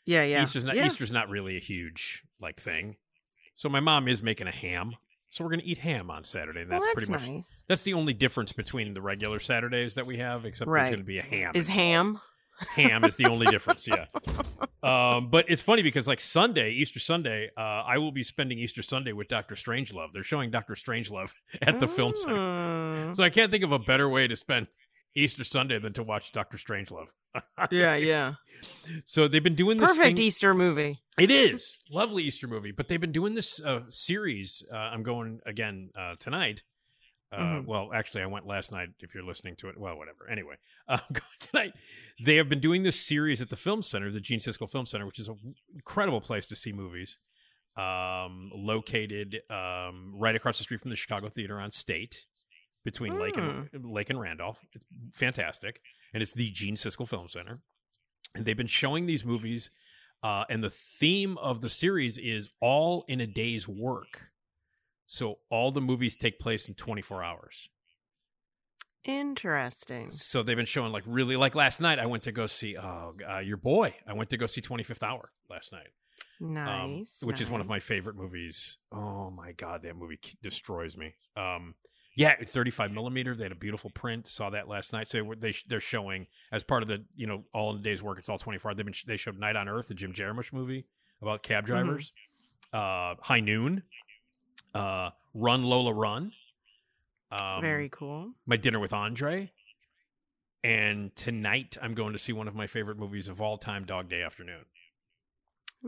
Yeah, 0.04 0.24
yeah. 0.24 0.42
Easter's 0.42 0.64
not 0.64 0.76
yeah. 0.76 0.86
Easter's 0.86 1.12
not 1.12 1.28
really 1.28 1.56
a 1.56 1.60
huge 1.60 2.22
like 2.40 2.60
thing. 2.60 2.96
So 3.54 3.68
my 3.68 3.80
mom 3.80 4.08
is 4.08 4.22
making 4.22 4.46
a 4.46 4.52
ham. 4.52 4.96
So 5.34 5.42
we're 5.42 5.50
going 5.50 5.62
to 5.62 5.66
eat 5.66 5.78
ham 5.78 6.12
on 6.12 6.22
Saturday, 6.22 6.60
and 6.60 6.70
Well, 6.70 6.78
that's, 6.78 6.94
that's 6.94 7.06
pretty 7.08 7.24
much 7.26 7.28
nice. 7.28 7.64
that's 7.66 7.82
the 7.82 7.94
only 7.94 8.12
difference 8.12 8.52
between 8.52 8.94
the 8.94 9.02
regular 9.02 9.40
Saturdays 9.40 9.94
that 9.94 10.06
we 10.06 10.18
have, 10.18 10.44
except 10.44 10.70
there's 10.70 10.88
going 10.90 11.00
to 11.00 11.04
be 11.04 11.18
a 11.18 11.22
ham. 11.22 11.50
Is 11.56 11.66
ham? 11.66 12.20
ham 12.76 13.02
is 13.04 13.16
the 13.16 13.26
only 13.26 13.46
difference. 13.46 13.88
Yeah. 13.88 14.06
Um, 14.84 15.30
but 15.30 15.46
it's 15.48 15.62
funny 15.62 15.80
because 15.80 16.06
like 16.06 16.20
Sunday, 16.20 16.72
Easter 16.72 17.00
Sunday, 17.00 17.48
uh, 17.56 17.60
I 17.62 17.96
will 17.96 18.12
be 18.12 18.22
spending 18.22 18.58
Easter 18.58 18.82
Sunday 18.82 19.12
with 19.14 19.28
Doctor 19.28 19.54
Strangelove. 19.54 20.08
They're 20.12 20.22
showing 20.22 20.50
Doctor 20.50 20.74
Strangelove 20.74 21.32
at 21.62 21.80
the 21.80 21.88
film 21.88 22.12
center, 22.14 22.36
Mm. 22.36 23.16
so 23.16 23.24
I 23.24 23.30
can't 23.30 23.50
think 23.50 23.64
of 23.64 23.72
a 23.72 23.78
better 23.78 24.10
way 24.10 24.28
to 24.28 24.36
spend 24.36 24.66
Easter 25.14 25.44
Sunday 25.44 25.78
than 25.78 25.92
to 25.94 26.02
watch 26.02 26.32
Doctor 26.32 26.58
Strangelove. 26.58 27.08
Yeah, 27.70 27.96
yeah. 27.96 28.34
So 29.04 29.26
they've 29.26 29.42
been 29.42 29.56
doing 29.56 29.78
this 29.78 29.88
Perfect 29.88 30.16
thing- 30.18 30.24
Easter 30.26 30.54
movie. 30.54 31.00
It 31.18 31.30
is 31.32 31.78
lovely 31.90 32.22
Easter 32.22 32.46
movie, 32.46 32.70
but 32.70 32.86
they've 32.88 33.00
been 33.00 33.10
doing 33.12 33.34
this 33.34 33.60
uh, 33.60 33.80
series. 33.88 34.62
Uh, 34.72 34.76
I'm 34.76 35.02
going 35.02 35.40
again 35.44 35.90
uh, 35.98 36.14
tonight. 36.20 36.62
Uh, 37.32 37.38
Mhm. 37.38 37.66
Well, 37.66 37.90
actually, 37.92 38.22
I 38.22 38.26
went 38.26 38.46
last 38.46 38.70
night. 38.70 38.90
If 39.00 39.14
you're 39.14 39.24
listening 39.24 39.56
to 39.56 39.68
it, 39.68 39.76
well, 39.78 39.96
whatever. 39.98 40.28
Anyway, 40.30 40.54
uh, 40.88 40.98
going 41.12 41.22
tonight. 41.40 41.72
They 42.24 42.36
have 42.36 42.48
been 42.48 42.60
doing 42.60 42.84
this 42.84 43.04
series 43.04 43.40
at 43.40 43.50
the 43.50 43.56
Film 43.56 43.82
Center, 43.82 44.12
the 44.12 44.20
Gene 44.20 44.38
Siskel 44.38 44.70
Film 44.70 44.86
Center, 44.86 45.04
which 45.04 45.18
is 45.18 45.26
an 45.26 45.56
incredible 45.74 46.20
place 46.20 46.46
to 46.48 46.54
see 46.56 46.72
movies. 46.72 47.18
Um, 47.76 48.50
located 48.54 49.40
um, 49.50 50.12
right 50.14 50.36
across 50.36 50.58
the 50.58 50.62
street 50.62 50.80
from 50.80 50.90
the 50.90 50.96
Chicago 50.96 51.28
Theater 51.28 51.58
on 51.58 51.72
State, 51.72 52.26
between 52.84 53.18
Lake 53.18 53.36
and 53.36 53.68
Lake 53.84 54.10
and 54.10 54.20
Randolph. 54.20 54.58
It's 54.72 54.84
fantastic, 55.16 55.80
and 56.12 56.22
it's 56.22 56.32
the 56.32 56.50
Gene 56.50 56.76
Siskel 56.76 57.08
Film 57.08 57.28
Center. 57.28 57.60
And 58.34 58.44
they've 58.44 58.56
been 58.56 58.66
showing 58.66 59.06
these 59.06 59.24
movies 59.24 59.70
uh, 60.24 60.44
and 60.48 60.64
the 60.64 60.70
theme 60.70 61.36
of 61.36 61.60
the 61.60 61.68
series 61.68 62.16
is 62.16 62.48
all 62.58 63.04
in 63.08 63.20
a 63.20 63.26
day's 63.26 63.68
work. 63.68 64.30
So 65.06 65.38
all 65.50 65.70
the 65.70 65.82
movies 65.82 66.16
take 66.16 66.38
place 66.40 66.66
in 66.66 66.72
24 66.74 67.22
hours. 67.22 67.68
Interesting. 69.04 70.08
So 70.08 70.42
they've 70.42 70.56
been 70.56 70.64
showing 70.64 70.92
like 70.92 71.02
really 71.06 71.36
like 71.36 71.54
last 71.54 71.78
night 71.78 71.98
I 71.98 72.06
went 72.06 72.22
to 72.22 72.32
go 72.32 72.46
see 72.46 72.74
oh 72.78 73.12
uh, 73.30 73.38
your 73.40 73.58
boy. 73.58 73.94
I 74.08 74.14
went 74.14 74.30
to 74.30 74.38
go 74.38 74.46
see 74.46 74.62
25th 74.62 75.02
Hour 75.02 75.30
last 75.50 75.72
night. 75.72 75.88
um, 76.40 76.54
Nice. 76.54 77.18
which 77.22 77.42
is 77.42 77.50
one 77.50 77.60
of 77.60 77.68
my 77.68 77.78
favorite 77.78 78.16
movies. 78.16 78.78
Oh 78.90 79.30
my 79.30 79.52
god, 79.52 79.82
that 79.82 79.94
movie 79.94 80.18
destroys 80.42 80.96
me. 80.96 81.16
Um, 81.36 81.74
yeah, 82.16 82.34
35 82.44 82.92
millimeter. 82.92 83.34
They 83.34 83.44
had 83.44 83.52
a 83.52 83.56
beautiful 83.56 83.90
print. 83.90 84.26
Saw 84.28 84.50
that 84.50 84.68
last 84.68 84.92
night. 84.92 85.08
So 85.08 85.34
they 85.36 85.54
they're 85.68 85.80
showing 85.80 86.26
as 86.52 86.62
part 86.64 86.82
of 86.82 86.88
the 86.88 87.04
you 87.16 87.26
know 87.26 87.44
all 87.52 87.70
in 87.72 87.78
a 87.78 87.82
day's 87.82 88.02
work. 88.02 88.18
It's 88.18 88.28
all 88.28 88.38
24. 88.38 88.74
They've 88.74 88.84
been 88.86 88.94
they 89.06 89.16
showed 89.16 89.38
Night 89.38 89.56
on 89.56 89.68
Earth, 89.68 89.88
the 89.88 89.94
Jim 89.94 90.12
Jarmusch 90.12 90.52
movie 90.52 90.86
about 91.22 91.42
cab 91.42 91.64
Mm-hmm. 91.64 91.72
drivers. 91.74 92.12
Uh, 92.72 93.14
High 93.20 93.40
Noon. 93.40 93.82
Uh, 94.74 95.10
Run 95.34 95.62
Lola 95.62 95.92
Run. 95.92 96.32
Um, 97.30 97.60
Very 97.60 97.88
cool. 97.88 98.32
my 98.46 98.56
dinner 98.56 98.78
with 98.80 98.92
Andre. 98.92 99.50
And 100.62 101.14
tonight 101.14 101.76
I'm 101.82 101.94
going 101.94 102.12
to 102.12 102.18
see 102.18 102.32
one 102.32 102.48
of 102.48 102.54
my 102.54 102.66
favorite 102.66 102.98
movies 102.98 103.28
of 103.28 103.40
all 103.40 103.58
time, 103.58 103.84
Dog 103.84 104.08
Day 104.08 104.22
Afternoon. 104.22 104.64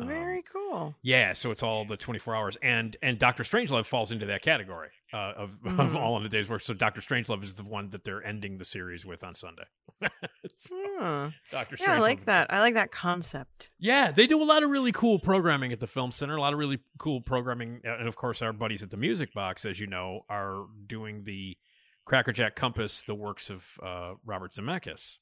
Um, 0.01 0.07
Very 0.09 0.43
cool. 0.53 0.95
Yeah, 1.03 1.33
so 1.33 1.51
it's 1.51 1.63
all 1.63 1.85
the 1.87 1.97
24 1.97 2.35
hours, 2.37 2.57
and 2.63 2.97
and 3.03 3.19
Doctor 3.19 3.43
Strangelove 3.43 3.87
falls 3.87 4.13
into 4.13 4.27
that 4.27 4.43
category 4.43 4.91
uh, 5.13 5.33
of 5.37 5.51
of 5.65 5.73
Mhm. 5.73 5.95
all 5.97 6.17
in 6.17 6.23
the 6.23 6.29
day's 6.29 6.49
work. 6.49 6.61
So 6.63 6.75
Doctor 6.75 7.01
Strangelove 7.01 7.43
is 7.43 7.55
the 7.55 7.65
one 7.65 7.91
that 7.91 8.05
they're 8.05 8.25
ending 8.25 8.59
the 8.59 8.65
series 8.65 9.07
with 9.07 9.25
on 9.25 9.35
Sunday. 9.35 9.65
So, 10.59 10.75
Hmm. 10.99 11.29
Doctor 11.51 11.77
Yeah, 11.81 11.95
I 11.95 11.99
like 11.99 12.25
that. 12.27 12.53
I 12.53 12.61
like 12.61 12.75
that 12.75 12.91
concept. 12.91 13.71
Yeah, 13.79 14.11
they 14.11 14.27
do 14.27 14.43
a 14.43 14.45
lot 14.45 14.63
of 14.63 14.71
really 14.71 14.93
cool 14.93 15.19
programming 15.19 15.73
at 15.73 15.81
the 15.81 15.87
Film 15.87 16.11
Center. 16.13 16.37
A 16.37 16.41
lot 16.41 16.53
of 16.55 16.59
really 16.59 16.79
cool 16.99 17.21
programming, 17.21 17.81
and 17.85 18.09
of 18.09 18.17
course, 18.17 18.41
our 18.43 18.53
buddies 18.53 18.83
at 18.83 18.91
the 18.91 18.97
Music 18.97 19.35
Box, 19.35 19.65
as 19.65 19.79
you 19.81 19.87
know, 19.87 20.25
are 20.31 20.67
doing 20.87 21.25
the 21.25 21.59
Crackerjack 22.07 22.55
Compass, 22.57 23.03
the 23.03 23.15
works 23.15 23.51
of 23.51 23.79
uh, 23.83 24.15
Robert 24.25 24.53
Zemeckis. 24.53 25.19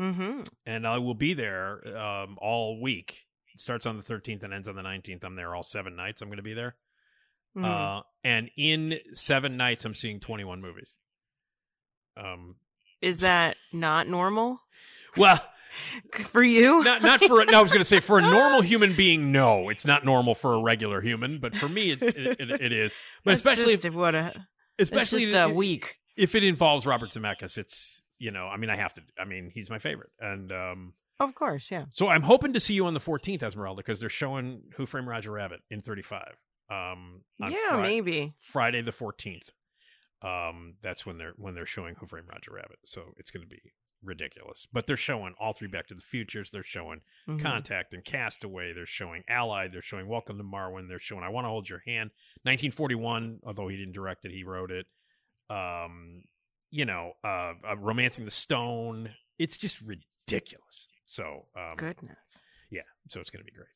Mm-hmm. 0.00 0.42
and 0.64 0.86
I 0.86 0.96
will 0.96 1.14
be 1.14 1.34
there 1.34 1.86
um, 1.98 2.38
all 2.40 2.80
week. 2.80 3.26
It 3.60 3.62
starts 3.62 3.84
on 3.84 3.98
the 3.98 4.02
13th 4.02 4.42
and 4.42 4.54
ends 4.54 4.68
on 4.68 4.74
the 4.74 4.82
19th. 4.82 5.22
I'm 5.22 5.36
there 5.36 5.54
all 5.54 5.62
seven 5.62 5.94
nights. 5.94 6.22
I'm 6.22 6.28
going 6.28 6.38
to 6.38 6.42
be 6.42 6.54
there. 6.54 6.76
Mm-hmm. 7.54 7.64
Uh, 7.66 8.00
and 8.24 8.50
in 8.56 8.98
seven 9.12 9.58
nights, 9.58 9.84
I'm 9.84 9.94
seeing 9.94 10.18
21 10.18 10.62
movies. 10.62 10.94
Um, 12.16 12.56
is 13.02 13.18
that 13.18 13.58
not 13.70 14.08
normal 14.08 14.62
well, 15.14 15.44
for 16.12 16.42
you? 16.42 16.82
not 16.84 17.02
not 17.02 17.20
for 17.20 17.44
no. 17.44 17.58
I 17.58 17.62
was 17.62 17.70
going 17.70 17.82
to 17.82 17.84
say 17.84 18.00
for 18.00 18.18
a 18.18 18.22
normal 18.30 18.62
human 18.62 18.94
being, 18.94 19.30
no, 19.30 19.68
it's 19.68 19.84
not 19.84 20.06
normal 20.06 20.34
for 20.34 20.54
a 20.54 20.62
regular 20.62 21.02
human. 21.02 21.38
But 21.38 21.54
for 21.54 21.68
me, 21.68 21.90
it's, 21.90 22.02
it, 22.02 22.16
it, 22.16 22.50
it 22.50 22.72
is. 22.72 22.94
But 23.24 23.32
That's 23.32 23.40
especially 23.42 23.74
just 23.74 23.84
if, 23.84 23.94
what 23.94 24.14
a 24.14 24.46
especially 24.78 25.26
just 25.26 25.36
a 25.36 25.48
if- 25.50 25.54
week. 25.54 25.96
if 26.16 26.34
it 26.34 26.44
involves 26.44 26.86
Robert 26.86 27.10
Zemeckis, 27.10 27.58
it's 27.58 28.00
you 28.18 28.30
know, 28.30 28.46
I 28.46 28.56
mean, 28.56 28.70
I 28.70 28.76
have 28.76 28.94
to. 28.94 29.02
I 29.18 29.26
mean, 29.26 29.50
he's 29.52 29.68
my 29.68 29.78
favorite, 29.78 30.10
and 30.18 30.50
um, 30.50 30.94
Of 31.20 31.34
course, 31.34 31.70
yeah. 31.70 31.84
So 31.92 32.08
I'm 32.08 32.22
hoping 32.22 32.52
to 32.54 32.60
see 32.60 32.74
you 32.74 32.86
on 32.86 32.94
the 32.94 33.00
14th, 33.00 33.42
Esmeralda, 33.42 33.76
because 33.84 34.00
they're 34.00 34.08
showing 34.08 34.62
Who 34.76 34.86
Framed 34.86 35.06
Roger 35.06 35.30
Rabbit 35.32 35.60
in 35.70 35.82
35. 35.82 36.34
Um, 36.70 37.22
Yeah, 37.38 37.70
Fri- 37.72 37.82
maybe. 37.82 38.34
Friday 38.40 38.80
the 38.82 38.90
14th. 38.92 39.50
Um, 40.22 40.74
that's 40.82 41.04
when 41.06 41.18
they're 41.18 41.32
when 41.36 41.54
they're 41.54 41.66
showing 41.66 41.94
Who 41.96 42.06
Framed 42.06 42.28
Roger 42.30 42.52
Rabbit. 42.52 42.78
So 42.84 43.12
it's 43.16 43.30
going 43.30 43.42
to 43.42 43.48
be 43.48 43.60
ridiculous. 44.02 44.66
But 44.72 44.86
they're 44.86 44.96
showing 44.96 45.34
all 45.38 45.52
three 45.52 45.68
Back 45.68 45.86
to 45.88 45.94
the 45.94 46.00
Futures. 46.00 46.50
They're 46.50 46.62
showing 46.62 47.00
Mhm. 47.28 47.40
Contact 47.42 47.92
and 47.92 48.04
Castaway. 48.04 48.72
They're 48.72 48.86
showing 48.86 49.22
Allied. 49.28 49.72
They're 49.72 49.82
showing 49.82 50.08
Welcome 50.08 50.38
to 50.38 50.44
Marwen. 50.44 50.88
They're 50.88 50.98
showing 50.98 51.22
I 51.24 51.28
Want 51.28 51.44
to 51.44 51.48
Hold 51.50 51.68
Your 51.68 51.82
Hand. 51.86 52.10
1941, 52.44 53.40
although 53.44 53.68
he 53.68 53.76
didn't 53.76 53.92
direct 53.92 54.24
it, 54.24 54.30
he 54.32 54.44
wrote 54.44 54.70
it. 54.70 54.86
Um, 55.48 56.22
you 56.70 56.84
know, 56.84 57.12
uh, 57.24 57.54
uh, 57.68 57.76
Romancing 57.78 58.24
the 58.24 58.30
Stone. 58.30 59.10
It's 59.38 59.56
just 59.58 59.80
ridiculous. 59.80 60.88
So 61.10 61.46
um, 61.56 61.74
Goodness. 61.76 62.40
yeah, 62.70 62.82
so 63.08 63.18
it's 63.18 63.30
going 63.30 63.40
to 63.40 63.44
be 63.44 63.50
great. 63.50 63.66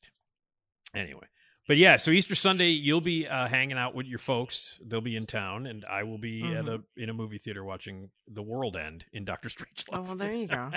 Anyway, 0.95 1.27
but 1.67 1.75
yeah, 1.75 1.97
so 1.97 2.11
Easter 2.11 2.33
Sunday 2.33 2.69
you'll 2.69 3.01
be 3.01 3.27
uh, 3.27 3.49
hanging 3.49 3.77
out 3.77 3.93
with 3.93 4.05
your 4.05 4.19
folks. 4.19 4.79
They'll 4.81 5.01
be 5.01 5.17
in 5.17 5.25
town, 5.25 5.65
and 5.65 5.83
I 5.83 6.03
will 6.03 6.17
be 6.17 6.43
at 6.55 6.65
a 6.69 6.79
in 6.95 7.09
a 7.09 7.13
movie 7.13 7.37
theater 7.37 7.65
watching 7.65 8.11
The 8.25 8.41
World 8.41 8.77
End 8.77 9.03
in 9.11 9.25
Doctor 9.25 9.49
Strange. 9.49 9.83
Oh 9.91 10.01
well, 10.01 10.15
there 10.15 10.33
you 10.33 10.47
go. 10.47 10.71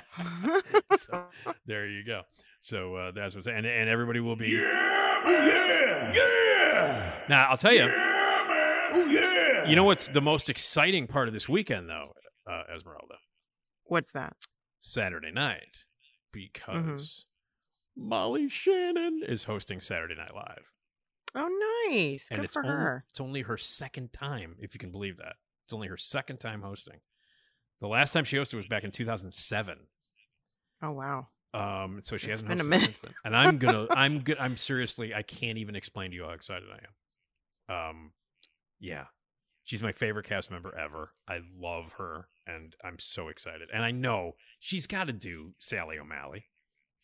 so, 0.99 1.27
there 1.67 1.87
you 1.87 2.05
go. 2.05 2.23
So 2.61 2.97
uh, 2.97 3.13
that's 3.13 3.37
what's 3.37 3.47
and 3.47 3.65
and 3.65 3.89
everybody 3.89 4.19
will 4.19 4.35
be. 4.35 4.49
Yeah! 4.49 5.23
Yeah! 5.27 6.13
yeah. 6.13 7.13
Now 7.29 7.51
I'll 7.51 7.57
tell 7.57 7.73
you. 7.73 7.87
Yeah, 7.87 8.15
Oh, 8.91 9.07
yeah! 9.07 9.69
You 9.69 9.77
know 9.77 9.85
what's 9.85 10.09
the 10.09 10.23
most 10.23 10.49
exciting 10.49 11.07
part 11.07 11.29
of 11.29 11.35
this 11.35 11.49
weekend, 11.49 11.89
though, 11.89 12.15
uh, 12.51 12.63
Esmeralda? 12.75 13.17
What's 13.85 14.13
that? 14.13 14.35
Saturday 14.81 15.31
night, 15.31 15.85
because 16.33 17.27
Mm-hmm. 17.99 18.09
Molly 18.09 18.49
Shannon 18.49 19.23
is 19.27 19.45
hosting 19.45 19.81
Saturday 19.81 20.15
Night 20.15 20.33
Live. 20.35 20.71
Oh, 21.35 21.89
nice. 21.91 22.29
and 22.31 22.39
Good 22.41 22.45
it's 22.45 22.55
for 22.55 22.65
only, 22.65 22.77
her. 22.77 23.05
it's 23.11 23.21
only 23.21 23.43
her 23.43 23.57
second 23.59 24.13
time, 24.13 24.55
if 24.61 24.73
you 24.73 24.79
can 24.79 24.93
believe 24.93 25.17
that. 25.17 25.35
It's 25.67 25.73
only 25.75 25.89
her 25.89 25.97
second 25.97 26.39
time 26.39 26.63
hosting. 26.63 27.01
The 27.81 27.89
last 27.89 28.13
time 28.13 28.25
she 28.25 28.37
hosted 28.37 28.55
was 28.55 28.67
back 28.69 28.85
in 28.85 28.93
2007. 28.93 29.79
Oh 30.83 30.93
wow. 30.93 31.27
Um, 31.55 32.01
so 32.03 32.17
she 32.17 32.31
It's 32.31 32.41
hasn't 32.41 32.49
been 32.49 32.61
a 32.61 32.63
hosted 32.63 32.69
minute. 32.69 32.85
since 32.87 33.01
then. 33.01 33.13
And 33.25 33.37
I'm 33.37 33.59
gonna, 33.59 33.87
I'm 33.91 34.21
good. 34.21 34.39
I'm 34.39 34.57
seriously, 34.57 35.13
I 35.15 35.23
can't 35.23 35.59
even 35.59 35.75
explain 35.75 36.11
to 36.11 36.17
you 36.17 36.25
how 36.25 36.31
excited 36.31 36.69
I 36.71 37.75
am. 37.75 37.91
Um, 37.91 38.13
yeah, 38.81 39.07
she's 39.65 39.83
my 39.83 39.93
favorite 39.93 40.27
cast 40.27 40.51
member 40.53 40.73
ever. 40.79 41.15
I 41.29 41.41
love 41.59 41.93
her, 41.99 42.29
and 42.49 42.75
I'm 42.85 42.99
so 42.99 43.29
excited. 43.29 43.69
And 43.73 43.85
I 43.85 43.91
know 43.91 44.33
she's 44.59 44.87
got 44.87 45.05
to 45.09 45.13
do 45.13 45.55
Sally 45.59 45.99
O'Malley. 45.99 46.47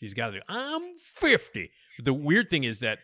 She's 0.01 0.15
got 0.15 0.29
to 0.31 0.39
do. 0.39 0.41
I'm 0.49 0.97
50. 0.99 1.71
The 2.03 2.13
weird 2.15 2.51
thing 2.51 2.65
is 2.65 2.81
that 2.81 2.99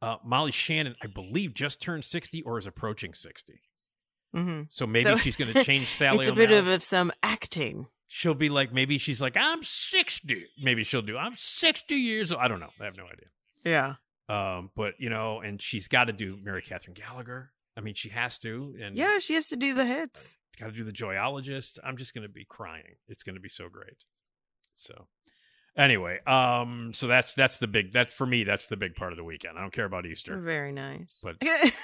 uh, 0.00 0.16
Molly 0.24 0.50
Shannon, 0.52 0.94
I 1.02 1.06
believe, 1.06 1.54
just 1.54 1.80
turned 1.82 2.04
60 2.04 2.42
or 2.42 2.58
is 2.58 2.66
approaching 2.66 3.14
60. 3.14 3.60
hmm 4.34 4.62
So 4.68 4.86
maybe 4.86 5.04
So- 5.04 5.16
she's 5.16 5.36
going 5.36 5.52
to 5.52 5.64
change 5.64 5.88
Sally. 5.96 6.20
it's 6.20 6.28
a 6.28 6.32
bit 6.34 6.50
O'Malley. 6.50 6.74
of 6.74 6.82
some 6.82 7.12
acting. 7.22 7.86
She'll 8.08 8.34
be 8.34 8.50
like, 8.50 8.72
maybe 8.74 8.98
she's 8.98 9.20
like, 9.22 9.36
I'm 9.38 9.62
60. 9.62 10.46
Maybe 10.62 10.84
she'll 10.84 11.00
do, 11.02 11.16
I'm 11.16 11.34
60 11.34 11.94
years 11.94 12.30
old. 12.30 12.42
I 12.42 12.48
don't 12.48 12.60
know. 12.60 12.70
I 12.80 12.84
have 12.84 12.96
no 12.96 13.04
idea. 13.06 13.28
Yeah. 13.64 13.94
Um, 14.28 14.70
but 14.76 14.94
you 14.98 15.08
know, 15.10 15.40
and 15.40 15.60
she's 15.62 15.88
got 15.88 16.04
to 16.04 16.12
do 16.12 16.38
Mary 16.42 16.62
Catherine 16.62 16.94
Gallagher. 16.94 17.52
I 17.76 17.80
mean, 17.80 17.94
she 17.94 18.10
has 18.10 18.38
to, 18.40 18.74
and 18.82 18.96
Yeah, 18.96 19.18
she 19.18 19.34
has 19.34 19.48
to 19.48 19.56
do 19.56 19.72
the 19.74 19.84
hits. 19.86 20.36
Got 20.60 20.66
to 20.66 20.72
do 20.72 20.84
the 20.84 20.92
Joyologist. 20.92 21.78
I'm 21.84 21.96
just 21.96 22.14
going 22.14 22.26
to 22.26 22.32
be 22.32 22.44
crying. 22.44 22.96
It's 23.08 23.22
going 23.22 23.34
to 23.36 23.40
be 23.40 23.48
so 23.48 23.68
great. 23.68 24.04
So, 24.76 25.06
anyway, 25.76 26.20
um, 26.26 26.92
so 26.94 27.06
that's 27.06 27.34
that's 27.34 27.56
the 27.58 27.66
big 27.66 27.92
that 27.94 28.10
for 28.10 28.26
me. 28.26 28.44
That's 28.44 28.66
the 28.66 28.76
big 28.76 28.94
part 28.94 29.12
of 29.12 29.16
the 29.16 29.24
weekend. 29.24 29.58
I 29.58 29.62
don't 29.62 29.72
care 29.72 29.84
about 29.86 30.06
Easter, 30.06 30.38
Very 30.40 30.72
nice. 30.72 31.18
but 31.22 31.36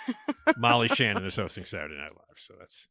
Molly 0.58 0.88
Shannon 0.88 1.24
is 1.24 1.36
hosting 1.36 1.64
Saturday 1.64 1.96
Night 1.96 2.10
Live, 2.12 2.36
so 2.38 2.54
that's 2.58 2.88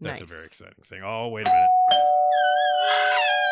that's 0.00 0.20
a 0.22 0.26
very 0.26 0.46
exciting 0.46 0.74
thing. 0.84 1.02
Oh, 1.04 1.28
wait 1.28 1.46
a 1.46 1.50
minute. 1.50 1.68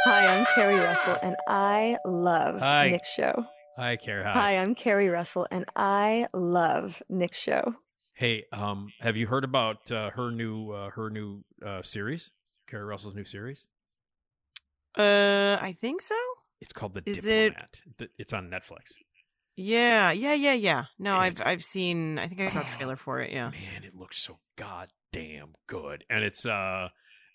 Hi, 0.06 0.26
I'm 0.36 0.46
Keri 0.54 0.76
Russell, 0.76 1.16
and 1.22 1.36
I 1.48 1.96
love 2.04 2.60
Hi. 2.60 2.90
Nick's 2.90 3.10
show. 3.10 3.46
Hi, 3.76 3.96
Keri. 3.96 4.22
Hi. 4.22 4.30
Hi, 4.32 4.58
I'm 4.58 4.74
Keri 4.74 5.08
Russell, 5.08 5.46
and 5.50 5.64
I 5.76 6.26
love 6.34 7.02
Nick's 7.08 7.38
show. 7.38 7.74
Hey, 8.14 8.44
um, 8.52 8.92
have 9.00 9.16
you 9.16 9.26
heard 9.26 9.44
about 9.44 9.90
uh, 9.90 10.10
her 10.10 10.30
new 10.30 10.70
uh, 10.70 10.90
her 10.90 11.10
new 11.10 11.44
uh, 11.64 11.82
series? 11.82 12.30
Keri 12.68 12.84
Russell's 12.84 13.14
new 13.14 13.24
series. 13.24 13.66
uh, 14.96 15.58
I 15.60 15.74
think 15.78 16.00
so. 16.00 16.14
It's 16.60 16.72
called 16.72 16.94
The 16.94 17.02
Is 17.04 17.18
Diplomat. 17.22 17.80
Th- 17.98 18.10
It's 18.16 18.32
on 18.32 18.48
Netflix. 18.50 18.94
Yeah, 19.56 20.12
yeah, 20.12 20.32
yeah, 20.34 20.52
yeah. 20.54 20.84
No, 20.98 21.14
And 21.14 21.22
I've 21.22 21.32
it's- 21.34 21.46
I've 21.46 21.64
seen. 21.64 22.18
I 22.18 22.26
think 22.28 22.40
I 22.40 22.48
saw 22.48 22.60
a 22.60 22.64
trailer 22.64 22.96
for 22.96 23.20
it. 23.20 23.32
Yeah. 23.32 23.50
Man, 23.50 23.84
it 23.84 23.94
looks 23.94 24.18
so 24.18 24.38
goddamn 24.56 25.54
good, 25.66 26.04
and 26.08 26.24
it's 26.24 26.46
uh, 26.46 26.88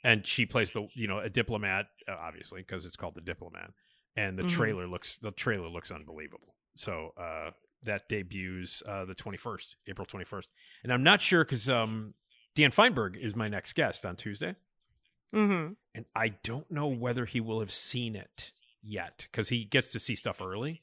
and 0.03 0.25
she 0.25 0.45
plays 0.45 0.71
the 0.71 0.87
you 0.95 1.07
know 1.07 1.19
a 1.19 1.29
diplomat, 1.29 1.87
uh, 2.07 2.13
obviously 2.19 2.61
because 2.61 2.85
it's 2.85 2.95
called 2.95 3.15
The 3.15 3.21
Diplomat, 3.21 3.71
and 4.15 4.37
the 4.37 4.43
Mhm. 4.43 4.49
trailer 4.49 4.87
looks 4.87 5.17
the 5.17 5.31
trailer 5.31 5.67
looks 5.69 5.91
unbelievable. 5.91 6.55
So 6.75 7.11
uh, 7.17 7.51
that 7.83 8.09
debuts 8.09 8.83
uh 8.85 9.05
the 9.05 9.15
twenty 9.15 9.37
first, 9.37 9.75
April 9.87 10.05
twenty 10.05 10.25
first, 10.25 10.49
and 10.83 10.91
I'm 10.91 11.03
not 11.03 11.21
sure 11.21 11.43
because 11.43 11.69
um, 11.69 12.13
Dan 12.55 12.71
Fienberg 12.71 13.17
is 13.17 13.35
my 13.35 13.47
next 13.47 13.73
guest 13.73 14.05
on 14.05 14.15
Tuesday. 14.15 14.55
Mm-hmm. 15.33 15.73
and 15.93 16.05
I 16.15 16.29
don't 16.43 16.71
know 16.71 16.87
whether 16.87 17.25
he 17.25 17.39
will 17.39 17.59
have 17.59 17.71
seen 17.71 18.15
it 18.15 18.51
yet 18.81 19.27
because 19.31 19.49
he 19.49 19.63
gets 19.63 19.91
to 19.91 19.99
see 19.99 20.15
stuff 20.15 20.41
early. 20.41 20.81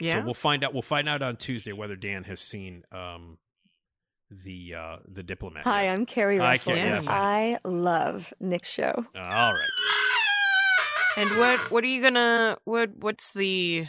Yeah. 0.00 0.20
So 0.20 0.24
we'll 0.24 0.32
find 0.32 0.64
out. 0.64 0.72
We'll 0.72 0.80
find 0.80 1.06
out 1.06 1.20
on 1.20 1.36
Tuesday 1.36 1.72
whether 1.72 1.94
Dan 1.94 2.24
has 2.24 2.40
seen 2.40 2.84
um, 2.92 3.36
the 4.30 4.74
uh, 4.74 4.96
the 5.06 5.22
diplomat. 5.22 5.64
Hi, 5.64 5.84
yet. 5.84 5.94
I'm 5.94 6.06
Keri 6.06 6.38
Hi, 6.38 6.52
Russell, 6.52 6.72
Keri. 6.72 6.88
and 6.88 7.04
Yes, 7.04 7.08
I 7.08 7.58
love 7.64 8.32
Nick's 8.40 8.70
show. 8.70 8.92
All 8.96 9.12
right. 9.14 9.68
And 11.16 11.30
what 11.38 11.70
what 11.70 11.84
are 11.84 11.88
you 11.88 12.02
gonna 12.02 12.56
what 12.64 12.96
what's 12.96 13.32
the 13.34 13.86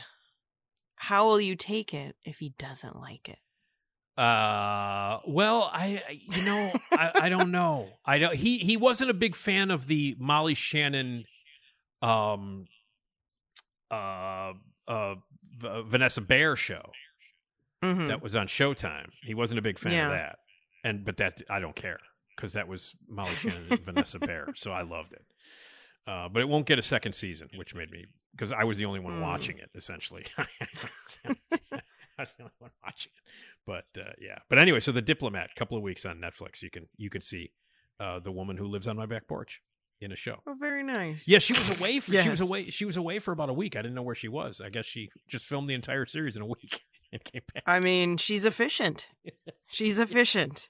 how 1.05 1.27
will 1.27 1.39
you 1.41 1.55
take 1.55 1.93
it 1.93 2.15
if 2.23 2.39
he 2.39 2.53
doesn't 2.57 2.95
like 2.99 3.29
it? 3.29 3.39
Uh, 4.17 5.19
well, 5.27 5.69
I, 5.73 6.01
I- 6.07 6.19
you 6.37 6.45
know, 6.45 6.71
I, 6.91 7.11
I 7.23 7.29
don't 7.29 7.51
know. 7.51 7.89
I 8.05 8.17
don't. 8.17 8.35
He 8.35 8.59
he 8.59 8.77
wasn't 8.77 9.09
a 9.09 9.13
big 9.13 9.35
fan 9.35 9.71
of 9.71 9.87
the 9.87 10.15
Molly 10.19 10.53
Shannon, 10.53 11.25
um, 12.01 12.67
uh, 13.91 14.53
uh, 14.87 15.15
V- 15.59 15.83
Vanessa 15.85 16.21
Bayer 16.21 16.55
show. 16.55 16.91
Mhm. 17.83 18.07
that 18.07 18.23
was 18.23 18.35
on 18.35 18.47
Showtime. 18.47 19.09
He 19.21 19.33
wasn't 19.35 19.59
a 19.59 19.61
big 19.61 19.77
fan 19.77 19.91
Yeah. 19.91 20.05
of 20.07 20.11
that, 20.13 20.39
and 20.83 21.05
but 21.05 21.17
that 21.17 21.41
I 21.49 21.59
don't 21.59 21.75
care 21.75 21.99
because 22.35 22.53
that 22.53 22.67
was 22.67 22.95
Molly 23.07 23.35
Shannon 23.35 23.67
and 23.69 23.79
Vanessa 23.81 24.17
Bayer, 24.27 24.47
so 24.55 24.71
I 24.71 24.81
loved 24.81 25.11
it. 25.13 25.25
Uh, 26.07 26.29
but 26.29 26.41
it 26.41 26.47
won't 26.49 26.65
get 26.65 26.79
a 26.79 26.81
second 26.81 27.13
season, 27.13 27.49
which 27.55 27.75
made 27.75 27.91
me 27.91 28.05
because 28.35 28.51
I 28.51 28.63
was 28.63 28.77
the 28.77 28.85
only 28.85 28.99
one 28.99 29.13
Mm. 29.13 29.21
watching 29.21 29.57
it. 29.57 29.69
Essentially, 29.75 30.25
I 30.37 30.45
was 32.19 32.33
the 32.33 32.43
only 32.43 32.53
one 32.59 32.71
watching 32.83 33.11
it. 33.15 33.31
But 33.65 33.85
uh, 33.99 34.11
yeah, 34.19 34.39
but 34.49 34.59
anyway, 34.59 34.79
so 34.79 34.91
the 34.91 35.01
Diplomat, 35.01 35.49
couple 35.55 35.77
of 35.77 35.83
weeks 35.83 36.05
on 36.05 36.17
Netflix. 36.19 36.61
You 36.61 36.69
can 36.69 36.87
you 36.97 37.09
can 37.09 37.21
see 37.21 37.51
uh, 37.99 38.19
the 38.19 38.31
woman 38.31 38.57
who 38.57 38.67
lives 38.67 38.87
on 38.87 38.95
my 38.97 39.05
back 39.05 39.27
porch 39.27 39.61
in 40.01 40.11
a 40.11 40.15
show. 40.15 40.37
Oh, 40.47 40.55
very 40.59 40.83
nice. 40.83 41.27
Yeah, 41.27 41.39
she 41.39 41.53
was 41.53 41.69
away. 41.69 41.99
For, 41.99 42.11
She 42.21 42.29
was 42.29 42.41
away. 42.41 42.69
She 42.69 42.85
was 42.85 42.97
away 42.97 43.19
for 43.19 43.31
about 43.31 43.49
a 43.49 43.53
week. 43.53 43.75
I 43.75 43.81
didn't 43.81 43.95
know 43.95 44.01
where 44.03 44.15
she 44.15 44.27
was. 44.27 44.61
I 44.61 44.69
guess 44.69 44.85
she 44.85 45.09
just 45.27 45.45
filmed 45.45 45.67
the 45.67 45.73
entire 45.73 46.05
series 46.05 46.35
in 46.35 46.41
a 46.41 46.45
week 46.45 46.81
and 47.13 47.23
came 47.23 47.41
back. 47.53 47.63
I 47.65 47.79
mean, 47.79 48.17
she's 48.17 48.45
efficient. 48.45 49.07
She's 49.67 49.97
efficient. 49.97 50.69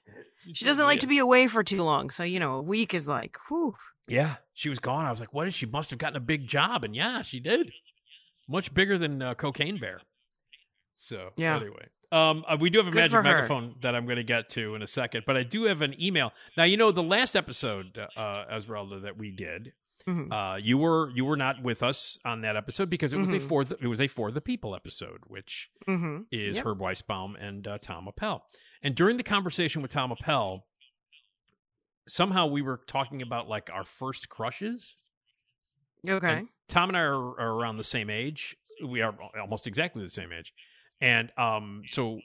She 0.52 0.64
doesn't 0.64 0.84
like 0.84 1.00
to 1.00 1.08
be 1.08 1.18
away 1.18 1.48
for 1.48 1.64
too 1.64 1.82
long, 1.82 2.10
so 2.10 2.22
you 2.22 2.38
know, 2.38 2.54
a 2.54 2.62
week 2.62 2.94
is 2.94 3.08
like, 3.08 3.36
whew. 3.48 3.74
Yeah, 4.08 4.36
she 4.54 4.68
was 4.68 4.78
gone. 4.78 5.04
I 5.04 5.10
was 5.10 5.20
like, 5.20 5.32
"What 5.34 5.46
is 5.48 5.54
she? 5.54 5.66
Must 5.66 5.90
have 5.90 5.98
gotten 5.98 6.16
a 6.16 6.20
big 6.20 6.46
job." 6.46 6.84
And 6.84 6.94
yeah, 6.94 7.22
she 7.22 7.40
did. 7.40 7.72
Much 8.48 8.72
bigger 8.72 8.96
than 8.98 9.20
uh, 9.22 9.34
Cocaine 9.34 9.78
Bear. 9.78 10.00
So 10.94 11.30
Yeah. 11.36 11.56
anyway, 11.56 11.88
um, 12.12 12.44
uh, 12.48 12.56
we 12.58 12.70
do 12.70 12.78
have 12.78 12.86
a 12.86 12.90
Good 12.90 13.12
magic 13.12 13.24
microphone 13.24 13.74
that 13.82 13.94
I'm 13.94 14.04
going 14.06 14.16
to 14.16 14.22
get 14.24 14.48
to 14.50 14.74
in 14.74 14.82
a 14.82 14.86
second, 14.86 15.24
but 15.26 15.36
I 15.36 15.42
do 15.42 15.64
have 15.64 15.82
an 15.82 16.00
email 16.02 16.32
now. 16.56 16.64
You 16.64 16.76
know, 16.76 16.90
the 16.92 17.02
last 17.02 17.36
episode, 17.36 17.98
uh, 18.16 18.44
Esmeralda, 18.50 19.00
that 19.00 19.18
we 19.18 19.30
did, 19.32 19.72
Mhm. 20.06 20.32
uh, 20.32 20.56
you 20.56 20.78
were 20.78 21.10
you 21.10 21.24
were 21.24 21.36
not 21.36 21.62
with 21.62 21.82
us 21.82 22.18
on 22.24 22.40
that 22.42 22.56
episode 22.56 22.88
because 22.88 23.12
it 23.12 23.18
was 23.18 23.32
a 23.32 23.38
Mhm. 23.40 23.48
for 23.48 23.64
the, 23.64 23.76
it 23.80 23.88
was 23.88 24.00
a 24.00 24.06
for 24.06 24.30
the 24.30 24.40
people 24.40 24.74
episode, 24.74 25.22
which 25.26 25.68
Mm-hmm. 25.88 26.22
is 26.30 26.56
Yep. 26.58 26.64
Herb 26.66 26.78
Weisbaum 26.78 27.34
and 27.40 27.66
uh, 27.66 27.78
Tom 27.78 28.06
Appel. 28.06 28.46
And 28.82 28.94
during 28.94 29.16
the 29.16 29.24
conversation 29.24 29.82
with 29.82 29.90
Tom 29.90 30.12
Appel, 30.12 30.66
somehow 32.08 32.46
we 32.46 32.62
were 32.62 32.80
talking 32.86 33.22
about 33.22 33.48
like 33.48 33.70
our 33.72 33.84
first 33.84 34.28
crushes. 34.28 34.96
Okay. 36.08 36.38
And 36.38 36.48
Tom 36.68 36.90
and 36.90 36.96
I 36.96 37.00
are, 37.02 37.14
are 37.40 37.52
around 37.52 37.76
the 37.78 37.84
same 37.84 38.10
age. 38.10 38.56
We 38.84 39.00
are 39.02 39.14
almost 39.40 39.66
exactly 39.66 40.02
the 40.02 40.10
same 40.10 40.32
age. 40.32 40.52
And 41.00 41.30
um, 41.38 41.82
so 41.86 42.20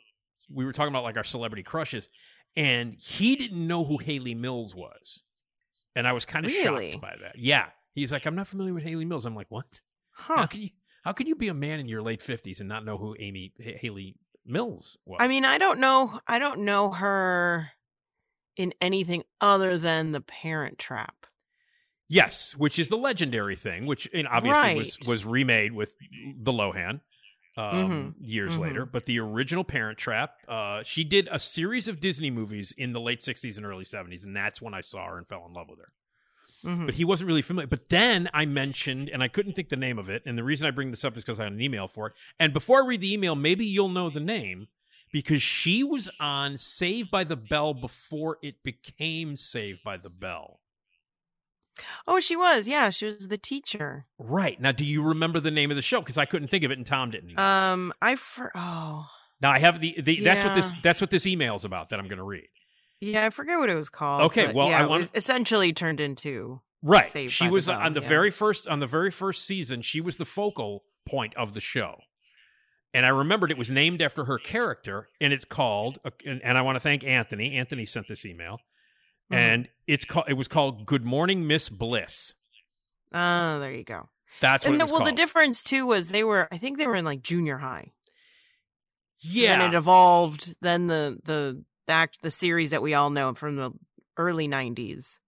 we 0.49 0.65
were 0.65 0.73
talking 0.73 0.91
about 0.93 1.03
like 1.03 1.17
our 1.17 1.23
celebrity 1.23 1.63
crushes, 1.63 2.09
and 2.55 2.95
he 2.99 3.35
didn't 3.35 3.65
know 3.65 3.83
who 3.83 3.97
Hayley 3.97 4.35
Mills 4.35 4.75
was. 4.75 5.23
And 5.95 6.07
I 6.07 6.13
was 6.13 6.25
kind 6.25 6.45
of 6.45 6.51
Really? 6.51 6.91
shocked 6.91 7.01
by 7.01 7.15
that. 7.21 7.37
Yeah. 7.37 7.67
He's 7.93 8.11
like, 8.11 8.25
I'm 8.25 8.35
not 8.35 8.47
familiar 8.47 8.73
with 8.73 8.83
Hayley 8.83 9.05
Mills. 9.05 9.25
I'm 9.25 9.35
like, 9.35 9.49
what? 9.49 9.81
How 10.13 10.45
can 10.45 10.61
you 10.61 10.69
how 11.03 11.13
can 11.13 11.25
you 11.25 11.35
be 11.35 11.47
a 11.47 11.53
man 11.53 11.79
in 11.79 11.87
your 11.87 12.01
late 12.01 12.21
fifties 12.21 12.59
and 12.59 12.69
not 12.69 12.85
know 12.85 12.97
who 12.97 13.15
Amy 13.19 13.53
H- 13.59 13.77
Hayley 13.81 14.15
Mills 14.45 14.97
was? 15.05 15.17
I 15.19 15.27
mean, 15.27 15.45
I 15.45 15.57
don't 15.57 15.79
know. 15.79 16.19
I 16.27 16.37
don't 16.39 16.59
know 16.61 16.91
her 16.91 17.71
in 18.61 18.73
anything 18.81 19.23
other 19.39 19.77
than 19.77 20.11
The 20.11 20.21
Parent 20.21 20.77
Trap. 20.77 21.15
yes, 22.07 22.53
which 22.57 22.77
is 22.77 22.89
the 22.89 22.97
legendary 22.97 23.55
thing, 23.55 23.85
which 23.85 24.09
obviously 24.29 24.75
was 24.75 24.97
Right. 25.01 25.07
was 25.07 25.25
remade 25.25 25.71
with 25.73 25.95
the 26.37 26.51
Lohan 26.51 26.99
um, 27.57 28.15
years 28.19 28.53
mhm. 28.53 28.59
later. 28.59 28.85
But 28.85 29.05
the 29.05 29.19
original 29.19 29.63
Parent 29.63 29.97
Trap, 29.97 30.35
uh, 30.47 30.83
she 30.83 31.03
did 31.03 31.27
a 31.31 31.39
series 31.39 31.87
of 31.87 31.99
Disney 31.99 32.29
movies 32.31 32.73
in 32.77 32.93
the 32.93 32.99
late 32.99 33.21
'60s 33.21 33.57
and 33.57 33.65
early 33.65 33.85
'70s, 33.85 34.23
and 34.25 34.35
that's 34.35 34.61
when 34.61 34.73
I 34.73 34.81
saw 34.81 35.07
her 35.07 35.17
and 35.17 35.27
fell 35.27 35.45
in 35.47 35.53
love 35.53 35.67
with 35.69 35.79
her. 35.79 35.91
Mhm. 36.63 36.85
But 36.85 36.95
he 36.95 37.03
wasn't 37.05 37.27
really 37.27 37.41
familiar. 37.41 37.67
But 37.67 37.89
then 37.89 38.29
I 38.33 38.45
mentioned, 38.45 39.09
and 39.09 39.23
I 39.23 39.27
couldn't 39.27 39.53
think 39.53 39.69
the 39.69 39.75
name 39.75 39.97
of 39.97 40.09
it. 40.09 40.21
And 40.25 40.37
the 40.37 40.43
reason 40.43 40.67
I 40.67 40.71
bring 40.71 40.91
this 40.91 41.03
up 41.03 41.17
is 41.17 41.23
because 41.23 41.39
I 41.39 41.45
had 41.45 41.53
an 41.53 41.61
email 41.61 41.87
for 41.87 42.07
it. 42.07 42.13
And 42.39 42.53
before 42.53 42.83
I 42.83 42.85
read 42.85 43.01
the 43.01 43.11
email, 43.13 43.35
maybe 43.35 43.65
you'll 43.65 43.89
know 43.89 44.09
the 44.09 44.19
name 44.19 44.67
because 45.11 45.41
she 45.41 45.83
was 45.83 46.09
on 46.19 46.57
Saved 46.57 47.11
by 47.11 47.23
the 47.23 47.35
Bell 47.35 47.73
before 47.73 48.37
it 48.41 48.63
became 48.63 49.35
Saved 49.35 49.83
by 49.83 49.97
the 49.97 50.09
Bell. 50.09 50.59
Oh, 52.07 52.19
she 52.19 52.35
was. 52.35 52.67
Yeah, 52.67 52.89
she 52.89 53.05
was 53.05 53.27
the 53.27 53.37
teacher. 53.37 54.05
Right. 54.19 54.59
Now, 54.59 54.71
do 54.71 54.83
you 54.83 55.01
remember 55.01 55.39
the 55.39 55.51
name 55.51 55.71
of 55.71 55.75
the 55.75 55.81
show? 55.81 55.99
Because 55.99 56.17
I 56.17 56.25
couldn't 56.25 56.49
think 56.49 56.63
of 56.63 56.71
it 56.71 56.77
and 56.77 56.85
Tom 56.85 57.11
didn't. 57.11 57.37
Um, 57.39 57.93
I 58.01 58.15
for 58.15 58.51
oh 58.55 59.07
now 59.41 59.51
I 59.51 59.59
have 59.59 59.79
the, 59.79 59.99
the 60.01 60.21
that's 60.21 60.43
what 60.43 60.55
this 60.55 60.71
yeah. 60.73 60.79
that's 60.83 61.01
what 61.01 61.09
this 61.11 61.25
email 61.25 61.55
is 61.55 61.65
about 61.65 61.89
that 61.89 61.99
I'm 61.99 62.07
going 62.07 62.17
to 62.17 62.23
read. 62.23 62.47
yeah, 62.99 63.25
I 63.25 63.29
forget 63.29 63.57
what 63.57 63.69
it 63.69 63.75
was 63.75 63.89
called. 63.89 64.23
Okay, 64.27 64.51
well, 64.53 64.69
yeah, 64.69 64.79
I 64.83 64.85
want- 64.85 65.01
was 65.01 65.11
essentially 65.15 65.73
turned 65.73 65.99
into 65.99 66.61
Right. 66.83 67.07
Saved 67.07 67.33
she 67.33 67.45
by 67.45 67.49
the 67.49 67.53
was 67.53 67.67
Bell, 67.67 67.79
on 67.79 67.93
the 67.93 68.01
yeah. 68.01 68.07
very 68.07 68.31
first 68.31 68.67
on 68.67 68.79
the 68.79 68.87
very 68.87 69.11
first 69.11 69.45
season. 69.45 69.81
She 69.81 70.01
was 70.01 70.17
the 70.17 70.25
focal 70.25 70.83
point 71.07 71.35
of 71.35 71.53
the 71.53 71.61
show, 71.61 71.99
and 72.93 73.05
I 73.05 73.09
remembered 73.09 73.51
it 73.51 73.57
was 73.57 73.69
named 73.71 74.01
after 74.01 74.25
her 74.25 74.37
character, 74.37 75.09
and 75.19 75.31
it's 75.33 75.45
called. 75.45 75.99
uh, 76.05 76.09
And, 76.25 76.41
and 76.43 76.57
I 76.57 76.61
want 76.61 76.75
to 76.75 76.79
thank 76.79 77.03
Anthony. 77.03 77.55
Anthony 77.57 77.85
sent 77.85 78.07
this 78.07 78.25
email, 78.25 78.59
Mhm. 79.31 79.37
and 79.37 79.69
it's 79.87 80.05
called. 80.05 80.25
It 80.29 80.33
was 80.33 80.47
called 80.47 80.85
"Good 80.85 81.05
Morning, 81.05 81.47
Miss 81.47 81.69
Bliss." 81.69 82.33
Oh, 83.13 83.59
there 83.59 83.71
you 83.73 83.83
go. 83.83 84.09
That's 84.39 84.63
what 84.65 84.73
and 84.73 84.81
it 84.81 84.87
the, 84.87 84.93
well, 84.93 85.03
the 85.03 85.11
difference 85.11 85.61
too 85.63 85.85
was 85.85 86.09
they 86.09 86.23
were. 86.23 86.47
I 86.51 86.57
think 86.57 86.77
they 86.77 86.87
were 86.87 86.95
in 86.95 87.03
like 87.05 87.21
junior 87.21 87.57
high. 87.57 87.91
yeah, 89.19 89.57
Then 89.57 89.73
it 89.73 89.77
evolved. 89.77 90.55
Then 90.61 90.87
the 90.87 91.19
the 91.23 91.63
act 91.87 92.21
the 92.21 92.31
series 92.31 92.71
that 92.71 92.81
we 92.81 92.93
all 92.93 93.09
know 93.09 93.33
from 93.33 93.55
the 93.57 93.71
early 94.17 94.47
'90s, 94.47 95.19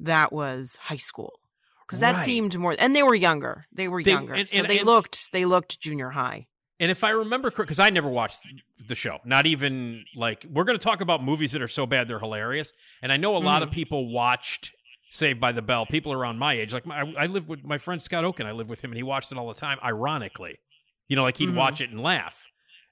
that 0.00 0.32
was 0.32 0.76
high 0.82 0.96
school 0.96 1.40
because 1.86 2.00
that 2.00 2.16
Right. 2.16 2.26
seemed 2.26 2.56
more. 2.58 2.76
And 2.78 2.94
they 2.94 3.02
were 3.02 3.14
younger. 3.14 3.66
They 3.72 3.88
were 3.88 4.02
They- 4.02 4.10
younger, 4.12 4.34
and- 4.34 4.48
so 4.48 4.58
and- 4.58 4.68
they 4.68 4.78
and- 4.78 4.86
looked 4.86 5.32
they 5.32 5.44
looked 5.44 5.80
junior 5.80 6.10
high. 6.10 6.46
And 6.80 6.90
if 6.90 7.04
I 7.04 7.10
remember 7.10 7.50
correct, 7.50 7.68
because 7.68 7.78
I 7.80 7.90
never 7.90 8.08
watched 8.08 8.40
the 8.88 8.94
show, 8.96 9.18
not 9.24 9.46
even 9.46 10.04
like 10.16 10.44
we're 10.50 10.64
going 10.64 10.78
to 10.78 10.82
talk 10.82 11.00
about 11.00 11.22
movies 11.22 11.52
that 11.52 11.62
are 11.62 11.68
so 11.68 11.86
bad 11.86 12.08
they're 12.08 12.18
hilarious. 12.18 12.72
And 13.00 13.12
I 13.12 13.16
know 13.16 13.36
a 13.36 13.38
lot 13.38 13.62
of 13.62 13.70
people 13.70 14.10
watched 14.12 14.72
Saved 15.10 15.38
by 15.40 15.52
the 15.52 15.62
Bell. 15.62 15.86
People 15.86 16.12
around 16.12 16.38
my 16.40 16.54
age, 16.54 16.72
like 16.74 16.84
my, 16.84 17.12
I 17.16 17.26
live 17.26 17.48
with 17.48 17.62
my 17.64 17.78
friend 17.78 18.02
Scott 18.02 18.24
Oaken. 18.24 18.46
I 18.46 18.52
live 18.52 18.68
with 18.68 18.82
him, 18.82 18.90
and 18.90 18.96
he 18.96 19.04
watched 19.04 19.30
it 19.30 19.38
all 19.38 19.46
the 19.46 19.54
time. 19.54 19.78
Ironically, 19.84 20.58
you 21.06 21.14
know, 21.14 21.22
like 21.22 21.36
he'd 21.36 21.50
Mhm. 21.50 21.54
watch 21.54 21.80
it 21.80 21.90
and 21.90 22.00
laugh, 22.00 22.44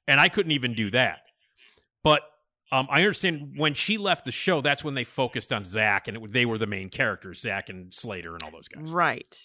and 0.06 0.20
I 0.20 0.28
couldn't 0.28 0.52
even 0.52 0.74
do 0.74 0.88
that. 0.92 1.18
But 2.04 2.22
um, 2.70 2.86
I 2.90 3.00
understand 3.00 3.54
when 3.56 3.74
she 3.74 3.98
left 3.98 4.24
the 4.24 4.30
show, 4.32 4.60
that's 4.60 4.82
when 4.84 4.94
they 4.94 5.04
focused 5.04 5.52
on 5.52 5.64
Zach, 5.64 6.06
and 6.08 6.16
it, 6.16 6.32
they 6.32 6.46
were 6.46 6.56
the 6.56 6.66
main 6.66 6.88
characters, 6.88 7.40
Zach 7.40 7.68
and 7.68 7.92
Slater, 7.92 8.32
and 8.34 8.42
all 8.44 8.50
those 8.52 8.68
guys 8.68 8.90
Right. 8.92 9.36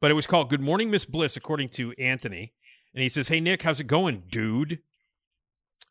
but 0.00 0.10
it 0.10 0.14
was 0.14 0.26
called 0.26 0.50
Good 0.50 0.60
Morning 0.60 0.90
Miss 0.90 1.04
Bliss, 1.06 1.36
according 1.36 1.68
to 1.70 1.92
Anthony. 1.92 2.52
And 2.96 3.02
he 3.02 3.08
says, 3.10 3.28
Hey, 3.28 3.40
Nick, 3.40 3.62
how's 3.62 3.78
it 3.78 3.86
going, 3.86 4.22
dude? 4.30 4.78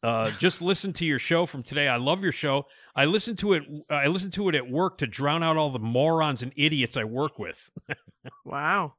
Uh, 0.04 0.32
just 0.40 0.60
listen 0.62 0.92
to 0.94 1.06
your 1.06 1.20
show 1.20 1.46
from 1.46 1.62
today. 1.64 1.88
I 1.88 1.98
love 1.98 2.24
your 2.24 2.32
show. 2.32 2.66
I 2.96 3.06
listen 3.06 3.36
to 3.38 3.54
it. 3.54 3.64
I 3.90 4.08
listen 4.08 4.32
to 4.32 4.50
it 4.50 4.56
at 4.56 4.70
work 4.70 4.98
to 4.98 5.08
drown 5.08 5.44
out 5.44 5.56
all 5.56 5.70
the 5.70 5.78
morons 5.80 6.42
and 6.42 6.52
idiots 6.56 6.98
I 6.98 7.04
work 7.04 7.38
with. 7.38 7.70
Wow. 8.44 8.96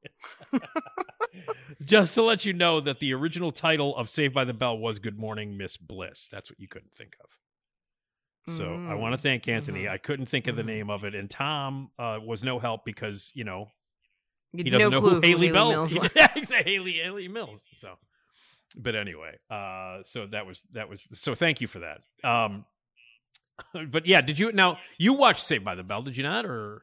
just 1.85 2.15
to 2.15 2.23
let 2.23 2.45
you 2.45 2.53
know 2.53 2.81
that 2.81 3.01
the 3.01 3.13
original 3.13 3.51
title 3.53 3.97
of 3.97 4.09
Saved 4.09 4.33
by 4.35 4.45
the 4.45 4.55
Bell 4.55 4.79
was 4.79 4.99
Good 5.01 5.19
Morning 5.19 5.57
Miss 5.57 5.77
Bliss. 5.77 6.29
That's 6.31 6.51
what 6.51 6.61
you 6.61 6.69
couldn't 6.69 6.95
think 6.95 7.17
of. 7.23 8.55
So 8.57 8.65
I 8.75 8.93
Mm. 8.95 9.01
want 9.01 9.13
to 9.15 9.19
thank 9.19 9.49
Anthony. 9.49 9.85
Mhm. 9.85 9.91
I 9.91 9.99
couldn't 9.99 10.27
think 10.27 10.47
of 10.47 10.55
the 10.55 10.63
Mhm. 10.63 10.67
name 10.67 10.91
of 10.91 11.03
it, 11.03 11.17
and 11.17 11.29
Tom 11.29 11.91
uh, 11.99 12.21
was 12.23 12.45
no 12.45 12.61
help 12.61 12.85
because 12.85 13.33
you 13.35 13.43
know 13.43 13.73
he 14.65 14.71
doesn't 14.71 14.91
no 14.91 14.91
know 14.91 15.01
clue 15.01 15.15
who 15.17 15.21
Hayley, 15.21 15.51
Bell 15.53 15.71
Mills 15.71 15.95
was. 15.95 16.13
Yeah, 16.17 16.29
exactly. 16.35 16.73
Hayley 16.73 16.93
Hayley 16.93 17.29
Mills. 17.29 17.61
So, 17.79 17.95
but 18.77 18.95
anyway, 18.95 19.37
uh, 19.51 19.99
so 20.05 20.27
that 20.27 20.47
was 20.47 20.65
that 20.73 20.89
was 20.89 21.07
so. 21.13 21.35
Thank 21.35 21.61
you 21.61 21.67
for 21.67 21.81
that. 21.81 22.01
Um, 22.29 22.65
but 23.91 24.07
yeah, 24.07 24.21
did 24.21 24.39
you 24.39 24.53
now 24.53 24.79
you 24.99 25.13
watched 25.13 25.43
Saved 25.43 25.65
by 25.65 25.75
the 25.75 25.83
Bell? 25.83 26.03
Did 26.03 26.17
you 26.17 26.23
not? 26.23 26.45
Or 26.45 26.83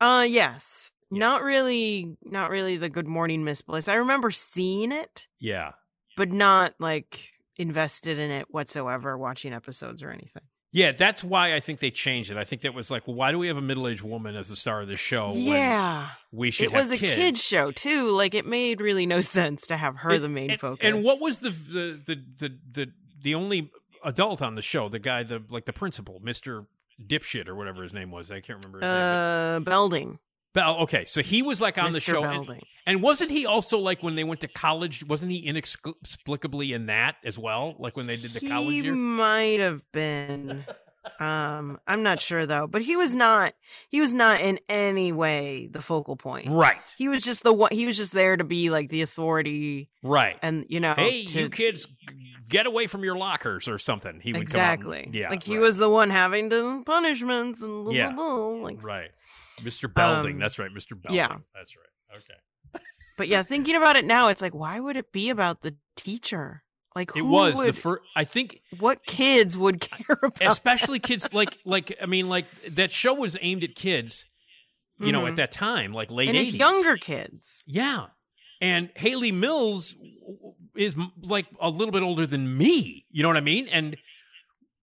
Uh 0.00 0.26
yes. 0.28 0.90
Yeah. 1.10 1.20
Not 1.20 1.42
really 1.42 2.16
not 2.22 2.50
really 2.50 2.76
the 2.76 2.88
Good 2.90 3.06
Morning 3.08 3.44
Miss 3.44 3.62
Bliss. 3.62 3.88
I 3.88 3.94
remember 3.94 4.30
seeing 4.30 4.92
it, 4.92 5.28
yeah, 5.40 5.72
but 6.16 6.30
not 6.30 6.74
like 6.78 7.32
invested 7.56 8.18
in 8.18 8.30
it 8.30 8.46
whatsoever, 8.50 9.16
watching 9.16 9.52
episodes 9.52 10.02
or 10.02 10.10
anything. 10.10 10.42
Yeah. 10.72 10.92
That's 10.92 11.22
why 11.24 11.54
I 11.54 11.60
think 11.60 11.80
they 11.80 11.90
changed 11.90 12.30
it. 12.30 12.36
I 12.36 12.44
think 12.44 12.62
that 12.62 12.74
was 12.74 12.90
like, 12.90 13.06
well, 13.06 13.16
why 13.16 13.32
do 13.32 13.38
we 13.38 13.48
have 13.48 13.56
a 13.56 13.62
middle 13.62 13.88
aged 13.88 14.02
woman 14.02 14.36
as 14.36 14.48
the 14.48 14.56
star 14.56 14.82
of 14.82 14.88
the 14.88 14.96
show? 14.96 15.28
when 15.28 15.38
yeah. 15.38 16.08
we 16.32 16.50
should. 16.50 16.66
It 16.66 16.72
was 16.72 16.90
a 16.90 16.96
kids? 16.98 17.14
kids 17.16 17.42
show 17.44 17.70
too. 17.72 18.10
Like 18.10 18.34
it 18.34 18.46
made 18.46 18.80
really 18.80 19.06
no 19.06 19.20
sense 19.38 19.66
to 19.68 19.76
have 19.76 19.96
her 19.96 20.12
And- 20.12 20.24
the 20.24 20.28
main 20.28 20.50
and, 20.52 20.60
focus. 20.60 20.80
And 20.82 21.02
what 21.04 21.20
was 21.20 21.38
the 21.40 21.50
the 21.50 22.00
the 22.06 22.22
the 22.38 22.58
the, 22.72 22.92
the 23.22 23.34
only 23.34 23.70
adult 24.04 24.42
on 24.42 24.54
the 24.54 24.62
show? 24.62 24.88
The 24.88 24.98
guy, 24.98 25.22
the 25.22 25.42
like 25.48 25.64
the 25.64 25.72
principal, 25.72 26.20
Mister 26.22 26.66
Dipshit 27.04 27.48
or 27.48 27.54
whatever 27.54 27.82
his 27.82 27.92
name 27.92 28.10
was. 28.10 28.30
I 28.30 28.40
can't 28.40 28.64
remember 28.64 28.78
his 28.78 28.82
name. 28.90 28.90
uh 28.92 29.60
Belding. 29.60 30.18
Bell. 30.54 30.78
Okay, 30.82 31.04
so 31.06 31.22
he 31.22 31.42
was 31.42 31.60
like 31.60 31.78
on 31.78 31.92
the 31.92 32.00
show, 32.00 32.24
and, 32.24 32.62
and 32.86 33.02
wasn't 33.02 33.30
he 33.30 33.46
also 33.46 33.78
like 33.78 34.02
when 34.02 34.14
they 34.16 34.24
went 34.24 34.40
to 34.40 34.48
college? 34.48 35.04
Wasn't 35.06 35.30
he 35.30 35.38
inexplicably 35.38 36.72
in 36.72 36.86
that 36.86 37.16
as 37.24 37.38
well? 37.38 37.74
Like 37.78 37.96
when 37.96 38.06
they 38.06 38.16
did 38.16 38.32
the 38.32 38.48
college 38.48 38.68
he 38.70 38.80
year. 38.82 38.94
might 38.94 39.60
have 39.60 39.82
been. 39.92 40.64
um, 41.20 41.78
I'm 41.86 42.02
not 42.02 42.20
sure 42.20 42.46
though, 42.46 42.66
but 42.66 42.82
he 42.82 42.96
was 42.96 43.14
not. 43.14 43.54
He 43.88 44.00
was 44.00 44.12
not 44.12 44.40
in 44.40 44.58
any 44.68 45.12
way 45.12 45.68
the 45.70 45.82
focal 45.82 46.16
point. 46.16 46.48
Right, 46.48 46.94
He 46.96 47.08
was 47.08 47.22
just 47.22 47.42
the 47.42 47.52
one. 47.52 47.70
He 47.72 47.86
was 47.86 47.96
just 47.96 48.12
there 48.12 48.36
to 48.36 48.44
be 48.44 48.70
like 48.70 48.88
the 48.88 49.02
authority, 49.02 49.90
right. 50.02 50.38
and 50.42 50.64
you 50.68 50.80
know, 50.80 50.94
hey, 50.94 51.24
to- 51.24 51.40
you 51.40 51.48
kids, 51.50 51.86
get 52.48 52.66
away 52.66 52.86
from 52.86 53.04
your 53.04 53.16
lockers 53.16 53.68
or 53.68 53.78
something. 53.78 54.20
He 54.20 54.32
would 54.32 54.42
exactly. 54.42 54.84
come 54.84 54.98
out. 55.00 55.04
and- 55.06 55.14
yeah, 55.14 55.30
like 55.30 55.42
he 55.42 55.56
right. 55.56 55.60
was 55.62 55.76
the 55.76 55.90
one 55.90 56.10
having 56.10 56.48
the 56.48 56.82
punishments 56.86 57.62
and 57.62 57.84
blah, 57.84 57.92
Yeah. 57.92 58.12
blah, 58.12 58.34
blah, 58.34 58.46
like. 58.62 58.82
right. 58.84 59.10
Mr. 59.58 59.92
Belding. 59.92 60.34
Um, 60.34 60.40
that's 60.40 60.58
right, 60.58 60.70
Mr. 60.72 60.90
Belding. 61.00 61.16
yeah. 61.16 61.36
that's 61.54 61.74
right. 61.76 62.16
Okay. 62.18 62.82
But 63.16 63.28
yeah, 63.28 63.42
thinking 63.44 63.76
about 63.76 63.96
it 63.96 64.04
now, 64.04 64.28
it's 64.28 64.40
like, 64.42 64.54
why 64.54 64.78
would 64.80 64.96
it 64.96 65.12
be 65.12 65.30
about 65.30 65.62
the 65.62 65.76
teacher? 65.96 66.62
Like, 66.94 67.12
It 67.16 67.22
was 67.22 67.56
would, 67.58 67.68
the 67.68 67.72
first. 67.74 68.02
I 68.16 68.24
think 68.24 68.60
What 68.78 69.04
kids 69.06 69.56
would 69.56 69.80
care 69.80 70.18
about? 70.22 70.40
especially 70.50 70.98
kids 70.98 71.32
like 71.32 71.58
like 71.64 71.96
I 72.02 72.06
mean 72.06 72.28
like 72.28 72.46
that 72.74 72.90
show 72.92 73.14
was 73.14 73.36
aimed 73.40 73.62
at 73.62 73.74
kids, 73.76 74.24
you 74.98 75.12
know, 75.12 75.22
Mhm. 75.22 75.28
at 75.30 75.36
that 75.36 75.52
time, 75.52 75.92
like 75.92 76.10
late 76.10 76.28
and 76.28 76.36
80s. 76.38 76.42
it's 76.48 76.54
younger 76.54 76.96
kids. 76.96 77.62
Yeah. 77.66 78.06
And 78.60 78.90
Hayley 78.96 79.30
Mills 79.30 79.94
is 80.74 80.96
like 81.22 81.46
a 81.60 81.70
little 81.70 81.92
bit 81.92 82.02
older 82.02 82.26
than 82.26 82.56
me. 82.58 83.04
You 83.10 83.22
know 83.22 83.28
what 83.28 83.36
I 83.36 83.40
mean? 83.42 83.68
And 83.68 83.96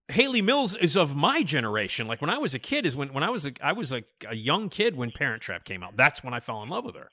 Hayley 0.09 0.41
Mills 0.41 0.75
is 0.75 0.95
of 0.95 1.15
my 1.15 1.41
generation. 1.41 2.07
Like 2.07 2.21
when 2.21 2.29
I 2.29 2.37
was 2.37 2.53
a 2.53 2.59
kid 2.59 2.85
is 2.85 2.95
when 2.95 3.11
when 3.13 3.23
I 3.23 3.29
was 3.29 3.45
a 3.45 3.53
I 3.61 3.71
was 3.73 3.91
a, 3.91 4.03
a 4.27 4.35
young 4.35 4.69
kid 4.69 4.95
when 4.95 5.11
Parent 5.11 5.41
Trap 5.41 5.65
came 5.65 5.81
out. 5.83 5.97
That's 5.97 6.23
when 6.23 6.33
I 6.33 6.39
fell 6.39 6.61
in 6.63 6.69
love 6.69 6.85
with 6.85 6.95
her. 6.95 7.09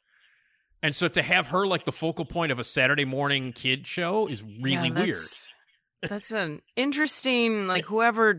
And 0.82 0.94
so 0.94 1.09
to 1.09 1.23
have 1.23 1.47
her 1.48 1.66
like 1.66 1.85
the 1.85 1.93
focal 1.93 2.24
point 2.24 2.52
of 2.52 2.59
a 2.59 2.64
Saturday 2.64 3.05
morning 3.05 3.52
kid 3.52 3.86
show 3.86 4.27
is 4.27 4.43
really 4.43 4.89
Yeah, 4.89 5.05
weird. 5.05 5.16
that's- 5.16 5.48
That's 6.02 6.31
an 6.32 6.60
interesting 6.77 7.66
like 7.74 7.85
whoever 7.86 8.39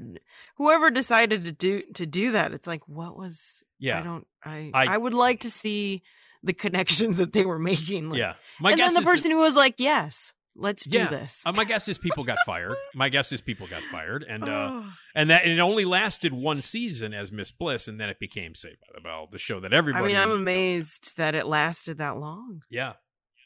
whoever 0.57 0.91
decided 0.91 1.45
to 1.45 1.51
do 1.51 1.81
to 1.95 2.05
do 2.05 2.31
that. 2.33 2.53
It's 2.53 2.67
like 2.67 2.87
what 2.87 3.17
was 3.17 3.63
Yeah. 3.79 3.99
I 3.99 4.03
don't 4.03 4.27
I 4.45 4.69
I- 4.73 4.85
I, 4.93 4.97
would 4.97 5.13
like 5.15 5.39
to 5.41 5.49
see 5.51 6.03
the 6.43 6.53
connections 6.53 7.17
that 7.19 7.33
they 7.33 7.45
were 7.45 7.57
making. 7.59 8.09
Like, 8.09 8.19
yeah. 8.19 8.33
My 8.59 8.71
and 8.71 8.77
guess 8.77 8.89
then 8.89 8.95
the 8.95 8.99
is 8.99 9.05
that- 9.05 9.11
person 9.11 9.31
who 9.31 9.37
was 9.37 9.55
like, 9.55 9.75
"Yes, 9.79 10.33
let's 10.55 10.85
do 10.85 10.99
yeah. 10.99 11.07
this." 11.09 11.41
Uh, 11.45 11.51
my 11.51 11.63
guess 11.63 11.87
is 11.87 11.97
people 11.97 12.23
got 12.23 12.39
fired. 12.45 12.75
My 12.95 13.09
guess 13.09 13.31
is 13.31 13.41
people 13.41 13.67
got 13.67 13.81
fired, 13.83 14.23
and 14.27 14.43
uh, 14.43 14.69
Oh. 14.71 14.93
and 15.15 15.29
that 15.29 15.43
and 15.43 15.51
it 15.53 15.59
only 15.59 15.85
lasted 15.85 16.33
one 16.33 16.61
season 16.61 17.13
as 17.13 17.31
Miss 17.31 17.51
Bliss, 17.51 17.87
and 17.87 17.99
then 17.99 18.09
it 18.09 18.19
became 18.19 18.55
Saved 18.55 18.79
by 18.81 18.93
the 18.95 19.01
Bell, 19.01 19.27
the 19.31 19.39
show 19.39 19.59
that 19.59 19.73
everybody. 19.73 20.03
I 20.03 20.07
mean, 20.07 20.17
I'm 20.17 20.31
amazed 20.31 21.17
that 21.17 21.35
it 21.35 21.45
lasted 21.47 21.97
that 21.97 22.17
long. 22.17 22.61
Yeah. 22.69 22.93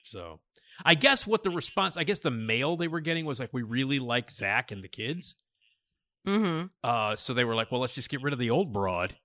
So, 0.03 0.39
I 0.85 0.95
guess 0.95 1.27
what 1.27 1.43
the 1.43 1.49
response, 1.49 1.97
I 1.97 2.03
guess 2.03 2.19
the 2.19 2.31
mail 2.31 2.77
they 2.77 2.87
were 2.87 3.01
getting 3.01 3.25
was 3.25 3.39
like, 3.39 3.49
we 3.51 3.61
really 3.63 3.99
like 3.99 4.31
Zach 4.31 4.71
and 4.71 4.83
the 4.83 4.87
kids. 4.87 5.35
Mm-hmm. 6.27 6.67
Uh, 6.83 7.15
so 7.15 7.33
they 7.33 7.45
were 7.45 7.55
like, 7.55 7.71
well, 7.71 7.81
let's 7.81 7.93
just 7.93 8.09
get 8.09 8.21
rid 8.21 8.33
of 8.33 8.39
the 8.39 8.49
old 8.49 8.73
broad. 8.73 9.15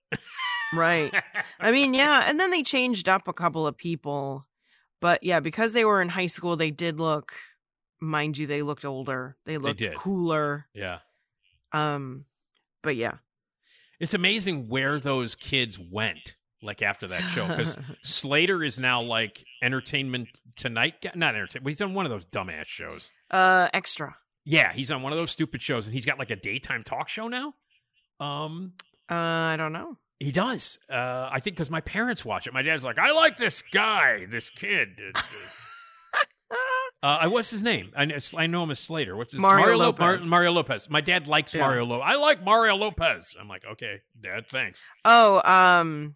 Right. 0.75 1.13
I 1.61 1.71
mean, 1.73 1.95
yeah, 1.95 2.25
and 2.27 2.39
then 2.39 2.51
they 2.51 2.63
changed 2.63 3.09
up 3.09 3.29
a 3.29 3.33
couple 3.33 3.67
of 3.67 3.77
people, 3.77 4.47
but 5.01 5.23
yeah, 5.23 5.41
because 5.41 5.73
they 5.73 5.85
were 5.85 6.01
in 6.01 6.09
high 6.11 6.27
school, 6.27 6.57
they 6.57 6.71
did 6.71 6.99
look, 7.01 7.33
mind 8.03 8.37
you, 8.37 8.47
they 8.47 8.63
looked 8.63 8.85
older. 8.85 9.37
They 9.47 9.57
looked 9.59 9.79
did. 9.79 9.95
cooler. 9.95 10.67
yeah. 10.75 10.99
Um, 11.73 12.27
but 12.83 12.97
yeah, 12.97 13.15
It's 14.01 14.13
amazing 14.13 14.69
where 14.69 14.99
those 15.01 15.35
kids 15.35 15.79
went, 15.79 16.37
like 16.61 16.83
after 16.83 17.07
that 17.09 17.23
show, 17.23 17.47
because 17.49 17.79
Slater 18.03 18.63
is 18.63 18.79
now 18.79 19.01
like 19.01 19.45
Entertainment 19.63 20.29
Tonight. 20.57 20.95
Not 21.15 21.35
entertainment, 21.35 21.69
he's 21.71 21.81
on 21.81 21.95
one 21.95 22.05
of 22.05 22.11
those 22.11 22.27
dumbass 22.27 22.67
shows. 22.67 23.11
uh, 23.31 23.69
extra. 23.73 24.17
Yeah, 24.45 24.73
he's 24.73 24.91
on 24.91 25.03
one 25.03 25.13
of 25.13 25.19
those 25.19 25.31
stupid 25.31 25.63
shows, 25.63 25.87
and 25.87 25.95
he's 25.95 26.05
got 26.05 26.19
like 26.19 26.31
a 26.31 26.37
daytime 26.37 26.83
talk 26.83 27.09
show 27.09 27.29
now. 27.29 27.55
Um, 28.21 28.73
Uh, 29.11 29.15
I 29.15 29.55
don't 29.57 29.73
know. 29.73 29.97
he 30.21 30.31
does. 30.33 30.79
Uh, 30.91 31.29
I 31.33 31.41
think 31.41 31.57
because 31.57 31.71
my 31.71 31.81
parents 31.81 32.25
watch 32.25 32.47
it. 32.47 32.53
My 32.53 32.63
dad's 32.63 32.85
like, 32.85 32.99
I 32.99 33.13
like 33.13 33.37
this 33.39 33.63
guy, 33.73 34.27
this 34.27 34.51
kid. 34.51 34.99
Uh, 37.03 37.29
what's 37.29 37.51
his 37.51 37.63
name? 37.63 37.91
I 37.97 38.05
know, 38.05 38.17
I 38.37 38.47
know 38.47 38.63
him 38.63 38.71
as 38.71 38.79
Slater. 38.79 39.17
What's 39.17 39.33
his 39.33 39.41
Mario 39.41 39.77
Lop- 39.77 39.99
Lopez. 39.99 40.25
Mario 40.27 40.53
Lopez. 40.53 40.89
My 40.89 41.01
dad 41.01 41.27
likes 41.27 41.53
Yeah. 41.53 41.63
Mario 41.63 41.85
Lopez. 41.85 42.05
I 42.07 42.15
like 42.15 42.45
Mario 42.45 42.77
Lopez. 42.77 43.35
I'm 43.41 43.49
like, 43.49 43.65
okay, 43.73 44.03
Dad, 44.21 44.47
thanks. 44.49 44.85
Oh, 45.05 45.43
um, 45.51 46.15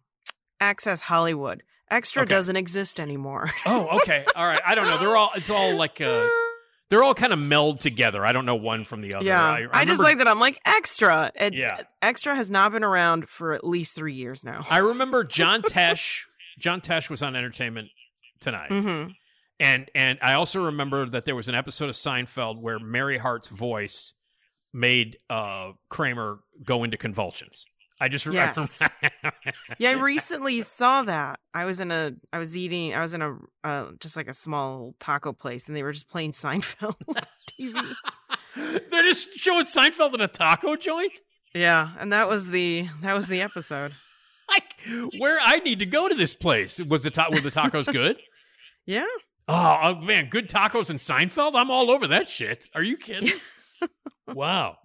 Access 0.61 1.01
Hollywood. 1.03 1.63
Extra 1.91 2.23
Okay. 2.23 2.31
doesn't 2.31 2.57
exist 2.57 2.99
anymore. 3.01 3.51
Oh, 3.67 3.99
okay, 4.01 4.25
all 4.37 4.47
right. 4.47 4.61
I 4.65 4.75
don't 4.75 4.87
know. 4.89 4.99
They're 4.99 5.17
all. 5.17 5.31
It's 5.35 5.51
all 5.51 5.75
like. 5.77 6.01
Uh, 6.01 6.29
they're 6.89 7.03
all 7.03 7.15
kind 7.15 7.33
of 7.33 7.39
meld 7.41 7.81
together. 7.81 8.25
I 8.25 8.31
don't 8.31 8.47
know 8.47 8.55
one 8.55 8.85
from 8.85 9.01
the 9.01 9.15
other. 9.15 9.27
yeah, 9.27 9.43
I, 9.43 9.63
I, 9.63 9.81
I 9.81 9.85
just 9.85 10.01
like 10.01 10.19
that. 10.19 10.29
I'm 10.29 10.39
like 10.39 10.61
extra. 10.65 11.33
It, 11.35 11.53
Yeah. 11.55 11.81
extra 12.01 12.37
has 12.37 12.49
not 12.49 12.71
been 12.71 12.85
around 12.85 13.29
for 13.29 13.55
at 13.55 13.65
least 13.67 13.95
three 13.97 14.15
years 14.15 14.45
now. 14.45 14.65
I 14.71 14.79
remember 14.79 15.25
John 15.39 15.63
Tesh. 15.63 16.27
John 16.61 16.81
Tesh 16.81 17.11
was 17.11 17.23
on 17.25 17.35
Entertainment 17.35 17.89
Tonight. 18.39 18.69
hmm 18.71 19.05
And 19.59 19.91
and 19.95 20.19
I 20.21 20.35
also 20.35 20.63
remember 20.65 21.07
that 21.07 21.25
there 21.25 21.35
was 21.35 21.49
an 21.49 21.55
episode 21.55 21.89
of 21.89 21.95
Seinfeld 21.95 22.61
where 22.61 22.79
Mary 22.79 23.19
Hart's 23.19 23.49
voice 23.49 24.15
made 24.73 25.19
uh, 25.31 25.73
Kramer 25.89 26.41
go 26.63 26.85
into 26.85 26.97
convulsions. 26.97 27.65
I 27.99 28.09
just 28.09 28.27
remember. 28.27 28.69
Yes. 28.81 28.83
Yeah, 29.79 29.91
I 29.91 29.93
recently 29.95 30.61
saw 30.63 31.03
that. 31.03 31.41
I 31.55 31.65
was 31.65 31.81
in 31.81 31.91
a, 31.91 32.13
I 32.33 32.39
was 32.39 32.57
eating, 32.57 32.95
I 32.95 33.01
was 33.01 33.15
in 33.15 33.23
a, 33.23 33.37
uh, 33.65 33.91
just 34.01 34.17
like 34.17 34.29
a 34.29 34.35
small 34.35 34.95
taco 35.01 35.33
place, 35.33 35.67
and 35.67 35.77
they 35.77 35.83
were 35.83 35.93
just 35.93 36.09
playing 36.09 36.33
Seinfeld 36.33 36.97
on 37.09 37.15
TV. 37.61 37.95
They're 38.91 39.03
just 39.03 39.33
showing 39.37 39.65
Seinfeld 39.65 40.15
in 40.15 40.21
a 40.21 40.29
taco 40.29 40.77
joint. 40.77 41.19
Yeah, 41.55 41.91
and 41.99 42.13
that 42.13 42.29
was 42.29 42.51
the, 42.51 42.89
that 43.03 43.15
was 43.15 43.29
the 43.29 43.41
episode. 43.43 43.93
Like 44.49 45.13
where 45.19 45.39
I 45.43 45.59
need 45.59 45.79
to 45.81 45.87
go 45.87 46.09
to 46.09 46.15
this 46.15 46.35
place. 46.35 46.81
Was 46.81 47.03
the 47.03 47.11
ta- 47.11 47.29
were 47.33 47.41
the 47.41 47.51
tacos 47.51 47.91
good? 47.93 48.19
Yeah, 48.85 49.07
Oh, 49.49 49.79
oh, 49.83 49.95
man, 50.01 50.29
good 50.29 50.49
tacos 50.49 50.91
and 50.91 50.99
Seinfeld. 50.99 51.53
I'm 51.55 51.71
all 51.71 51.91
over 51.91 52.09
that 52.09 52.29
shit. 52.29 52.67
Are 52.75 52.83
you 52.83 52.97
kidding? 52.97 53.31
wow. 54.29 54.77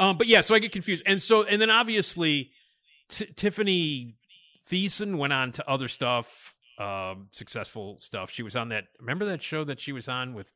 Um, 0.00 0.18
but 0.18 0.26
yeah, 0.26 0.40
so 0.40 0.54
I 0.54 0.58
get 0.58 0.72
confused, 0.72 1.02
and 1.06 1.20
so 1.20 1.44
and 1.44 1.60
then 1.60 1.70
obviously 1.70 2.50
T- 3.08 3.26
Tiffani 3.26 4.14
Thiessen 4.70 5.18
went 5.18 5.32
on 5.32 5.52
to 5.52 5.68
other 5.68 5.88
stuff, 5.88 6.54
um, 6.78 7.28
successful 7.32 7.98
stuff. 7.98 8.30
She 8.30 8.42
was 8.42 8.56
on 8.56 8.70
that. 8.70 8.84
Remember 8.98 9.26
that 9.26 9.42
show 9.42 9.62
that 9.64 9.78
she 9.78 9.92
was 9.92 10.08
on 10.08 10.32
with 10.34 10.48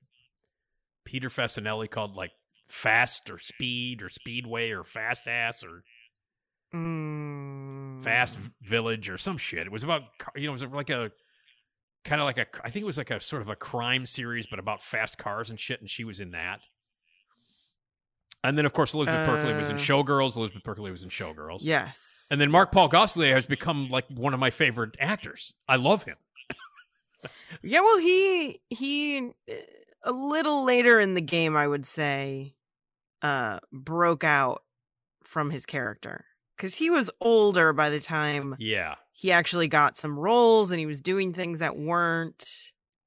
Peter 1.05 1.29
Facinelli 1.29 1.91
called 1.91 2.17
like 2.17 2.33
Fast 2.67 3.29
or 3.29 3.39
Speed 3.39 4.03
or 4.03 4.09
Speedway 4.09 4.71
or 4.71 4.83
Fast 4.83 5.29
Ass 5.29 5.63
or 5.63 5.83
Mm. 6.75 8.03
Fast 8.03 8.37
Village 8.63 9.09
or 9.09 9.17
some 9.17 9.39
shit. 9.39 9.67
It 9.67 9.73
was 9.73 9.85
about 9.85 10.03
you 10.35 10.43
know 10.47 10.51
it 10.51 10.61
was 10.61 10.65
like 10.65 10.91
a 10.91 11.13
kind 12.05 12.21
of 12.21 12.27
like 12.27 12.39
a 12.39 12.47
I 12.63 12.71
think 12.71 12.83
it 12.83 12.87
was 12.87 12.99
like 12.99 13.11
a 13.11 13.21
sort 13.21 13.43
of 13.43 13.49
a 13.49 13.57
crime 13.57 14.07
series, 14.07 14.47
but 14.47 14.59
about 14.59 14.83
fast 14.83 15.19
cars 15.19 15.51
and 15.51 15.59
shit. 15.59 15.81
And 15.81 15.89
she 15.91 16.05
was 16.05 16.21
in 16.21 16.31
that. 16.33 16.61
And 18.43 18.59
then 18.59 18.67
of 18.67 18.73
course 18.75 18.93
Elizabeth 18.95 19.27
Berkley 19.27 19.55
was 19.55 19.71
in 19.71 19.77
Uh. 19.77 19.79
Showgirls. 19.79 20.37
Elizabeth 20.37 20.63
Berkley 20.63 20.91
was 20.91 21.03
in 21.03 21.09
Showgirls. 21.09 21.59
Yes. 21.63 22.27
And 22.31 22.41
then 22.41 22.51
Mark 22.51 22.73
Paul 22.73 22.89
Gosselaar 22.91 23.33
has 23.35 23.47
become 23.47 23.89
like 23.89 24.05
one 24.09 24.35
of 24.35 24.41
my 24.41 24.51
favorite 24.51 24.97
actors. 25.01 25.55
I 25.69 25.77
love 25.77 26.05
him. 26.05 26.17
Yeah, 27.63 27.81
well, 27.81 27.99
he 27.99 28.61
he 28.69 29.31
uh, 29.49 29.55
a 30.03 30.13
little 30.13 30.65
later 30.65 31.01
in 31.01 31.15
the 31.15 31.23
game, 31.23 31.57
I 31.57 31.67
would 31.67 31.87
say, 31.87 32.55
uh, 33.23 33.61
broke 33.73 34.25
out 34.25 34.63
from 35.23 35.51
his 35.51 35.65
character 35.65 36.27
because 36.57 36.77
he 36.77 36.91
was 36.91 37.11
older 37.21 37.73
by 37.73 37.89
the 37.89 38.01
time 38.01 38.57
Yeah. 38.59 38.97
He 39.17 39.33
actually 39.33 39.69
got 39.69 39.97
some 39.97 40.19
roles 40.19 40.71
and 40.71 40.79
he 40.81 40.87
was 40.87 41.01
doing 41.01 41.33
things 41.33 41.61
that 41.61 41.77
weren't 41.77 42.45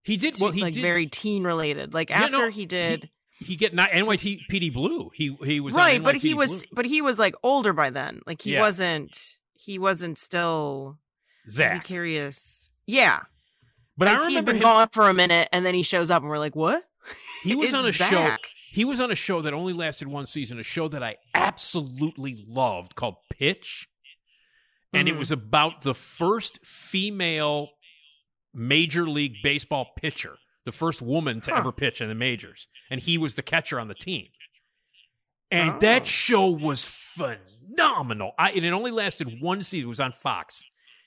He 0.03 0.17
did 0.17 0.39
well. 0.39 0.51
He 0.51 0.61
like 0.61 0.73
did 0.73 0.81
very 0.81 1.05
teen 1.07 1.43
related. 1.43 1.93
Like 1.93 2.09
Yeah, 2.09 2.23
after 2.23 2.37
no, 2.37 2.49
he 2.49 2.65
did 2.65 3.09
He 3.39 3.55
get 3.55 3.73
not 3.75 3.91
NYPD 3.91 4.73
Blue. 4.73 5.11
He 5.13 5.37
he 5.43 5.59
was 5.59 5.75
right, 5.75 6.01
but 6.01 6.15
he 6.15 6.33
was 6.33 6.49
Blue. 6.49 6.61
but 6.71 6.85
he 6.85 7.01
was 7.01 7.19
like 7.19 7.35
older 7.43 7.73
by 7.73 7.89
then. 7.91 8.21
Like 8.25 8.41
he 8.41 8.53
Yeah. 8.53 8.61
wasn't 8.61 9.37
he 9.59 9.77
wasn't 9.77 10.17
still 10.17 10.97
Zach. 11.49 11.83
curious. 11.83 12.69
Yeah, 12.85 13.23
But 13.97 14.07
like, 14.07 14.17
I 14.17 14.19
he 14.21 14.27
remember 14.27 14.51
been 14.53 14.57
him, 14.57 14.63
gone 14.63 14.87
for 14.93 15.09
a 15.09 15.13
minute 15.13 15.49
and 15.51 15.65
then 15.65 15.73
he 15.75 15.83
shows 15.83 16.09
up 16.09 16.21
and 16.23 16.29
we're 16.29 16.39
like, 16.39 16.55
what? 16.55 16.83
he 17.43 17.53
was 17.63 17.73
on 17.73 17.85
a 17.85 17.91
show. 17.91 18.35
He 18.71 18.85
was 18.85 18.99
on 19.01 19.11
a 19.11 19.15
show 19.15 19.41
that 19.41 19.53
only 19.53 19.73
lasted 19.73 20.07
one 20.07 20.25
season, 20.25 20.57
a 20.59 20.63
show 20.63 20.87
that 20.89 21.01
I 21.03 21.17
absolutely 21.33 22.45
loved 22.47 22.95
called 22.95 23.15
Pitch. 23.29 23.89
And 24.93 25.07
it 25.09 25.15
Mhm. 25.15 25.19
was 25.19 25.31
about 25.31 25.81
the 25.81 25.93
first 25.93 26.65
female 26.65 27.71
Major 28.53 29.07
League 29.07 29.35
Baseball 29.43 29.91
pitcher, 29.95 30.37
the 30.65 30.71
first 30.71 31.01
woman 31.01 31.41
to 31.41 31.51
Huh. 31.51 31.57
ever 31.57 31.71
pitch 31.71 32.01
in 32.01 32.07
the 32.07 32.15
majors. 32.15 32.67
And 32.89 33.01
he 33.01 33.17
was 33.17 33.35
the 33.35 33.43
catcher 33.43 33.79
on 33.79 33.87
the 33.87 33.95
team. 33.95 34.29
And 35.51 35.75
Oh. 35.75 35.79
that 35.79 36.07
show 36.07 36.47
was 36.47 36.83
phenomenal. 36.83 38.33
I, 38.37 38.51
and 38.51 38.65
it 38.65 38.71
only 38.71 38.91
lasted 38.91 39.41
one 39.41 39.61
season. 39.61 39.85
It 39.85 39.89
was 39.89 39.99
on 39.99 40.11
Fox. 40.11 40.63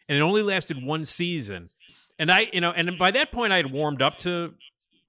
And 0.08 0.16
it 0.16 0.20
only 0.20 0.42
lasted 0.42 0.82
one 0.82 1.04
season. 1.04 1.70
And 2.18 2.30
I, 2.30 2.50
you 2.52 2.60
know, 2.60 2.72
and 2.72 2.98
by 2.98 3.10
that 3.12 3.32
point 3.32 3.52
I 3.52 3.56
had 3.56 3.70
warmed 3.70 4.02
up 4.02 4.18
to 4.18 4.54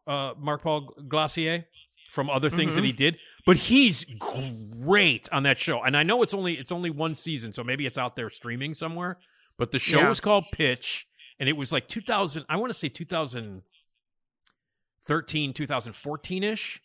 uh, 0.07 0.33
Mark 0.37 0.63
Paul 0.63 0.93
Gosselaar 1.07 1.65
from 2.11 2.29
other 2.29 2.49
things 2.49 2.75
that 2.75 2.81
Mhm. 2.81 2.85
he 2.87 2.91
did, 2.91 3.19
but 3.45 3.55
he's 3.57 4.03
great 4.19 5.29
on 5.31 5.43
that 5.43 5.57
show. 5.57 5.81
And 5.81 5.95
I 5.95 6.03
know 6.03 6.21
it's 6.23 6.33
only 6.33 6.57
it's 6.57 6.71
only 6.71 6.89
one 6.89 7.15
season, 7.15 7.53
so 7.53 7.63
maybe 7.63 7.85
it's 7.85 7.97
out 7.97 8.15
there 8.15 8.29
streaming 8.29 8.73
somewhere. 8.73 9.17
But 9.57 9.71
the 9.71 9.79
show 9.79 9.99
Yeah. 9.99 10.09
was 10.09 10.19
called 10.19 10.45
Pitch, 10.51 11.07
and 11.39 11.47
it 11.47 11.53
was 11.53 11.71
like 11.71 11.87
2000. 11.87 12.45
I 12.49 12.57
want 12.57 12.69
to 12.71 12.77
say 12.77 12.89
2013, 12.89 15.53
2014 15.53 16.43
ish. 16.43 16.81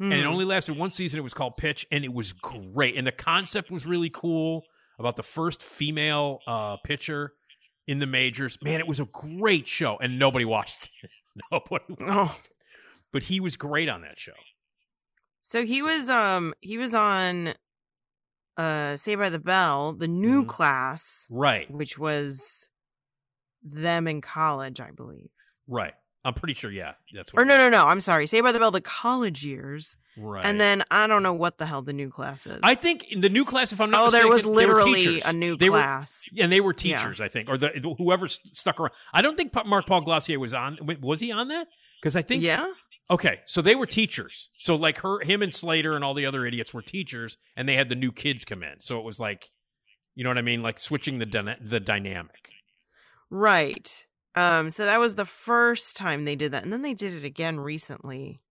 And 0.00 0.12
it 0.12 0.22
Hmm. 0.22 0.28
only 0.28 0.44
lasted 0.44 0.76
one 0.76 0.92
season. 0.92 1.18
It 1.18 1.24
was 1.24 1.34
called 1.34 1.56
Pitch, 1.56 1.84
and 1.90 2.04
it 2.04 2.12
was 2.12 2.32
great. 2.32 2.96
And 2.96 3.04
the 3.04 3.10
concept 3.10 3.68
was 3.68 3.84
really 3.84 4.10
cool 4.10 4.64
about 4.96 5.16
the 5.16 5.24
first 5.24 5.60
female 5.60 6.38
uh, 6.46 6.76
pitcher 6.76 7.34
in 7.88 7.98
the 7.98 8.06
majors. 8.06 8.62
Man, 8.62 8.78
it 8.78 8.86
was 8.86 9.00
a 9.00 9.06
great 9.06 9.66
show, 9.66 9.96
and 9.98 10.16
nobody 10.16 10.44
watched 10.44 10.90
it. 11.02 11.10
nobody 11.50 11.84
watched 11.88 12.02
Oh. 12.02 12.38
it. 12.40 12.50
But 13.12 13.24
he 13.24 13.40
was 13.40 13.56
great 13.56 13.88
on 13.88 14.02
that 14.02 14.20
show. 14.20 14.34
So 15.50 15.64
he 15.64 15.80
was 15.80 16.10
um 16.10 16.52
he 16.60 16.76
was 16.76 16.94
on 16.94 17.54
uh 18.58 18.96
Say 18.98 19.14
by 19.14 19.30
the 19.30 19.38
Bell, 19.38 19.94
the 19.94 20.06
new 20.08 20.44
Mhm. 20.44 20.48
class, 20.48 21.26
Right, 21.30 21.70
which 21.70 21.96
was 21.98 22.68
them 23.62 24.06
in 24.06 24.20
college, 24.20 24.78
I 24.80 24.90
believe. 24.90 25.30
right. 25.66 25.94
I'm 26.24 26.34
pretty 26.34 26.52
sure, 26.52 26.70
yeah. 26.70 26.94
That's 27.14 27.32
what 27.32 27.40
Or 27.40 27.44
no, 27.46 27.56
no, 27.56 27.70
no. 27.70 27.86
I'm 27.86 28.00
sorry. 28.00 28.26
Say 28.26 28.40
by 28.42 28.52
the 28.52 28.58
Bell, 28.58 28.72
the 28.72 28.80
college 28.82 29.46
years, 29.46 29.96
Right. 30.18 30.44
and 30.44 30.60
then 30.60 30.82
I 30.90 31.06
don't 31.06 31.22
know 31.22 31.32
what 31.32 31.56
the 31.58 31.64
hell 31.64 31.80
the 31.80 31.92
new 31.94 32.10
class 32.10 32.44
is. 32.46 32.58
I 32.62 32.74
think 32.74 33.04
in 33.10 33.20
the 33.22 33.28
new 33.30 33.44
class, 33.46 33.72
if 33.72 33.80
I'm 33.80 33.90
not 33.90 34.08
oh, 34.08 34.10
there 34.10 34.24
mistaken, 34.28 34.50
was 34.50 34.58
they 34.58 34.66
were 34.66 34.74
literally 34.82 35.20
a 35.24 35.32
new 35.32 35.56
They 35.56 35.70
were- 35.70 35.78
class. 35.78 36.28
and 36.38 36.52
they 36.52 36.60
were 36.60 36.74
Yeah. 36.76 36.98
teachers, 36.98 37.20
I 37.22 37.28
think, 37.28 37.48
or 37.48 37.56
the 37.56 37.68
whoever 37.96 38.28
st- 38.28 38.54
stuck 38.54 38.78
around. 38.80 38.92
I 39.14 39.22
don't 39.22 39.36
think 39.36 39.54
Mark 39.64 39.86
Paul 39.86 40.02
Gosselaar 40.04 40.36
was 40.38 40.52
on. 40.52 40.78
Was 41.00 41.20
he 41.20 41.30
on 41.32 41.48
that? 41.48 41.68
Because 42.02 42.14
I 42.16 42.22
think 42.22 42.42
yeah. 42.42 42.68
Okay, 43.10 43.40
so 43.46 43.62
they 43.62 43.74
were 43.74 43.86
teachers. 43.86 44.50
So 44.58 44.76
like 44.76 44.98
her, 44.98 45.20
him, 45.20 45.42
and 45.42 45.54
Slater 45.54 45.94
and 45.94 46.04
all 46.04 46.14
the 46.14 46.26
other 46.26 46.44
idiots 46.44 46.74
were 46.74 46.82
teachers, 46.82 47.38
and 47.56 47.68
they 47.68 47.76
had 47.76 47.88
the 47.88 47.94
new 47.94 48.12
kids 48.12 48.44
come 48.44 48.62
in. 48.62 48.80
So 48.80 48.98
it 48.98 49.04
was 49.04 49.18
like, 49.18 49.50
you 50.14 50.24
know 50.24 50.30
what 50.30 50.38
I 50.38 50.42
mean, 50.42 50.62
like 50.62 50.78
switching 50.78 51.18
the 51.18 51.26
dyna- 51.26 51.58
the 51.60 51.80
dynamic. 51.80 52.50
Right. 53.30 54.04
Um, 54.34 54.70
so 54.70 54.84
that 54.84 55.00
was 55.00 55.14
the 55.14 55.24
first 55.24 55.96
time 55.96 56.24
they 56.24 56.36
did 56.36 56.52
that. 56.52 56.64
And 56.64 56.72
then 56.72 56.82
they 56.82 56.94
did 56.94 57.14
it 57.14 57.24
again 57.24 57.58
recently. 57.58 58.42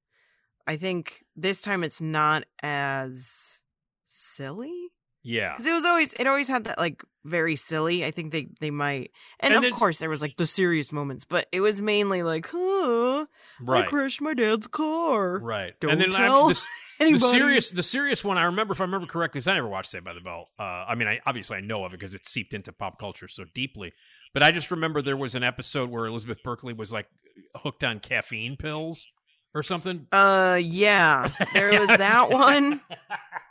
I 0.66 0.76
think 0.76 1.24
this 1.36 1.62
time 1.62 1.84
it's 1.84 2.02
not 2.02 2.44
as 2.62 3.62
silly. 4.04 4.90
Yeah, 5.30 5.52
Because 5.52 5.66
it 5.66 5.74
was 5.74 5.84
always 5.84 6.14
it 6.14 6.26
always 6.26 6.48
had 6.48 6.64
that 6.66 6.78
like 6.78 7.04
very 7.26 7.58
silly. 7.58 8.06
I 8.06 8.12
think 8.12 8.32
they 8.32 8.48
they 8.62 8.72
might 8.72 9.12
and, 9.42 9.54
And 9.54 9.66
of 9.66 9.74
course 9.74 9.98
there 9.98 10.10
was 10.10 10.22
like 10.22 10.38
the 10.38 10.48
serious 10.48 10.94
moments, 10.94 11.26
but 11.26 11.48
it 11.52 11.60
was 11.60 11.82
mainly 11.82 12.24
like, 12.24 12.48
huh, 12.50 13.26
I 13.26 13.26
right, 13.62 13.86
crashed 13.88 14.22
my 14.22 14.34
dad's 14.34 14.68
car. 14.68 15.38
right. 15.40 15.74
Don't 15.82 15.92
and 15.92 16.00
then 16.02 16.16
I- 16.16 16.26
tell 16.26 16.48
the 16.50 16.64
Anybody? 17.00 17.30
serious, 17.30 17.70
the 17.72 17.84
serious 17.84 18.24
one. 18.24 18.38
I 18.40 18.46
remember, 18.46 18.74
if 18.74 18.82
I 18.82 18.86
remember 18.86 19.06
correctly, 19.06 19.38
because 19.38 19.48
I 19.48 19.54
never 19.54 19.68
watched 19.68 19.92
Saved 19.92 20.04
by 20.06 20.14
the 20.14 20.20
Bell. 20.22 20.48
Uh, 20.58 20.64
I 20.64 20.96
mean, 20.96 21.08
I 21.08 21.20
obviously 21.28 21.58
I 21.58 21.62
know 21.62 21.84
of 21.86 21.94
it 21.94 22.00
because 22.00 22.16
it's 22.16 22.32
seeped 22.32 22.56
into 22.56 22.72
pop 22.72 22.98
culture 22.98 23.28
so 23.28 23.44
deeply. 23.54 23.92
But 24.34 24.42
I 24.44 24.52
just 24.52 24.72
remember 24.72 25.02
there 25.04 25.16
was 25.18 25.36
an 25.36 25.44
episode 25.44 25.90
where 25.92 26.06
Elizabeth 26.08 26.42
Berkley 26.44 26.74
was 26.74 26.92
like 26.94 27.08
hooked 27.58 27.84
on 27.84 28.00
caffeine 28.00 28.56
pills 28.56 29.06
or 29.54 29.62
something. 29.62 30.08
Uh 30.12 30.60
yeah. 30.64 31.28
There 31.54 31.70
was 31.80 31.88
that 31.90 32.32
one. 32.32 32.82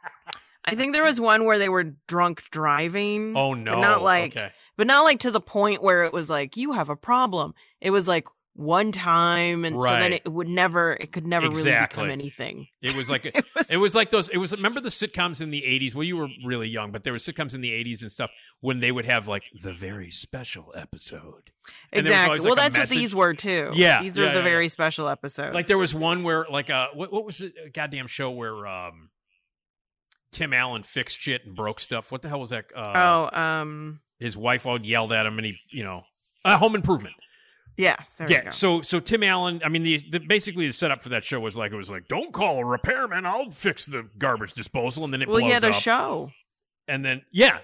I 0.66 0.74
think 0.74 0.92
there 0.92 1.04
was 1.04 1.20
one 1.20 1.44
where 1.44 1.58
they 1.58 1.68
were 1.68 1.84
drunk 2.08 2.42
driving. 2.50 3.36
Oh 3.36 3.54
no! 3.54 3.74
But 3.76 3.80
not 3.80 4.02
like 4.02 4.36
okay. 4.36 4.50
but 4.76 4.86
not 4.86 5.04
like 5.04 5.20
to 5.20 5.30
the 5.30 5.40
point 5.40 5.82
where 5.82 6.04
it 6.04 6.12
was 6.12 6.28
like 6.28 6.56
you 6.56 6.72
have 6.72 6.88
a 6.88 6.96
problem. 6.96 7.54
It 7.80 7.90
was 7.90 8.08
like 8.08 8.26
one 8.56 8.90
time 8.90 9.66
and 9.66 9.80
so 9.80 9.88
then 9.90 10.14
it 10.14 10.26
would 10.26 10.48
never 10.48 10.96
it 10.98 11.12
could 11.12 11.26
never 11.26 11.50
really 11.50 11.70
become 11.70 12.10
anything. 12.10 12.66
It 12.80 12.96
was 12.96 13.10
like 13.10 13.24
It 13.34 13.44
was 13.54 13.70
It 13.70 13.76
was 13.76 13.94
like 13.94 14.10
those. 14.10 14.28
It 14.28 14.38
was 14.38 14.52
remember 14.52 14.80
the 14.80 14.88
sitcoms 14.88 15.40
in 15.40 15.50
the 15.50 15.62
'80s. 15.62 15.94
Well, 15.94 16.04
you 16.04 16.16
were 16.16 16.28
really 16.44 16.68
young, 16.68 16.90
but 16.90 17.04
there 17.04 17.12
were 17.12 17.18
sitcoms 17.18 17.54
in 17.54 17.60
the 17.60 17.70
'80s 17.70 18.02
and 18.02 18.10
stuff 18.10 18.30
when 18.60 18.80
they 18.80 18.90
would 18.90 19.04
have 19.04 19.28
like 19.28 19.44
the 19.62 19.72
very 19.72 20.10
special 20.10 20.72
episode. 20.74 21.50
And 21.92 22.06
there 22.06 22.12
was 22.12 22.20
exactly. 22.20 22.46
well, 22.46 22.56
like, 22.56 22.72
that's 22.72 22.90
what 22.90 22.98
these 22.98 23.14
were 23.14 23.34
too. 23.34 23.70
Yeah, 23.74 24.02
these 24.02 24.18
are 24.18 24.24
yeah, 24.24 24.32
the 24.32 24.38
yeah, 24.38 24.44
very 24.44 24.68
special 24.68 25.08
episodes. 25.08 25.54
Like 25.54 25.66
there 25.66 25.78
was 25.78 25.94
one 25.94 26.22
where 26.22 26.46
like 26.50 26.70
uh 26.70 26.88
what 26.94 27.12
what 27.12 27.24
was 27.24 27.40
it? 27.42 27.54
A 27.66 27.70
goddamn 27.70 28.06
show 28.06 28.30
where 28.30 28.66
um 28.66 29.10
Tim 30.36 30.52
Allen 30.52 30.82
fixed 30.82 31.18
shit 31.20 31.46
and 31.46 31.56
broke 31.56 31.80
stuff. 31.80 32.12
What 32.12 32.20
the 32.22 32.28
hell 32.28 32.40
was 32.40 32.50
that? 32.50 32.66
Uh, 32.76 33.28
oh, 33.32 33.38
um, 33.40 34.00
his 34.18 34.36
wife 34.36 34.66
all 34.66 34.80
yelled 34.80 35.12
at 35.12 35.24
him, 35.24 35.38
and 35.38 35.46
he 35.46 35.58
you 35.70 35.82
know 35.82 36.02
uh, 36.44 36.58
Home 36.58 36.74
Improvement. 36.74 37.14
yes, 37.78 38.10
there 38.18 38.30
yeah. 38.30 38.44
go. 38.44 38.50
So 38.50 38.82
so 38.82 39.00
Tim 39.00 39.22
Allen. 39.22 39.62
I 39.64 39.68
mean, 39.70 39.82
the, 39.82 39.98
the 40.10 40.20
basically 40.20 40.66
the 40.66 40.72
setup 40.74 41.02
for 41.02 41.08
that 41.08 41.24
show 41.24 41.40
was 41.40 41.56
like 41.56 41.72
it 41.72 41.76
was 41.76 41.90
like 41.90 42.06
don't 42.08 42.32
call 42.32 42.58
a 42.58 42.64
repairman. 42.64 43.24
I'll 43.24 43.50
fix 43.50 43.86
the 43.86 44.08
garbage 44.18 44.52
disposal, 44.52 45.04
and 45.04 45.12
then 45.12 45.22
it 45.22 45.28
well, 45.28 45.38
blows 45.38 45.48
he 45.48 45.52
had 45.54 45.64
a 45.64 45.68
up. 45.68 45.74
show. 45.74 46.30
And 46.86 47.04
then 47.04 47.22
yeah, 47.32 47.58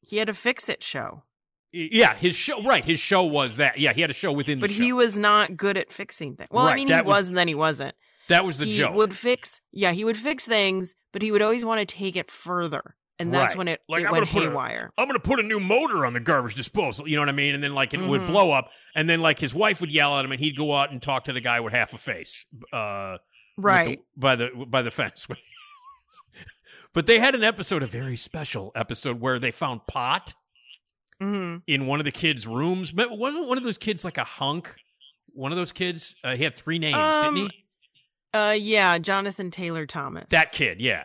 He 0.00 0.16
had 0.18 0.28
a 0.28 0.34
fix 0.34 0.68
it 0.68 0.82
show, 0.82 1.24
Yeah, 1.72 2.14
his 2.14 2.34
show. 2.36 2.62
Right, 2.62 2.84
his 2.84 2.98
show 3.00 3.24
was 3.24 3.56
that. 3.56 3.78
Yeah, 3.78 3.92
he 3.92 4.00
had 4.00 4.08
a 4.10 4.14
show 4.14 4.32
within 4.32 4.60
the 4.60 4.68
but 4.68 4.70
he 4.70 4.92
was 4.92 5.18
not 5.18 5.56
good 5.56 5.76
at 5.76 5.92
fixing 5.92 6.36
things. 6.36 6.48
Well, 6.50 6.66
I 6.66 6.76
mean, 6.76 6.86
he 6.88 6.94
was- 6.94 7.04
was, 7.04 7.28
and 7.28 7.36
then 7.36 7.48
he 7.48 7.54
wasn't. 7.54 7.94
That 8.28 8.44
was 8.44 8.58
the 8.58 8.66
he 8.66 8.76
joke. 8.76 8.94
would 8.94 9.16
fix. 9.16 9.60
Yeah, 9.72 9.92
he 9.92 10.04
would 10.04 10.16
fix 10.16 10.44
things, 10.44 10.94
but 11.12 11.22
he 11.22 11.30
would 11.32 11.42
always 11.42 11.64
want 11.64 11.80
to 11.86 11.86
take 11.96 12.16
it 12.16 12.30
further, 12.30 12.96
and 13.18 13.32
that's 13.32 13.52
Right. 13.54 13.58
when 13.58 13.68
it, 13.68 13.80
Like, 13.88 14.02
it 14.02 14.06
I'm 14.06 14.12
went 14.12 14.24
gonna 14.26 14.32
put 14.32 14.46
a- 14.46 14.50
haywire. 14.50 14.90
I'm 14.98 15.06
going 15.06 15.14
to 15.18 15.20
put 15.20 15.40
a 15.40 15.42
new 15.42 15.60
motor 15.60 16.04
on 16.06 16.12
the 16.14 16.20
garbage 16.20 16.54
disposal. 16.54 17.06
You 17.08 17.16
know 17.16 17.22
what 17.22 17.28
I 17.28 17.32
mean? 17.32 17.54
And 17.54 17.62
then 17.62 17.74
like 17.74 17.92
it 17.94 18.00
would 18.00 18.22
Mhm. 18.22 18.26
blow 18.28 18.50
up, 18.52 18.70
and 18.94 19.08
then 19.08 19.20
like 19.20 19.38
his 19.40 19.54
wife 19.54 19.80
would 19.80 19.90
yell 19.92 20.18
at 20.18 20.24
him, 20.24 20.32
and 20.32 20.40
he'd 20.40 20.56
go 20.56 20.74
out 20.74 20.90
and 20.90 21.00
talk 21.02 21.24
to 21.24 21.32
the 21.32 21.40
guy 21.40 21.60
with 21.60 21.72
half 21.72 21.92
a 21.92 21.98
face, 21.98 22.46
uh, 22.72 23.18
Right. 23.56 23.98
the- 23.98 24.04
by 24.20 24.36
the 24.36 24.50
by 24.68 24.82
the 24.82 24.90
fence. 24.90 25.26
but 26.92 27.06
they 27.06 27.18
had 27.18 27.34
an 27.34 27.42
episode, 27.44 27.82
a 27.82 27.86
very 27.86 28.16
special 28.16 28.72
episode, 28.74 29.20
where 29.20 29.38
they 29.38 29.50
found 29.50 29.86
pot 29.86 30.34
hmm 31.20 31.56
in 31.68 31.86
one 31.86 32.00
of 32.00 32.04
the 32.04 32.10
kids' 32.12 32.46
rooms. 32.46 32.92
Wasn't 32.92 33.46
one 33.46 33.56
of 33.58 33.64
those 33.64 33.78
kids 33.78 34.04
like 34.04 34.18
a 34.18 34.24
hunk? 34.24 34.74
One 35.32 35.52
of 35.52 35.56
those 35.58 35.72
kids. 35.72 36.14
Uh, 36.24 36.36
he 36.36 36.42
had 36.44 36.56
three 36.56 36.78
names, 36.78 36.96
Um, 36.96 37.34
didn't 37.34 37.50
he? 37.50 37.63
Uh, 38.34 38.56
yeah, 38.58 38.98
Jonathan 38.98 39.50
Taylor 39.50 39.86
Thomas. 39.86 40.26
That 40.30 40.52
kid, 40.52 40.80
yeah. 40.80 41.04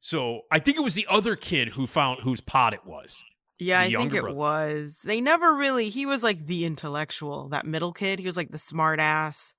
So 0.00 0.42
I 0.52 0.58
think 0.58 0.76
it 0.76 0.80
was 0.82 0.94
the 0.94 1.06
other 1.10 1.34
kid 1.34 1.68
who 1.70 1.86
found 1.86 2.20
whose 2.20 2.40
pot 2.40 2.74
it 2.74 2.84
was. 2.86 3.24
Yeah, 3.58 3.80
I 3.80 3.90
think 3.90 4.12
it 4.14 4.20
brother. 4.20 4.36
was. 4.36 4.98
They 5.04 5.20
never 5.20 5.54
really. 5.54 5.88
He 5.88 6.06
was 6.06 6.22
like 6.22 6.46
the 6.46 6.64
intellectual, 6.64 7.48
that 7.48 7.66
middle 7.66 7.92
kid. 7.92 8.20
He 8.20 8.26
was 8.26 8.36
like 8.36 8.50
the 8.52 8.58
smart 8.58 9.00
ass 9.00 9.54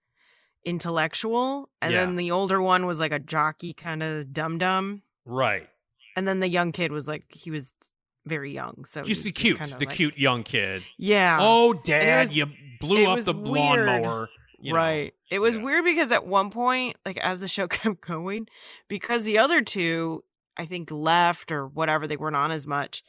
intellectual, 0.65 1.69
and 1.81 1.93
Yeah. 1.93 2.05
then 2.05 2.15
the 2.15 2.31
older 2.31 2.61
one 2.61 2.85
was 2.85 2.99
like 2.99 3.11
a 3.11 3.19
jockey 3.19 3.73
kind 3.73 4.03
of 4.03 4.31
dum 4.33 4.57
dum, 4.57 5.01
Right. 5.25 5.67
and 6.15 6.27
then 6.27 6.39
the 6.39 6.47
young 6.47 6.71
kid 6.71 6.91
was 6.91 7.07
like 7.07 7.23
he 7.33 7.49
was 7.51 7.73
very 8.25 8.53
young, 8.53 8.85
so 8.85 9.03
Just 9.03 9.23
the 9.23 9.31
cute, 9.31 9.57
kinda 9.57 9.77
the 9.77 9.85
like- 9.85 9.95
cute 9.95 10.17
young 10.17 10.43
kid. 10.43 10.83
Yeah. 10.97 11.37
Oh, 11.41 11.73
Dad, 11.73 12.27
was- 12.27 12.37
you 12.37 12.47
blew 12.79 13.05
up 13.05 13.19
the 13.21 13.33
weird. 13.33 13.55
lawnmower. 13.55 14.29
You 14.61 14.73
know. 14.73 14.77
right. 14.79 15.13
It 15.29 15.39
was 15.39 15.55
Yeah. 15.57 15.63
weird 15.63 15.85
because 15.85 16.11
at 16.11 16.25
one 16.25 16.49
point, 16.49 16.97
like 17.05 17.17
as 17.17 17.39
the 17.39 17.47
show 17.47 17.67
kept 17.69 18.01
going, 18.01 18.47
because 18.87 19.23
the 19.23 19.37
other 19.39 19.61
two, 19.61 20.23
I 20.57 20.65
think, 20.65 20.91
left 20.91 21.51
or 21.51 21.67
whatever, 21.67 22.07
they 22.07 22.17
weren't 22.17 22.35
on 22.35 22.51
as 22.51 22.67
much. 22.67 23.03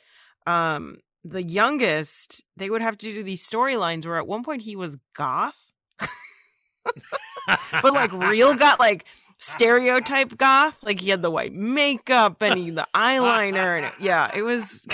Um, 0.47 0.99
the 1.25 1.43
youngest, 1.43 2.43
they 2.57 2.71
would 2.71 2.81
have 2.83 2.97
to 2.99 3.13
do 3.13 3.23
these 3.23 3.49
storylines 3.49 4.07
where 4.07 4.17
at 4.17 4.27
one 4.27 4.43
point 4.43 4.63
he 4.63 4.75
was 4.77 4.97
goth, 5.15 5.73
but 7.83 7.93
like 7.93 8.13
real 8.13 8.55
goth, 8.57 8.79
like 8.79 9.05
stereotype 9.39 10.37
goth. 10.37 10.77
Like 10.83 11.01
he 11.01 11.11
had 11.11 11.23
the 11.23 11.31
white 11.31 11.53
makeup 11.53 12.41
and 12.43 12.59
he 12.59 12.71
the 12.71 12.87
eyeliner, 12.95 13.77
and 13.77 13.87
it, 13.87 13.93
yeah, 14.01 14.31
it 14.35 14.43
was 14.43 14.87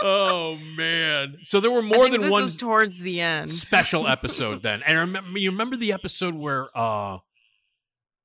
oh 0.00 0.56
man! 0.76 1.36
So 1.44 1.60
there 1.60 1.70
were 1.70 1.82
more 1.82 2.08
than 2.08 2.20
this 2.22 2.30
one 2.30 2.42
was 2.42 2.56
towards 2.56 2.98
the 3.00 3.20
end. 3.20 3.50
special 3.50 4.06
episode 4.08 4.62
then. 4.62 4.82
And 4.86 4.98
I 4.98 5.00
remember 5.02 5.38
you 5.38 5.50
remember 5.50 5.76
the 5.76 5.92
episode 5.92 6.34
where 6.34 6.68
uh 6.76 7.18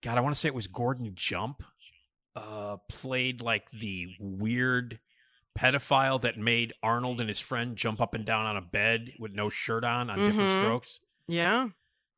God, 0.04 0.18
I 0.18 0.22
want 0.22 0.36
to 0.36 0.40
say 0.40 0.48
it 0.48 0.56
was 0.56 0.68
Gordon 0.68 1.12
Jump 1.16 1.64
uh 2.36 2.78
played 2.90 3.42
like 3.42 3.70
the 3.72 4.08
weird 4.20 5.00
pedophile 5.58 6.22
that 6.22 6.38
made 6.38 6.72
Arnold 6.84 7.20
and 7.20 7.28
his 7.30 7.40
friend 7.40 7.76
jump 7.76 8.00
up 8.00 8.14
and 8.14 8.26
down 8.26 8.46
on 8.46 8.58
a 8.58 8.62
bed 8.62 9.12
with 9.20 9.32
no 9.34 9.50
shirt 9.50 9.84
on 9.84 10.10
on 10.10 10.20
different 10.20 10.52
Mhm. 10.52 10.60
strokes. 10.60 11.00
Yeah. 11.28 11.70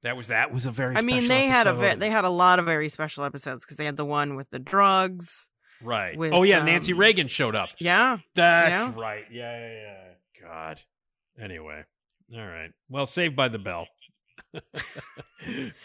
That 0.04 0.16
was 0.16 0.28
that 0.28 0.54
was 0.54 0.66
a 0.66 0.72
very 0.72 0.96
I 0.96 1.02
mean, 1.02 1.24
special 1.24 1.28
they 1.30 1.46
had 1.48 1.68
a 1.68 1.74
ve- 1.74 1.86
episode. 1.88 2.00
they 2.00 2.10
had 2.10 2.24
a 2.26 2.30
lot 2.30 2.60
of 2.60 2.66
very 2.66 2.88
special 2.90 3.24
episodes 3.26 3.66
because 3.66 3.76
they 3.78 3.86
had 3.86 3.98
the 3.98 4.06
one 4.06 4.36
with 4.36 4.50
the 4.50 4.60
drugs. 4.60 5.49
Right. 5.82 6.18
with, 6.18 6.34
oh 6.34 6.44
yeah, 6.44 6.64
Nancy 6.64 6.94
um, 6.94 7.00
Reagan 7.00 7.28
showed 7.28 7.56
up. 7.56 7.70
Yeah, 7.80 8.18
That's 8.36 8.70
Yeah. 8.70 8.94
right. 9.00 9.26
Yeah, 9.32 9.60
yeah, 9.60 9.74
yeah. 9.74 10.48
God. 10.48 10.82
Anyway. 11.42 11.84
All 12.36 12.46
right. 12.46 12.72
Well, 12.90 13.06
Saved 13.06 13.36
by 13.36 13.48
the 13.48 13.60
Bell. 13.60 13.88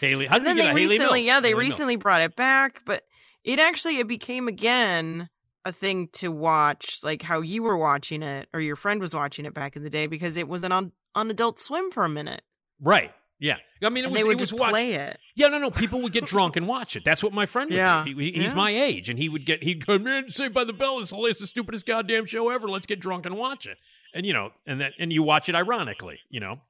Hayley. 0.01 0.27
How 0.27 0.37
and 0.37 0.45
did 0.45 0.49
then 0.49 0.57
they 0.57 0.63
get 0.63 0.77
Hayley 0.77 0.89
recently, 0.95 1.21
yeah, 1.23 1.41
they 1.41 1.49
Hayley 1.49 1.65
Mills. 1.65 1.73
recently 1.73 1.97
brought 1.97 2.23
it 2.23 2.37
back, 2.37 2.83
but 2.85 3.03
it 3.45 3.59
actually 3.59 3.99
it 3.99 4.09
became 4.09 4.49
again 4.49 5.29
a 5.65 5.73
thing 5.73 6.09
to 6.13 6.29
watch, 6.31 7.01
like 7.03 7.23
how 7.23 7.41
you 7.41 7.63
were 7.63 7.77
watching 7.77 8.23
it 8.23 8.49
or 8.53 8.61
your 8.61 8.77
friend 8.77 9.01
was 9.01 9.15
watching 9.15 9.45
it 9.47 9.55
back 9.55 9.77
in 9.77 9.83
the 9.83 9.91
day 9.91 10.07
because 10.07 10.37
it 10.37 10.49
was 10.49 10.65
an 10.65 10.73
on 10.73 10.93
on 11.15 11.31
Adult 11.31 11.59
Swim 11.61 11.91
for 11.91 12.05
a 12.05 12.09
minute, 12.09 12.43
Right. 12.81 13.13
Yeah. 13.45 13.57
I 13.83 13.91
mean, 13.91 14.05
it 14.05 14.07
and 14.07 14.13
was 14.15 14.23
they 14.23 14.25
would 14.27 14.37
it 14.39 14.41
was 14.41 14.49
just 14.49 14.59
watched- 14.59 14.71
play 14.73 14.95
it. 14.95 15.19
Yeah, 15.37 15.49
no, 15.49 15.59
no. 15.59 15.71
People 15.71 16.01
would 16.01 16.13
get 16.15 16.25
drunk 16.25 16.57
and 16.57 16.67
watch 16.67 16.97
it. 16.97 17.05
That's 17.05 17.23
what 17.23 17.35
my 17.35 17.45
friend 17.45 17.69
would 17.69 17.77
Yeah. 17.77 18.03
do. 18.03 18.17
He, 18.17 18.31
he- 18.33 18.41
he's 18.41 18.51
Yeah. 18.53 18.55
my 18.55 18.71
age, 18.71 19.11
and 19.11 19.19
he 19.19 19.29
would 19.29 19.45
get 19.45 19.63
he'd 19.63 19.85
come 19.87 20.07
in, 20.07 20.31
Saved 20.31 20.55
by 20.55 20.65
the 20.65 20.73
Bell 20.73 20.99
is 21.01 21.13
it's 21.15 21.41
the 21.41 21.47
stupidest 21.47 21.85
goddamn 21.85 22.25
show 22.25 22.49
ever. 22.49 22.67
Let's 22.69 22.87
get 22.87 23.01
drunk 23.01 23.27
and 23.27 23.37
watch 23.37 23.67
it. 23.67 23.77
And 24.15 24.25
you 24.25 24.33
know, 24.33 24.53
and 24.67 24.81
that 24.81 24.95
and 24.99 25.13
you 25.13 25.23
watch 25.23 25.51
it 25.51 25.55
ironically, 25.55 26.21
you 26.31 26.41
know, 26.41 26.61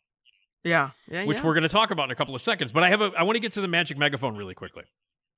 Yeah, 0.65 0.91
yeah, 1.09 1.25
which 1.27 1.37
yeah. 1.39 1.45
we're 1.45 1.55
going 1.55 1.63
to 1.63 1.69
talk 1.69 1.93
about 1.93 2.07
in 2.07 2.11
a 2.11 2.17
couple 2.17 2.35
of 2.35 2.41
seconds. 2.43 2.73
But 2.73 2.83
I 2.83 2.89
have 2.89 3.01
a 3.01 3.13
I 3.17 3.23
want 3.23 3.37
to 3.37 3.41
get 3.41 3.53
to 3.53 3.61
the 3.61 3.69
magic 3.69 3.97
megaphone 3.97 4.37
really 4.37 4.55
quickly. 4.55 4.83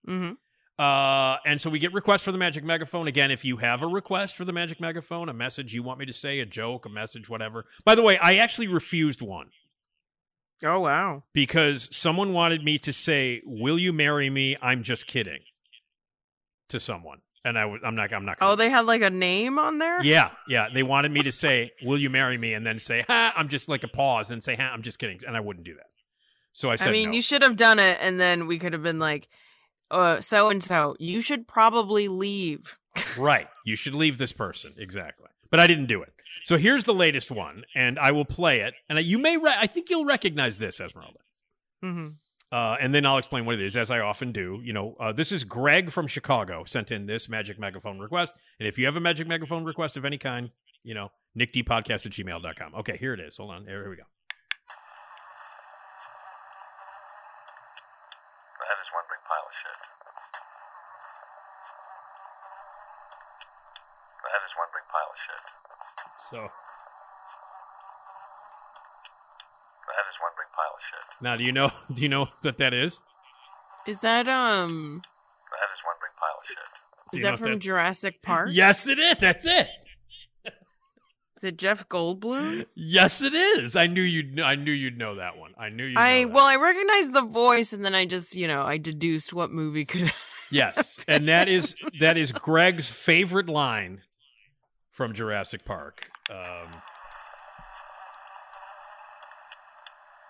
hmm 0.07 0.33
Uh, 0.79 1.37
and 1.47 1.61
so 1.61 1.69
we 1.71 1.79
get 1.79 1.93
requests 1.93 2.23
for 2.23 2.33
the 2.33 2.39
magic 2.39 2.63
megaphone. 2.65 3.07
Again, 3.09 3.31
if 3.31 3.45
you 3.45 3.59
have 3.59 3.83
a 3.83 3.87
request 3.87 4.37
for 4.37 4.45
the 4.45 4.53
magic 4.53 4.79
megaphone, 4.81 5.29
a 5.29 5.35
message 5.35 5.75
you 5.75 5.83
want 5.83 5.99
me 5.99 6.07
to 6.07 6.13
say, 6.13 6.39
a 6.41 6.47
joke, 6.47 6.87
a 6.87 6.89
message, 6.91 7.29
whatever. 7.29 7.65
By 7.85 7.95
the 7.95 8.03
way, 8.03 8.19
I 8.19 8.37
actually 8.37 8.69
refused 8.69 9.21
one 9.23 9.51
Oh 10.65 10.81
wow, 10.81 11.24
because 11.33 11.95
someone 11.95 12.33
wanted 12.33 12.65
me 12.65 12.78
to 12.78 12.93
say, 12.93 13.43
"Will 13.45 13.78
you 13.78 13.93
marry 13.93 14.31
me?" 14.31 14.57
I'm 14.62 14.83
just 14.83 15.07
kidding 15.07 15.41
to 16.69 16.81
someone, 16.81 17.19
and 17.45 17.59
I 17.59 17.62
w- 17.62 17.81
I'm 17.85 17.95
not. 17.95 18.12
I'm 18.12 18.24
not. 18.24 18.39
Gonna 18.39 18.53
oh 18.53 18.57
they 18.57 18.70
had 18.70 18.87
like 18.87 19.03
a 19.03 19.11
name 19.11 19.59
on 19.59 19.78
there. 19.78 20.03
Yeah, 20.03 20.31
yeah. 20.49 20.69
They 20.73 20.83
wanted 20.83 21.12
me 21.12 21.23
to 21.23 21.33
say, 21.33 21.73
"Will 21.83 21.99
you 21.99 22.09
marry 22.09 22.39
me?" 22.39 22.55
and 22.55 22.66
then 22.66 22.78
say, 22.78 23.05
"Ha!" 23.07 23.35
I'm 23.37 23.49
just 23.49 23.69
like 23.69 23.85
a 23.85 23.89
pause 23.89 24.31
and 24.31 24.43
say, 24.43 24.57
"Ha!" 24.57 24.70
I'm 24.73 24.83
just 24.83 24.99
kidding, 24.99 25.20
and 25.27 25.37
I 25.37 25.41
wouldn't 25.41 25.66
do 25.66 25.74
that. 25.74 25.87
So 26.57 26.70
I 26.70 26.77
said, 26.77 26.89
I 26.89 26.93
mean, 26.93 27.11
no. 27.11 27.16
you 27.16 27.20
should 27.20 27.43
have 27.43 27.57
done 27.57 27.78
it, 27.78 27.99
and 28.01 28.19
then 28.19 28.47
we 28.47 28.59
could 28.59 28.73
have 28.73 28.83
been 28.83 28.99
like, 28.99 29.28
uh, 29.91 30.23
so 30.23 30.49
and 30.49 30.65
so, 30.65 30.97
you 30.99 31.20
should 31.20 31.47
probably 31.47 32.09
leave. 32.09 32.78
right. 33.19 33.47
You 33.66 33.77
should 33.77 33.95
leave 33.95 34.16
this 34.16 34.33
person 34.33 34.73
exactly. 34.78 35.27
But 35.51 35.61
I 35.61 35.66
didn't 35.66 35.85
do 35.85 36.03
it. 36.03 36.15
So 36.45 36.57
here's 36.59 36.85
the 36.85 36.95
latest 36.95 37.31
one, 37.31 37.65
and 37.75 37.99
I 37.99 38.13
will 38.13 38.25
play 38.25 38.61
it. 38.61 38.75
And 38.89 39.01
you 39.05 39.19
may, 39.19 39.37
re- 39.37 39.55
I 39.59 39.67
think 39.67 39.91
you'll 39.91 40.05
recognize 40.05 40.59
this, 40.59 40.81
Esmeralda. 40.81 41.19
hmm 41.83 42.09
Uh, 42.53 42.77
and 42.81 42.95
then 42.95 43.05
I'll 43.05 43.19
explain 43.19 43.45
what 43.45 43.57
it 43.57 43.61
is, 43.63 43.77
as 43.77 43.91
I 43.91 43.99
often 43.99 44.31
do. 44.33 44.61
You 44.63 44.73
know, 44.73 44.95
uh, 45.01 45.13
this 45.13 45.33
is 45.33 45.43
Greg 45.45 45.91
from 45.91 46.07
Chicago 46.07 46.63
sent 46.65 46.93
in 46.93 47.07
this 47.07 47.29
magic 47.29 47.59
megaphone 47.59 47.99
request. 47.99 48.37
And 48.61 48.69
if 48.69 48.79
you 48.79 48.85
have 48.87 48.95
a 48.97 49.01
magic 49.01 49.27
megaphone 49.27 49.65
request 49.65 49.97
of 49.97 50.05
any 50.05 50.19
kind, 50.19 50.51
you 50.85 50.95
know, 50.95 51.11
nickdpodcast 51.37 52.07
at 52.07 52.13
gmail.com. 52.13 52.75
Okay, 52.77 52.97
here 52.97 53.13
it 53.15 53.21
is. 53.21 53.37
Hold 53.39 53.51
on. 53.51 53.65
Here, 53.67 53.83
here 53.83 53.91
we 53.91 53.97
go. 53.97 54.05
That 58.63 58.79
is 58.81 58.89
one 58.95 59.05
big 59.11 59.23
pile 59.27 59.47
of 59.47 59.55
shit. 59.59 59.79
That 64.23 64.43
is 64.47 64.53
one 64.57 64.71
big 64.75 64.87
pile 64.91 65.11
of 65.11 65.19
shit. 65.19 65.45
So 66.19 66.37
That 66.37 66.51
is 70.11 70.17
one 70.21 70.33
big 70.37 70.51
pile 70.53 70.75
of 70.75 70.81
shit. 70.83 71.05
now, 71.23 71.37
do 71.37 71.45
you 71.45 71.53
know? 71.53 71.71
Do 71.95 72.03
you 72.03 72.09
know 72.09 72.27
what 72.43 72.59
that 72.59 72.75
is? 72.75 73.01
Is 73.87 74.01
that 74.01 74.27
um? 74.29 75.03
That 75.51 75.69
is 75.75 75.81
one 75.85 75.95
big 76.03 76.11
pile 76.19 76.39
of 76.41 76.47
shit. 76.47 76.59
Is 77.19 77.23
that 77.23 77.39
from 77.39 77.53
that- 77.53 77.61
Jurassic 77.61 78.21
Park? 78.23 78.49
Yes, 78.53 78.87
it 78.89 78.99
is. 78.99 79.17
That's 79.21 79.45
it. 79.45 79.69
Is 81.39 81.45
it 81.45 81.59
Jeff 81.59 81.87
Goldblum? 81.89 82.65
Yes, 82.75 83.21
it 83.21 83.35
is. 83.35 83.77
I 83.77 83.87
knew 83.87 84.01
you'd. 84.03 84.41
I 84.41 84.55
knew 84.55 84.73
you'd 84.73 84.97
know 84.97 85.17
that 85.17 85.37
one. 85.37 85.53
I 85.59 85.69
knew 85.69 85.85
you. 85.85 85.99
I 85.99 86.25
well, 86.25 86.47
I 86.47 86.57
recognized 86.57 87.13
the 87.13 87.21
voice, 87.23 87.75
and 87.75 87.85
then 87.85 87.95
I 87.95 88.07
just 88.07 88.35
you 88.35 88.49
know 88.49 88.63
I 88.63 88.79
deduced 88.79 89.35
what 89.35 89.51
movie 89.53 89.85
could. 89.85 90.11
Yes, 90.53 91.01
and 91.09 91.27
that 91.27 91.49
is 91.49 91.75
that 91.99 92.17
is 92.17 92.31
Greg's 92.31 92.89
favorite 92.89 93.49
line 93.49 94.03
from 94.97 95.12
Jurassic 95.12 95.62
Park. 95.64 96.09
Um, 96.31 96.70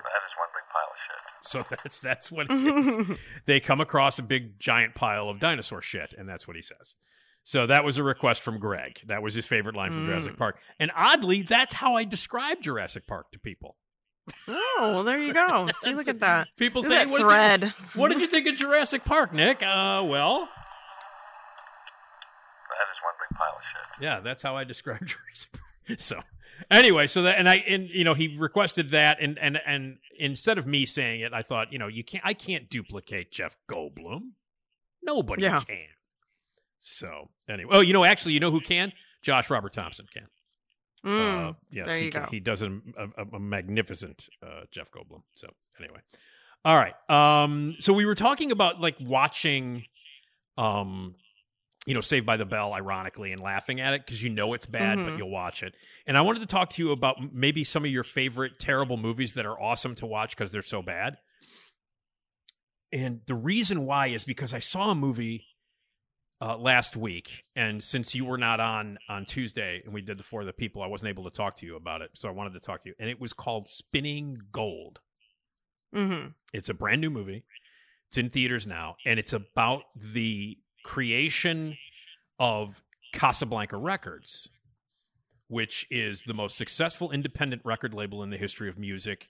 That 0.02 0.22
is 0.26 0.34
one 0.36 0.48
big 0.54 0.66
pile 0.72 0.90
of 0.92 0.98
shit. 1.06 1.20
so 1.42 1.76
that's 1.82 2.00
that's 2.00 2.30
what 2.32 2.46
it 2.50 3.08
is. 3.10 3.18
they 3.46 3.60
come 3.60 3.80
across 3.80 4.18
a 4.18 4.22
big 4.22 4.58
giant 4.58 4.94
pile 4.94 5.28
of 5.28 5.38
dinosaur 5.40 5.80
shit, 5.82 6.14
and 6.16 6.28
that's 6.28 6.46
what 6.46 6.56
he 6.56 6.62
says. 6.62 6.94
So 7.44 7.66
that 7.66 7.84
was 7.84 7.96
a 7.96 8.02
request 8.02 8.42
from 8.42 8.58
Greg. 8.58 9.00
That 9.06 9.22
was 9.22 9.34
his 9.34 9.46
favorite 9.46 9.76
line 9.76 9.92
from 9.92 10.02
Mm. 10.04 10.06
Jurassic 10.06 10.36
Park. 10.36 10.58
And 10.80 10.90
oddly, 10.96 11.42
that's 11.42 11.74
how 11.74 11.94
I 11.94 12.02
describe 12.04 12.60
Jurassic 12.60 13.06
Park 13.06 13.30
to 13.32 13.38
people. 13.38 13.76
oh, 14.48 14.76
well, 14.80 15.04
there 15.04 15.18
you 15.18 15.32
go. 15.32 15.68
See, 15.82 15.94
look 15.94 16.08
at 16.08 16.18
that. 16.18 16.48
People 16.56 16.82
Look 16.82 16.88
say, 16.88 16.96
that 16.96 17.08
what 17.08 17.20
thread. 17.20 17.60
Did 17.60 17.68
you, 17.94 18.00
what 18.00 18.10
did 18.10 18.20
you 18.20 18.26
think 18.26 18.48
of 18.48 18.56
Jurassic 18.56 19.04
Park, 19.04 19.32
Nick? 19.32 19.62
Uh, 19.62 20.04
well, 20.04 20.48
That 22.78 22.92
is 22.92 22.98
one 23.02 23.14
big 23.20 23.36
pile 23.38 23.54
of 23.56 23.62
shit. 23.64 24.02
yeah, 24.02 24.20
that's 24.20 24.42
how 24.42 24.56
I 24.56 24.64
described 24.64 25.06
Jurassic 25.08 25.52
Park. 25.52 26.00
So 26.00 26.20
anyway, 26.70 27.06
so 27.06 27.22
that 27.22 27.38
and 27.38 27.48
I 27.48 27.56
and 27.56 27.88
you 27.88 28.04
know 28.04 28.14
he 28.14 28.36
requested 28.36 28.90
that 28.90 29.18
and 29.20 29.38
and 29.38 29.60
and 29.66 29.98
instead 30.18 30.58
of 30.58 30.66
me 30.66 30.84
saying 30.86 31.20
it, 31.20 31.32
I 31.32 31.42
thought 31.42 31.72
you 31.72 31.78
know 31.78 31.86
you 31.88 32.02
can't 32.04 32.24
I 32.26 32.34
can't 32.34 32.68
duplicate 32.68 33.30
Jeff 33.32 33.56
Goldblum. 33.68 34.30
Nobody 35.02 35.42
Yeah. 35.44 35.60
can. 35.60 35.86
So 36.80 37.30
anyway, 37.48 37.70
oh 37.74 37.80
you 37.80 37.92
know 37.92 38.04
actually 38.04 38.32
you 38.34 38.40
know 38.40 38.50
who 38.50 38.60
can? 38.60 38.92
Josh 39.22 39.48
Robert 39.50 39.72
Thompson 39.72 40.06
can. 40.12 40.26
Mm, 41.04 41.50
uh, 41.50 41.52
yes, 41.70 41.86
there 41.88 41.98
he 41.98 42.04
you 42.06 42.10
can. 42.10 42.28
He 42.30 42.40
does 42.40 42.62
a, 42.62 42.66
a, 42.98 43.36
a 43.36 43.38
magnificent 43.38 44.28
uh, 44.42 44.62
Jeff 44.72 44.90
Goldblum. 44.90 45.22
So 45.36 45.48
anyway, 45.78 46.00
all 46.64 46.76
right. 46.76 46.94
Um, 47.08 47.76
so 47.78 47.92
we 47.92 48.04
were 48.06 48.14
talking 48.16 48.50
about 48.50 48.80
like 48.80 48.96
watching, 49.00 49.84
um, 50.58 51.14
you 51.86 51.94
know, 51.94 52.00
Saved 52.00 52.26
by 52.26 52.36
the 52.36 52.44
Bell, 52.44 52.72
ironically, 52.74 53.32
and 53.32 53.40
laughing 53.40 53.80
at 53.80 53.94
it 53.94 54.04
because 54.04 54.22
you 54.22 54.28
know 54.28 54.52
it's 54.54 54.66
bad, 54.66 54.98
but 54.98 55.12
Mhm. 55.12 55.18
you'll 55.18 55.30
watch 55.30 55.62
it. 55.62 55.74
And 56.06 56.18
I 56.18 56.20
wanted 56.20 56.40
to 56.40 56.46
talk 56.46 56.70
to 56.70 56.82
you 56.82 56.90
about 56.90 57.32
maybe 57.32 57.62
some 57.64 57.84
of 57.84 57.90
your 57.90 58.02
favorite 58.04 58.58
terrible 58.58 58.96
movies 58.96 59.34
that 59.34 59.46
are 59.46 59.58
awesome 59.60 59.94
to 59.96 60.06
watch 60.06 60.36
because 60.36 60.50
they're 60.50 60.62
so 60.62 60.82
bad. 60.82 61.18
And 62.92 63.20
the 63.26 63.34
reason 63.34 63.84
why 63.86 64.08
is 64.08 64.24
because 64.24 64.52
I 64.52 64.58
saw 64.58 64.90
a 64.90 64.94
movie 64.94 65.46
uh, 66.40 66.56
last 66.58 66.96
week, 66.96 67.44
and 67.54 67.82
since 67.82 68.14
you 68.14 68.24
were 68.24 68.36
not 68.38 68.60
on 68.60 68.98
on 69.08 69.24
Tuesday, 69.24 69.80
and 69.84 69.94
we 69.94 70.02
did 70.02 70.18
the 70.18 70.22
for 70.24 70.44
the 70.44 70.52
people, 70.52 70.82
I 70.82 70.86
wasn't 70.86 71.08
able 71.08 71.24
to 71.24 71.34
talk 71.34 71.56
to 71.56 71.66
you 71.66 71.76
about 71.76 72.02
it. 72.02 72.10
So 72.14 72.28
I 72.28 72.32
wanted 72.32 72.52
to 72.52 72.60
talk 72.60 72.82
to 72.82 72.88
you, 72.90 72.94
and 72.98 73.08
it 73.08 73.20
was 73.20 73.32
called 73.32 73.68
Spinning 73.68 74.38
Gold. 74.52 75.00
Mm-hmm. 75.94 76.28
It's 76.52 76.68
a 76.68 76.74
brand 76.74 77.00
new 77.00 77.10
movie. 77.10 77.44
It's 78.08 78.18
in 78.18 78.28
theaters 78.30 78.66
now, 78.66 78.96
and 79.06 79.18
it's 79.18 79.32
about 79.32 79.84
the 79.96 80.58
creation 80.86 81.76
of 82.38 82.80
Casablanca 83.12 83.76
Records, 83.76 84.48
which 85.48 85.84
is 85.90 86.22
the 86.24 86.32
most 86.34 86.56
successful 86.56 87.10
independent 87.10 87.62
record 87.64 87.92
label 87.92 88.22
in 88.22 88.30
the 88.30 88.36
history 88.38 88.68
of 88.68 88.78
music. 88.78 89.28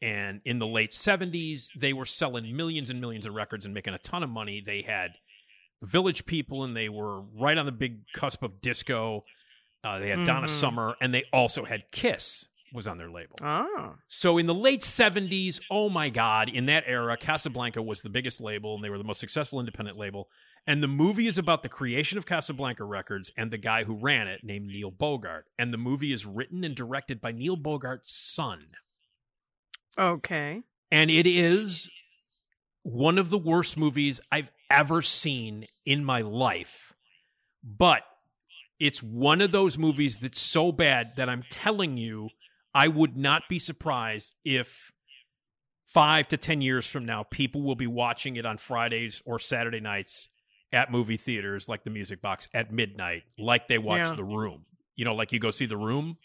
And 0.00 0.40
in 0.44 0.58
the 0.58 0.66
late 0.66 0.90
70s, 0.92 1.68
they 1.76 1.92
were 1.92 2.06
selling 2.06 2.56
millions 2.56 2.88
and 2.90 3.00
millions 3.00 3.26
of 3.26 3.34
records 3.34 3.64
and 3.66 3.74
making 3.74 3.92
a 3.94 3.98
ton 3.98 4.22
of 4.22 4.30
money. 4.30 4.62
They 4.64 4.82
had 4.82 5.12
the 5.80 5.86
Village 5.86 6.24
People, 6.26 6.64
and 6.64 6.74
they 6.76 6.88
were 6.88 7.20
right 7.20 7.56
on 7.58 7.66
the 7.66 7.72
big 7.72 8.06
cusp 8.14 8.42
of 8.42 8.60
disco. 8.62 9.24
Uh, 9.82 9.98
they 9.98 10.08
had 10.08 10.24
Donna 10.24 10.46
Mhm. 10.46 10.60
Summer, 10.60 10.96
and 11.02 11.12
they 11.12 11.24
also 11.32 11.64
had 11.64 11.90
Kiss 11.92 12.48
was 12.72 12.88
on 12.88 12.98
their 12.98 13.10
label. 13.10 13.36
Oh. 13.42 13.94
So 14.08 14.36
in 14.36 14.46
the 14.46 14.54
late 14.54 14.82
70s, 14.82 15.60
oh 15.70 15.88
my 15.88 16.08
God, 16.08 16.48
in 16.48 16.66
that 16.66 16.82
era, 16.86 17.16
Casablanca 17.16 17.80
was 17.80 18.02
the 18.02 18.08
biggest 18.08 18.40
label 18.40 18.74
and 18.74 18.82
they 18.82 18.90
were 18.90 18.98
the 18.98 19.04
most 19.04 19.20
successful 19.20 19.60
independent 19.60 19.96
label. 19.96 20.28
And 20.66 20.82
the 20.82 20.88
movie 20.88 21.26
is 21.26 21.36
about 21.36 21.62
the 21.62 21.68
creation 21.68 22.16
of 22.16 22.24
Casablanca 22.24 22.84
Records 22.84 23.30
and 23.36 23.50
the 23.50 23.58
guy 23.58 23.84
who 23.84 23.94
ran 23.94 24.28
it 24.28 24.42
named 24.42 24.68
Neil 24.68 24.90
Bogart. 24.90 25.46
And 25.58 25.72
the 25.72 25.78
movie 25.78 26.12
is 26.12 26.24
written 26.24 26.64
and 26.64 26.74
directed 26.74 27.20
by 27.20 27.32
Neil 27.32 27.56
Bogart's 27.56 28.14
son. 28.14 28.68
Okay. 29.98 30.62
And 30.90 31.10
it 31.10 31.26
is 31.26 31.90
one 32.82 33.18
of 33.18 33.30
the 33.30 33.38
worst 33.38 33.76
movies 33.76 34.20
I've 34.32 34.50
ever 34.70 35.02
seen 35.02 35.66
in 35.84 36.04
my 36.04 36.22
life. 36.22 36.94
But 37.62 38.02
it's 38.80 39.02
one 39.02 39.40
of 39.40 39.52
those 39.52 39.76
movies 39.76 40.18
that's 40.18 40.40
so 40.40 40.72
bad 40.72 41.12
that 41.16 41.28
I'm 41.28 41.44
telling 41.50 41.96
you, 41.96 42.30
I 42.74 42.88
would 42.88 43.16
not 43.16 43.42
be 43.48 43.58
surprised 43.58 44.34
if 44.44 44.92
five 45.86 46.26
to 46.28 46.36
10 46.36 46.60
years 46.60 46.86
from 46.86 47.04
now, 47.04 47.22
people 47.22 47.62
will 47.62 47.76
be 47.76 47.86
watching 47.86 48.36
it 48.36 48.44
on 48.44 48.56
Fridays 48.56 49.22
or 49.24 49.38
Saturday 49.38 49.80
nights 49.80 50.28
at 50.74 50.90
movie 50.90 51.16
theaters 51.16 51.68
like 51.68 51.84
the 51.84 51.90
Music 51.90 52.20
Box 52.20 52.48
at 52.52 52.70
midnight, 52.72 53.22
like 53.38 53.68
they 53.68 53.78
watch 53.78 54.08
Yeah. 54.08 54.14
The 54.14 54.24
Room. 54.24 54.66
You 54.96 55.04
know, 55.06 55.14
like 55.14 55.32
you 55.32 55.38
go 55.38 55.50
see 55.50 55.66
The 55.66 55.76
Room 55.76 56.18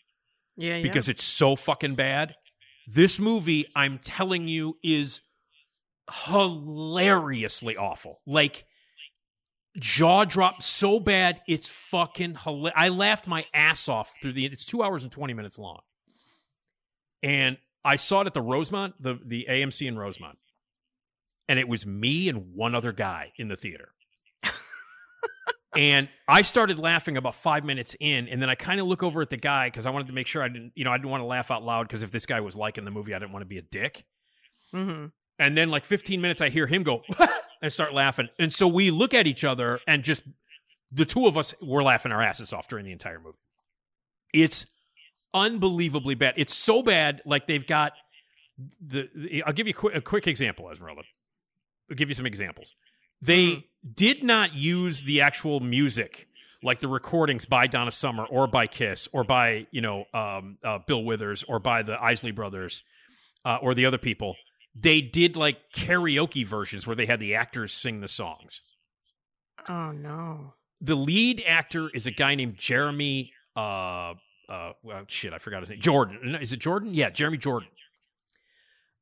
Yeah, 0.57 0.77
yeah. 0.77 0.83
because 0.83 1.07
it's 1.07 1.23
so 1.23 1.55
fucking 1.55 1.95
bad. 1.95 2.35
This 2.87 3.19
movie, 3.19 3.65
I'm 3.75 3.99
telling 3.99 4.47
you, 4.47 4.77
is 4.83 5.21
hilariously 6.25 7.77
awful. 7.77 8.19
Like 8.25 8.65
jaw 9.77 10.25
drop 10.25 10.61
so 10.63 10.99
bad, 10.99 11.41
it's 11.47 11.67
fucking 11.67 12.35
hilarious. 12.43 12.73
I 12.75 12.89
laughed 12.89 13.27
my 13.27 13.45
ass 13.53 13.87
off 13.87 14.11
through 14.21 14.33
the. 14.33 14.45
It's 14.45 14.65
two 14.65 14.81
hours 14.83 15.03
and 15.03 15.11
twenty 15.11 15.33
minutes 15.33 15.57
long, 15.59 15.81
and 17.21 17.57
I 17.85 17.95
saw 17.95 18.21
it 18.21 18.27
at 18.27 18.33
the 18.33 18.41
Rosemont, 18.41 18.95
the 18.99 19.19
the 19.23 19.45
AMC 19.49 19.87
in 19.87 19.97
Rosemont, 19.97 20.37
and 21.47 21.59
it 21.59 21.67
was 21.67 21.85
me 21.85 22.27
and 22.29 22.53
one 22.55 22.73
other 22.75 22.91
guy 22.91 23.31
in 23.37 23.47
the 23.47 23.55
theater. 23.55 23.89
And 25.75 26.09
I 26.27 26.41
started 26.41 26.79
laughing 26.79 27.15
about 27.15 27.35
five 27.35 27.63
minutes 27.63 27.95
in, 27.99 28.27
and 28.27 28.41
then 28.41 28.49
I 28.49 28.55
kind 28.55 28.79
of 28.79 28.87
look 28.87 29.03
over 29.03 29.21
at 29.21 29.29
the 29.29 29.37
guy 29.37 29.67
because 29.67 29.85
I 29.85 29.91
wanted 29.91 30.07
to 30.07 30.13
make 30.13 30.25
sure 30.25 30.41
I 30.41 30.47
didn't, 30.47 30.71
you 30.75 30.83
know, 30.83 30.91
I 30.91 30.97
didn't 30.97 31.11
want 31.11 31.21
to 31.21 31.27
laugh 31.27 31.51
out 31.51 31.63
loud 31.63 31.87
because 31.87 32.01
if 32.01 32.11
this 32.11 32.25
guy 32.25 32.39
was 32.39 32.55
liking 32.55 32.85
the 32.85 32.91
movie, 32.91 33.13
I 33.13 33.19
didn't 33.19 33.33
want 33.33 33.41
to 33.41 33.47
be 33.47 33.59
a 33.59 33.61
dick. 33.61 34.05
Mm-hmm. 34.73 35.07
And 35.37 35.57
then, 35.57 35.69
like 35.69 35.85
15 35.85 36.19
minutes, 36.21 36.41
I 36.41 36.49
hear 36.49 36.65
him 36.65 36.83
go 36.83 37.03
and 37.61 37.71
start 37.71 37.93
laughing. 37.93 38.29
And 38.39 38.51
so 38.51 38.67
we 38.67 38.89
look 38.89 39.13
at 39.13 39.27
each 39.27 39.43
other, 39.43 39.79
and 39.87 40.03
just 40.03 40.23
the 40.91 41.05
two 41.05 41.27
of 41.27 41.37
us 41.37 41.53
were 41.61 41.83
laughing 41.83 42.11
our 42.11 42.21
asses 42.21 42.51
off 42.51 42.67
during 42.67 42.85
the 42.85 42.91
entire 42.91 43.19
movie. 43.19 43.37
It's 44.33 44.65
unbelievably 45.35 46.15
bad. 46.15 46.33
It's 46.35 46.55
so 46.55 46.81
bad, 46.81 47.21
like 47.25 47.47
they've 47.47 47.65
got 47.65 47.93
the. 48.81 49.07
the- 49.15 49.43
I'll 49.43 49.53
give 49.53 49.67
you 49.67 49.71
a 49.71 49.79
quick, 49.79 49.95
a 49.95 50.01
quick 50.01 50.27
example, 50.27 50.69
Esmeralda. 50.71 51.03
I'll 51.91 51.95
give 51.95 52.09
you 52.09 52.15
some 52.15 52.25
examples. 52.25 52.73
They 53.21 53.68
did 53.93 54.23
not 54.23 54.55
use 54.55 55.03
the 55.03 55.21
actual 55.21 55.59
music, 55.59 56.27
like 56.63 56.79
the 56.79 56.87
recordings 56.87 57.45
by 57.45 57.67
Donna 57.67 57.91
Summer 57.91 58.25
or 58.25 58.47
by 58.47 58.67
Kiss 58.67 59.07
or 59.13 59.23
by 59.23 59.67
you 59.71 59.81
know 59.81 60.05
um, 60.13 60.57
uh, 60.63 60.79
Bill 60.85 61.03
Withers 61.03 61.43
or 61.43 61.59
by 61.59 61.83
the 61.83 62.01
Isley 62.01 62.31
Brothers 62.31 62.83
uh, 63.45 63.57
or 63.61 63.73
the 63.73 63.85
other 63.85 63.97
people. 63.97 64.35
They 64.75 65.01
did 65.01 65.35
like 65.35 65.71
karaoke 65.75 66.45
versions 66.45 66.85
where 66.85 66.95
they 66.95 67.05
had 67.05 67.19
the 67.19 67.35
actors 67.35 67.73
sing 67.73 68.01
the 68.01 68.07
songs. 68.07 68.61
Oh 69.67 69.91
no. 69.91 70.53
The 70.81 70.95
lead 70.95 71.43
actor 71.45 71.89
is 71.93 72.07
a 72.07 72.11
guy 72.11 72.35
named 72.35 72.57
Jeremy. 72.57 73.33
Uh, 73.55 74.13
uh, 74.47 74.71
well, 74.83 75.03
shit, 75.07 75.33
I 75.33 75.37
forgot 75.37 75.61
his 75.61 75.69
name. 75.69 75.81
Jordan. 75.81 76.37
Is 76.41 76.53
it 76.53 76.59
Jordan? 76.59 76.93
Yeah, 76.93 77.09
Jeremy 77.09 77.37
Jordan. 77.37 77.69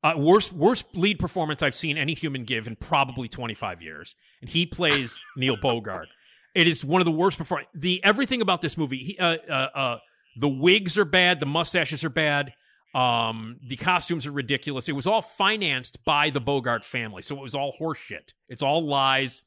Uh, 0.02 0.14
worst 0.16 0.52
worst 0.52 0.84
lead 0.94 1.18
performance 1.18 1.60
I've 1.62 1.74
seen 1.74 1.98
any 1.98 2.14
human 2.14 2.44
give 2.44 2.66
in 2.66 2.76
probably 2.76 3.28
25 3.28 3.82
years, 3.82 4.14
and 4.40 4.48
he 4.48 4.64
plays 4.64 5.20
Neil 5.36 5.56
Bogart. 5.56 6.08
It 6.54 6.66
is 6.66 6.84
one 6.84 7.00
of 7.00 7.04
the 7.04 7.12
worst 7.12 7.38
perform. 7.38 7.64
The 7.74 8.02
everything 8.04 8.40
about 8.40 8.62
this 8.62 8.76
movie. 8.76 8.98
He, 8.98 9.18
uh, 9.18 9.36
uh, 9.48 9.68
uh, 9.74 9.98
the 10.36 10.48
wigs 10.48 10.96
are 10.96 11.04
bad. 11.04 11.40
The 11.40 11.46
mustaches 11.46 12.04
are 12.04 12.10
bad. 12.10 12.54
Um, 12.94 13.58
the 13.66 13.76
costumes 13.76 14.26
are 14.26 14.32
ridiculous. 14.32 14.88
It 14.88 14.92
was 14.92 15.06
all 15.06 15.20
financed 15.20 16.04
by 16.04 16.30
the 16.30 16.40
Bogart 16.40 16.84
family, 16.84 17.22
so 17.22 17.36
it 17.36 17.42
was 17.42 17.54
all 17.54 17.74
horseshit. 17.78 18.32
It's 18.48 18.62
all 18.62 18.86
lies. 18.86 19.42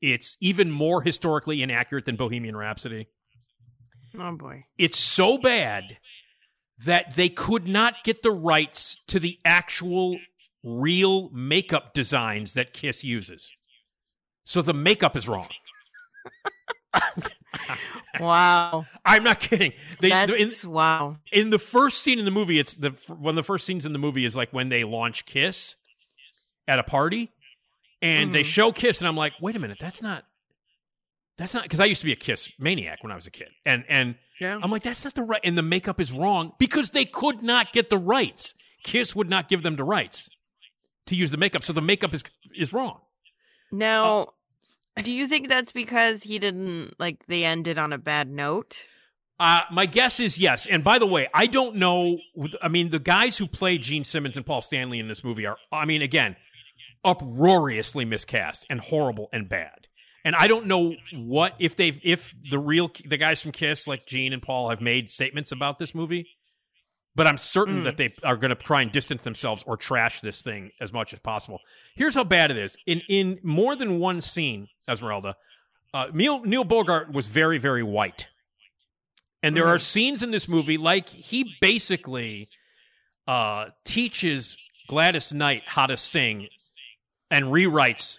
It's 0.00 0.36
even 0.40 0.70
more 0.70 1.02
historically 1.02 1.62
inaccurate 1.62 2.04
than 2.04 2.16
Bohemian 2.16 2.56
Rhapsody. 2.56 3.08
Oh 4.18 4.32
boy. 4.32 4.64
It's 4.78 4.98
so 4.98 5.36
bad 5.38 5.98
that 6.84 7.14
they 7.14 7.28
could 7.28 7.66
not 7.66 8.04
get 8.04 8.22
the 8.22 8.30
rights 8.30 8.98
to 9.08 9.18
the 9.18 9.38
actual 9.44 10.18
real 10.62 11.30
makeup 11.30 11.94
designs 11.94 12.54
that 12.54 12.72
Kiss 12.72 13.02
uses. 13.04 13.52
So 14.44 14.62
the 14.62 14.74
makeup 14.74 15.16
is 15.16 15.28
wrong. 15.28 15.48
Wow. 18.20 18.86
I'm 19.04 19.22
not 19.24 19.40
kidding. 19.40 19.72
They, 20.00 20.10
in, 20.10 20.28
That's 20.48 20.64
wow. 20.64 21.16
in 21.32 21.50
the 21.50 21.58
first 21.58 22.02
scene 22.02 22.18
in 22.18 22.24
the 22.24 22.30
movie, 22.30 22.58
it's 22.58 22.74
the 22.74 22.90
one 23.08 23.32
of 23.32 23.36
the 23.36 23.42
first 23.42 23.66
scenes 23.66 23.84
in 23.84 23.92
the 23.92 23.98
movie 23.98 24.24
is 24.24 24.36
like 24.36 24.52
when 24.52 24.68
they 24.70 24.84
launch 24.84 25.26
Kiss 25.26 25.76
at 26.66 26.78
a 26.78 26.82
party, 26.82 27.30
and 28.00 28.32
they 28.32 28.42
Mhm. 28.42 28.46
show 28.46 28.72
Kiss, 28.72 29.00
and 29.00 29.08
I'm 29.08 29.16
like, 29.16 29.34
wait 29.40 29.54
a 29.56 29.58
minute, 29.58 29.78
that's 29.78 30.00
not, 30.00 30.24
that's 31.36 31.52
not 31.54 31.64
because 31.64 31.80
I 31.80 31.84
used 31.84 32.00
to 32.00 32.06
be 32.06 32.12
a 32.12 32.16
Kiss 32.16 32.50
maniac 32.58 33.02
when 33.02 33.12
I 33.12 33.16
was 33.16 33.26
a 33.26 33.30
kid, 33.30 33.48
and 33.66 33.84
and 33.88 34.16
Yeah. 34.40 34.58
I'm 34.62 34.70
like, 34.70 34.82
that's 34.82 35.04
not 35.04 35.14
the 35.14 35.22
right, 35.22 35.40
and 35.44 35.56
the 35.56 35.62
makeup 35.62 36.00
is 36.00 36.12
wrong 36.12 36.52
because 36.58 36.90
they 36.90 37.04
could 37.04 37.42
not 37.42 37.72
get 37.72 37.90
the 37.90 37.98
rights. 37.98 38.54
Kiss 38.82 39.16
would 39.16 39.30
not 39.30 39.48
give 39.48 39.62
them 39.62 39.76
the 39.76 39.84
rights 39.84 40.28
to 41.06 41.14
use 41.14 41.30
the 41.30 41.36
makeup, 41.36 41.64
so 41.64 41.72
the 41.72 41.82
makeup 41.82 42.12
is 42.14 42.22
is 42.54 42.72
wrong. 42.72 43.00
Now, 43.72 44.28
do 45.02 45.10
you 45.10 45.26
think 45.26 45.48
that's 45.48 45.72
because 45.72 46.22
he 46.22 46.38
didn't 46.38 46.94
like 46.98 47.26
they 47.26 47.44
ended 47.44 47.78
on 47.78 47.92
a 47.92 47.98
bad 47.98 48.30
note? 48.30 48.86
Uh, 49.38 49.62
my 49.70 49.84
guess 49.84 50.18
is 50.18 50.38
yes. 50.38 50.66
And 50.66 50.82
by 50.82 50.98
the 50.98 51.06
way, 51.06 51.28
I 51.34 51.46
don't 51.46 51.76
know. 51.76 52.18
I 52.62 52.68
mean, 52.68 52.88
the 52.88 52.98
guys 52.98 53.36
who 53.36 53.46
play 53.46 53.76
Gene 53.76 54.04
Simmons 54.04 54.36
and 54.36 54.46
Paul 54.46 54.62
Stanley 54.62 54.98
in 54.98 55.08
this 55.08 55.22
movie 55.22 55.44
are, 55.44 55.58
I 55.70 55.84
mean, 55.84 56.00
again, 56.00 56.36
uproariously 57.04 58.04
miscast 58.04 58.66
and 58.70 58.80
horrible 58.80 59.28
and 59.32 59.48
bad. 59.48 59.85
And 60.26 60.34
I 60.34 60.48
don't 60.48 60.66
know 60.66 60.96
what 61.14 61.54
if 61.60 61.76
they've 61.76 62.00
if 62.02 62.34
the 62.50 62.58
real 62.58 62.90
the 63.04 63.16
guys 63.16 63.40
from 63.40 63.52
Kiss 63.52 63.86
like 63.86 64.06
Gene 64.06 64.32
and 64.32 64.42
Paul 64.42 64.70
have 64.70 64.80
made 64.80 65.08
statements 65.08 65.52
about 65.52 65.78
this 65.78 65.94
movie. 65.94 66.26
But 67.14 67.28
I'm 67.28 67.38
certain 67.38 67.82
Mm. 67.82 67.84
that 67.84 67.96
they 67.96 68.12
are 68.24 68.36
going 68.36 68.48
to 68.50 68.56
try 68.56 68.82
and 68.82 68.90
distance 68.90 69.22
themselves 69.22 69.62
or 69.68 69.76
trash 69.76 70.20
this 70.20 70.42
thing 70.42 70.72
as 70.80 70.92
much 70.92 71.12
as 71.12 71.20
possible. 71.20 71.60
Here's 71.94 72.16
how 72.16 72.24
bad 72.24 72.50
it 72.50 72.56
is. 72.56 72.76
In 72.86 73.02
in 73.08 73.38
more 73.44 73.76
than 73.76 74.00
one 74.00 74.20
scene, 74.20 74.66
Esmeralda, 74.88 75.36
uh, 75.94 76.08
Neil 76.12 76.40
Neil 76.42 76.64
Bogart 76.64 77.12
was 77.12 77.28
very 77.28 77.58
very 77.58 77.84
white. 77.84 78.26
And 79.44 79.56
there 79.56 79.68
are 79.68 79.78
scenes 79.78 80.24
in 80.24 80.32
this 80.32 80.48
movie 80.48 80.76
like 80.76 81.08
he 81.08 81.54
basically 81.60 82.48
uh, 83.28 83.66
teaches 83.84 84.56
Gladys 84.88 85.32
Knight 85.32 85.62
how 85.66 85.86
to 85.86 85.96
sing 85.96 86.48
and 87.30 87.44
rewrites 87.46 88.18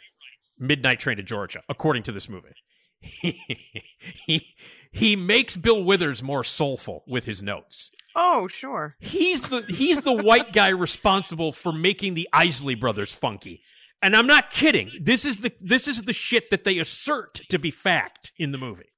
Midnight 0.60 1.00
Train 1.00 1.18
to 1.18 1.24
Georgia, 1.24 1.62
according 1.70 2.04
to 2.04 2.12
this 2.12 2.30
movie. 2.30 2.56
he, 3.02 4.56
he 4.92 5.16
makes 5.16 5.56
Bill 5.56 5.84
Withers 5.84 6.24
more 6.24 6.44
soulful 6.44 7.04
with 7.08 7.26
his 7.26 7.42
notes. 7.42 7.92
Oh, 8.16 8.48
sure. 8.48 8.96
He's 9.00 9.44
the 9.44 9.62
he's 9.62 10.02
the 10.02 10.14
white 10.14 10.52
guy 10.52 10.70
responsible 10.70 11.52
for 11.52 11.72
making 11.72 12.16
the 12.16 12.28
Isley 12.34 12.74
brothers 12.74 13.14
funky. 13.14 13.62
And 14.02 14.16
I'm 14.16 14.28
not 14.28 14.50
kidding. 14.50 14.92
This 15.00 15.26
is 15.26 15.38
the 15.38 15.52
this 15.60 15.88
is 15.88 16.04
the 16.04 16.14
shit 16.14 16.50
that 16.50 16.64
they 16.64 16.80
assert 16.80 17.42
to 17.50 17.60
be 17.60 17.70
fact 17.70 18.32
in 18.38 18.52
the 18.52 18.58
movie. 18.58 18.92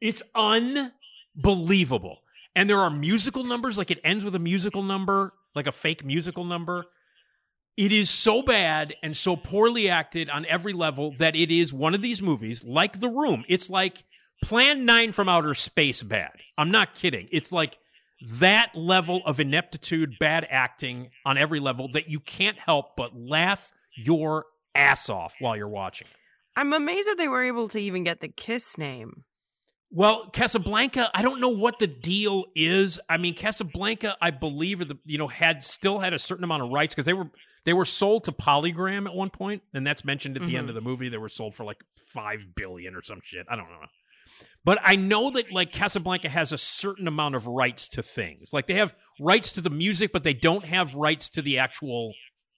It's 0.00 0.22
unbelievable. 0.34 2.18
And 2.54 2.68
there 2.68 2.78
are 2.78 2.90
musical 2.90 3.44
numbers, 3.44 3.78
like 3.78 3.90
it 3.90 4.00
ends 4.04 4.24
with 4.24 4.34
a 4.34 4.38
musical 4.38 4.82
number, 4.82 5.32
like 5.54 5.66
a 5.66 5.72
fake 5.72 6.04
musical 6.04 6.44
number. 6.44 6.84
It 7.76 7.90
is 7.90 8.08
so 8.08 8.42
bad 8.42 8.94
and 9.02 9.16
so 9.16 9.34
poorly 9.34 9.88
acted 9.88 10.30
on 10.30 10.46
every 10.46 10.72
level 10.72 11.12
that 11.18 11.34
it 11.34 11.50
is 11.50 11.72
one 11.72 11.94
of 11.94 12.02
these 12.02 12.22
movies, 12.22 12.62
like 12.62 13.00
The 13.00 13.08
Room. 13.08 13.44
It's 13.48 13.68
like 13.68 14.04
Plan 14.42 14.84
9 14.84 15.10
from 15.10 15.28
Outer 15.28 15.54
Space 15.54 16.02
bad. 16.02 16.32
I'm 16.56 16.70
not 16.70 16.94
kidding. 16.94 17.28
It's 17.32 17.50
like 17.50 17.78
that 18.24 18.70
level 18.74 19.22
of 19.26 19.40
ineptitude, 19.40 20.18
bad 20.20 20.46
acting 20.48 21.10
on 21.26 21.36
every 21.36 21.58
level 21.58 21.88
that 21.92 22.08
you 22.08 22.20
can't 22.20 22.58
help 22.58 22.94
but 22.96 23.16
laugh 23.16 23.72
your 23.96 24.46
ass 24.74 25.08
off 25.08 25.34
while 25.40 25.56
you're 25.56 25.68
watching. 25.68 26.06
I'm 26.56 26.72
amazed 26.72 27.08
that 27.08 27.18
they 27.18 27.28
were 27.28 27.42
able 27.42 27.68
to 27.70 27.80
even 27.80 28.04
get 28.04 28.20
the 28.20 28.28
Kiss 28.28 28.78
name. 28.78 29.24
Well, 29.90 30.28
Casablanca, 30.30 31.10
I 31.14 31.22
don't 31.22 31.40
know 31.40 31.48
what 31.48 31.78
the 31.78 31.86
deal 31.86 32.46
is. 32.54 32.98
I 33.08 33.16
mean, 33.16 33.34
Casablanca, 33.34 34.16
I 34.20 34.30
believe, 34.30 34.86
the 34.86 34.98
you 35.04 35.18
know 35.18 35.28
had 35.28 35.62
still 35.62 36.00
had 36.00 36.12
a 36.12 36.18
certain 36.18 36.44
amount 36.44 36.62
of 36.62 36.70
rights 36.70 36.94
because 36.94 37.06
they 37.06 37.12
were 37.12 37.30
they 37.64 37.72
were 37.72 37.84
sold 37.84 38.24
to 38.24 38.32
Polygram 38.32 39.06
at 39.06 39.14
one 39.14 39.30
point, 39.30 39.62
and 39.72 39.86
that's 39.86 40.04
mentioned 40.04 40.36
at 40.36 40.44
the 40.44 40.56
end 40.56 40.66
Mhm. 40.66 40.70
of 40.70 40.74
the 40.74 40.80
movie. 40.80 41.08
They 41.08 41.16
were 41.18 41.28
sold 41.28 41.54
for 41.54 41.64
like 41.64 41.82
five 42.12 42.54
billion 42.54 42.94
or 42.94 43.02
some 43.02 43.20
shit. 43.22 43.46
I 43.48 43.56
don't 43.56 43.68
know. 43.70 43.86
But 44.64 44.78
I 44.82 44.96
know 44.96 45.30
that 45.30 45.52
like 45.52 45.72
Casablanca 45.72 46.28
has 46.28 46.52
a 46.52 46.58
certain 46.58 47.06
amount 47.06 47.34
of 47.34 47.46
rights 47.46 47.86
to 47.88 48.02
things. 48.02 48.52
Like 48.52 48.66
they 48.66 48.74
have 48.74 48.94
rights 49.20 49.52
to 49.54 49.60
the 49.60 49.70
music, 49.70 50.10
but 50.12 50.22
they 50.24 50.32
don't 50.34 50.64
have 50.64 50.94
rights 50.94 51.28
to 51.30 51.42
the 51.42 51.58
actual 51.58 52.14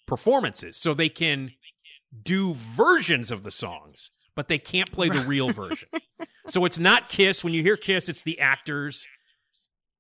performances. 0.07 0.77
So 0.77 0.95
they 0.95 1.09
can 1.09 1.53
do 2.23 2.55
versions 2.55 3.31
of 3.33 3.43
the 3.43 3.51
songs, 3.51 4.11
but 4.37 4.47
they 4.49 4.59
can't 4.59 4.91
play 4.93 5.09
the 5.09 5.21
real 5.21 5.51
version. 5.65 5.89
So 6.49 6.65
it's 6.65 6.79
not 6.79 7.09
Kiss. 7.09 7.43
When 7.43 7.53
you 7.53 7.63
hear 7.63 7.77
Kiss, 7.77 8.09
it's 8.09 8.23
the 8.23 8.39
actors. 8.39 9.07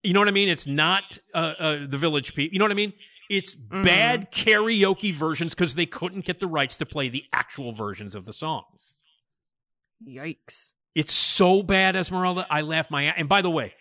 You 0.04 0.12
know 0.12 0.20
what 0.20 0.28
I 0.28 0.32
mean? 0.32 0.48
It's 0.48 0.66
not 0.66 1.18
uh, 1.34 1.54
uh, 1.58 1.86
the 1.86 1.98
Village 1.98 2.34
People. 2.34 2.52
You 2.52 2.60
know 2.60 2.64
what 2.64 2.72
I 2.72 2.76
mean? 2.76 2.92
It's 3.28 3.54
bad 3.54 4.30
karaoke 4.30 5.12
versions 5.12 5.54
because 5.54 5.74
they 5.74 5.86
couldn't 5.86 6.24
get 6.24 6.40
the 6.40 6.46
rights 6.46 6.76
to 6.78 6.86
play 6.86 7.08
the 7.08 7.24
actual 7.32 7.72
versions 7.72 8.14
of 8.14 8.24
the 8.24 8.32
songs. 8.32 8.94
Yikes. 10.06 10.72
It's 10.94 11.12
so 11.12 11.62
bad, 11.62 11.96
Esmeralda. 11.96 12.46
I 12.50 12.60
laugh 12.62 12.90
my. 12.90 13.04
ass. 13.04 13.14
And 13.18 13.28
by 13.28 13.42
the 13.42 13.50
way, 13.50 13.74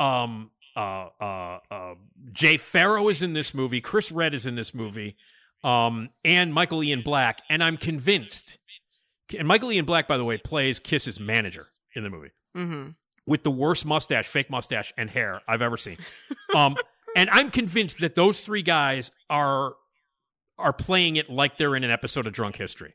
um, 0.00 0.50
uh, 0.76 1.08
uh, 1.20 1.58
uh, 1.70 1.94
Jay 2.32 2.56
Pharoah 2.56 3.10
is 3.10 3.22
in 3.22 3.32
this 3.32 3.52
movie. 3.54 3.80
Chris 3.80 4.10
Redd 4.12 4.34
is 4.34 4.46
in 4.46 4.54
this 4.54 4.74
movie, 4.74 5.16
um, 5.64 6.10
and 6.24 6.52
Michael 6.54 6.82
Ian 6.82 7.02
Black. 7.02 7.42
And 7.50 7.62
I'm 7.62 7.76
convinced. 7.76 8.58
And 9.36 9.48
Michael 9.48 9.72
Ian 9.72 9.84
Black, 9.84 10.06
by 10.06 10.16
the 10.16 10.24
way, 10.24 10.38
plays 10.38 10.78
Kiss's 10.78 11.18
manager 11.18 11.68
in 11.94 12.04
the 12.04 12.10
movie 12.10 12.30
Mm-hmm. 12.56 12.90
with 13.26 13.42
the 13.42 13.50
worst 13.50 13.84
mustache, 13.84 14.26
fake 14.26 14.48
mustache, 14.48 14.94
and 14.96 15.10
hair 15.10 15.42
I've 15.48 15.62
ever 15.62 15.76
seen. 15.76 15.98
Um, 16.54 16.76
and 17.16 17.30
I'm 17.30 17.50
convinced 17.50 17.98
that 18.00 18.14
those 18.14 18.40
three 18.42 18.62
guys 18.62 19.10
are 19.28 19.74
are 20.58 20.72
playing 20.72 21.16
it 21.16 21.28
like 21.28 21.58
they're 21.58 21.74
in 21.74 21.82
an 21.82 21.90
episode 21.90 22.26
of 22.26 22.32
Drunk 22.32 22.56
History. 22.56 22.94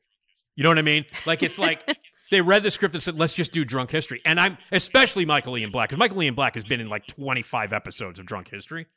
You 0.56 0.64
know 0.64 0.70
what 0.70 0.78
I 0.78 0.84
mean? 0.84 1.06
Like 1.26 1.44
it's 1.44 1.58
like 1.58 1.84
they 2.32 2.40
read 2.40 2.64
the 2.64 2.72
script 2.72 2.96
and 2.96 3.04
said, 3.04 3.20
"Let's 3.20 3.34
just 3.34 3.52
do 3.52 3.66
Drunk 3.66 3.92
History." 3.92 4.22
And 4.24 4.40
I'm 4.40 4.58
especially 4.72 5.26
Michael 5.26 5.58
Ian 5.58 5.72
Black 5.72 5.90
because 5.90 6.00
Michael 6.00 6.22
Ian 6.24 6.36
Black 6.36 6.54
has 6.54 6.64
been 6.64 6.80
in 6.80 6.88
like 6.88 7.08
25 7.08 7.74
episodes 7.74 8.20
of 8.20 8.26
Drunk 8.26 8.50
History. 8.50 8.88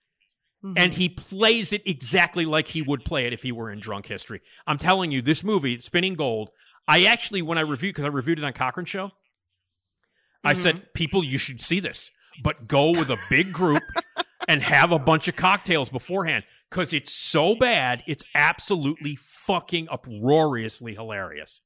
Mm-hmm. 0.65 0.79
And 0.79 0.93
he 0.95 1.11
plays 1.11 1.73
it 1.73 1.83
exactly 1.85 2.47
like 2.47 2.69
he 2.69 2.81
would 2.81 3.05
play 3.05 3.27
it 3.27 3.35
if 3.35 3.43
he 3.43 3.53
were 3.53 3.71
in 3.71 3.81
Drunk 3.81 4.07
History. 4.07 4.41
I'm 4.67 4.79
telling 4.79 5.13
you, 5.13 5.21
this 5.21 5.45
movie, 5.45 5.79
Spinning 5.79 6.15
Gold, 6.15 6.51
I 6.89 7.05
actually, 7.05 7.43
when 7.43 7.59
I 7.59 7.61
reviewed, 7.61 7.95
because 7.95 8.07
I 8.07 8.09
reviewed 8.09 8.39
it 8.39 8.45
on 8.47 8.55
Cochrane 8.55 8.87
Show, 8.87 9.11
I 10.43 10.55
said, 10.55 10.77
mm-hmm. 10.77 10.85
people, 10.95 11.23
you 11.23 11.37
should 11.37 11.61
see 11.61 11.81
this, 11.81 12.11
but 12.43 12.67
go 12.67 12.93
with 12.93 13.11
a 13.11 13.19
big 13.29 13.53
group 13.53 13.83
and 14.49 14.63
have 14.63 14.93
a 14.93 14.99
bunch 14.99 15.29
of 15.29 15.37
cocktails 15.37 15.91
beforehand 15.91 16.45
because 16.71 16.93
it's 16.93 17.13
so 17.13 17.55
bad. 17.55 18.03
It's 18.07 18.25
absolutely 18.35 19.17
fucking 19.17 19.89
uproariously 19.91 20.95
hilarious. 20.95 21.63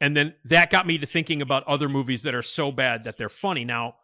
And 0.00 0.16
then 0.16 0.34
that 0.44 0.70
got 0.70 0.86
me 0.86 0.98
to 0.98 1.06
thinking 1.06 1.42
about 1.42 1.64
other 1.64 1.88
movies 1.88 2.22
that 2.22 2.34
are 2.34 2.42
so 2.42 2.72
bad 2.72 3.04
that 3.04 3.18
they're 3.18 3.28
funny. 3.28 3.64
Now, 3.64 3.96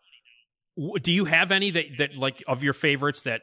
do 1.01 1.10
you 1.10 1.24
have 1.24 1.51
any 1.51 1.70
that, 1.70 1.86
that 1.98 2.16
like 2.16 2.43
of 2.47 2.62
your 2.62 2.74
favorites 2.74 3.23
that 3.23 3.43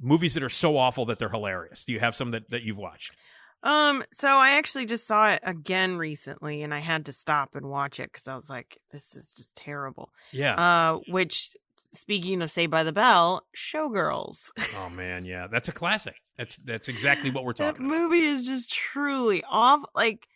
movies 0.00 0.34
that 0.34 0.42
are 0.42 0.48
so 0.48 0.76
awful 0.76 1.04
that 1.06 1.18
they're 1.18 1.28
hilarious? 1.28 1.84
Do 1.84 1.92
you 1.92 2.00
have 2.00 2.14
some 2.14 2.30
that, 2.30 2.50
that 2.50 2.62
you've 2.62 2.76
watched? 2.76 3.16
Um, 3.64 4.04
so 4.12 4.28
I 4.28 4.50
actually 4.50 4.86
just 4.86 5.06
saw 5.06 5.32
it 5.32 5.40
again 5.42 5.96
recently 5.96 6.62
and 6.62 6.72
I 6.72 6.78
had 6.78 7.06
to 7.06 7.12
stop 7.12 7.56
and 7.56 7.66
watch 7.66 7.98
it 7.98 8.12
because 8.12 8.28
I 8.28 8.36
was 8.36 8.48
like, 8.48 8.78
this 8.92 9.16
is 9.16 9.34
just 9.34 9.56
terrible. 9.56 10.10
Yeah. 10.30 10.54
Uh, 10.54 11.00
which 11.08 11.56
speaking 11.92 12.42
of 12.42 12.50
Saved 12.50 12.70
by 12.70 12.82
the 12.82 12.92
Bell, 12.92 13.46
Showgirls. 13.56 14.38
oh 14.76 14.90
man, 14.90 15.24
yeah, 15.24 15.46
that's 15.50 15.68
a 15.68 15.72
classic. 15.72 16.14
That's 16.36 16.58
that's 16.58 16.88
exactly 16.88 17.30
what 17.30 17.44
we're 17.44 17.52
that 17.54 17.74
talking 17.74 17.86
about. 17.86 17.96
movie 17.98 18.24
is 18.26 18.46
just 18.46 18.72
truly 18.72 19.42
off 19.48 19.82
like 19.94 20.26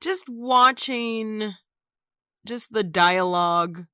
just 0.00 0.24
watching 0.28 1.54
just 2.46 2.72
the 2.72 2.84
dialogue 2.84 3.84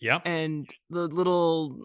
Yep. 0.00 0.22
and 0.26 0.68
the 0.90 1.06
little 1.08 1.84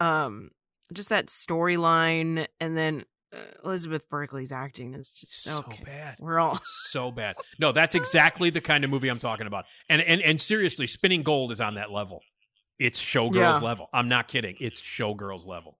um 0.00 0.50
just 0.92 1.08
that 1.10 1.26
storyline 1.26 2.46
and 2.60 2.76
then 2.76 3.04
uh, 3.34 3.38
Elizabeth 3.64 4.08
Berkley's 4.10 4.52
acting 4.52 4.94
is 4.94 5.10
just 5.10 5.44
So 5.44 5.58
okay. 5.58 5.82
bad. 5.84 6.16
We're 6.20 6.38
all 6.38 6.60
so 6.90 7.10
bad. 7.10 7.36
No, 7.58 7.72
that's 7.72 7.94
exactly 7.94 8.50
the 8.50 8.60
kind 8.60 8.84
of 8.84 8.90
movie 8.90 9.08
I'm 9.08 9.18
talking 9.18 9.46
about. 9.46 9.64
And 9.88 10.02
and 10.02 10.20
and 10.20 10.40
seriously, 10.40 10.86
Spinning 10.86 11.22
Gold 11.22 11.50
is 11.52 11.60
on 11.60 11.74
that 11.76 11.90
level. 11.90 12.20
It's 12.86 12.98
showgirls 13.00 13.34
Yeah. 13.34 13.58
level. 13.58 13.88
I'm 13.92 14.08
not 14.08 14.28
kidding. 14.28 14.56
It's 14.60 14.80
showgirls 14.80 15.46
level. 15.46 15.78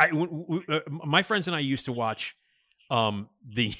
I 0.00 0.08
w- 0.08 0.28
w- 0.48 0.64
uh, 0.68 0.80
my 0.88 1.22
friends 1.22 1.46
and 1.48 1.56
I 1.56 1.60
used 1.60 1.84
to 1.86 1.92
watch 1.92 2.36
um 2.90 3.28
the 3.46 3.74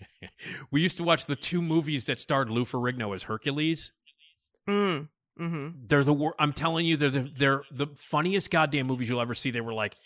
we 0.70 0.80
used 0.82 0.96
to 0.98 1.04
watch 1.04 1.24
the 1.26 1.36
two 1.36 1.62
movies 1.62 2.04
that 2.06 2.18
starred 2.20 2.50
Lou 2.50 2.64
Ferrigno 2.64 3.14
as 3.14 3.22
Hercules. 3.24 3.92
mm, 4.68 5.08
hmm 5.38 5.68
They're 5.86 6.04
the 6.04 6.12
wor- 6.12 6.34
I'm 6.38 6.52
telling 6.52 6.84
you, 6.86 6.96
they're 6.96 7.10
the, 7.10 7.30
they're 7.36 7.62
the 7.70 7.86
funniest 7.96 8.50
goddamn 8.50 8.86
movies 8.86 9.08
you'll 9.08 9.20
ever 9.20 9.34
see. 9.34 9.50
They 9.50 9.60
were 9.60 9.72
like 9.74 9.96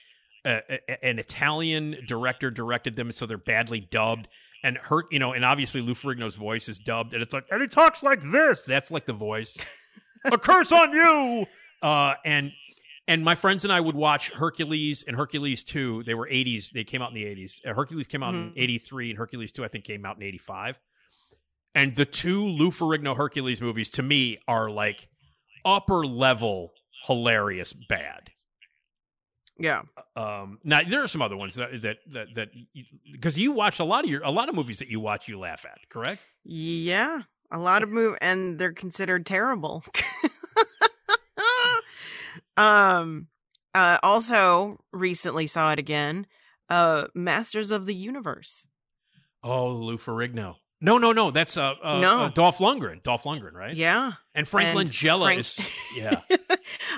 uh, 0.45 0.61
an 1.03 1.19
Italian 1.19 1.97
director 2.07 2.51
directed 2.51 2.95
them, 2.97 3.11
so 3.13 3.27
they're 3.27 3.39
badly 3.39 3.81
dubbed. 3.81 4.29
And 4.63 4.79
hurt, 4.79 5.07
you 5.13 5.19
know, 5.19 5.33
and 5.33 5.45
obviously 5.45 5.81
Lou 5.81 5.95
Ferrigno's 5.95 6.35
voice 6.37 6.69
is 6.69 6.79
dubbed, 6.79 7.15
and 7.15 7.23
it's 7.23 7.33
like, 7.35 7.45
and 7.51 7.61
he 7.61 7.69
talks 7.69 8.03
like 8.03 8.21
this. 8.33 8.65
That's 8.65 8.91
like 8.91 9.07
the 9.07 9.13
voice. 9.13 9.57
a 10.25 10.39
curse 10.39 10.73
on 10.73 10.93
you. 10.93 11.47
Uh, 11.87 12.15
and 12.25 12.53
and 13.09 13.25
my 13.25 13.35
friends 13.37 13.63
and 13.65 13.73
I 13.73 13.81
would 13.81 13.95
watch 13.95 14.31
Hercules 14.31 15.05
and 15.07 15.17
Hercules 15.17 15.63
two. 15.63 16.03
They 16.03 16.15
were 16.15 16.29
eighties. 16.29 16.71
They 16.71 16.83
came 16.85 17.01
out 17.03 17.11
in 17.11 17.15
the 17.15 17.25
eighties. 17.25 17.61
Uh, 17.65 17.73
Hercules 17.75 18.07
came 18.09 18.23
out 18.23 18.35
in 18.35 18.51
Mhm. 18.51 18.53
eighty 18.57 18.79
three, 18.79 19.11
and 19.11 19.19
Hercules 19.19 19.53
two 19.53 19.65
I 19.65 19.69
think 19.69 19.85
came 19.85 20.05
out 20.05 20.17
in 20.17 20.23
eighty 20.25 20.39
five. 20.39 20.79
And 21.75 21.95
the 21.95 22.07
two 22.07 22.43
Lou 22.45 22.71
Ferrigno 22.71 23.17
Hercules 23.17 23.61
movies 23.61 23.91
to 23.91 24.03
me 24.03 24.39
are 24.49 24.69
like 24.71 25.09
upper 25.65 26.05
level 26.07 26.73
hilarious 27.05 27.73
bad. 27.73 28.31
Yeah. 29.59 29.83
Um, 30.17 30.59
now 30.65 30.81
there 30.83 31.03
are 31.05 31.09
some 31.09 31.23
other 31.23 31.37
ones 31.37 31.55
that 31.55 31.83
that 31.83 31.99
that 32.13 32.35
that 32.35 32.49
because 33.13 33.39
you 33.39 33.53
watch 33.53 33.79
a 33.79 33.85
lot 33.85 34.05
of 34.05 34.11
your 34.11 34.23
a 34.23 34.31
lot 34.31 34.49
of 34.49 34.55
movies 34.55 34.79
that 34.81 34.89
you 34.89 34.99
watch 35.01 35.29
you 35.29 35.39
laugh 35.39 35.65
at, 35.65 35.79
correct? 35.89 36.27
Yeah. 36.45 37.23
A 37.53 37.59
lot 37.59 37.83
of 37.85 37.89
move 37.91 38.17
and 38.21 38.59
they're 38.59 38.73
considered 38.73 39.25
terrible. 39.25 39.85
um 42.57 43.29
uh 43.75 43.99
also 44.03 44.79
recently 44.93 45.47
saw 45.47 45.73
it 45.73 45.79
again. 45.79 46.27
Uh 46.69 47.07
Masters 47.15 47.71
of 47.71 47.87
the 47.87 47.95
Universe. 47.95 48.67
Oh, 49.43 49.69
Lou 49.71 49.99
Ferrigno. 49.99 50.57
No, 50.81 50.99
no, 50.99 51.13
no. 51.13 51.31
That's 51.31 51.57
uh, 51.57 51.75
uh, 51.83 52.01
No. 52.01 52.19
uh 52.25 52.29
Dolph 52.29 52.59
Lundgren. 52.59 53.03
Dolph 53.03 53.23
Lundgren, 53.25 53.53
right? 53.55 53.75
Yeah. 53.75 54.13
And 54.35 54.47
Frank 54.47 54.77
And 54.77 54.89
Langella 54.91 55.25
Frank- 55.27 55.41
is 55.41 55.61
yeah. 55.97 56.21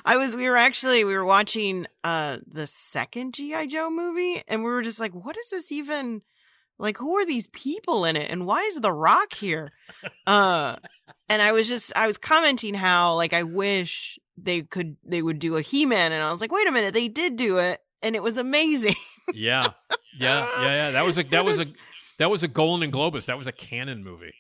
I 0.05 0.17
was 0.17 0.35
we 0.35 0.49
were 0.49 0.57
actually 0.57 1.05
we 1.05 1.15
were 1.15 1.25
watching 1.25 1.87
uh 2.05 2.39
the 2.47 2.67
second 2.67 3.35
GI 3.35 3.67
Joe 3.69 3.91
movie 3.91 4.43
and 4.49 4.65
we 4.65 4.71
were 4.71 4.83
just 4.83 4.99
like 4.99 5.13
what 5.15 5.37
is 5.37 5.51
this 5.51 5.71
even 5.71 6.23
like 6.79 6.97
who 6.97 7.17
are 7.19 7.27
these 7.27 7.49
people 7.49 8.05
in 8.05 8.17
it 8.17 8.31
and 8.31 8.47
why 8.47 8.63
is 8.63 8.81
the 8.81 8.93
rock 8.93 9.35
here? 9.35 9.73
Uh 10.27 10.77
and 11.29 11.43
I 11.43 11.53
was 11.53 11.69
just 11.69 11.93
I 11.97 12.07
was 12.07 12.19
commenting 12.19 12.75
how 12.75 13.15
like 13.15 13.33
I 13.33 13.43
wish 13.43 14.19
they 14.45 14.63
could 14.63 14.97
they 15.05 15.23
would 15.23 15.39
do 15.39 15.57
a 15.57 15.63
He-Man 15.63 16.13
and 16.13 16.23
I 16.23 16.31
was 16.31 16.41
like 16.41 16.53
wait 16.53 16.67
a 16.67 16.73
minute 16.73 16.95
they 16.95 17.09
did 17.09 17.37
do 17.37 17.59
it 17.59 17.81
and 18.03 18.15
it 18.17 18.23
was 18.23 18.39
amazing. 18.39 18.95
Yeah. 19.35 19.67
Yeah. 20.19 20.47
Yeah. 20.61 20.63
Yeah. 20.63 20.91
That 20.93 21.05
was 21.05 21.19
a 21.19 21.23
that 21.25 21.45
was 21.45 21.61
a 21.61 21.67
that 22.19 22.31
was 22.31 22.43
a 22.43 22.49
Golan 22.49 22.91
Globus. 22.91 23.27
That 23.27 23.39
was 23.39 23.47
a 23.47 23.53
Cannon 23.53 24.03
movie. 24.03 24.35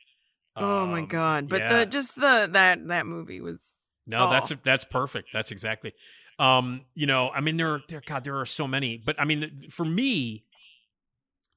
oh 0.57 0.87
my 0.87 1.01
Um, 1.01 1.07
god. 1.07 1.49
But 1.49 1.61
yeah. 1.61 1.79
the 1.81 1.87
just 1.87 2.15
the 2.17 2.49
that 2.53 2.89
that 2.89 3.07
movie 3.07 3.41
was 3.41 3.75
No, 4.07 4.29
that's 4.31 4.51
Oh. 4.51 4.57
that's 4.65 4.85
perfect. 4.85 5.29
That's 5.33 5.51
exactly. 5.53 5.93
Um, 6.41 6.83
you 6.95 7.07
know, 7.07 7.31
I 7.31 7.41
mean, 7.41 7.57
there, 7.57 7.75
are, 7.75 7.81
there, 7.89 8.01
God, 8.07 8.23
there 8.25 8.39
are 8.39 8.47
so 8.47 8.69
many, 8.69 8.97
but 8.97 9.21
I 9.21 9.25
mean, 9.25 9.69
for 9.71 9.85
me, 9.85 10.45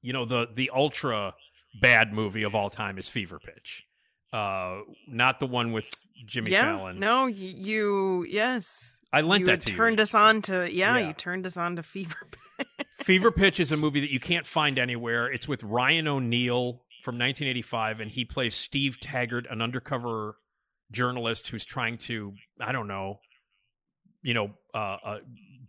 you 0.02 0.12
know, 0.12 0.24
the 0.24 0.48
the 0.52 0.70
ultra 0.74 1.34
bad 1.80 2.12
movie 2.12 2.42
of 2.42 2.54
all 2.54 2.68
time 2.68 2.98
is 2.98 3.08
Fever 3.08 3.38
Pitch, 3.38 3.84
uh, 4.32 4.80
not 5.06 5.40
the 5.40 5.46
one 5.46 5.72
with 5.72 5.90
Jimmy 6.26 6.50
yeah, 6.52 6.76
Fallon. 6.76 6.98
No, 6.98 7.26
you 7.26 8.24
yes. 8.28 8.98
I 9.12 9.20
lent 9.20 9.40
you 9.40 9.46
that 9.46 9.60
to 9.62 9.70
you. 9.72 9.76
turned 9.76 10.00
us 10.00 10.14
on 10.14 10.40
to 10.42 10.72
yeah, 10.72 10.96
Yeah. 10.96 11.08
you 11.08 11.12
turned 11.12 11.46
us 11.46 11.56
on 11.56 11.76
to 11.76 11.82
Fever 11.82 12.16
Pitch. 12.58 12.68
Fever 13.00 13.30
Pitch 13.30 13.60
is 13.60 13.70
a 13.72 13.76
movie 13.76 14.00
that 14.00 14.10
you 14.10 14.20
can't 14.20 14.46
find 14.46 14.78
anywhere. 14.78 15.30
It's 15.30 15.46
with 15.46 15.62
Ryan 15.62 16.08
O'Neal 16.08 16.82
from 17.02 17.16
1985, 17.16 18.00
and 18.00 18.10
he 18.10 18.24
plays 18.24 18.54
Steve 18.54 19.00
Taggart, 19.00 19.46
an 19.50 19.60
undercover 19.60 20.36
journalist 20.92 21.48
who's 21.48 21.64
trying 21.64 21.98
to, 21.98 22.32
I 22.60 22.70
don't 22.72 22.86
know, 22.86 23.18
you 24.22 24.34
know, 24.34 24.52
uh, 24.72 24.96
uh, 25.04 25.18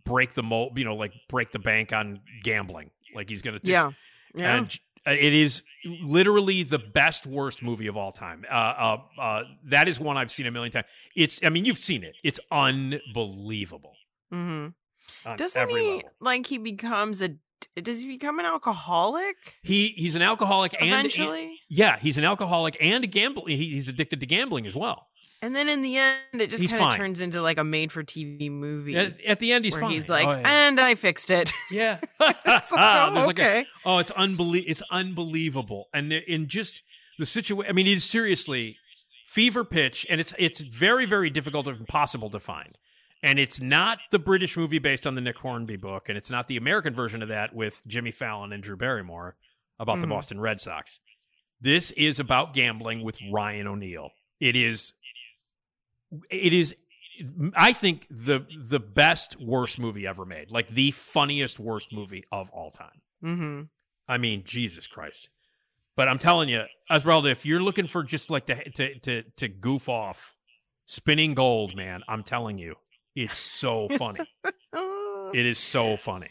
break 0.04 0.34
the 0.34 0.42
mold, 0.42 0.78
you 0.78 0.84
know, 0.84 0.94
like 0.94 1.12
break 1.28 1.50
the 1.50 1.58
bank 1.58 1.92
on 1.92 2.20
gambling. 2.44 2.90
Like 3.14 3.28
he's 3.28 3.42
going 3.42 3.58
to 3.58 3.68
Yeah. 3.68 3.90
Yeah. 4.34 4.56
and 4.56 4.78
uh, 5.06 5.10
it 5.10 5.34
is 5.34 5.62
literally 5.84 6.62
the 6.62 6.78
best 6.78 7.26
worst 7.26 7.62
movie 7.62 7.86
of 7.86 7.96
all 7.96 8.12
time. 8.12 8.44
Uh, 8.50 8.54
uh, 8.54 8.98
uh, 9.18 9.42
that 9.64 9.88
is 9.88 10.00
one 10.00 10.16
I've 10.16 10.30
seen 10.30 10.46
a 10.46 10.50
million 10.50 10.72
times. 10.72 10.86
It's, 11.14 11.40
I 11.44 11.48
mean, 11.48 11.64
you've 11.64 11.78
seen 11.78 12.02
it. 12.02 12.16
It's 12.22 12.40
unbelievable. 12.50 13.94
Mm-hmm. 14.32 15.36
Doesn't 15.36 15.68
he 15.68 15.74
level. 15.74 16.02
like 16.20 16.46
he 16.46 16.58
becomes 16.58 17.22
a? 17.22 17.36
Does 17.80 18.02
he 18.02 18.08
become 18.08 18.38
an 18.38 18.46
alcoholic 18.46 19.36
He 19.62 19.88
he's 19.96 20.14
an 20.14 20.22
alcoholic 20.22 20.74
and 20.78 20.88
eventually? 20.88 21.58
yeah, 21.68 21.98
he's 21.98 22.18
an 22.18 22.24
alcoholic 22.24 22.76
and 22.80 23.04
a 23.04 23.06
gamble. 23.06 23.46
He, 23.46 23.56
he's 23.56 23.88
addicted 23.88 24.20
to 24.20 24.26
gambling 24.26 24.66
as 24.66 24.74
well. 24.74 25.08
And 25.44 25.54
then 25.54 25.68
in 25.68 25.82
the 25.82 25.96
end, 25.98 26.16
it 26.32 26.48
just 26.50 26.68
kind 26.70 26.84
of 26.92 26.96
turns 26.96 27.20
into 27.20 27.42
like 27.42 27.58
a 27.58 27.64
made-for-TV 27.64 28.50
movie. 28.50 28.96
At, 28.96 29.20
at 29.26 29.38
the 29.40 29.52
end, 29.52 29.64
he's 29.64 29.74
where 29.74 29.82
fine. 29.82 29.90
he's 29.92 30.08
like, 30.08 30.26
Oh, 30.26 30.30
yeah. 30.32 30.42
and 30.68 30.80
I 30.80 30.94
fixed 30.94 31.30
it. 31.30 31.52
Yeah. 31.70 31.98
Like, 32.20 32.36
oh, 32.46 32.60
there's 33.14 33.26
like 33.26 33.38
a- 33.38 33.42
okay. 33.42 33.66
oh, 33.84 33.98
it's 33.98 34.10
unbelie- 34.12 34.64
It's 34.66 34.82
unbelievable, 34.90 35.88
and 35.92 36.12
in 36.12 36.46
just 36.48 36.82
the 37.18 37.26
situation. 37.26 37.68
I 37.70 37.72
mean, 37.74 37.86
it's 37.86 38.04
seriously 38.04 38.78
fever 39.26 39.64
pitch, 39.64 40.06
and 40.08 40.20
it's 40.20 40.32
it's 40.38 40.60
very 40.60 41.04
very 41.06 41.28
difficult 41.30 41.68
or 41.68 41.72
impossible 41.72 42.30
to 42.30 42.40
find. 42.40 42.78
And 43.22 43.38
it's 43.38 43.60
not 43.60 43.98
the 44.10 44.18
British 44.18 44.56
movie 44.56 44.78
based 44.78 45.06
on 45.06 45.14
the 45.14 45.20
Nick 45.20 45.38
Hornby 45.38 45.76
book, 45.76 46.08
and 46.08 46.16
it's 46.18 46.30
not 46.30 46.46
the 46.48 46.56
American 46.56 46.94
version 46.94 47.22
of 47.22 47.28
that 47.28 47.54
with 47.54 47.82
Jimmy 47.86 48.10
Fallon 48.10 48.52
and 48.52 48.62
Drew 48.62 48.76
Barrymore 48.76 49.36
about 49.78 50.00
the 50.00 50.06
Mhm. 50.06 50.10
Boston 50.10 50.40
Red 50.40 50.60
Sox. 50.60 51.00
This 51.60 51.90
is 51.92 52.18
about 52.20 52.52
gambling 52.54 53.02
with 53.02 53.18
Ryan 53.32 53.66
O'Neal. 53.66 54.10
It 54.40 54.56
is 54.56 54.92
it 56.30 56.52
is 56.52 56.74
I 57.54 57.72
think 57.72 58.06
the 58.10 58.46
the 58.60 58.80
best 58.80 59.40
worst 59.40 59.78
movie 59.78 60.06
ever 60.06 60.24
made. 60.24 60.50
Like 60.50 60.68
the 60.68 60.90
funniest 60.90 61.60
worst 61.60 61.92
movie 61.92 62.24
of 62.32 62.50
all 62.50 62.70
time. 62.70 63.00
hmm 63.22 63.62
I 64.08 64.18
mean, 64.18 64.42
Jesus 64.44 64.86
Christ. 64.86 65.30
But 65.96 66.08
I'm 66.08 66.18
telling 66.18 66.48
you, 66.48 66.64
Esmeralda, 66.90 67.30
if 67.30 67.46
you're 67.46 67.60
looking 67.62 67.86
for 67.86 68.02
just 68.02 68.30
like 68.30 68.46
to 68.46 68.68
to 68.70 68.98
to, 69.00 69.22
to 69.36 69.48
goof 69.48 69.88
off, 69.88 70.34
spinning 70.86 71.34
gold, 71.34 71.76
man, 71.76 72.02
I'm 72.08 72.22
telling 72.24 72.58
you, 72.58 72.74
it's 73.14 73.38
so 73.38 73.88
funny. 73.88 74.26
it 75.34 75.46
is 75.46 75.58
so 75.58 75.96
funny. 75.96 76.30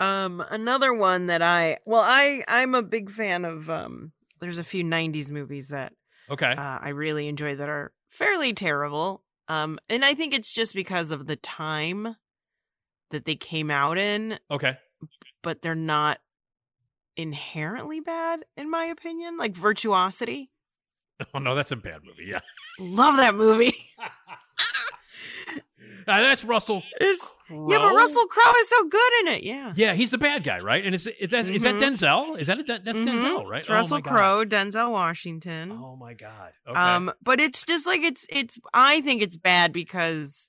Um, 0.00 0.42
another 0.48 0.94
one 0.94 1.26
that 1.26 1.42
I 1.42 1.78
well, 1.84 2.00
I 2.02 2.42
I'm 2.48 2.74
a 2.74 2.82
big 2.82 3.10
fan 3.10 3.44
of. 3.44 3.68
Um, 3.68 4.12
there's 4.40 4.56
a 4.58 4.64
few 4.64 4.82
'90s 4.82 5.30
movies 5.30 5.68
that 5.68 5.92
Okay. 6.30 6.52
uh, 6.52 6.78
I 6.80 6.88
really 6.90 7.28
enjoy 7.28 7.56
that 7.56 7.68
are 7.68 7.92
fairly 8.10 8.52
terrible. 8.52 9.22
Um, 9.48 9.78
and 9.88 10.04
I 10.04 10.14
think 10.14 10.34
it's 10.34 10.52
just 10.52 10.74
because 10.74 11.10
of 11.10 11.26
the 11.26 11.36
time 11.36 12.16
that 13.10 13.24
they 13.24 13.34
came 13.36 13.70
out 13.70 13.98
in, 13.98 14.38
Okay. 14.50 14.76
but 15.42 15.62
they're 15.62 15.74
not 15.74 16.18
inherently 17.16 18.00
bad, 18.00 18.44
in 18.56 18.70
my 18.70 18.84
opinion. 18.84 19.36
Like 19.36 19.56
Virtuosity, 19.56 20.50
Oh 21.34 21.38
no, 21.38 21.54
that's 21.54 21.72
a 21.72 21.76
bad 21.76 22.02
movie. 22.04 22.24
Yeah. 22.26 22.40
love 22.78 23.16
that 23.18 23.34
movie. 23.34 23.74
Uh, 26.06 26.20
that's 26.22 26.44
Russell. 26.44 26.82
It's- 27.00 27.32
yeah, 27.50 27.78
but 27.78 27.94
Russell 27.94 28.26
Crowe 28.26 28.52
is 28.60 28.68
so 28.68 28.84
good 28.88 29.12
in 29.22 29.28
it. 29.28 29.42
Yeah. 29.42 29.72
Yeah, 29.76 29.94
he's 29.94 30.10
the 30.10 30.18
bad 30.18 30.44
guy, 30.44 30.60
right? 30.60 30.84
And 30.84 30.94
is 30.94 31.06
is 31.06 31.30
that 31.30 31.48
is 31.48 31.62
that 31.62 31.74
Mhm. 31.74 31.80
Denzel? 31.80 32.38
Is 32.38 32.46
that 32.46 32.58
a, 32.60 32.62
that's 32.62 32.98
Mhm. 32.98 33.06
Denzel, 33.06 33.44
right? 33.44 33.58
It's 33.60 33.68
Oh, 33.70 33.74
Russell 33.74 34.00
Crowe, 34.02 34.44
Denzel 34.44 34.92
Washington. 34.92 35.72
Oh 35.72 35.96
my 35.96 36.14
god. 36.14 36.52
Okay. 36.66 36.78
Um, 36.78 37.12
but 37.22 37.40
it's 37.40 37.64
just 37.64 37.86
like 37.86 38.02
it's 38.02 38.24
it's. 38.30 38.58
I 38.72 39.00
think 39.00 39.20
it's 39.20 39.36
bad 39.36 39.72
because 39.72 40.48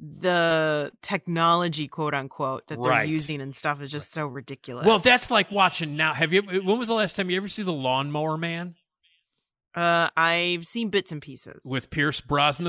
the 0.00 0.90
technology, 1.02 1.86
quote 1.88 2.14
unquote, 2.14 2.66
that 2.68 2.80
they're 2.80 2.90
Right. 2.92 3.08
using 3.08 3.40
and 3.40 3.54
stuff 3.54 3.82
is 3.82 3.90
just 3.90 4.12
so 4.12 4.26
ridiculous. 4.26 4.86
well, 4.86 4.98
that's 4.98 5.30
like 5.30 5.50
watching 5.50 5.96
now. 5.96 6.14
Have 6.14 6.32
you? 6.32 6.42
When 6.42 6.78
was 6.78 6.88
the 6.88 6.94
last 6.94 7.14
time 7.16 7.28
you 7.30 7.36
ever 7.36 7.48
see 7.48 7.62
the 7.62 7.72
Lawnmower 7.72 8.38
Man 8.38 8.74
uh, 9.74 10.08
I've 10.16 10.66
seen 10.66 10.88
bits 10.88 11.12
and 11.12 11.20
pieces. 11.20 11.60
with 11.64 11.90
Pierce 11.90 12.20
Brosnan 12.20 12.66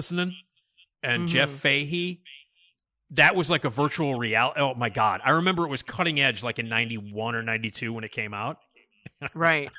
and 1.03 1.27
Jeff 1.27 1.49
Mhm. 1.49 1.57
Fahey? 1.57 2.21
That 3.11 3.35
was 3.35 3.49
like 3.49 3.65
a 3.65 3.69
virtual 3.69 4.15
reality. 4.15 4.59
Oh 4.59 4.75
my 4.75 4.89
god! 4.89 5.21
I 5.23 5.31
remember 5.31 5.63
it 5.65 5.69
was 5.69 5.81
cutting 5.81 6.19
edge, 6.19 6.43
like 6.43 6.59
in 6.59 6.69
'91 6.69 7.33
or 7.35 7.41
'92 7.41 7.91
when 7.91 8.03
it 8.03 8.11
came 8.11 8.33
out. 8.33 8.57
right. 9.33 9.69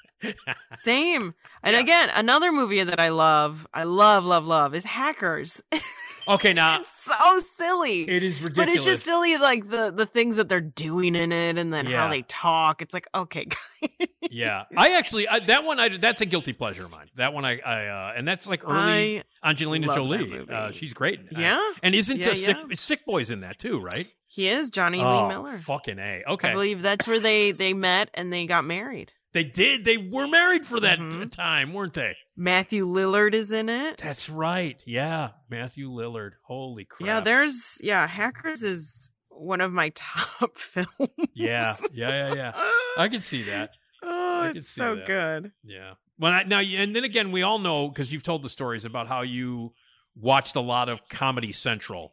Same. 0.82 1.34
And 1.62 1.76
again, 1.76 2.10
another 2.14 2.52
movie 2.52 2.82
that 2.82 3.01
I 3.01 3.10
love, 3.10 3.66
I 3.74 3.84
love, 3.84 4.24
love, 4.24 4.47
love, 4.47 4.74
is 4.74 4.84
Hackers. 4.84 5.62
Okay, 6.28 6.52
now 6.52 6.76
it's 6.76 6.88
so 6.88 7.38
silly. 7.56 8.02
it 8.09 8.22
is 8.22 8.40
ridiculous. 8.40 8.56
But 8.56 8.68
it's 8.68 8.84
just 8.84 9.02
silly, 9.02 9.36
like 9.38 9.68
the 9.68 9.90
the 9.90 10.06
things 10.06 10.36
that 10.36 10.48
they're 10.48 10.60
doing 10.60 11.16
in 11.16 11.32
it, 11.32 11.59
and 11.59 11.72
then 11.72 11.86
Yeah. 11.86 12.02
how 12.02 12.09
they 12.09 12.22
talk. 12.22 12.82
It's 12.82 12.94
like, 12.94 13.09
okay, 13.14 13.48
yeah, 14.30 14.64
I 14.76 14.92
actually 14.97 15.26
I, 15.26 15.40
that 15.40 15.64
one. 15.64 15.80
I 15.80 15.97
that's 15.97 16.20
a 16.20 16.26
guilty 16.26 16.52
pleasure 16.52 16.84
of 16.84 16.90
mine. 16.90 17.09
That 17.16 17.32
one 17.32 17.44
I, 17.44 17.59
I 17.59 17.86
uh, 17.86 18.12
and 18.16 18.28
that's 18.28 18.47
like 18.47 18.62
early 18.64 19.24
I 19.42 19.51
Angelina 19.51 19.92
Jolie. 19.92 20.47
Uh, 20.48 20.70
she's 20.72 20.94
great. 20.94 21.20
Yeah? 21.32 21.59
and 21.82 21.94
isn't 21.94 22.18
Yeah, 22.18 22.30
uh, 22.30 22.34
sick, 22.34 22.56
yeah. 22.56 22.74
sick 22.74 23.05
Boys 23.06 23.30
in 23.30 23.40
that 23.40 23.59
too? 23.59 23.80
Right? 23.80 24.06
he 24.28 24.48
is 24.48 24.70
Jonny 24.70 25.02
oh, 25.02 25.22
Lee 25.22 25.28
Miller. 25.28 25.59
Fucking 25.59 25.98
a. 25.98 26.22
Okay, 26.28 26.51
I 26.51 26.52
believe 26.52 26.82
that's 26.82 27.09
where 27.09 27.18
they 27.18 27.51
they 27.51 27.74
met 27.74 28.10
and 28.14 28.32
they 28.32 28.47
got 28.47 28.64
married. 28.64 29.10
They 29.32 29.44
did. 29.44 29.85
They 29.85 29.97
were 29.97 30.27
married 30.27 30.66
for 30.66 30.81
that 30.81 30.98
Mhm. 30.98 31.23
t- 31.23 31.27
time, 31.28 31.73
weren't 31.73 31.94
they? 31.94 32.16
Matthew 32.36 32.86
Lillard 32.86 33.35
is 33.35 33.51
in 33.52 33.69
it. 33.69 33.98
That's 33.98 34.28
right. 34.28 34.82
Yeah, 34.86 35.31
Matthew 35.48 35.89
Lillard. 35.90 36.32
Holy 36.44 36.85
crap. 36.85 37.07
Yeah, 37.07 37.20
there's 37.20 37.78
yeah, 37.81 38.07
Hackers 38.07 38.62
is 38.62 39.11
one 39.28 39.61
of 39.61 39.73
my 39.73 39.89
top 39.94 40.57
films. 40.59 40.89
Yeah, 41.35 41.77
yeah, 41.93 42.32
yeah, 42.32 42.35
yeah. 42.35 42.69
I 42.97 43.09
can 43.09 43.20
see 43.20 43.43
that. 43.44 43.70
oh, 44.02 44.52
it's 44.55 44.69
so 44.70 44.97
that. 44.97 45.07
good. 45.07 45.52
Yeah. 45.65 45.94
Well, 46.19 46.32
I, 46.32 46.43
now 46.43 46.61
and 46.61 46.94
then 46.94 47.05
again, 47.05 47.31
we 47.32 47.43
all 47.43 47.59
know 47.59 47.89
because 47.89 48.12
you've 48.12 48.23
told 48.23 48.43
the 48.43 48.51
stories 48.51 48.85
about 48.85 49.09
how 49.09 49.23
you 49.23 49.73
watched 50.15 50.57
a 50.57 50.61
lot 50.61 50.89
of 50.89 51.01
Comedy 51.09 51.52
Central 51.52 52.12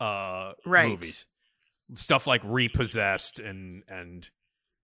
uh, 0.00 0.52
Right. 0.64 0.88
movies, 0.88 1.26
stuff 1.94 2.26
like 2.26 2.40
Repossessed 2.44 3.38
and 3.40 3.82
and 3.88 4.28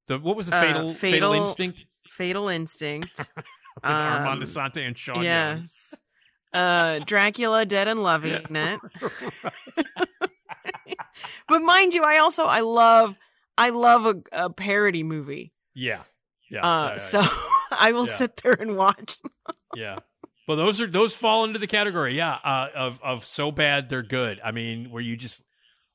the 0.08 0.18
what 0.18 0.36
was 0.36 0.48
the 0.48 0.56
Uh, 0.56 0.60
fatal 0.60 0.94
fatal, 0.94 1.30
Fatal- 1.30 1.32
instinct 1.46 1.86
Fatal 2.08 2.48
Instinct. 2.48 3.18
with 3.36 3.84
Armand 3.84 4.38
um, 4.38 4.42
Assante 4.42 4.86
and 4.86 4.96
Sean. 4.98 5.16
Young. 5.16 5.24
yes. 5.24 5.74
Uh, 6.52 6.98
Dracula, 7.06 7.64
Dead 7.64 7.88
and 7.88 8.02
Loving 8.02 8.32
It. 8.50 8.80
But 11.48 11.62
mind 11.62 11.94
you, 11.94 12.02
I 12.02 12.18
also 12.18 12.44
I 12.46 12.60
love 12.60 13.14
I 13.58 13.70
love 13.70 14.06
a, 14.06 14.14
a 14.32 14.50
parody 14.50 15.02
movie. 15.02 15.52
Yeah. 15.74 16.02
Yeah. 16.50 16.60
Uh, 16.64 16.84
yeah, 16.84 16.90
yeah, 16.90 16.96
so 16.96 17.22
I 17.78 17.92
will 17.92 18.06
Yeah. 18.06 18.16
sit 18.16 18.36
there 18.42 18.54
and 18.54 18.76
watch. 18.76 19.16
yeah. 19.74 19.98
Well, 20.48 20.56
those 20.56 20.80
are 20.80 20.86
those 20.86 21.14
fall 21.14 21.44
into 21.44 21.58
the 21.58 21.66
category, 21.66 22.16
yeah, 22.16 22.34
uh, 22.44 22.68
of 22.74 23.00
of 23.02 23.24
so 23.26 23.52
bad 23.52 23.88
they're 23.88 24.02
good. 24.02 24.40
I 24.44 24.50
mean, 24.52 24.90
where 24.90 25.02
you 25.02 25.16
just 25.16 25.40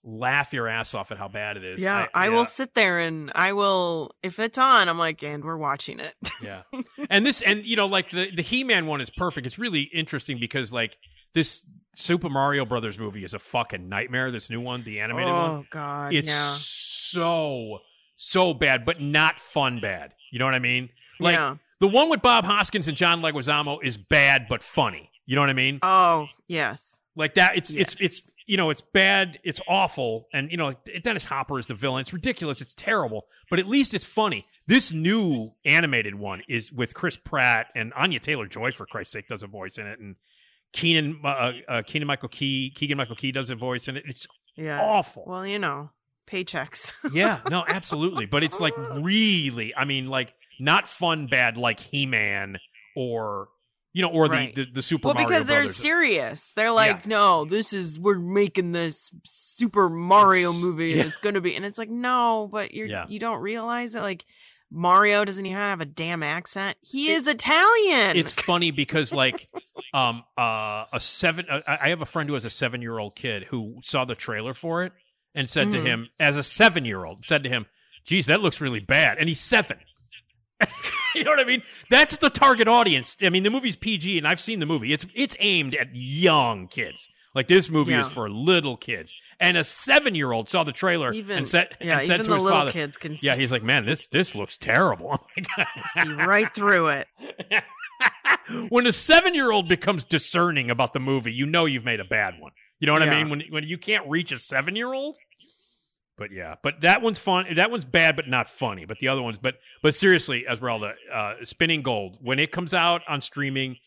laugh 0.07 0.53
your 0.53 0.67
ass 0.69 0.93
off 0.93 1.11
at 1.11 1.17
how 1.17 1.27
bad 1.27 1.57
it 1.57 1.65
is. 1.65 1.83
Yeah, 1.83 2.07
I, 2.13 2.29
will 2.29 2.45
sit 2.45 2.73
there 2.73 2.99
and 2.99 3.29
I 3.35 3.51
will 3.53 4.15
if 4.23 4.39
it's 4.39 4.57
on. 4.57 4.87
I'm 4.87 4.97
like, 4.97 5.21
and 5.21 5.43
we're 5.43 5.57
watching 5.57 5.99
it. 5.99 6.15
Yeah. 6.41 6.61
And 7.09 7.25
this 7.25 7.41
and 7.41 7.65
you 7.65 7.75
know 7.75 7.87
like 7.87 8.11
the 8.11 8.29
the 8.29 8.43
He-Man 8.43 8.85
one 8.85 9.01
is 9.01 9.09
perfect. 9.09 9.47
It's 9.47 9.57
really 9.57 9.81
interesting 9.81 10.39
because 10.39 10.71
like 10.71 10.97
this 11.33 11.63
Super 11.95 12.29
Mario 12.29 12.63
Brothers 12.63 12.99
movie 12.99 13.23
is 13.23 13.33
a 13.33 13.39
fucking 13.39 13.89
nightmare. 13.89 14.29
This 14.29 14.49
new 14.49 14.61
one, 14.61 14.83
the 14.83 14.99
animated 14.99 15.33
one. 15.33 15.49
oh 15.49 15.65
God, 15.71 16.13
It's 16.13 16.27
yeah, 16.29 16.53
so 16.55 17.79
so 18.15 18.53
bad, 18.53 18.85
but 18.85 19.01
not 19.01 19.39
fun 19.39 19.79
bad. 19.79 20.13
You 20.31 20.37
know 20.39 20.45
what 20.45 20.53
I 20.53 20.59
mean? 20.59 20.89
Like 21.19 21.35
yeah. 21.35 21.55
the 21.79 21.87
one 21.87 22.09
with 22.09 22.21
Bob 22.21 22.45
Hoskins 22.45 22.87
and 22.87 22.95
John 22.95 23.21
Leguizamo 23.21 23.79
is 23.83 23.97
bad 23.97 24.45
but 24.47 24.61
funny. 24.61 25.09
You 25.25 25.35
know 25.35 25.41
what 25.41 25.49
I 25.49 25.53
mean? 25.53 25.79
Oh 25.81 26.27
yes, 26.47 26.99
Like 27.15 27.33
that 27.33 27.57
it's 27.57 27.71
Yes. 27.71 27.95
it's 27.99 28.21
it's 28.21 28.31
you 28.47 28.55
know, 28.55 28.69
it's 28.69 28.81
bad, 28.81 29.39
it's 29.43 29.59
awful, 29.67 30.27
and 30.33 30.49
you 30.49 30.57
know, 30.57 30.73
Dennis 31.03 31.25
Hopper 31.25 31.59
is 31.59 31.67
the 31.67 31.73
villain. 31.73 32.01
It's 32.01 32.13
ridiculous, 32.13 32.61
it's 32.61 32.73
terrible, 32.73 33.27
but 33.49 33.59
at 33.59 33.67
least 33.67 33.93
it's 33.93 34.05
funny. 34.05 34.45
This 34.65 34.93
new 34.93 35.51
animated 35.65 36.15
one 36.15 36.41
is 36.47 36.71
with 36.71 36.93
Chris 36.93 37.17
Pratt 37.17 37.67
and 37.75 37.93
Anya 37.93 38.19
Taylor 38.19 38.47
Joy, 38.47 38.71
for 38.71 38.85
Christ's 38.85 39.13
sake, 39.13 39.27
does 39.27 39.43
a 39.43 39.47
voice 39.47 39.77
in 39.77 39.85
it, 39.85 39.99
and 39.99 40.15
Keenan 40.71 41.19
uh, 41.23 41.51
uh, 41.67 41.81
Keenan 41.85 42.07
Michael 42.07 42.29
Key 42.29 42.71
Keegan 42.73 42.97
Michael 42.97 43.15
Key 43.15 43.33
does 43.33 43.49
a 43.49 43.55
voice 43.55 43.89
in 43.89 43.97
it. 43.97 44.03
It's 44.07 44.25
yeah. 44.55 44.81
awful. 44.81 45.25
Well, 45.27 45.45
you 45.45 45.59
know, 45.59 45.91
paychecks. 46.25 46.93
yeah, 47.11 47.41
no, 47.49 47.65
absolutely, 47.67 48.27
but 48.27 48.43
it's 48.43 48.61
like 48.61 48.73
really, 48.77 49.75
I 49.75 49.83
mean, 49.83 50.07
like 50.07 50.33
not 50.57 50.87
fun 50.87 51.27
bad 51.27 51.57
like 51.57 51.81
He 51.81 52.05
Man 52.05 52.57
or 52.95 53.49
you 53.93 54.01
know, 54.01 54.09
or 54.09 54.25
Right. 54.27 54.53
the, 54.53 54.65
the 54.65 54.71
the 54.73 54.81
Super 54.81 55.07
well, 55.07 55.13
Mario 55.15 55.27
because 55.29 55.45
they're 55.47 55.59
Brothers. 55.61 55.75
serious. 55.77 56.51
They're 56.55 56.71
like, 56.71 57.05
no, 57.07 57.45
this 57.45 57.73
is 57.73 57.99
we're 57.99 58.19
making 58.19 58.71
this 58.73 59.09
Super 59.25 59.89
Mario 59.89 60.53
movie, 60.53 60.89
yeah. 60.91 61.03
it's 61.03 61.17
going 61.19 61.35
to 61.35 61.41
be, 61.41 61.55
and 61.55 61.65
it's 61.65 61.77
like, 61.77 61.89
no, 61.89 62.47
but 62.51 62.73
you're 62.73 62.87
Yeah. 62.87 63.05
you 63.07 63.19
don't 63.19 63.39
realize 63.41 63.93
that 63.93 64.03
like 64.03 64.25
Mario 64.69 65.23
doesn't 65.25 65.45
even 65.45 65.57
have 65.57 65.79
a 65.81 65.85
damn 65.85 66.21
accent. 66.23 66.77
He 66.81 67.09
is 67.11 67.25
Italian. 67.27 68.17
it's 68.17 68.31
funny 68.31 68.71
because 68.71 69.13
like 69.13 69.49
um 69.93 70.23
uh 70.37 70.83
a 70.91 70.99
seven 70.99 71.45
uh, 71.49 71.61
I 71.65 71.89
have 71.89 72.01
a 72.01 72.05
friend 72.05 72.27
who 72.29 72.33
has 72.33 72.43
a 72.45 72.49
seven 72.49 72.81
year 72.81 72.99
old 72.99 73.15
kid 73.15 73.45
who 73.45 73.77
saw 73.83 74.03
the 74.05 74.15
trailer 74.15 74.53
for 74.53 74.83
it 74.83 74.91
and 75.33 75.47
said 75.49 75.71
to 75.71 75.77
Mhm. 75.77 75.85
him, 75.85 76.09
as 76.19 76.35
a 76.35 76.43
seven 76.43 76.83
year 76.83 77.05
old, 77.05 77.25
said 77.25 77.43
to 77.43 77.49
him, 77.49 77.65
"Geez, 78.05 78.25
that 78.25 78.41
looks 78.41 78.59
really 78.59 78.79
bad," 78.81 79.17
and 79.19 79.29
he's 79.29 79.39
seven. 79.39 79.77
you 81.15 81.23
know 81.23 81.31
what 81.31 81.39
I 81.39 81.43
mean? 81.43 81.63
That's 81.89 82.17
the 82.17 82.29
target 82.29 82.67
audience. 82.67 83.15
I 83.21 83.29
mean, 83.29 83.43
the 83.43 83.49
movie's 83.49 83.75
PG, 83.75 84.17
and 84.17 84.27
I've 84.27 84.39
seen 84.39 84.59
the 84.59 84.65
movie. 84.65 84.93
It's 84.93 85.05
it's 85.13 85.35
aimed 85.39 85.75
at 85.75 85.89
young 85.93 86.67
kids. 86.67 87.09
Like 87.37 87.47
this 87.47 87.69
movie 87.69 87.93
is 87.93 88.07
for 88.07 88.31
little 88.31 88.77
kids. 88.77 89.13
And 89.39 89.57
a 89.57 89.63
seven 89.63 90.15
year 90.15 90.31
old 90.31 90.49
saw 90.49 90.63
the 90.63 90.71
trailer 90.71 91.13
Even- 91.13 91.37
and 91.37 91.47
said 91.47 91.77
yeah, 91.79 91.99
and 91.99 92.07
said 92.07 92.13
even 92.15 92.25
to 92.25 92.33
his 92.33 92.43
little 92.43 92.57
father, 92.57 92.71
kids 92.71 92.97
can 92.97 93.15
"Yeah, 93.21 93.35
he's 93.35 93.51
like, 93.51 93.61
man, 93.61 93.85
this 93.85 94.07
this 94.07 94.33
looks 94.33 94.57
terrible." 94.57 95.19
Oh 95.59 95.63
See 96.03 96.13
right 96.13 96.51
through 96.53 96.87
it. 96.87 97.07
when 98.69 98.87
a 98.87 98.93
seven 98.93 99.35
year 99.35 99.51
old 99.51 99.67
becomes 99.67 100.03
discerning 100.03 100.71
about 100.71 100.93
the 100.93 100.99
movie, 100.99 101.31
you 101.31 101.45
know 101.45 101.65
you've 101.65 101.85
made 101.85 101.99
a 101.99 102.05
bad 102.05 102.39
one. 102.39 102.51
You 102.79 102.87
know 102.87 102.93
what 102.93 103.03
I 103.03 103.09
mean? 103.09 103.29
When 103.29 103.43
when 103.49 103.63
you 103.63 103.77
can't 103.77 104.07
reach 104.07 104.31
a 104.31 104.39
seven 104.39 104.75
year 104.75 104.93
old. 104.93 105.17
But 106.17 106.31
yeah, 106.31 106.55
but 106.63 106.81
that 106.81 107.01
one's 107.01 107.19
fun. 107.19 107.45
That 107.55 107.69
one's 107.69 107.85
bad, 107.85 108.15
but 108.15 108.27
not 108.27 108.49
funny. 108.49 108.85
But 108.85 108.97
the 108.99 109.07
other 109.07 109.21
ones, 109.21 109.37
but 109.37 109.55
but 109.83 109.93
seriously, 109.93 110.45
Esmeralda, 110.49 110.95
uh, 111.13 111.33
Spinning 111.43 111.83
Gold, 111.83 112.17
when 112.21 112.39
it 112.39 112.51
comes 112.51 112.73
out 112.73 113.03
on 113.07 113.21
streaming, 113.21 113.77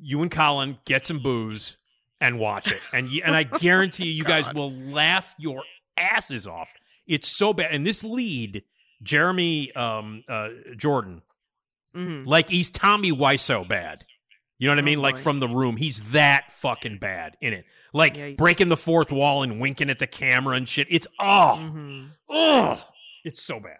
you 0.00 0.22
and 0.22 0.30
Colin 0.30 0.78
get 0.86 1.04
some 1.04 1.22
booze 1.22 1.76
and 2.20 2.38
watch 2.38 2.72
it, 2.72 2.80
and 2.94 3.08
and 3.24 3.34
I 3.36 3.42
guarantee 3.60 4.06
you, 4.06 4.12
you 4.12 4.24
guys 4.24 4.46
God. 4.46 4.54
will 4.56 4.72
laugh 4.72 5.34
your 5.38 5.62
asses 5.98 6.46
off. 6.46 6.72
It's 7.06 7.28
so 7.28 7.52
bad, 7.52 7.72
and 7.74 7.86
this 7.86 8.02
lead, 8.04 8.62
Jeremy 9.02 9.70
um, 9.74 10.24
uh, 10.28 10.48
Jordan, 10.76 11.20
Mhm. 11.94 12.24
like 12.26 12.48
he's 12.48 12.70
Tommy 12.70 13.12
Wiseau 13.12 13.68
bad. 13.68 14.04
You 14.60 14.66
know 14.68 14.72
what 14.74 14.78
I 14.78 14.82
Oh, 14.82 14.84
mean? 14.84 15.00
Like 15.00 15.16
from 15.16 15.40
the 15.40 15.48
room, 15.48 15.76
he's 15.78 16.12
that 16.12 16.52
fucking 16.52 16.98
bad 16.98 17.36
in 17.40 17.52
it. 17.54 17.64
Like 17.94 18.14
Yikes. 18.14 18.36
breaking 18.36 18.68
the 18.68 18.76
fourth 18.76 19.10
wall 19.10 19.42
and 19.42 19.58
winking 19.58 19.88
at 19.90 19.98
the 19.98 20.06
camera 20.06 20.54
and 20.54 20.68
shit. 20.68 20.86
It's 20.90 21.06
oh, 21.18 21.58
Mhm. 21.58 22.08
oh, 22.28 22.86
it's 23.24 23.42
so 23.42 23.58
bad. 23.58 23.78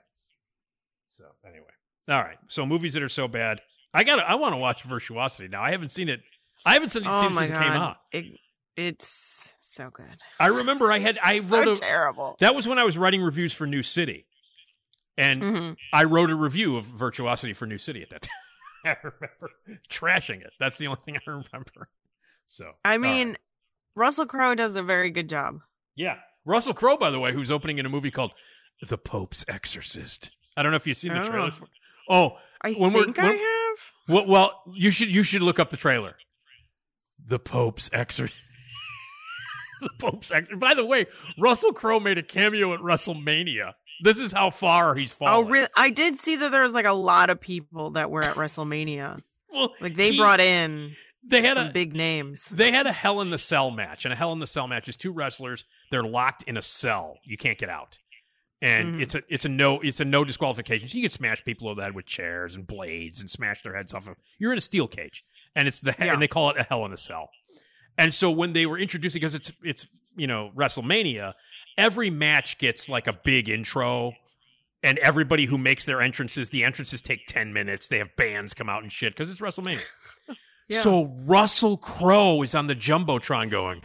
So 1.11 1.25
anyway, 1.47 1.67
all 2.09 2.23
right. 2.23 2.39
So 2.49 2.65
movies 2.65 2.95
that 2.95 3.03
are 3.03 3.09
so 3.11 3.29
bad, 3.29 3.61
I 3.93 4.05
got. 4.05 4.21
I 4.21 4.37
want 4.37 4.55
to 4.55 4.57
watch 4.57 4.83
Virtuosity 4.85 5.49
now. 5.49 5.63
I 5.63 5.71
haven't 5.71 5.91
seen 5.91 6.09
it. 6.09 6.23
I 6.65 6.73
haven't 6.75 6.89
seen, 6.89 7.03
Oh 7.07 7.21
seen 7.23 7.33
it 7.33 7.37
since 7.37 7.51
god, 7.51 7.61
it 7.61 7.63
came 7.63 7.73
out. 7.73 7.97
It, 8.13 8.25
it's 8.77 9.55
so 9.61 9.91
good. 9.91 10.07
I 10.39 10.47
remember 10.47 10.91
I 10.91 10.99
had. 10.99 11.19
I 11.23 11.41
so 11.47 11.59
wrote 11.59 11.69
a. 11.69 11.77
terrible. 11.81 12.37
That 12.41 12.55
was 12.55 12.67
when 12.67 12.79
I 12.79 12.85
was 12.85 12.97
writing 12.97 13.21
reviews 13.23 13.53
for 13.53 13.67
New 13.67 13.83
City, 13.83 14.25
and 15.19 15.43
Mhm. 15.43 15.77
I 15.93 16.05
wrote 16.05 16.31
a 16.31 16.35
review 16.35 16.79
of 16.79 16.87
Virtuosity 16.87 17.53
for 17.53 17.67
New 17.67 17.79
City 17.79 18.01
at 18.03 18.09
that 18.11 18.23
time. 18.23 18.33
I 18.85 18.97
remember 19.03 19.51
trashing 19.89 20.41
it. 20.43 20.53
That's 20.59 20.79
the 20.79 20.87
only 20.87 21.01
thing 21.05 21.17
I 21.17 21.21
remember. 21.31 21.89
So 22.47 22.73
I 22.85 22.99
mean, 22.99 23.29
right. 23.31 23.39
Russell 23.95 24.27
Crowe 24.27 24.55
does 24.55 24.75
a 24.77 24.83
very 24.83 25.11
good 25.11 25.29
job. 25.29 25.61
yeah, 25.97 26.17
Russell 26.45 26.75
Crowe, 26.75 26.97
by 26.97 27.11
the 27.11 27.21
way, 27.21 27.33
who's 27.33 27.51
opening 27.51 27.79
in 27.79 27.87
a 27.87 27.91
movie 27.91 28.11
called 28.11 28.33
The 28.87 28.99
Pope's 28.99 29.45
Exorcist. 29.49 30.31
I 30.57 30.63
don't 30.63 30.73
know 30.73 30.77
if 30.77 30.87
you've 30.87 30.97
seen 30.97 31.13
the 31.15 31.21
Oh. 31.21 31.25
trailer. 31.29 31.51
Oh, 32.09 32.39
I 32.63 32.73
When 32.73 32.93
we're- 32.93 33.05
think 33.05 33.19
I 33.19 33.33
have. 33.33 33.79
well, 34.09 34.27
well, 34.27 34.63
you 34.75 34.91
should 34.91 35.09
you 35.11 35.23
should 35.23 35.43
look 35.43 35.59
up 35.61 35.71
the 35.71 35.77
trailer. 35.77 36.17
The 37.25 37.39
Pope's 37.39 37.89
Exorcist. 37.93 38.39
the 39.81 39.91
Pope's 39.99 40.31
Exorcist. 40.31 40.59
By 40.61 40.75
the 40.75 40.85
way, 40.85 41.07
Russell 41.39 41.73
Crowe 41.73 42.01
made 42.01 42.19
a 42.19 42.23
cameo 42.23 42.75
at 42.75 42.81
WrestleMania. 42.81 43.75
This 44.03 44.19
is 44.21 44.33
how 44.33 44.51
far 44.51 44.95
he's 44.95 45.13
fallen. 45.13 45.35
Oh, 45.47 45.49
really? 45.51 45.69
I 45.77 45.91
did 45.91 46.19
see 46.19 46.37
that 46.37 46.51
there 46.51 46.63
was 46.63 46.73
like 46.75 46.87
a 46.87 46.93
lot 46.93 47.31
of 47.31 47.41
people 47.41 47.91
that 47.93 48.11
were 48.11 48.23
at 48.23 48.35
WrestleMania. 48.37 49.21
Well, 49.53 49.75
Like 49.81 49.97
they 49.97 50.13
he- 50.13 50.19
brought 50.19 50.39
in 50.41 50.95
they 51.25 51.43
had 51.43 51.57
some 51.57 51.67
a 51.67 51.73
big 51.73 51.93
names. 51.93 52.45
They 52.53 52.71
had 52.71 52.87
a 52.87 52.93
Hell 52.93 53.21
in 53.21 53.31
the 53.31 53.37
Cell 53.39 53.73
match, 53.73 54.05
and 54.05 54.13
a 54.13 54.17
Hell 54.17 54.33
in 54.33 54.39
the 54.39 54.47
Cell 54.47 54.69
match 54.69 54.89
is 54.89 54.97
two 54.97 55.13
wrestlers. 55.13 55.65
They're 55.91 56.05
locked 56.05 56.45
in 56.45 56.57
a 56.57 56.63
cell. 56.63 57.19
You 57.25 57.37
can't 57.37 57.59
get 57.59 57.69
out, 57.69 57.99
and 58.63 58.95
Mhm. 58.95 59.03
it's 59.03 59.15
a 59.17 59.23
it's 59.29 59.45
a 59.45 59.49
no 59.49 59.81
it's 59.81 59.99
a 59.99 60.05
no 60.05 60.23
disqualification. 60.25 60.87
So 60.89 60.97
you 60.97 61.03
can 61.03 61.11
smash 61.11 61.45
people 61.45 61.69
over 61.69 61.81
the 61.81 61.85
head 61.85 61.97
with 61.97 62.07
chairs 62.07 62.55
and 62.55 62.65
blades 62.65 63.21
and 63.21 63.29
smash 63.29 63.63
their 63.63 63.75
heads 63.77 63.93
off. 63.93 64.07
Of, 64.07 64.17
you're 64.39 64.53
in 64.53 64.59
a 64.59 64.61
steel 64.63 64.87
cage, 64.87 65.23
and 65.57 65.67
it's 65.67 65.81
the 65.81 65.97
Yeah. 65.99 66.13
and 66.13 66.23
they 66.23 66.29
call 66.29 66.51
it 66.51 66.57
a 66.57 66.63
Hell 66.63 66.85
in 66.87 66.93
a 66.93 66.97
Cell. 66.97 67.29
And 67.99 68.15
so 68.15 68.31
when 68.31 68.53
they 68.53 68.67
were 68.67 68.79
introducing, 68.79 69.19
because 69.21 69.35
it's 69.35 69.51
it's 69.65 69.87
you 70.17 70.29
know 70.29 70.53
WrestleMania, 70.57 71.33
every 71.77 72.11
match 72.11 72.59
gets 72.59 72.89
like 72.89 73.07
a 73.07 73.13
big 73.13 73.49
intro. 73.49 74.15
And 74.83 74.99
everybody 75.01 75.45
who 75.45 75.59
makes 75.59 75.85
their 75.85 76.01
entrances, 76.01 76.49
the 76.49 76.65
entrances 76.65 77.03
take 77.03 77.27
10 77.27 77.53
minutes. 77.53 77.87
They 77.87 77.99
have 77.99 78.17
bands 78.17 78.55
come 78.55 78.71
out 78.71 78.83
and 78.83 78.91
shit 78.91 79.13
because 79.15 79.31
it's 79.31 79.41
WrestleMania. 79.41 79.81
Yeah. 80.69 80.83
So 80.83 81.13
Russell 81.27 81.77
Crowe 81.77 82.43
is 82.43 82.55
on 82.55 82.69
the 82.69 82.77
Jumbotron 82.77 83.51
going, 83.51 83.83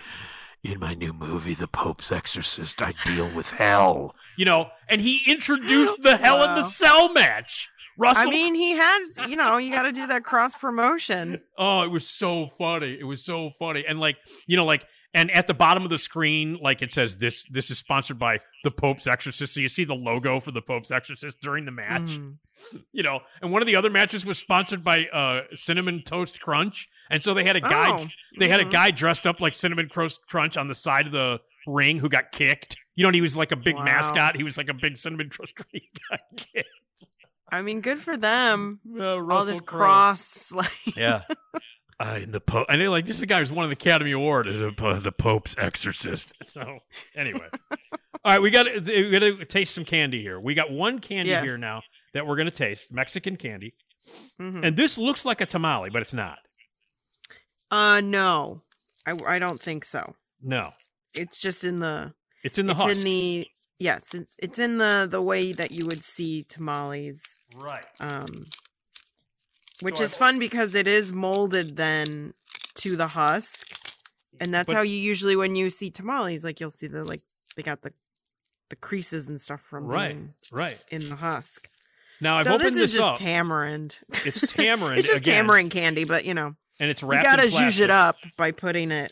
In 0.63 0.79
my 0.79 0.93
new 0.93 1.13
movie, 1.13 1.55
The 1.55 1.65
Pope's 1.67 2.11
Exorcist, 2.11 2.79
I 2.79 2.93
deal 3.03 3.27
with 3.27 3.49
hell. 3.49 4.13
You 4.37 4.45
know, 4.45 4.69
and 4.87 5.01
he 5.01 5.21
introduced 5.25 6.03
the 6.03 6.15
Hell 6.15 6.43
in 6.43 6.53
the 6.53 6.63
Cell 6.63 7.11
match. 7.11 7.69
Russell 7.97 8.27
I 8.27 8.29
mean, 8.29 8.53
he 8.53 8.73
has. 8.73 9.17
You 9.27 9.35
know, 9.35 9.57
you 9.57 9.71
got 9.71 9.83
to 9.83 9.91
do 9.91 10.05
that 10.05 10.23
cross 10.23 10.55
promotion. 10.55 11.41
Oh, 11.57 11.81
it 11.83 11.89
was 11.89 12.05
so 12.07 12.49
funny. 12.57 12.97
It 12.99 13.05
was 13.05 13.23
so 13.23 13.49
funny. 13.57 13.83
And 13.87 13.99
like, 13.99 14.17
you 14.45 14.55
know, 14.57 14.65
like 14.65 14.85
and 15.15 15.31
at 15.31 15.47
the 15.47 15.53
bottom 15.55 15.83
of 15.83 15.89
the 15.89 15.97
screen, 15.97 16.59
like 16.61 16.83
it 16.83 16.91
says 16.91 17.17
this 17.17 17.45
this 17.45 17.71
is 17.71 17.79
sponsored 17.79 18.19
by 18.19 18.39
the 18.63 18.69
Pope's 18.69 19.07
Exorcist. 19.07 19.53
So 19.55 19.61
you 19.61 19.67
see 19.69 19.83
the 19.85 19.95
logo 19.95 20.39
for 20.39 20.51
the 20.51 20.61
Pope's 20.61 20.91
Exorcist 20.91 21.41
during 21.41 21.65
the 21.65 21.71
match. 21.71 22.03
Mhm. 22.11 22.35
You 22.91 23.03
know, 23.03 23.21
and 23.41 23.51
one 23.51 23.61
of 23.61 23.67
the 23.67 23.75
other 23.75 23.89
matches 23.89 24.25
was 24.25 24.37
sponsored 24.37 24.83
by 24.83 25.05
uh 25.07 25.41
Cinnamon 25.55 26.03
Toast 26.03 26.39
Crunch. 26.41 26.87
And 27.09 27.23
so 27.23 27.33
they 27.33 27.43
had 27.43 27.55
a 27.55 27.61
guy 27.61 27.99
Oh, 28.01 28.07
they 28.37 28.47
had 28.49 28.59
a 28.59 28.65
mhm. 28.65 28.71
guy 28.71 28.91
dressed 28.91 29.25
up 29.25 29.41
like 29.41 29.53
Cinnamon 29.55 29.89
Toast 29.89 30.19
Crunch 30.29 30.57
on 30.57 30.67
the 30.67 30.75
side 30.75 31.07
of 31.07 31.11
the 31.13 31.39
ring 31.65 31.97
who 31.99 32.09
got 32.09 32.31
kicked. 32.31 32.77
You 32.95 33.03
know, 33.03 33.09
and 33.09 33.15
he 33.15 33.21
was 33.21 33.35
like 33.35 33.51
a 33.51 33.55
big 33.57 33.75
Wow. 33.75 33.83
mascot. 33.83 34.37
He 34.37 34.43
was 34.43 34.57
like 34.57 34.69
a 34.69 34.73
big 34.73 34.97
Cinnamon 34.97 35.29
Toast 35.29 35.53
Crunch. 35.55 35.83
Got 36.09 36.19
kicked. 36.37 36.69
I 37.51 37.61
mean, 37.61 37.81
good 37.81 37.99
for 37.99 38.15
them. 38.17 38.79
Uh, 38.99 39.17
All 39.23 39.45
this 39.45 39.61
Crowe. 39.61 39.79
cross, 39.79 40.51
like 40.53 40.95
Yeah. 40.95 41.21
Uh, 41.97 42.19
in 42.23 42.31
the 42.31 42.41
Pope, 42.41 42.65
and 42.69 42.81
they're 42.81 42.89
like, 42.89 43.05
this 43.05 43.15
is 43.15 43.19
the 43.22 43.26
guy 43.26 43.39
who's 43.39 43.51
won 43.53 43.65
an 43.67 43.72
Academy 43.72 44.11
Award, 44.11 44.47
the, 44.47 44.99
the 45.01 45.11
Pope's 45.13 45.55
Exorcist. 45.57 46.34
So, 46.45 46.80
anyway, 47.15 47.47
all 47.72 48.34
right, 48.34 48.41
we 48.41 48.49
got 48.49 48.63
to 48.63 48.80
we 48.81 49.11
got 49.11 49.19
to 49.19 49.45
taste 49.45 49.73
some 49.73 49.85
candy 49.85 50.22
here. 50.22 50.38
We 50.39 50.55
got 50.55 50.69
one 50.72 50.99
candy 50.99 51.30
Yes. 51.31 51.43
here 51.45 51.57
now 51.57 51.84
that 52.13 52.27
we're 52.27 52.35
going 52.35 52.49
to 52.49 52.55
taste, 52.55 52.91
Mexican 52.91 53.38
candy, 53.38 53.76
Mhm. 54.41 54.65
and 54.65 54.76
this 54.76 54.97
looks 54.97 55.23
like 55.23 55.39
a 55.39 55.45
tamale, 55.45 55.89
but 55.89 56.01
it's 56.01 56.11
not. 56.13 56.39
uh, 57.72 58.01
no, 58.01 58.61
I, 59.07 59.13
I 59.26 59.39
don't 59.39 59.61
think 59.61 59.85
so. 59.85 60.15
No, 60.41 60.72
It's 61.13 61.39
just 61.39 61.63
in 61.63 61.80
the. 61.80 62.13
it's 62.43 62.57
in 62.57 62.67
the 62.67 62.73
it's 62.73 62.81
husk. 62.81 62.97
in 62.97 63.03
the. 63.05 63.47
Yes, 63.80 64.13
it's 64.13 64.35
it's 64.38 64.59
in 64.59 64.77
the 64.80 65.07
the 65.09 65.22
way 65.22 65.51
that 65.53 65.72
you 65.72 65.85
would 65.85 66.03
see 66.03 66.43
tamales. 66.43 67.22
right. 67.55 67.85
Um, 68.01 68.45
which 69.81 69.97
So 69.97 70.03
is 70.03 70.14
I've- 70.14 70.19
fun 70.19 70.39
because 70.39 70.76
it 70.76 70.88
is 70.88 71.11
molded 71.14 71.76
then 71.77 72.34
to 72.76 72.95
the 72.97 73.07
husk, 73.07 73.68
and 74.39 74.53
that's 74.53 74.68
But- 74.68 74.76
how 74.76 74.81
you 74.81 74.97
usually 74.97 75.35
when 75.35 75.56
you 75.56 75.69
see 75.69 75.89
tamales, 75.91 76.43
like 76.43 76.60
you'll 76.60 76.72
see 76.72 76.88
the 76.88 77.03
like 77.03 77.22
they 77.56 77.64
got 77.64 77.81
the 77.81 77.93
the 78.69 78.76
creases 78.76 79.30
and 79.30 79.39
stuff 79.39 79.61
from 79.61 79.85
Right, 79.85 80.18
right. 80.52 80.84
in 80.89 81.07
the 81.07 81.15
husk. 81.18 81.69
Now 82.19 82.38
I've 82.38 82.45
so 82.45 82.53
opened 82.56 82.68
this 82.69 82.76
is 82.77 82.93
just 82.93 83.06
up. 83.06 83.18
tamarind. 83.18 83.99
It's 84.26 84.41
tamarind. 84.53 84.97
it's 84.99 85.07
just 85.07 85.19
again, 85.19 85.43
tamarind 85.43 85.72
candy, 85.72 86.03
but 86.03 86.26
you 86.26 86.34
know 86.34 86.56
and 86.80 86.89
it's 86.89 87.03
wrapped. 87.03 87.23
you 87.23 87.30
gotta 87.30 87.43
in 87.45 87.49
zhuzh 87.52 87.80
it 87.81 87.89
up 87.89 88.18
by 88.38 88.52
putting 88.52 88.91
it. 88.91 89.11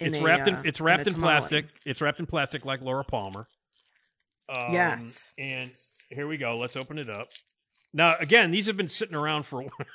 In 0.00 0.08
it's 0.08 0.18
a, 0.18 0.22
wrapped 0.22 0.48
in 0.48 0.54
uh, 0.56 0.62
it's 0.64 0.80
wrapped 0.80 1.06
in, 1.06 1.14
tamale. 1.14 1.38
plastic. 1.40 1.66
It's 1.84 2.00
wrapped 2.00 2.20
in 2.20 2.26
plastic 2.26 2.64
like 2.64 2.80
Laura 2.82 3.04
Palmer. 3.04 3.48
Um, 4.48 4.72
Yes. 4.72 5.32
And 5.38 5.70
here 6.10 6.26
we 6.28 6.36
go. 6.36 6.56
Let's 6.56 6.76
open 6.76 6.98
it 6.98 7.08
up. 7.10 7.28
Now 7.94 8.16
again, 8.20 8.50
these 8.50 8.66
have 8.66 8.76
been 8.76 8.88
sitting 8.90 9.14
around 9.14 9.44
for. 9.44 9.62
a 9.62 9.64
while. 9.64 9.86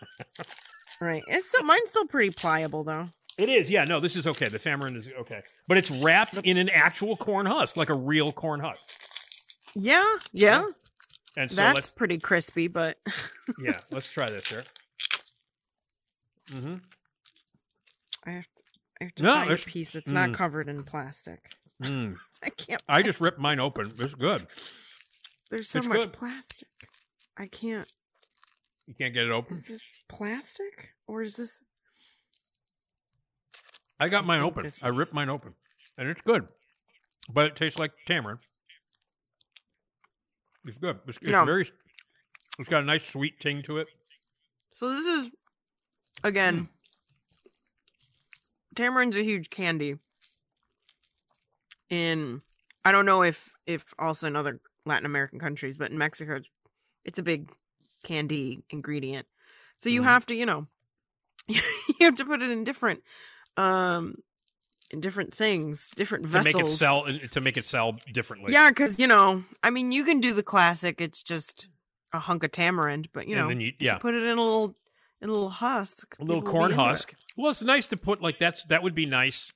Right. 1.02 1.24
It's 1.28 1.48
still, 1.50 1.64
mine's 1.64 1.90
still 1.90 2.08
pretty 2.08 2.32
pliable 2.32 2.84
though. 2.84 3.10
it 3.38 3.48
is. 3.50 3.70
Yeah. 3.70 3.84
No, 3.86 4.00
this 4.00 4.16
is 4.16 4.26
okay. 4.28 4.48
The 4.50 4.60
tamarind 4.60 4.98
is 4.98 5.08
okay, 5.20 5.42
but 5.68 5.78
it's 5.78 5.92
wrapped 5.92 6.38
in 6.38 6.58
an 6.58 6.70
actual 6.70 7.16
corn 7.16 7.46
husk, 7.46 7.78
like 7.78 7.90
a 7.90 7.94
real 7.94 8.32
corn 8.32 8.60
husk. 8.60 8.88
Yeah. 9.76 10.18
Yeah. 10.34 10.66
And 11.38 11.50
so 11.50 11.58
That's 11.58 11.76
let's 11.76 11.92
pretty 11.92 12.18
crispy, 12.18 12.68
but 12.68 12.98
yeah, 13.64 13.80
let's 13.92 14.10
try 14.12 14.30
this 14.30 14.50
here. 14.50 14.64
Mm-hmm. 16.52 16.76
I 18.26 18.32
have 18.32 18.44
to, 18.44 18.64
I 19.00 19.04
have 19.06 19.16
to 19.16 19.24
No, 19.24 19.34
find 19.36 19.52
a 19.52 19.58
piece 19.58 19.92
that's 19.92 20.10
mm. 20.10 20.14
not 20.14 20.34
covered 20.34 20.68
in 20.70 20.84
plastic. 20.84 21.40
Mm. 21.82 22.18
I 22.44 22.50
can't. 22.50 22.82
I 22.90 23.02
just 23.02 23.22
ripped 23.22 23.40
mine 23.40 23.62
open. 23.62 23.94
It's 24.00 24.14
good. 24.14 24.48
There's 25.50 25.70
so 25.70 25.80
it's 25.80 25.88
much 25.88 26.02
good. 26.02 26.12
plastic. 26.12 26.68
I 27.40 27.48
can't. 27.48 27.92
You 28.86 28.94
can't 28.96 29.14
get 29.14 29.26
it 29.26 29.32
open. 29.32 29.56
Is 29.58 29.66
this 29.66 29.92
plastic 30.10 30.90
or 31.08 31.22
is 31.22 31.36
this? 31.36 31.62
I 34.00 34.10
got 34.10 34.24
I 34.24 34.28
mine 34.28 34.42
open. 34.42 34.70
I 34.84 34.90
ripped 34.90 35.10
is- 35.10 35.14
mine 35.16 35.30
open, 35.30 35.54
and 35.98 36.10
it's 36.10 36.22
good, 36.22 36.48
but 37.34 37.46
it 37.46 37.56
tastes 37.56 37.80
like 37.80 37.92
tamarind. 38.06 38.42
It's 40.66 40.78
good. 40.78 41.00
It's, 41.08 41.18
it's 41.20 41.30
No. 41.32 41.46
very. 41.46 41.72
It's 42.60 42.70
got 42.70 42.84
a 42.84 42.86
nice 42.86 43.06
sweet 43.08 43.40
ting 43.40 43.62
to 43.64 43.78
it. 43.78 43.88
So 44.72 44.90
this 44.90 45.06
is 45.06 45.32
again. 46.24 46.58
Hmm. 46.58 46.66
Tamarind's 48.76 49.16
a 49.18 49.24
huge 49.24 49.50
candy 49.50 49.96
in 51.90 52.42
I 52.86 52.92
don't 52.92 53.06
know 53.06 53.24
if 53.24 53.54
if 53.66 53.94
also 53.98 54.28
in 54.28 54.36
other 54.36 54.60
Latin 54.86 55.06
American 55.06 55.40
countries, 55.40 55.78
but 55.78 55.92
in 55.92 55.98
Mexico, 55.98 56.36
it's- 56.38 56.52
it's 57.06 57.20
a 57.20 57.24
big 57.24 57.50
candy 58.04 58.64
ingredient. 58.70 59.28
So 59.78 59.90
you 59.90 60.02
Mhm. 60.02 60.06
have 60.06 60.26
to, 60.28 60.36
you 60.36 60.46
know, 60.46 60.68
you 61.48 61.62
have 62.02 62.16
to 62.18 62.26
put 62.26 62.42
it 62.42 62.50
in 62.50 62.64
different, 62.64 63.04
um, 63.58 64.16
in 64.92 65.00
different 65.02 65.34
things, 65.34 65.90
different 65.96 66.24
to 66.26 66.30
vessels. 66.30 66.54
make 66.56 66.64
it 66.64 66.68
sell 66.70 67.06
to 67.32 67.42
make 67.42 67.58
it 67.58 67.66
sell 67.66 67.94
differently. 68.14 68.54
Yeah, 68.54 68.70
because 68.70 68.98
you 69.00 69.08
know, 69.08 69.44
I 69.64 69.70
mean, 69.70 69.92
you 69.92 70.04
can 70.04 70.20
do 70.20 70.34
the 70.34 70.44
classic. 70.44 71.00
It's 71.02 71.22
just 71.24 71.68
a 72.14 72.20
hunk 72.20 72.44
of 72.44 72.52
tamarind, 72.52 73.10
but 73.14 73.28
you 73.28 73.36
know, 73.36 73.50
you- 73.50 73.74
yeah. 73.80 73.98
put 74.00 74.16
it 74.16 74.24
in 74.24 74.38
a 74.38 74.42
little, 74.42 74.76
in 75.22 75.30
a 75.30 75.32
little 75.32 75.50
husk, 75.50 76.16
a 76.20 76.24
little 76.24 76.42
corn 76.42 76.72
into 76.72 76.84
it. 76.84 76.88
husk. 76.88 77.14
Well, 77.38 77.52
it's 77.52 77.62
nice 77.62 77.88
to 77.90 77.98
put 77.98 78.22
like 78.22 78.40
that's 78.40 78.64
that 78.64 78.82
would 78.84 78.96
be 78.96 79.06
nice 79.06 79.52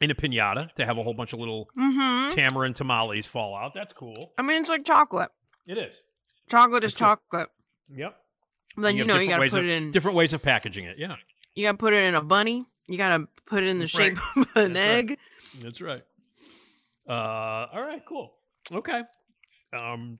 in 0.00 0.10
a 0.10 0.14
pinata 0.14 0.72
to 0.74 0.84
have 0.84 0.98
a 0.98 1.02
whole 1.02 1.14
bunch 1.14 1.32
of 1.32 1.38
little 1.38 1.68
Mhm. 1.78 2.30
tamarind 2.34 2.76
tamales 2.76 3.26
fall 3.28 3.56
out. 3.56 3.72
That's 3.74 3.92
cool. 3.92 4.32
I 4.36 4.42
mean, 4.42 4.60
it's 4.60 4.68
like 4.70 4.84
chocolate. 4.84 5.30
It 5.66 5.78
is. 5.78 6.02
Chocolate 6.50 6.84
is 6.84 6.92
That's 6.92 6.98
chocolate. 7.00 7.48
Yep. 7.94 8.16
Then 8.78 8.94
you, 8.94 9.00
have 9.00 9.08
know 9.08 9.18
you 9.18 9.28
got 9.28 9.36
to 9.36 9.40
ways 9.40 9.52
put 9.52 9.60
of- 9.64 9.66
it 9.70 9.72
in. 9.72 9.90
different 9.90 10.16
ways 10.16 10.32
of 10.32 10.42
packaging 10.42 10.84
it. 10.84 10.98
Yeah, 10.98 11.16
You 11.54 11.64
got 11.64 11.72
to 11.72 11.78
put 11.78 11.92
it 11.94 12.04
in 12.04 12.14
a 12.14 12.20
bunny. 12.22 12.64
You 12.88 12.98
got 12.98 13.16
to 13.16 13.26
put 13.46 13.62
it 13.64 13.68
in 13.68 13.78
the 13.78 13.84
That's 13.84 13.92
shape 13.92 14.18
right. 14.36 14.46
of 14.54 14.56
an 14.56 14.72
That's 14.74 14.86
right. 14.86 14.96
egg. 14.96 15.18
that's 15.60 15.80
right. 15.80 16.02
Uh, 17.08 17.66
all 17.72 17.82
right, 17.82 18.02
cool. 18.08 18.32
Okay. 18.70 19.02
Um, 19.80 20.18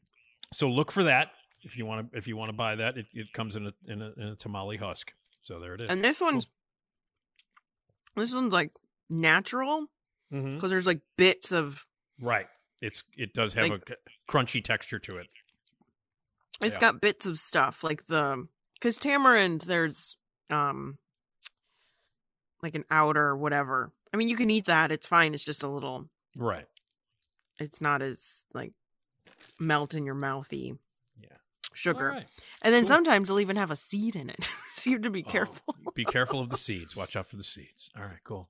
so 0.54 0.68
look 0.68 0.90
for 0.92 1.04
that 1.04 1.30
if 1.62 1.76
you 1.76 1.84
want 1.86 2.10
to 2.12 2.16
if 2.18 2.26
you 2.28 2.36
want 2.36 2.48
to 2.48 2.52
buy 2.56 2.76
that. 2.76 2.96
It, 2.96 3.06
it 3.12 3.32
comes 3.32 3.56
in 3.56 3.66
a, 3.66 3.72
in 3.86 4.00
a 4.02 4.12
in 4.16 4.22
a 4.28 4.36
tamale 4.36 4.76
husk. 4.76 5.12
So 5.42 5.60
there 5.60 5.74
it 5.74 5.82
is. 5.82 5.90
And 5.90 6.02
this 6.02 6.20
one's 6.20 6.48
this 8.16 8.34
one's 8.34 8.52
like 8.52 8.70
natural 9.10 9.86
because 10.30 10.70
there's 10.70 10.86
like 10.86 11.00
bits 11.16 11.52
of. 11.52 11.84
right. 12.20 12.46
It's 12.82 13.02
it 13.16 13.32
does 13.32 13.54
have 13.54 13.68
Like- 13.68 13.90
a 13.90 14.30
crunchy 14.32 14.62
texture 14.62 14.98
to 15.00 15.16
it. 15.18 15.26
It's 16.60 16.74
Yeah. 16.74 16.80
got 16.80 17.00
bits 17.00 17.26
of 17.26 17.38
stuff 17.38 17.84
like 17.84 18.06
the 18.06 18.46
because 18.74 18.96
tamarind 18.98 19.62
there's 19.62 20.16
um 20.50 20.98
like 22.62 22.74
an 22.74 22.84
outer 22.90 23.36
whatever. 23.36 23.92
I 24.12 24.16
mean, 24.16 24.28
you 24.28 24.36
can 24.36 24.50
eat 24.50 24.66
that. 24.66 24.90
It's 24.92 25.06
fine. 25.06 25.34
It's 25.34 25.44
just 25.44 25.62
a 25.62 25.68
little. 25.68 26.08
Right. 26.36 26.66
It's 27.58 27.80
not 27.80 28.02
as 28.02 28.44
like 28.54 28.72
melt 29.58 29.94
in 29.94 30.04
your 30.06 30.14
mouthy. 30.14 30.74
Yeah. 31.20 31.28
Sugar. 31.74 32.10
Right. 32.10 32.26
And 32.62 32.72
then 32.74 32.82
Cool. 32.82 32.88
sometimes 32.88 33.28
they'll 33.28 33.40
even 33.40 33.56
have 33.56 33.70
a 33.70 33.76
seed 33.76 34.16
in 34.16 34.30
it. 34.30 34.48
so 34.74 34.90
you 34.90 34.96
have 34.96 35.02
to 35.02 35.10
be 35.10 35.24
Oh, 35.26 35.30
careful. 35.30 35.74
be 35.94 36.04
careful 36.04 36.40
of 36.40 36.48
the 36.50 36.56
seeds. 36.56 36.96
Watch 36.96 37.16
out 37.16 37.26
for 37.26 37.36
the 37.36 37.44
seeds. 37.44 37.90
All 37.96 38.04
right, 38.04 38.22
cool. 38.24 38.48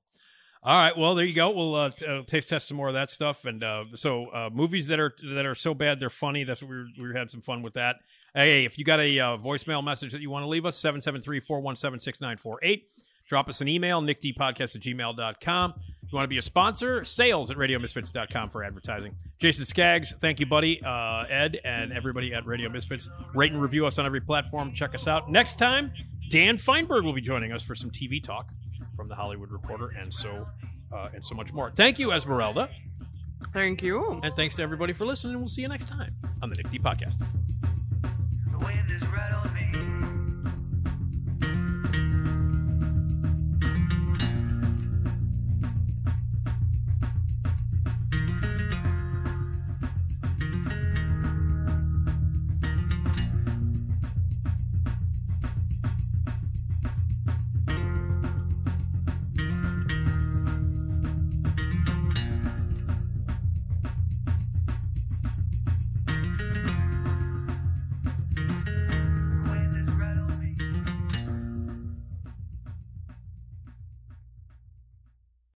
All 0.63 0.75
right, 0.75 0.97
well 0.97 1.15
there 1.15 1.25
you 1.25 1.35
go. 1.35 1.51
We'll 1.51 1.75
uh, 1.75 1.89
t- 1.91 2.05
uh, 2.05 2.23
taste 2.23 2.49
test 2.49 2.67
some 2.67 2.77
more 2.77 2.87
of 2.87 2.93
that 2.95 3.09
stuff, 3.09 3.45
and 3.45 3.63
uh, 3.63 3.85
so 3.95 4.27
uh, 4.27 4.49
movies 4.51 4.87
that 4.87 4.99
are 4.99 5.13
that 5.33 5.45
are 5.45 5.55
so 5.55 5.73
bad 5.73 5.99
they're 5.99 6.09
funny. 6.09 6.43
That's 6.43 6.61
what 6.61 6.71
we 6.71 6.93
we 7.01 7.15
had 7.15 7.31
some 7.31 7.41
fun 7.41 7.61
with 7.61 7.73
that. 7.75 7.97
Hey, 8.33 8.65
if 8.65 8.77
you 8.77 8.85
got 8.85 8.99
a 8.99 9.19
uh, 9.19 9.37
voicemail 9.37 9.83
message 9.83 10.11
that 10.11 10.21
you 10.21 10.29
want 10.29 10.43
to 10.43 10.47
leave 10.47 10.65
us, 10.65 10.79
773-417-6948. 10.81 12.83
Drop 13.27 13.49
us 13.49 13.61
an 13.61 13.67
email, 13.67 14.01
nickdpodcast 14.01 14.75
at 14.75 14.81
gmail.com. 14.81 15.73
If 15.77 16.11
you 16.11 16.15
want 16.15 16.23
to 16.23 16.29
be 16.29 16.37
a 16.37 16.41
sponsor, 16.41 17.03
sales 17.03 17.51
at 17.51 17.57
radiomisfits.com 17.57 18.49
for 18.49 18.63
advertising. 18.63 19.15
Jason 19.39 19.65
Skaggs, 19.65 20.13
thank 20.21 20.39
you, 20.39 20.45
buddy. 20.45 20.81
Uh, 20.83 21.25
Ed 21.29 21.59
and 21.65 21.91
everybody 21.91 22.33
at 22.33 22.45
Radio 22.45 22.69
Misfits. 22.69 23.09
Rate 23.33 23.51
and 23.51 23.61
review 23.61 23.85
us 23.85 23.99
on 23.99 24.05
every 24.05 24.21
platform. 24.21 24.73
Check 24.73 24.95
us 24.95 25.07
out. 25.07 25.29
Next 25.29 25.57
time, 25.57 25.91
Dan 26.29 26.57
Fienberg 26.57 27.03
will 27.03 27.13
be 27.13 27.21
joining 27.21 27.51
us 27.51 27.63
for 27.63 27.75
some 27.75 27.89
TV 27.89 28.23
talk 28.23 28.49
from 28.97 29.07
the 29.07 29.15
Hollywood 29.15 29.51
Reporter, 29.51 29.93
and 29.97 30.13
so 30.13 30.45
uh, 30.91 31.09
and 31.13 31.23
so 31.23 31.35
much 31.35 31.53
more. 31.53 31.71
Thank 31.71 31.99
you, 31.99 32.11
Esmeralda. 32.11 32.69
Thank 33.53 33.81
you. 33.83 34.19
And 34.23 34.35
thanks 34.35 34.55
to 34.55 34.63
everybody 34.63 34.91
for 34.93 35.05
listening. 35.05 35.37
We'll 35.37 35.47
see 35.47 35.61
you 35.61 35.69
next 35.69 35.87
time 35.87 36.15
on 36.41 36.49
the 36.49 36.55
Nick 36.55 36.67
Podcast. 36.81 37.23